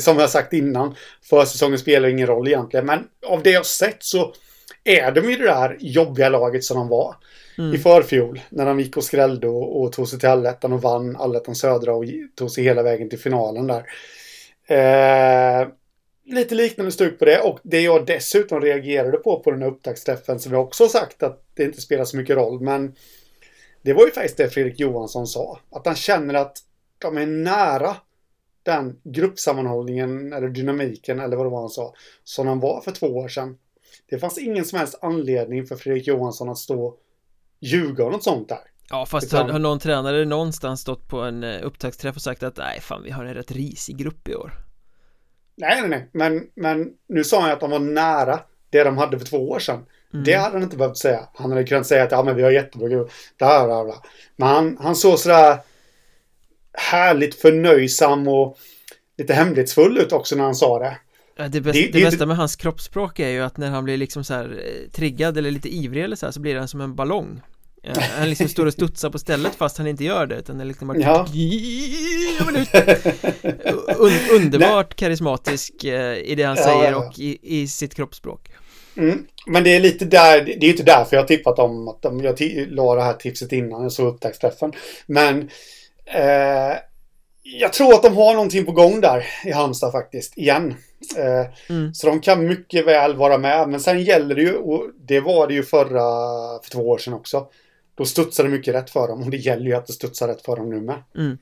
som 0.00 0.18
jag 0.18 0.30
sagt 0.30 0.52
innan, 0.52 0.94
försäsongen 1.22 1.78
spelar 1.78 2.08
ingen 2.08 2.26
roll 2.26 2.48
egentligen. 2.48 2.86
Men 2.86 3.04
av 3.26 3.42
det 3.42 3.50
jag 3.50 3.66
sett 3.66 3.96
så 3.98 4.34
är 4.84 5.12
de 5.12 5.30
ju 5.30 5.36
det 5.36 5.44
där 5.44 5.76
jobbiga 5.80 6.28
laget 6.28 6.64
som 6.64 6.76
de 6.76 6.88
var 6.88 7.16
mm. 7.58 7.74
i 7.74 7.78
förfjol. 7.78 8.40
När 8.48 8.66
de 8.66 8.80
gick 8.80 8.96
och 8.96 9.04
skrällde 9.04 9.48
och, 9.48 9.82
och 9.82 9.92
tog 9.92 10.08
sig 10.08 10.18
till 10.18 10.28
allettan 10.28 10.72
och 10.72 10.82
vann 10.82 11.16
allettan 11.16 11.54
södra 11.54 11.94
och 11.94 12.04
tog 12.36 12.50
sig 12.50 12.64
hela 12.64 12.82
vägen 12.82 13.10
till 13.10 13.18
finalen 13.18 13.66
där. 13.66 13.84
Eh, 14.66 15.68
lite 16.34 16.54
liknande 16.54 16.92
stuk 16.92 17.18
på 17.18 17.24
det 17.24 17.40
och 17.40 17.58
det 17.62 17.80
jag 17.80 18.06
dessutom 18.06 18.60
reagerade 18.60 19.16
på 19.16 19.40
på 19.40 19.50
den 19.50 19.62
här 19.62 19.68
upptaktsträffen 19.68 20.40
som 20.40 20.52
jag 20.52 20.62
också 20.62 20.84
har 20.84 20.88
sagt 20.88 21.22
att 21.22 21.44
det 21.54 21.64
inte 21.64 21.80
spelar 21.80 22.04
så 22.04 22.16
mycket 22.16 22.36
roll 22.36 22.60
men 22.60 22.94
det 23.82 23.92
var 23.92 24.06
ju 24.06 24.12
faktiskt 24.12 24.36
det 24.36 24.50
Fredrik 24.50 24.80
Johansson 24.80 25.26
sa. 25.26 25.58
Att 25.70 25.86
han 25.86 25.94
känner 25.94 26.34
att 26.34 26.58
de 26.98 27.18
är 27.18 27.26
nära 27.26 27.96
den 28.62 29.00
gruppsammanhållningen 29.04 30.32
eller 30.32 30.48
dynamiken 30.48 31.20
eller 31.20 31.36
vad 31.36 31.46
det 31.46 31.50
var 31.50 31.60
han 31.60 31.70
sa 31.70 31.94
som 32.24 32.46
han 32.46 32.60
var 32.60 32.80
för 32.80 32.92
två 32.92 33.06
år 33.06 33.28
sedan. 33.28 33.58
Det 34.10 34.18
fanns 34.18 34.38
ingen 34.38 34.64
som 34.64 34.78
helst 34.78 34.98
anledning 35.02 35.66
för 35.66 35.76
Fredrik 35.76 36.06
Johansson 36.06 36.48
att 36.48 36.58
stå 36.58 36.86
och 36.86 36.98
ljuga 37.60 38.04
om 38.04 38.12
något 38.12 38.24
sånt 38.24 38.48
där. 38.48 38.60
Ja 38.90 39.06
fast 39.06 39.26
Utan... 39.26 39.50
har, 39.50 39.58
någon 39.58 39.78
tränare 39.78 40.24
någonstans 40.24 40.80
stått 40.80 41.08
på 41.08 41.20
en 41.20 41.44
eh, 41.44 41.66
upptaktsträff 41.66 42.16
och 42.16 42.22
sagt 42.22 42.42
att 42.42 42.56
nej 42.56 42.80
fan 42.80 43.02
vi 43.02 43.10
har 43.10 43.24
en 43.24 43.34
rätt 43.34 43.50
risig 43.50 43.96
grupp 43.96 44.28
i 44.28 44.34
år 44.34 44.52
Nej 45.60 45.80
nej 45.80 45.88
nej. 45.90 46.08
Men, 46.12 46.46
men 46.54 46.90
nu 47.08 47.24
sa 47.24 47.40
han 47.40 47.50
att 47.50 47.60
de 47.60 47.70
var 47.70 47.78
nära 47.78 48.40
det 48.70 48.84
de 48.84 48.98
hade 48.98 49.18
för 49.18 49.26
två 49.26 49.50
år 49.50 49.58
sedan. 49.58 49.86
Mm. 50.12 50.24
Det 50.24 50.34
hade 50.34 50.52
han 50.52 50.62
inte 50.62 50.76
behövt 50.76 50.98
säga. 50.98 51.28
Han 51.34 51.50
hade 51.50 51.64
kunnat 51.64 51.86
säga 51.86 52.02
att 52.02 52.12
ja 52.12 52.22
men 52.22 52.36
vi 52.36 52.42
har 52.42 52.50
jättebra 52.50 52.88
grupp 52.88 53.10
där, 53.36 53.68
där, 53.68 53.84
där. 53.84 53.96
Men 54.36 54.48
han, 54.48 54.76
han 54.80 54.96
såg 54.96 55.18
sådär 55.18 55.58
Härligt 56.72 57.34
förnöjsam 57.34 58.28
och 58.28 58.58
Lite 59.18 59.34
hemlighetsfull 59.34 59.98
ut 59.98 60.12
också 60.12 60.36
när 60.36 60.44
han 60.44 60.54
sa 60.54 60.78
det. 60.78 60.98
Det, 61.48 61.60
bästa, 61.60 61.72
det, 61.72 61.86
det, 61.86 61.98
det 61.98 62.04
bästa 62.04 62.26
med 62.26 62.36
hans 62.36 62.56
kroppsspråk 62.56 63.18
är 63.18 63.28
ju 63.28 63.40
att 63.42 63.56
när 63.56 63.70
han 63.70 63.84
blir 63.84 63.96
liksom 63.96 64.24
så 64.24 64.34
här 64.34 64.62
eh, 64.64 64.90
triggad 64.90 65.38
eller 65.38 65.50
lite 65.50 65.68
ivrig 65.74 66.04
eller 66.04 66.16
så 66.16 66.26
här 66.26 66.32
så 66.32 66.40
blir 66.40 66.56
han 66.56 66.68
som 66.68 66.80
en 66.80 66.94
ballong 66.94 67.40
Han 68.18 68.28
liksom 68.28 68.48
står 68.48 68.66
och 68.66 68.72
studsar 68.72 69.10
på 69.10 69.18
stället 69.18 69.54
fast 69.54 69.78
han 69.78 69.86
inte 69.86 70.04
gör 70.04 70.26
det 70.26 70.36
utan 70.36 70.58
det 70.58 70.64
är 70.64 70.66
liksom 70.66 70.88
bara 70.88 70.98
ja. 70.98 71.26
Un, 73.98 74.12
Underbart 74.36 74.96
karismatisk 74.96 75.84
eh, 75.84 76.16
i 76.16 76.34
det 76.34 76.42
han 76.42 76.56
säger 76.56 76.94
och 76.94 77.18
i, 77.18 77.38
i 77.42 77.68
sitt 77.68 77.94
kroppsspråk 77.94 78.48
mm. 78.96 79.26
Men 79.46 79.64
det 79.64 79.76
är 79.76 79.80
lite 79.80 80.04
där, 80.04 80.44
det 80.44 80.66
är 80.66 80.70
inte 80.70 80.82
därför 80.82 81.16
jag 81.16 81.22
har 81.22 81.28
tippat 81.28 81.58
om 81.58 81.88
att 81.88 82.02
de, 82.02 82.20
jag 82.20 82.40
la 82.68 82.94
det 82.94 83.02
här 83.02 83.14
tipset 83.14 83.52
innan 83.52 83.82
jag 83.82 83.92
såg 83.92 84.14
upptaktsträffen 84.14 84.72
Men 85.06 85.50
eh, 86.04 86.76
jag 87.42 87.72
tror 87.72 87.94
att 87.94 88.02
de 88.02 88.16
har 88.16 88.34
någonting 88.34 88.64
på 88.64 88.72
gång 88.72 89.00
där 89.00 89.26
i 89.44 89.52
Halmstad 89.52 89.92
faktiskt, 89.92 90.38
igen. 90.38 90.74
Eh, 91.16 91.74
mm. 91.76 91.94
Så 91.94 92.06
de 92.06 92.20
kan 92.20 92.46
mycket 92.46 92.86
väl 92.86 93.16
vara 93.16 93.38
med. 93.38 93.68
Men 93.68 93.80
sen 93.80 94.02
gäller 94.02 94.34
det 94.34 94.42
ju, 94.42 94.56
och 94.56 94.86
det 95.08 95.20
var 95.20 95.46
det 95.46 95.54
ju 95.54 95.62
förra, 95.62 96.00
för 96.62 96.70
två 96.70 96.88
år 96.88 96.98
sedan 96.98 97.14
också. 97.14 97.46
Då 98.00 98.06
studsade 98.06 98.48
det 98.48 98.52
mycket 98.52 98.74
rätt 98.74 98.90
för 98.90 99.08
dem 99.08 99.22
och 99.22 99.30
det 99.30 99.36
gäller 99.36 99.66
ju 99.66 99.74
att 99.74 99.86
det 99.86 99.92
studsar 99.92 100.28
rätt 100.28 100.42
för 100.42 100.56
dem 100.56 100.70
nu 100.70 100.80
med. 100.80 101.02
Mm. 101.16 101.38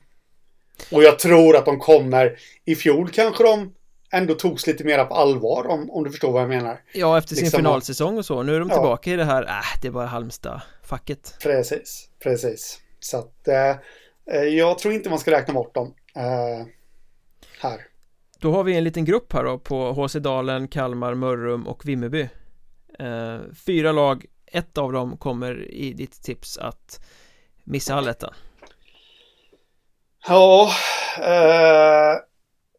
Och 0.91 1.03
jag 1.03 1.19
tror 1.19 1.55
att 1.55 1.65
de 1.65 1.79
kommer, 1.79 2.39
i 2.65 2.75
fjol 2.75 3.09
kanske 3.09 3.43
de 3.43 3.73
ändå 4.11 4.33
togs 4.33 4.67
lite 4.67 4.83
mer 4.83 5.05
på 5.05 5.13
allvar 5.13 5.67
om, 5.67 5.91
om 5.91 6.03
du 6.03 6.11
förstår 6.11 6.31
vad 6.31 6.41
jag 6.41 6.49
menar. 6.49 6.81
Ja, 6.93 7.17
efter 7.17 7.35
sin 7.35 7.43
liksom, 7.43 7.57
finalsäsong 7.57 8.17
och 8.17 8.25
så. 8.25 8.43
Nu 8.43 8.55
är 8.55 8.59
de 8.59 8.69
tillbaka 8.69 9.09
ja. 9.09 9.13
i 9.13 9.17
det 9.17 9.23
här, 9.23 9.43
äh, 9.43 9.81
det 9.81 9.87
är 9.87 9.91
bara 9.91 10.07
Halmstad-facket. 10.07 11.37
Precis, 11.43 12.09
precis. 12.23 12.79
Så 12.99 13.17
att 13.17 13.47
eh, 13.47 13.69
eh, 14.31 14.43
jag 14.43 14.79
tror 14.79 14.93
inte 14.93 15.09
man 15.09 15.19
ska 15.19 15.31
räkna 15.31 15.53
bort 15.53 15.75
dem. 15.75 15.93
Eh, 16.15 16.65
här. 17.61 17.81
Då 18.39 18.51
har 18.51 18.63
vi 18.63 18.77
en 18.77 18.83
liten 18.83 19.05
grupp 19.05 19.33
här 19.33 19.43
då 19.43 19.57
på 19.59 19.93
HC 19.93 20.13
Dalen, 20.13 20.67
Kalmar, 20.67 21.13
Mörrum 21.13 21.67
och 21.67 21.85
Vimmerby 21.85 22.29
eh, 22.99 23.39
Fyra 23.65 23.91
lag, 23.91 24.25
ett 24.51 24.77
av 24.77 24.91
dem 24.91 25.17
kommer 25.17 25.71
i 25.71 25.93
ditt 25.93 26.23
tips 26.23 26.57
att 26.57 27.05
missa 27.63 27.95
allettan 27.95 28.33
Ja, 30.27 30.71
eh, 31.17 32.15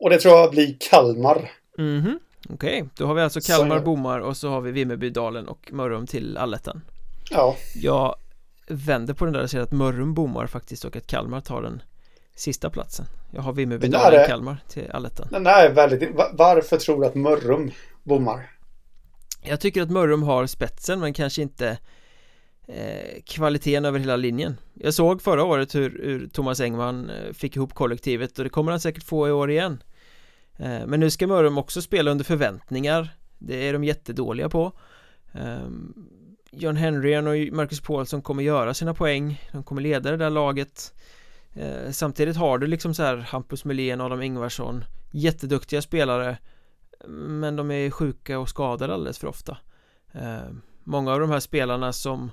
och 0.01 0.11
det 0.11 0.19
tror 0.19 0.39
jag 0.39 0.51
blir 0.51 0.77
Kalmar. 0.81 1.51
Mm 1.79 2.19
okej, 2.55 2.83
okay. 2.83 2.91
då 2.97 3.07
har 3.07 3.15
vi 3.15 3.23
alltså 3.23 3.41
Kalmar, 3.41 3.79
så... 3.79 3.85
Bommar 3.85 4.21
och 4.21 4.37
så 4.37 4.49
har 4.49 4.61
vi 4.61 4.73
Vimmerby, 4.73 5.11
Dalen 5.11 5.49
och 5.49 5.73
Mörrum 5.73 6.07
till 6.07 6.37
allettan 6.37 6.83
Ja. 7.31 7.57
Jag 7.75 8.15
vänder 8.69 9.15
på 9.15 9.25
den 9.25 9.35
där 9.35 9.43
och 9.43 9.51
säger 9.51 9.65
att 9.65 9.73
Mörrum 9.73 10.15
bommar 10.15 10.47
faktiskt 10.47 10.85
och 10.85 10.97
att 10.97 11.07
Kalmar 11.07 11.41
tar 11.41 11.63
den 11.63 11.83
sista 12.35 12.71
platsen. 12.71 13.07
Jag 13.31 13.43
har 13.43 13.53
Vimmerby, 13.53 13.89
Dalen, 13.89 14.27
Kalmar 14.27 14.57
till 14.69 14.91
allettan 14.91 15.29
Den 15.31 15.45
där 15.45 15.65
är 15.65 15.75
väldigt, 15.75 16.11
varför 16.33 16.77
tror 16.77 17.01
du 17.01 17.07
att 17.07 17.15
Mörrum 17.15 17.71
bommar? 18.03 18.51
Jag 19.43 19.61
tycker 19.61 19.83
att 19.83 19.91
Mörrum 19.91 20.23
har 20.23 20.47
spetsen 20.47 21.01
men 21.01 21.13
kanske 21.13 21.43
inte 21.43 21.79
eh, 22.67 23.23
kvaliteten 23.27 23.85
över 23.85 23.99
hela 23.99 24.17
linjen. 24.17 24.57
Jag 24.75 24.95
såg 24.95 25.23
förra 25.23 25.45
året 25.45 25.75
hur, 25.75 26.01
hur 26.03 26.29
Thomas 26.29 26.61
Engman 26.61 27.11
eh, 27.11 27.33
fick 27.33 27.57
ihop 27.57 27.75
kollektivet 27.75 28.39
och 28.39 28.45
det 28.45 28.51
kommer 28.51 28.71
han 28.71 28.81
säkert 28.81 29.05
få 29.05 29.29
i 29.29 29.33
år 29.33 29.51
igen. 29.51 29.83
Eh, 30.57 30.87
Men 30.87 31.01
nu 31.01 31.11
ska 31.11 31.27
Mörrum 31.27 31.59
också 31.59 31.83
spela 31.83 32.11
under 32.11 32.25
förväntningar. 32.25 33.09
Det 33.39 33.69
är 33.69 33.73
de 33.73 33.85
jättedåliga 33.85 34.49
på. 34.49 34.73
Eh, 35.33 35.69
John 36.53 36.77
Henryen 36.77 37.27
och 37.27 37.37
Marcus 37.53 37.81
Paulsson 37.81 38.23
kommer 38.23 38.43
göra 38.43 38.75
sina 38.75 38.95
poäng. 38.95 39.43
De 39.53 39.63
kommer 39.63 39.83
leda 39.83 40.11
det 40.11 40.17
där 40.17 40.31
laget. 40.31 40.95
Eh, 41.55 41.91
samtidigt 41.91 42.37
har 42.37 42.59
du 42.59 42.67
liksom 42.67 42.95
så 42.95 43.03
här 43.03 43.17
Hampus 43.17 43.65
Melén, 43.65 44.01
Adam 44.01 44.23
Ingvarsson. 44.23 44.85
Jätteduktiga 45.11 45.83
spelare. 45.83 46.39
Men 47.09 47.57
de 47.57 47.71
är 47.71 47.91
sjuka 47.91 48.39
och 48.39 48.49
skadade 48.49 48.95
alldeles 48.95 49.19
för 49.19 49.27
ofta. 49.27 49.59
Eh, 50.13 50.51
Många 50.85 51.13
av 51.13 51.21
de 51.21 51.31
här 51.31 51.41
spelarna 51.41 51.93
som 51.93 52.31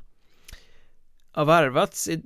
Har 1.31 1.45
värvats 1.45 2.07
är 2.07 2.21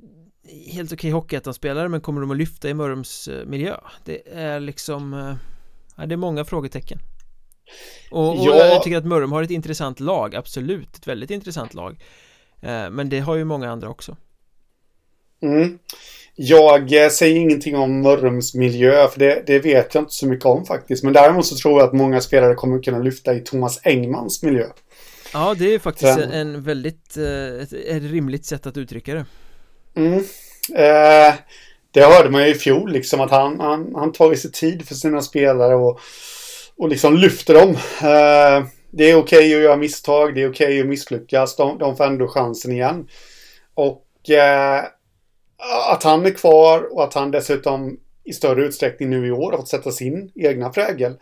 helt 0.72 0.94
okej 0.94 1.12
hockeyettan-spelare 1.12 1.90
men 1.90 2.02
kommer 2.02 2.22
de 2.22 2.32
att 2.32 2.38
lyfta 2.38 2.70
i 2.70 2.74
Mörrums 2.74 3.28
eh, 3.28 3.46
miljö? 3.46 3.78
Det 4.06 4.34
är 4.34 4.60
liksom 4.60 5.14
eh, 5.14 5.36
Ja, 5.96 6.06
det 6.06 6.16
är 6.16 6.18
många 6.18 6.46
frågetecken. 6.46 7.00
Och, 8.12 8.30
och 8.30 8.36
ja. 8.38 8.56
jag 8.56 8.84
tycker 8.84 8.98
att 8.98 9.06
Mörrum 9.06 9.32
har 9.32 9.44
ett 9.44 9.50
intressant 9.50 10.00
lag, 10.00 10.36
absolut, 10.36 10.98
ett 10.98 11.08
väldigt 11.08 11.30
intressant 11.30 11.74
lag. 11.74 12.04
Men 12.92 13.10
det 13.10 13.20
har 13.20 13.36
ju 13.36 13.44
många 13.44 13.72
andra 13.72 13.90
också 13.90 14.18
mm. 15.42 15.80
Jag 16.36 17.04
eh, 17.04 17.10
säger 17.10 17.36
ingenting 17.36 17.76
om 17.76 18.02
Mörrums 18.02 18.56
miljö, 18.56 19.08
för 19.08 19.20
det, 19.20 19.44
det, 19.48 19.60
vet 19.60 19.96
jag 19.96 20.02
inte 20.02 20.14
så 20.14 20.28
mycket 20.28 20.46
om 20.46 20.66
faktiskt. 20.66 21.04
Men 21.04 21.14
däremot 21.14 21.46
så 21.46 21.56
tror 21.56 21.80
jag 21.80 21.88
att 21.88 21.94
många 21.94 22.22
spelare 22.22 22.56
kommer 22.56 22.84
kunna 22.84 23.00
lyfta 23.00 23.34
i 23.34 23.40
Thomas 23.40 23.80
Engmans 23.84 24.44
miljö. 24.44 24.66
Ja, 25.34 25.56
det 25.60 25.74
är 25.74 25.80
faktiskt 25.80 26.14
Sen... 26.14 26.32
en 26.32 26.64
väldigt, 26.64 27.18
eh, 27.18 27.62
ett, 27.62 27.74
ett 27.74 28.12
rimligt 28.12 28.46
sätt 28.46 28.66
att 28.68 28.78
uttrycka 28.78 29.14
det. 29.14 29.26
Mm. 29.96 30.18
Eh, 30.76 31.34
det 31.92 32.02
hörde 32.02 32.30
man 32.30 32.44
ju 32.44 32.50
i 32.50 32.56
fjol, 32.56 32.92
liksom 32.92 33.22
att 33.22 33.32
han, 33.32 33.60
han, 33.60 33.96
han 33.96 34.12
tagit 34.12 34.40
sig 34.40 34.52
tid 34.52 34.88
för 34.88 34.96
sina 34.96 35.22
spelare 35.22 35.76
och, 35.76 36.00
och 36.78 36.90
liksom 36.90 37.18
lyfter 37.18 37.54
dem. 37.54 37.70
Eh, 38.02 38.66
det 38.92 39.12
är 39.12 39.16
okej 39.16 39.40
okay 39.40 39.56
att 39.56 39.62
göra 39.62 39.76
misstag, 39.76 40.36
det 40.36 40.42
är 40.42 40.50
okej 40.50 40.68
okay 40.68 40.82
att 40.82 40.88
misslyckas. 40.88 41.56
De, 41.56 41.78
de 41.78 41.98
får 41.98 42.04
ändå 42.04 42.28
chansen 42.28 42.72
igen. 42.72 43.08
Och 43.74 44.30
eh, 44.30 44.84
att 45.90 46.04
han 46.04 46.26
är 46.26 46.32
kvar 46.32 46.94
och 46.94 47.04
att 47.04 47.14
han 47.14 47.32
dessutom 47.32 48.00
i 48.24 48.34
större 48.34 48.66
utsträckning 48.66 49.10
nu 49.10 49.28
i 49.28 49.32
år 49.32 49.52
har 49.52 49.58
fått 49.58 49.68
sätta 49.68 49.92
sin 49.92 50.32
egna 50.36 50.70
prägel 50.70 51.14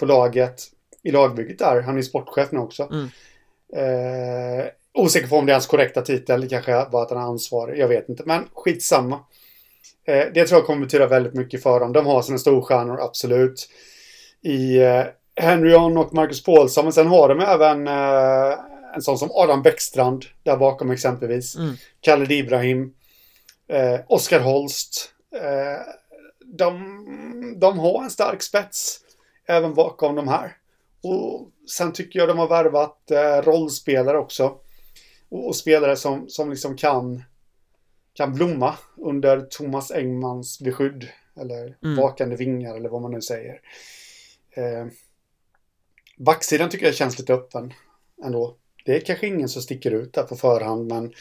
på 0.00 0.06
laget 0.06 0.62
i 1.02 1.10
lagbygget 1.10 1.58
där. 1.58 1.82
Han 1.82 1.98
är 1.98 2.02
sportchef 2.02 2.52
nu 2.52 2.58
också. 2.58 2.88
Mm. 2.92 3.08
Eh, 3.72 4.66
osäker 4.94 5.28
på 5.28 5.36
om 5.36 5.46
det 5.46 5.52
är 5.52 5.54
hans 5.54 5.66
korrekta 5.66 6.02
titel. 6.02 6.40
Det 6.40 6.48
kanske 6.48 6.84
var 6.90 7.02
att 7.02 7.10
han 7.10 7.18
är 7.18 7.26
ansvarig. 7.26 7.78
Jag 7.78 7.88
vet 7.88 8.08
inte. 8.08 8.22
Men 8.26 8.48
skitsamma. 8.54 9.20
Eh, 10.06 10.24
det 10.34 10.46
tror 10.46 10.60
jag 10.60 10.66
kommer 10.66 10.84
betyda 10.84 11.06
väldigt 11.06 11.34
mycket 11.34 11.62
för 11.62 11.80
dem. 11.80 11.92
De 11.92 12.06
har 12.06 12.22
sina 12.22 12.38
storstjärnor, 12.38 13.00
absolut. 13.00 13.68
I 14.42 14.78
eh, 14.78 15.04
Henryon 15.36 15.96
och 15.96 16.14
Marcus 16.14 16.42
Paulsson. 16.44 16.84
Men 16.84 16.92
sen 16.92 17.06
har 17.06 17.28
de 17.28 17.40
även 17.40 17.86
eh, 17.88 18.58
en 18.94 19.02
sån 19.02 19.18
som 19.18 19.30
Adam 19.32 19.62
Bäckstrand 19.62 20.24
där 20.42 20.56
bakom 20.56 20.90
exempelvis. 20.90 21.56
Mm. 21.56 21.74
Khaled 22.00 22.32
Ibrahim. 22.32 22.92
Eh, 23.68 24.00
Oskar 24.08 24.40
Holst. 24.40 25.14
Eh, 25.34 25.80
de, 26.44 27.58
de 27.60 27.78
har 27.78 28.02
en 28.02 28.10
stark 28.10 28.42
spets 28.42 29.00
även 29.46 29.74
bakom 29.74 30.14
de 30.14 30.28
här. 30.28 30.56
Och 31.02 31.50
sen 31.70 31.92
tycker 31.92 32.18
jag 32.18 32.28
de 32.28 32.38
har 32.38 32.48
värvat 32.48 33.10
eh, 33.10 33.42
rollspelare 33.42 34.18
också. 34.18 34.58
Och, 35.28 35.46
och, 35.46 35.56
spelare 35.56 35.96
som, 35.96 36.28
som 36.28 36.50
liksom 36.50 36.76
kan, 36.76 37.22
kan 38.12 38.34
blomma 38.34 38.74
under 38.96 39.40
Thomas 39.40 39.90
Engmans 39.90 40.60
beskydd. 40.60 41.08
Eller 41.40 41.76
mm. 41.84 41.96
vakande 41.96 42.36
vingar 42.36 42.76
eller 42.76 42.88
vad 42.88 43.02
man 43.02 43.10
nu 43.10 43.20
säger. 43.20 43.60
Eh, 44.50 44.86
backsidan 46.16 46.70
tycker 46.70 46.86
jag 46.86 46.94
känns 46.94 47.18
lite 47.18 47.34
öppen 47.34 47.72
ändå. 48.24 48.56
Det 48.84 48.96
är 48.96 49.00
kanske 49.00 49.26
ingen 49.26 49.48
som 49.48 49.62
sticker 49.62 49.90
ut 49.90 50.12
där 50.12 50.22
på 50.22 50.36
förhand 50.36 50.86
men 50.86 51.12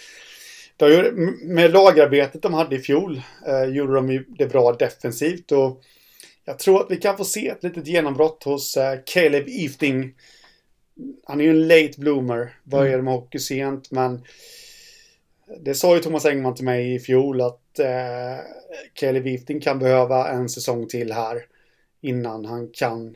de, 0.77 1.11
med 1.43 1.71
lagarbetet 1.71 2.41
de 2.41 2.53
hade 2.53 2.75
i 2.75 2.79
fjol 2.79 3.21
eh, 3.47 3.63
gjorde 3.63 3.93
de 3.93 4.11
ju 4.11 4.25
det 4.37 4.47
bra 4.47 4.71
defensivt 4.71 5.51
och 5.51 5.83
jag 6.45 6.59
tror 6.59 6.81
att 6.81 6.91
vi 6.91 6.97
kan 6.97 7.17
få 7.17 7.25
se 7.25 7.47
ett 7.47 7.63
litet 7.63 7.87
genombrott 7.87 8.43
hos 8.43 8.77
eh, 8.77 8.99
Caleb 9.05 9.47
Efting. 9.47 10.13
Han 11.25 11.41
är 11.41 11.45
ju 11.45 11.49
en 11.49 11.67
late 11.67 11.93
bloomer, 11.97 12.55
började 12.63 12.93
mm. 12.93 13.05
med 13.05 13.13
hockey 13.13 13.39
sent 13.39 13.91
men 13.91 14.21
det 15.59 15.75
sa 15.75 15.95
ju 15.95 16.01
Thomas 16.01 16.25
Engman 16.25 16.55
till 16.55 16.65
mig 16.65 16.95
i 16.95 16.99
fjol 16.99 17.41
att 17.41 17.79
eh, 17.79 18.45
Caleb 18.93 19.27
Efting 19.27 19.61
kan 19.61 19.79
behöva 19.79 20.29
en 20.29 20.49
säsong 20.49 20.87
till 20.87 21.11
här 21.11 21.45
innan 22.01 22.45
han 22.45 22.69
kan 22.73 23.15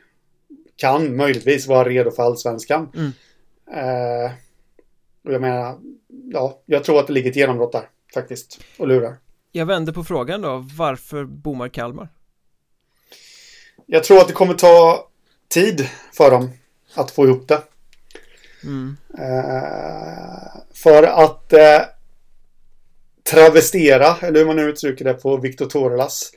kan 0.76 1.15
möjligtvis 1.15 1.68
vara 1.68 1.90
redo 1.90 2.11
för 2.11 2.23
allsvenskan. 2.23 2.91
Mm. 2.95 3.11
Eh, 3.72 4.31
och 5.23 5.34
jag 5.34 5.41
menar, 5.41 5.80
ja, 6.31 6.61
jag 6.65 6.84
tror 6.84 6.99
att 6.99 7.07
det 7.07 7.14
ligger 7.14 7.30
ett 7.30 7.35
genombrott 7.35 7.72
där 7.72 7.89
faktiskt 8.14 8.60
och 8.77 8.88
lurar. 8.88 9.18
Jag 9.51 9.65
vänder 9.65 9.93
på 9.93 10.03
frågan 10.03 10.41
då, 10.41 10.65
varför 10.77 11.26
bommar 11.26 11.69
Kalmar? 11.69 12.10
Jag 13.85 14.03
tror 14.03 14.18
att 14.18 14.27
det 14.27 14.34
kommer 14.34 14.53
ta 14.53 15.07
tid 15.47 15.89
för 16.14 16.31
dem 16.31 16.49
att 16.93 17.11
få 17.11 17.26
ihop 17.26 17.47
det. 17.47 17.61
Mm. 18.64 18.97
Eh, 19.18 20.61
för 20.73 21.03
att 21.03 21.53
eh, 21.53 21.81
travestera, 23.31 24.15
eller 24.22 24.39
hur 24.39 24.45
man 24.45 24.56
nu 24.56 24.69
uttrycker 24.69 25.06
det, 25.06 25.14
på 25.14 25.38
Viktor 25.38 25.65
Torelas 25.65 26.31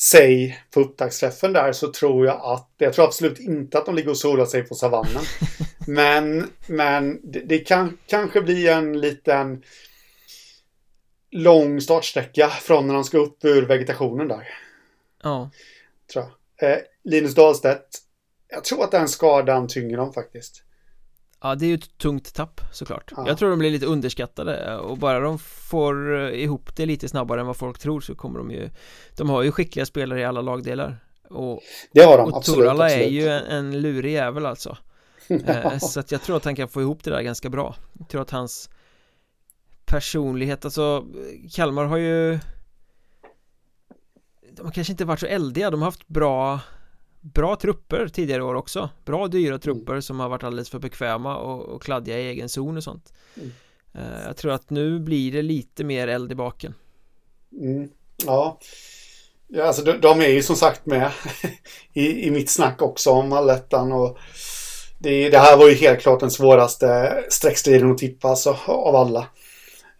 sig 0.00 0.60
på 0.70 0.80
upptaktsträffen 0.80 1.52
där 1.52 1.72
så 1.72 1.92
tror 1.92 2.26
jag 2.26 2.40
att, 2.42 2.70
jag 2.78 2.92
tror 2.92 3.04
absolut 3.04 3.38
inte 3.38 3.78
att 3.78 3.86
de 3.86 3.94
ligger 3.94 4.10
och 4.10 4.16
solar 4.16 4.46
sig 4.46 4.62
på 4.62 4.74
savannen. 4.74 5.22
men, 5.86 6.50
men 6.66 7.20
det, 7.32 7.40
det, 7.40 7.58
kan 7.58 7.98
kanske 8.06 8.40
bli 8.40 8.68
en 8.68 9.00
liten 9.00 9.62
lång 11.30 11.80
startsträcka 11.80 12.48
från 12.48 12.86
när 12.86 12.94
de 12.94 13.04
ska 13.04 13.18
upp 13.18 13.44
ur 13.44 13.66
vegetationen 13.66 14.28
där. 14.28 14.48
Ja. 15.22 15.50
Tror 16.12 16.24
jag. 16.58 16.72
Eh, 16.72 16.78
Linus 17.04 17.34
Dahlstedt, 17.34 17.88
jag 18.48 18.64
tror 18.64 18.84
att 18.84 18.90
den 18.90 19.08
skadan 19.08 19.68
tynger 19.68 19.96
dem 19.96 20.12
faktiskt. 20.12 20.62
Ja, 21.40 21.54
det 21.54 21.64
är 21.66 21.68
ju 21.68 21.74
ett 21.74 21.98
tungt 21.98 22.34
tapp 22.34 22.60
såklart 22.72 23.12
ja. 23.16 23.24
Jag 23.26 23.38
tror 23.38 23.50
de 23.50 23.58
blir 23.58 23.70
lite 23.70 23.86
underskattade 23.86 24.76
och 24.76 24.98
bara 24.98 25.20
de 25.20 25.38
får 25.38 26.16
eh, 26.16 26.42
ihop 26.42 26.76
det 26.76 26.86
lite 26.86 27.08
snabbare 27.08 27.40
än 27.40 27.46
vad 27.46 27.56
folk 27.56 27.78
tror 27.78 28.00
så 28.00 28.14
kommer 28.14 28.38
de 28.38 28.50
ju 28.50 28.70
De 29.16 29.30
har 29.30 29.42
ju 29.42 29.52
skickliga 29.52 29.86
spelare 29.86 30.20
i 30.20 30.24
alla 30.24 30.40
lagdelar 30.40 30.98
och, 31.30 31.60
Det 31.92 32.02
har 32.02 32.18
de, 32.18 32.30
och 32.30 32.36
absolut, 32.36 32.68
absolut. 32.68 32.92
är 32.92 33.08
ju 33.08 33.28
en, 33.28 33.44
en 33.44 33.80
lurig 33.80 34.12
jävel 34.12 34.46
alltså 34.46 34.70
eh, 34.70 34.76
Så 35.80 36.00
att 36.00 36.12
jag 36.12 36.22
tror 36.22 36.36
att 36.36 36.44
han 36.44 36.56
kan 36.56 36.68
få 36.68 36.80
ihop 36.80 37.04
det 37.04 37.10
där 37.10 37.22
ganska 37.22 37.48
bra. 37.48 37.76
Jag 37.98 38.08
tror 38.08 38.22
att 38.22 38.30
hans 38.30 38.70
personlighet, 39.84 40.64
alltså 40.64 41.06
Kalmar 41.52 41.84
har 41.84 41.96
ju 41.96 42.38
De 44.50 44.66
har 44.66 44.72
kanske 44.72 44.92
inte 44.92 45.04
varit 45.04 45.20
så 45.20 45.26
eldiga, 45.26 45.70
de 45.70 45.82
har 45.82 45.86
haft 45.88 46.08
bra 46.08 46.60
bra 47.34 47.56
trupper 47.56 48.08
tidigare 48.08 48.42
år 48.42 48.54
också. 48.54 48.90
Bra 49.04 49.28
dyra 49.28 49.58
trupper 49.58 49.92
mm. 49.92 50.02
som 50.02 50.20
har 50.20 50.28
varit 50.28 50.44
alldeles 50.44 50.70
för 50.70 50.78
bekväma 50.78 51.36
och, 51.36 51.62
och 51.62 51.82
kladdiga 51.82 52.18
i 52.18 52.26
egen 52.26 52.48
zon 52.48 52.76
och 52.76 52.84
sånt. 52.84 53.12
Mm. 53.34 53.52
uh, 53.96 54.22
Jag 54.26 54.36
tror 54.36 54.52
att 54.52 54.70
nu 54.70 54.98
blir 54.98 55.32
det 55.32 55.42
lite 55.42 55.84
mer 55.84 56.08
eld 56.08 56.32
i 56.32 56.34
baken. 56.34 56.74
Mm. 57.52 57.88
Ja. 58.26 58.58
Ja, 59.48 59.64
alltså 59.64 59.82
de, 59.82 59.92
de, 59.92 60.20
är 60.20 60.28
ju 60.28 60.42
som 60.42 60.56
sagt 60.56 60.86
med 60.86 61.10
i, 61.92 62.26
i 62.26 62.30
mitt 62.30 62.50
snack 62.50 62.82
också 62.82 63.10
om 63.10 63.32
allettan 63.32 63.92
och 63.92 64.18
det, 64.98 65.30
det, 65.30 65.38
här 65.38 65.56
var 65.56 65.68
ju 65.68 65.74
helt 65.74 66.00
klart 66.00 66.20
den 66.20 66.30
svåraste 66.30 67.18
streckstriden 67.28 67.92
att 67.92 67.98
tippa 67.98 68.28
alltså, 68.28 68.56
av 68.66 68.96
alla. 68.96 69.26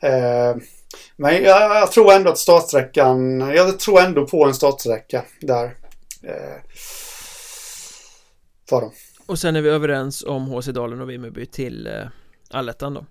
Eh, 0.02 0.56
men 1.16 1.34
jag, 1.34 1.76
jag, 1.76 1.92
tror 1.92 2.12
ändå 2.12 2.30
att 2.30 2.38
startsträckan, 2.38 3.40
jag 3.40 3.78
tror 3.78 4.00
ändå 4.00 4.26
på 4.26 4.44
en 4.44 4.54
startsträcka 4.54 5.22
där. 5.40 5.64
Eh, 6.22 6.62
för 8.68 8.80
dem. 8.80 8.92
Och 9.26 9.38
sen 9.38 9.56
är 9.56 9.62
vi 9.62 9.68
överens 9.68 10.24
om 10.24 10.48
HC 10.48 10.66
Dalen 10.66 11.00
och 11.00 11.10
Vimmerby 11.10 11.46
till 11.46 11.86
eh, 11.86 12.06
allettan 12.50 12.94
då? 12.94 13.06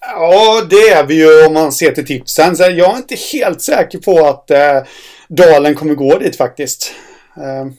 Ja, 0.00 0.66
det 0.70 0.88
är 0.88 1.06
vi 1.06 1.14
ju 1.14 1.46
om 1.46 1.54
man 1.54 1.72
ser 1.72 1.92
till 1.92 2.06
tipsen. 2.06 2.56
Så 2.56 2.62
jag 2.62 2.94
är 2.94 2.96
inte 2.96 3.16
helt 3.32 3.62
säker 3.62 3.98
på 3.98 4.26
att 4.26 4.50
eh, 4.50 4.82
Dalen 5.28 5.74
kommer 5.74 5.94
gå 5.94 6.18
dit 6.18 6.36
faktiskt. 6.36 6.92
Eh, 7.36 7.72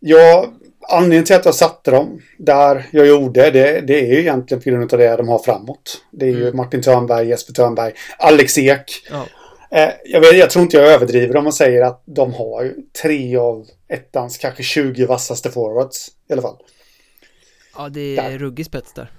jag, 0.00 0.54
anledningen 0.88 1.24
till 1.24 1.36
att 1.36 1.44
jag 1.44 1.54
satte 1.54 1.90
dem 1.90 2.20
där 2.38 2.86
jag 2.92 3.06
gjorde 3.06 3.50
det, 3.50 3.80
det 3.80 4.00
är 4.00 4.06
ju 4.06 4.20
egentligen 4.20 4.62
på 4.62 4.70
grund 4.70 4.92
av 4.92 4.98
det 4.98 5.16
de 5.16 5.28
har 5.28 5.38
framåt. 5.38 6.02
Det 6.10 6.26
är 6.26 6.30
ju 6.30 6.42
mm. 6.42 6.56
Martin 6.56 6.82
Törnberg, 6.82 7.28
Jesper 7.28 7.52
Törnberg, 7.52 7.92
Alex 8.18 8.58
Ek. 8.58 8.84
Ja. 9.10 9.26
Eh, 9.70 9.90
jag, 10.04 10.20
vet, 10.20 10.36
jag 10.36 10.50
tror 10.50 10.62
inte 10.62 10.76
jag 10.76 10.86
överdriver 10.86 11.36
om 11.36 11.44
man 11.44 11.52
säger 11.52 11.82
att 11.82 12.02
de 12.06 12.34
har 12.34 12.74
tre 13.02 13.36
av 13.36 13.66
ettans 13.88 14.38
kanske 14.38 14.62
20 14.62 15.06
vassaste 15.06 15.50
forwards 15.50 16.08
i 16.28 16.32
alla 16.32 16.42
fall. 16.42 16.56
Ja, 17.76 17.88
det 17.88 18.16
är 18.16 18.30
där. 18.30 18.38
ruggig 18.38 18.66
spets 18.66 18.92
där. 18.92 19.10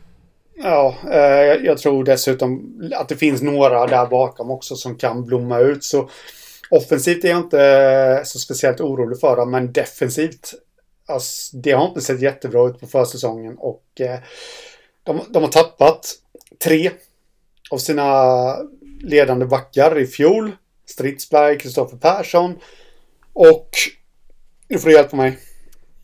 Ja, 0.57 0.95
eh, 1.11 1.65
jag 1.65 1.77
tror 1.77 2.03
dessutom 2.03 2.81
att 2.95 3.09
det 3.09 3.15
finns 3.15 3.41
några 3.41 3.87
där 3.87 4.05
bakom 4.05 4.51
också 4.51 4.75
som 4.75 4.97
kan 4.97 5.25
blomma 5.25 5.59
ut. 5.59 5.83
Så 5.83 6.09
offensivt 6.69 7.23
är 7.23 7.29
jag 7.29 7.39
inte 7.39 8.21
så 8.25 8.39
speciellt 8.39 8.81
orolig 8.81 9.19
för 9.19 9.35
dem, 9.35 9.51
men 9.51 9.73
defensivt. 9.73 10.53
Alltså, 11.07 11.57
det 11.57 11.72
har 11.72 11.88
inte 11.88 12.02
sett 12.02 12.22
jättebra 12.22 12.68
ut 12.68 12.80
på 12.80 12.88
försäsongen 12.88 13.57
och 13.57 13.86
eh, 13.99 14.19
de, 15.03 15.22
de 15.30 15.44
har 15.44 15.52
tappat 15.52 16.14
tre 16.64 16.91
av 17.72 17.77
sina 17.77 18.56
ledande 19.02 19.45
backar 19.45 19.99
i 19.99 20.07
fjol. 20.07 20.52
Stridsberg, 20.86 21.60
Kristoffer 21.60 21.98
Persson 21.98 22.56
och 23.34 23.69
nu 24.68 24.80
får 24.80 24.90
du 24.90 24.95
hjälpa 24.95 25.15
mig. 25.15 25.40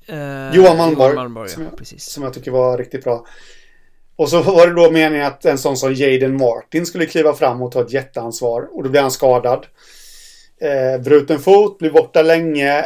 Uh, 0.10 0.56
Johan 0.56 0.78
Malmborg. 0.78 1.16
Malmborg 1.16 1.50
som, 1.50 1.64
jag, 1.64 1.78
precis. 1.78 2.04
som 2.04 2.24
jag 2.24 2.34
tycker 2.34 2.52
var 2.52 2.78
riktigt 2.78 3.04
bra. 3.04 3.26
Och 4.16 4.30
så 4.30 4.42
var 4.42 4.68
det 4.68 4.74
då 4.74 4.92
meningen 4.92 5.26
att 5.26 5.46
en 5.46 5.58
sån 5.58 5.78
som 5.78 5.94
Jaden 5.94 6.38
Martin 6.38 6.86
skulle 6.86 7.06
kliva 7.06 7.34
fram 7.34 7.62
och 7.62 7.72
ta 7.72 7.82
ett 7.82 7.94
jätteansvar. 7.94 8.70
Och 8.72 8.84
då 8.84 8.90
blev 8.90 9.02
han 9.02 9.12
skadad. 9.12 9.68
Eh, 10.62 11.02
bruten 11.02 11.40
fot, 11.40 11.78
blir 11.78 11.92
borta 11.92 12.22
länge. 12.22 12.86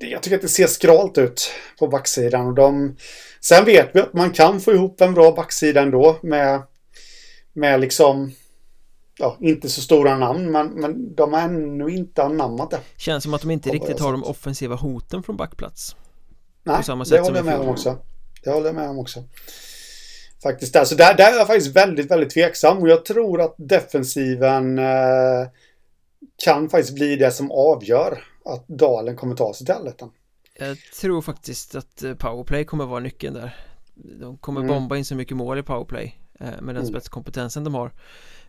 Jag 0.00 0.22
tycker 0.22 0.36
att 0.36 0.42
det 0.42 0.48
ser 0.48 0.66
skralt 0.66 1.18
ut 1.18 1.50
på 1.78 1.88
backsidan. 1.88 2.46
Och 2.46 2.54
de, 2.54 2.96
sen 3.40 3.64
vet 3.64 3.90
vi 3.92 4.00
att 4.00 4.12
man 4.12 4.30
kan 4.30 4.60
få 4.60 4.72
ihop 4.72 5.00
en 5.00 5.14
bra 5.14 5.32
backsida 5.32 5.82
ändå 5.82 6.18
med, 6.22 6.62
med 7.52 7.80
liksom 7.80 8.32
ja, 9.18 9.36
inte 9.40 9.68
så 9.68 9.80
stora 9.80 10.18
namn 10.18 10.50
men, 10.50 10.68
men 10.68 11.14
de 11.14 11.32
har 11.32 11.40
ännu 11.40 11.88
inte 11.90 12.22
anammat 12.22 12.70
det. 12.70 12.80
Känns 12.96 13.24
som 13.24 13.34
att 13.34 13.40
de 13.40 13.50
inte 13.50 13.70
riktigt 13.70 14.00
har 14.00 14.12
de 14.12 14.24
offensiva 14.24 14.74
hoten 14.74 15.22
från 15.22 15.36
backplats. 15.36 15.96
Nej, 16.64 16.76
på 16.76 16.82
samma 16.82 17.04
sätt 17.04 17.16
det 17.16 17.22
håller 17.22 17.36
jag 17.36 17.46
med 17.46 17.58
om 17.58 17.68
också. 17.68 17.98
Det 18.44 18.50
håller 18.50 18.66
jag 18.66 18.74
med 18.74 18.88
om 18.88 18.98
också. 18.98 19.24
Faktiskt 20.42 20.72
där. 20.72 20.84
Så 20.84 20.94
där, 20.94 21.14
där 21.14 21.32
är 21.32 21.36
jag 21.36 21.46
faktiskt 21.46 21.76
väldigt, 21.76 22.10
väldigt 22.10 22.30
tveksam 22.30 22.78
och 22.78 22.88
jag 22.88 23.04
tror 23.04 23.40
att 23.40 23.54
defensiven 23.58 24.78
eh, 24.78 25.48
kan 26.44 26.68
faktiskt 26.68 26.94
bli 26.94 27.16
det 27.16 27.30
som 27.30 27.50
avgör 27.50 28.24
att 28.44 28.68
Dalen 28.68 29.16
kommer 29.16 29.34
ta 29.34 29.54
sig 29.54 29.66
till 29.66 29.74
allettan. 29.74 30.10
Jag 30.58 30.78
tror 31.00 31.22
faktiskt 31.22 31.74
att 31.74 32.02
eh, 32.02 32.14
powerplay 32.14 32.64
kommer 32.64 32.86
vara 32.86 33.00
nyckeln 33.00 33.34
där. 33.34 33.56
De 33.94 34.38
kommer 34.38 34.60
mm. 34.60 34.74
bomba 34.74 34.96
in 34.96 35.04
så 35.04 35.14
mycket 35.14 35.36
mål 35.36 35.58
i 35.58 35.62
powerplay 35.62 36.18
eh, 36.40 36.46
med 36.46 36.74
den 36.74 36.76
mm. 36.76 36.86
spetskompetensen 36.86 37.64
de 37.64 37.74
har. 37.74 37.92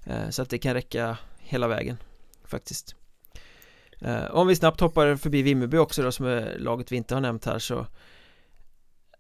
Eh, 0.05 0.29
så 0.29 0.41
att 0.41 0.49
det 0.49 0.57
kan 0.57 0.73
räcka 0.73 1.17
hela 1.39 1.67
vägen 1.67 1.97
faktiskt 2.45 2.95
Om 4.31 4.47
vi 4.47 4.55
snabbt 4.55 4.79
hoppar 4.79 5.15
förbi 5.15 5.41
Vimmerby 5.41 5.77
också 5.77 6.03
då 6.03 6.11
som 6.11 6.25
är 6.25 6.57
laget 6.59 6.91
vi 6.91 6.95
inte 6.95 7.13
har 7.13 7.21
nämnt 7.21 7.45
här 7.45 7.59
så 7.59 7.87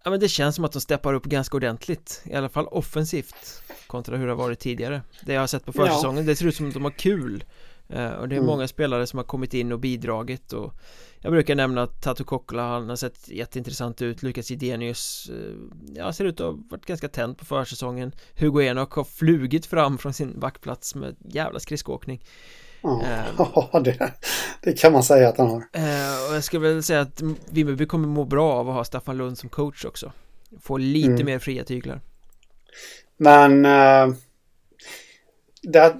Ja 0.03 0.11
men 0.11 0.19
det 0.19 0.29
känns 0.29 0.55
som 0.55 0.65
att 0.65 0.71
de 0.71 0.81
steppar 0.81 1.13
upp 1.13 1.23
ganska 1.23 1.57
ordentligt 1.57 2.21
I 2.25 2.33
alla 2.33 2.49
fall 2.49 2.67
offensivt 2.67 3.61
Kontra 3.87 4.17
hur 4.17 4.25
det 4.25 4.31
har 4.31 4.37
varit 4.37 4.59
tidigare 4.59 5.01
Det 5.21 5.33
jag 5.33 5.41
har 5.41 5.47
sett 5.47 5.65
på 5.65 5.73
försäsongen, 5.73 6.23
ja. 6.23 6.29
det 6.29 6.35
ser 6.35 6.45
ut 6.45 6.55
som 6.55 6.67
att 6.67 6.73
de 6.73 6.83
har 6.83 6.91
kul 6.91 7.43
Och 7.87 8.29
det 8.29 8.35
är 8.35 8.39
mm. 8.39 8.45
många 8.45 8.67
spelare 8.67 9.07
som 9.07 9.17
har 9.17 9.23
kommit 9.23 9.53
in 9.53 9.71
och 9.71 9.79
bidragit 9.79 10.53
och 10.53 10.73
Jag 11.19 11.31
brukar 11.31 11.55
nämna 11.55 11.83
att 11.83 12.01
Tatu 12.01 12.23
Kokkola, 12.23 12.67
han 12.67 12.89
har 12.89 12.95
sett 12.95 13.29
jätteintressant 13.29 14.01
ut 14.01 14.23
Lukas 14.23 14.51
Idenius 14.51 15.31
Ja, 15.95 16.13
ser 16.13 16.25
ut 16.25 16.39
att 16.39 16.45
ha 16.45 16.59
varit 16.69 16.85
ganska 16.85 17.09
tänd 17.09 17.37
på 17.37 17.45
försäsongen 17.45 18.11
Hugo 18.35 18.61
Enok 18.61 18.93
har 18.93 19.03
flugit 19.03 19.65
fram 19.65 19.97
från 19.97 20.13
sin 20.13 20.39
backplats 20.39 20.95
med 20.95 21.15
jävla 21.19 21.59
skridskoåkning 21.59 22.21
Ja, 22.83 23.25
uh, 23.37 23.81
det, 23.83 24.13
det, 24.61 24.73
kan 24.73 24.93
man 24.93 25.03
säga 25.03 25.29
att 25.29 25.37
han 25.37 25.49
har. 25.49 25.57
Och 26.29 26.35
jag 26.35 26.43
skulle 26.43 26.67
väl 26.67 26.83
säga 26.83 27.01
att 27.01 27.21
Vimmerby 27.49 27.85
kommer 27.85 28.07
må 28.07 28.25
bra 28.25 28.53
av 28.53 28.69
att 28.69 28.75
ha 28.75 28.83
Staffan 28.83 29.17
Lund 29.17 29.37
som 29.37 29.49
coach 29.49 29.85
också. 29.85 30.11
Få 30.61 30.77
lite 30.77 31.09
mm. 31.09 31.25
mer 31.25 31.39
fria 31.39 31.63
tyglar. 31.63 32.01
Men 33.17 33.65
uh, 33.65 34.15
det, 35.61 35.95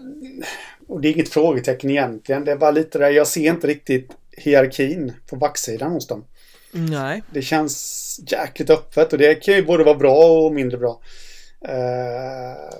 och 0.87 1.01
det 1.01 1.07
är 1.07 1.13
inget 1.13 1.29
frågetecken 1.29 1.89
egentligen. 1.89 2.45
Det 2.45 2.51
är 2.51 2.55
bara 2.55 2.71
lite 2.71 2.97
där, 2.97 3.09
jag 3.09 3.27
ser 3.27 3.49
inte 3.49 3.67
riktigt 3.67 4.11
hierarkin 4.37 5.13
på 5.29 5.35
backsidan 5.35 5.91
hos 5.91 6.07
dem. 6.07 6.25
Nej. 6.71 7.23
Det 7.31 7.41
känns 7.41 8.19
jäkligt 8.27 8.69
öppet 8.69 9.13
och 9.13 9.19
det 9.19 9.35
kan 9.35 9.53
ju 9.53 9.65
både 9.65 9.83
vara 9.83 9.95
bra 9.95 10.45
och 10.45 10.53
mindre 10.53 10.77
bra. 10.77 11.01
Uh, 11.67 12.79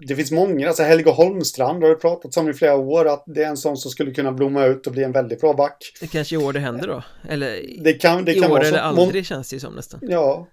det 0.00 0.16
finns 0.16 0.30
många, 0.30 0.68
alltså 0.68 0.82
Helge 0.82 1.10
Holmstrand 1.10 1.82
har 1.82 1.90
det 1.90 1.96
pratats 1.96 2.36
om 2.36 2.50
i 2.50 2.54
flera 2.54 2.76
år 2.76 3.08
att 3.08 3.24
det 3.26 3.42
är 3.42 3.48
en 3.48 3.56
sån 3.56 3.76
som 3.76 3.90
skulle 3.90 4.10
kunna 4.10 4.32
blomma 4.32 4.64
ut 4.64 4.86
och 4.86 4.92
bli 4.92 5.02
en 5.02 5.12
väldigt 5.12 5.40
bra 5.40 5.54
back. 5.54 5.92
Det 6.00 6.06
kanske 6.06 6.34
i 6.34 6.38
år 6.38 6.52
det 6.52 6.60
händer 6.60 6.88
då? 6.88 7.02
Eller 7.28 7.62
det 7.84 7.92
kan, 7.92 8.24
det 8.24 8.32
i 8.32 8.40
kan 8.40 8.50
år 8.50 8.54
vara 8.54 8.66
eller 8.66 8.78
så. 8.78 8.84
aldrig 8.84 9.14
Mon, 9.14 9.24
känns 9.24 9.50
det 9.50 9.56
ju 9.56 9.60
som 9.60 9.74
nästan. 9.74 10.00
ja, 10.02 10.48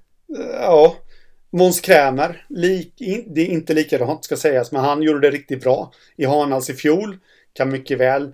ja. 0.61 0.95
Måns 1.51 1.81
Krämer, 1.81 2.45
lik, 2.49 2.93
det 3.27 3.41
är 3.41 3.45
inte 3.45 3.73
likadant 3.73 4.25
ska 4.25 4.37
sägas, 4.37 4.71
men 4.71 4.81
han 4.81 5.01
gjorde 5.01 5.19
det 5.19 5.31
riktigt 5.31 5.63
bra 5.63 5.91
i 6.15 6.25
Hanals 6.25 6.69
i 6.69 6.73
fjol. 6.73 7.17
Kan 7.53 7.71
mycket 7.71 7.97
väl 7.97 8.31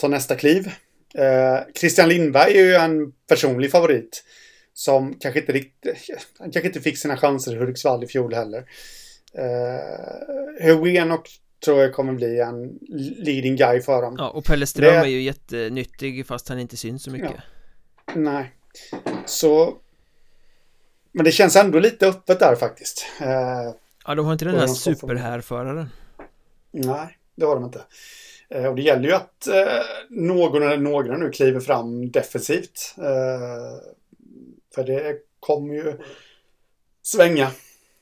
ta 0.00 0.08
nästa 0.08 0.34
kliv. 0.36 0.66
Eh, 1.14 1.58
Christian 1.74 2.08
Lindberg 2.08 2.58
är 2.58 2.64
ju 2.64 2.74
en 2.74 3.12
personlig 3.28 3.70
favorit. 3.70 4.24
Som 4.74 5.14
kanske 5.20 5.40
inte 5.40 5.52
riktigt, 5.52 5.96
han 6.38 6.50
kanske 6.50 6.66
inte 6.68 6.80
fick 6.80 6.98
sina 6.98 7.16
chanser 7.16 7.52
i 7.52 7.58
Hudiksvall 7.58 8.04
i 8.04 8.06
fjol 8.06 8.34
heller. 8.34 8.64
Eh, 9.34 10.66
Hugenok 10.66 11.28
tror 11.64 11.80
jag 11.80 11.92
kommer 11.94 12.12
bli 12.12 12.40
en 12.40 12.78
leading 13.18 13.56
guy 13.56 13.80
för 13.80 14.02
dem. 14.02 14.14
Ja, 14.18 14.30
och 14.30 14.44
Pelle 14.44 14.66
Ström 14.66 14.84
Det- 14.94 15.00
är 15.00 15.04
ju 15.04 15.22
jättenyttig 15.22 16.26
fast 16.26 16.48
han 16.48 16.58
inte 16.58 16.76
syns 16.76 17.02
så 17.02 17.10
mycket. 17.10 17.32
Nej. 18.14 18.52
Så... 19.26 19.76
Men 21.18 21.24
det 21.24 21.32
känns 21.32 21.56
ändå 21.56 21.78
lite 21.78 22.06
öppet 22.06 22.38
där 22.38 22.56
faktiskt. 22.56 23.06
Eh, 23.20 23.74
Ja, 24.06 24.14
de 24.14 24.26
har 24.26 24.32
inte 24.32 24.44
den 24.44 24.54
här 24.54 24.66
superhärföraren. 24.66 25.88
nej, 26.70 27.18
det 27.34 27.44
har 27.44 27.54
de 27.54 27.64
inte. 27.64 27.82
Eh, 28.48 28.66
och 28.66 28.76
det 28.76 28.82
gäller 28.82 29.08
ju 29.08 29.14
att 29.14 29.46
eh, 29.46 29.82
någon 30.10 30.62
eller 30.62 30.76
några 30.76 31.16
nu 31.16 31.30
kliver 31.30 31.60
fram 31.60 32.10
defensivt. 32.10 32.94
För 34.74 34.84
det 34.86 35.16
kommer 35.40 35.74
ju 35.74 35.98
svänga. 37.02 37.50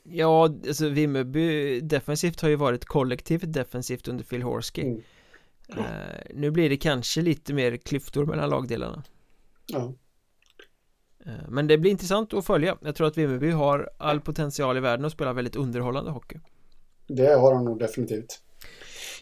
Ja, 0.02 0.44
alltså 0.44 0.88
Vimmerby 0.88 1.80
defensivt 1.80 2.40
har 2.40 2.48
ju 2.48 2.56
varit 2.56 2.84
kollektivt 2.84 3.52
defensivt 3.52 4.08
under 4.08 4.24
Phil 4.24 4.42
Horsky. 4.42 4.82
Mm. 4.82 5.02
Eh, 5.68 5.84
nu 6.34 6.50
blir 6.50 6.68
det 6.70 6.76
kanske 6.76 7.22
lite 7.22 7.54
mer 7.54 7.76
klyftor 7.76 8.26
mellan 8.26 8.50
lagdelarna. 8.50 9.02
Ja. 9.66 9.92
Eh, 11.26 11.32
men 11.48 11.66
det 11.66 11.78
blir 11.78 11.90
intressant 11.90 12.34
att 12.34 12.46
följa. 12.46 12.76
Jag 12.80 12.94
tror 12.94 13.06
att 13.06 13.18
Vimmerby 13.18 13.50
har 13.50 13.90
all 13.98 14.20
potential 14.20 14.76
i 14.76 14.80
världen 14.80 15.04
att 15.04 15.12
spela 15.12 15.32
väldigt 15.32 15.56
underhållande 15.56 16.10
hockey. 16.10 16.38
Det 17.08 17.34
har 17.34 17.54
han 17.54 17.64
nog 17.64 17.78
definitivt. 17.78 18.40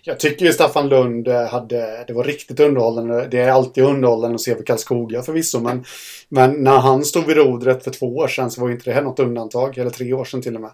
Jag 0.07 0.21
tycker 0.21 0.47
ju 0.47 0.53
Staffan 0.53 0.89
Lund 0.89 1.29
eh, 1.29 1.47
hade, 1.47 2.05
det 2.07 2.13
var 2.13 2.25
riktigt 2.25 2.61
underhållande. 2.61 3.29
Det 3.31 3.39
är 3.39 3.51
alltid 3.51 3.85
underhållande 3.85 4.35
att 4.35 4.41
se 4.41 4.55
på 4.55 4.63
Karlskoga 4.63 5.23
förvisso, 5.23 5.61
men, 5.61 5.85
men 6.29 6.65
när 6.65 6.79
han 6.79 7.05
stod 7.05 7.27
vid 7.27 7.37
rodret 7.37 7.85
för 7.85 7.91
två 7.91 8.17
år 8.17 8.29
sedan 8.29 8.51
så 8.51 8.61
var 8.61 8.69
ju 8.69 8.75
inte 8.75 8.91
det 8.91 8.95
här 8.95 9.03
något 9.03 9.19
undantag, 9.19 9.79
eller 9.79 9.91
tre 9.91 10.13
år 10.13 10.25
sedan 10.25 10.43
till 10.43 10.55
och 10.55 10.61
med. 10.61 10.71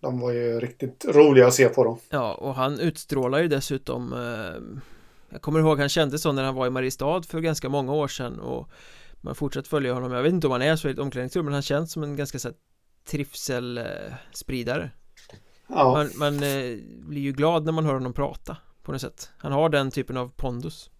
De 0.00 0.20
var 0.20 0.32
ju 0.32 0.60
riktigt 0.60 1.04
roliga 1.08 1.46
att 1.46 1.54
se 1.54 1.68
på 1.68 1.84
dem. 1.84 1.98
Ja, 2.10 2.34
och 2.34 2.54
han 2.54 2.80
utstrålar 2.80 3.38
ju 3.38 3.48
dessutom 3.48 4.12
eh, 4.12 4.80
Jag 5.30 5.42
kommer 5.42 5.60
ihåg 5.60 5.78
han 5.80 5.88
kände 5.88 6.18
så 6.18 6.32
när 6.32 6.44
han 6.44 6.54
var 6.54 6.66
i 6.66 6.70
Mariestad 6.70 7.22
för 7.22 7.40
ganska 7.40 7.68
många 7.68 7.92
år 7.92 8.08
sedan 8.08 8.40
och 8.40 8.68
Man 9.26 9.34
fortsatt 9.34 9.68
följa 9.68 9.94
honom, 9.94 10.12
jag 10.12 10.22
vet 10.22 10.32
inte 10.32 10.46
om 10.46 10.52
han 10.52 10.62
är 10.62 10.76
så 10.76 10.88
i 10.88 10.90
ett 10.90 10.98
omklädningsrum 10.98 11.44
men 11.44 11.54
han 11.54 11.62
känns 11.62 11.92
som 11.92 12.02
en 12.02 12.16
ganska 12.16 12.38
så 12.38 12.48
här, 12.48 12.56
trivselspridare 13.10 14.90
Ja, 15.68 15.92
Man, 15.92 16.10
man 16.14 16.34
eh, 16.34 16.78
blir 17.08 17.20
ju 17.20 17.32
glad 17.32 17.64
när 17.64 17.72
man 17.72 17.84
hör 17.84 17.94
honom 17.94 18.12
prata 18.12 18.56
på 18.82 18.92
något 18.92 19.00
sätt 19.00 19.30
Han 19.38 19.52
har 19.52 19.68
den 19.68 19.90
typen 19.90 20.16
av 20.16 20.28
pondus 20.36 20.90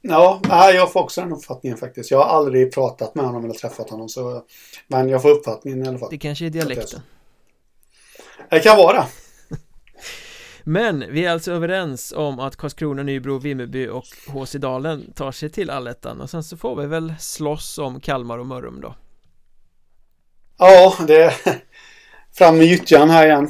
ja 0.00 0.40
jag 0.74 0.92
får 0.92 1.00
också 1.00 1.20
den 1.20 1.32
uppfattningen 1.32 1.78
faktiskt. 1.78 2.10
Jag 2.10 2.18
har 2.18 2.24
aldrig 2.24 2.74
pratat 2.74 3.14
med 3.14 3.24
honom 3.24 3.44
eller 3.44 3.54
träffat 3.54 3.90
honom, 3.90 4.08
så, 4.08 4.42
men 4.88 5.08
jag 5.08 5.22
får 5.22 5.30
uppfattningen 5.30 5.84
i 5.84 5.88
alla 5.88 5.98
fall. 5.98 6.08
Det 6.10 6.18
kanske 6.18 6.46
är 6.46 6.50
dialekten 6.50 7.00
Det 8.50 8.60
kan 8.60 8.76
vara 8.76 8.92
det. 8.92 9.06
Men 10.68 11.04
vi 11.10 11.24
är 11.24 11.30
alltså 11.30 11.52
överens 11.52 12.12
om 12.16 12.40
att 12.40 12.56
Karlskrona, 12.56 13.02
Nybro, 13.02 13.38
Vimmerby 13.38 13.88
och 13.88 14.06
HC 14.26 14.52
Dalen 14.52 15.12
tar 15.12 15.32
sig 15.32 15.50
till 15.50 15.70
allettan. 15.70 16.20
Och 16.20 16.30
sen 16.30 16.44
så 16.44 16.56
får 16.56 16.76
vi 16.76 16.86
väl 16.86 17.14
slåss 17.18 17.78
om 17.78 18.00
Kalmar 18.00 18.38
och 18.38 18.46
Mörrum 18.46 18.80
då. 18.80 18.94
Ja, 20.58 20.96
det 21.06 21.22
är 21.22 21.34
fram 22.32 22.56
med 22.56 22.66
gyttjan 22.66 23.10
här 23.10 23.26
igen. 23.26 23.48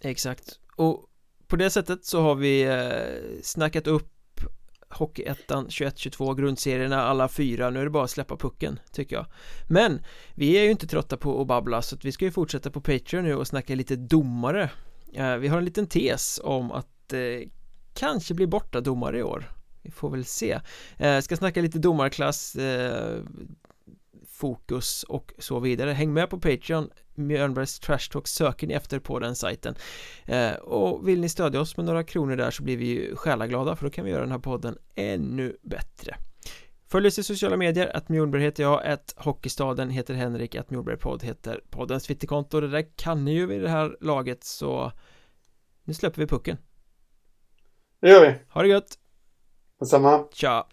Exakt. 0.00 0.58
Och 0.76 1.04
på 1.46 1.56
det 1.56 1.70
sättet 1.70 2.04
så 2.04 2.20
har 2.20 2.34
vi 2.34 2.62
eh, 2.62 3.40
snackat 3.42 3.86
upp 3.86 4.40
Hockeyettan 4.88 5.68
21-22 5.68 6.34
grundserierna 6.34 7.02
alla 7.02 7.28
fyra. 7.28 7.70
Nu 7.70 7.80
är 7.80 7.84
det 7.84 7.90
bara 7.90 8.04
att 8.04 8.10
släppa 8.10 8.36
pucken 8.36 8.80
tycker 8.92 9.16
jag. 9.16 9.26
Men 9.68 10.04
vi 10.34 10.58
är 10.58 10.62
ju 10.62 10.70
inte 10.70 10.86
trötta 10.86 11.16
på 11.16 11.40
att 11.40 11.46
babbla 11.46 11.82
så 11.82 11.96
att 11.96 12.04
vi 12.04 12.12
ska 12.12 12.24
ju 12.24 12.30
fortsätta 12.30 12.70
på 12.70 12.80
Patreon 12.80 13.24
nu 13.24 13.34
och 13.34 13.46
snacka 13.46 13.74
lite 13.74 13.96
domare 13.96 14.70
Eh, 15.16 15.36
vi 15.36 15.48
har 15.48 15.58
en 15.58 15.64
liten 15.64 15.86
tes 15.86 16.40
om 16.44 16.72
att 16.72 17.12
eh, 17.12 17.48
kanske 17.94 18.34
bli 18.34 18.46
borta 18.46 18.80
domare 18.80 19.18
i 19.18 19.22
år. 19.22 19.52
Vi 19.82 19.90
får 19.90 20.10
väl 20.10 20.24
se. 20.24 20.60
Eh, 20.98 21.20
Ska 21.20 21.36
snacka 21.36 21.60
lite 21.60 21.78
domarklass 21.78 22.56
eh, 22.56 23.22
Fokus 24.28 25.02
och 25.02 25.32
så 25.38 25.60
vidare. 25.60 25.90
Häng 25.92 26.12
med 26.12 26.30
på 26.30 26.40
Patreon. 26.40 26.90
Mjörnbergs 27.14 27.78
Trash 27.80 28.10
Talk 28.12 28.28
söker 28.28 28.66
ni 28.66 28.74
efter 28.74 28.98
på 28.98 29.18
den 29.18 29.36
sajten. 29.36 29.74
Eh, 30.24 30.52
Och 30.52 31.08
vill 31.08 31.20
ni 31.20 31.28
stödja 31.28 31.60
oss 31.60 31.76
med 31.76 31.86
några 31.86 32.04
kronor 32.04 32.36
där 32.36 32.50
så 32.50 32.62
blir 32.62 32.76
vi 32.76 32.86
ju 32.86 33.16
själaglada 33.16 33.76
för 33.76 33.84
då 33.84 33.90
kan 33.90 34.04
vi 34.04 34.10
göra 34.10 34.20
den 34.22 34.32
här 34.32 34.38
podden 34.38 34.78
ännu 34.94 35.56
bättre. 35.62 36.16
Följ 36.88 37.06
oss 37.08 37.18
i 37.18 37.22
sociala 37.22 37.56
medier, 37.56 37.96
att 37.96 38.08
Mjolberg 38.08 38.42
heter 38.42 38.62
jag, 38.62 38.86
att 38.86 39.14
Hockeystaden 39.16 39.90
heter 39.90 40.14
Henrik, 40.14 40.54
att 40.54 40.70
Mjolbergpodd 40.70 41.22
heter 41.22 41.60
poddens 41.70 42.04
Twitterkonto. 42.04 42.60
Det 42.60 42.68
där 42.68 42.86
kan 42.96 43.24
ni 43.24 43.34
ju 43.34 43.46
vid 43.46 43.62
det 43.62 43.68
här 43.68 43.96
laget 44.00 44.44
så 44.44 44.92
nu 45.86 45.94
släpper 45.94 46.20
vi 46.20 46.26
pucken 46.26 46.56
Det 48.00 48.08
gör 48.08 48.20
vi. 48.20 48.34
Ha 48.48 48.62
det 48.62 48.68
gött, 48.68 48.98
Detsamma. 49.80 50.24
tja! 50.32 50.66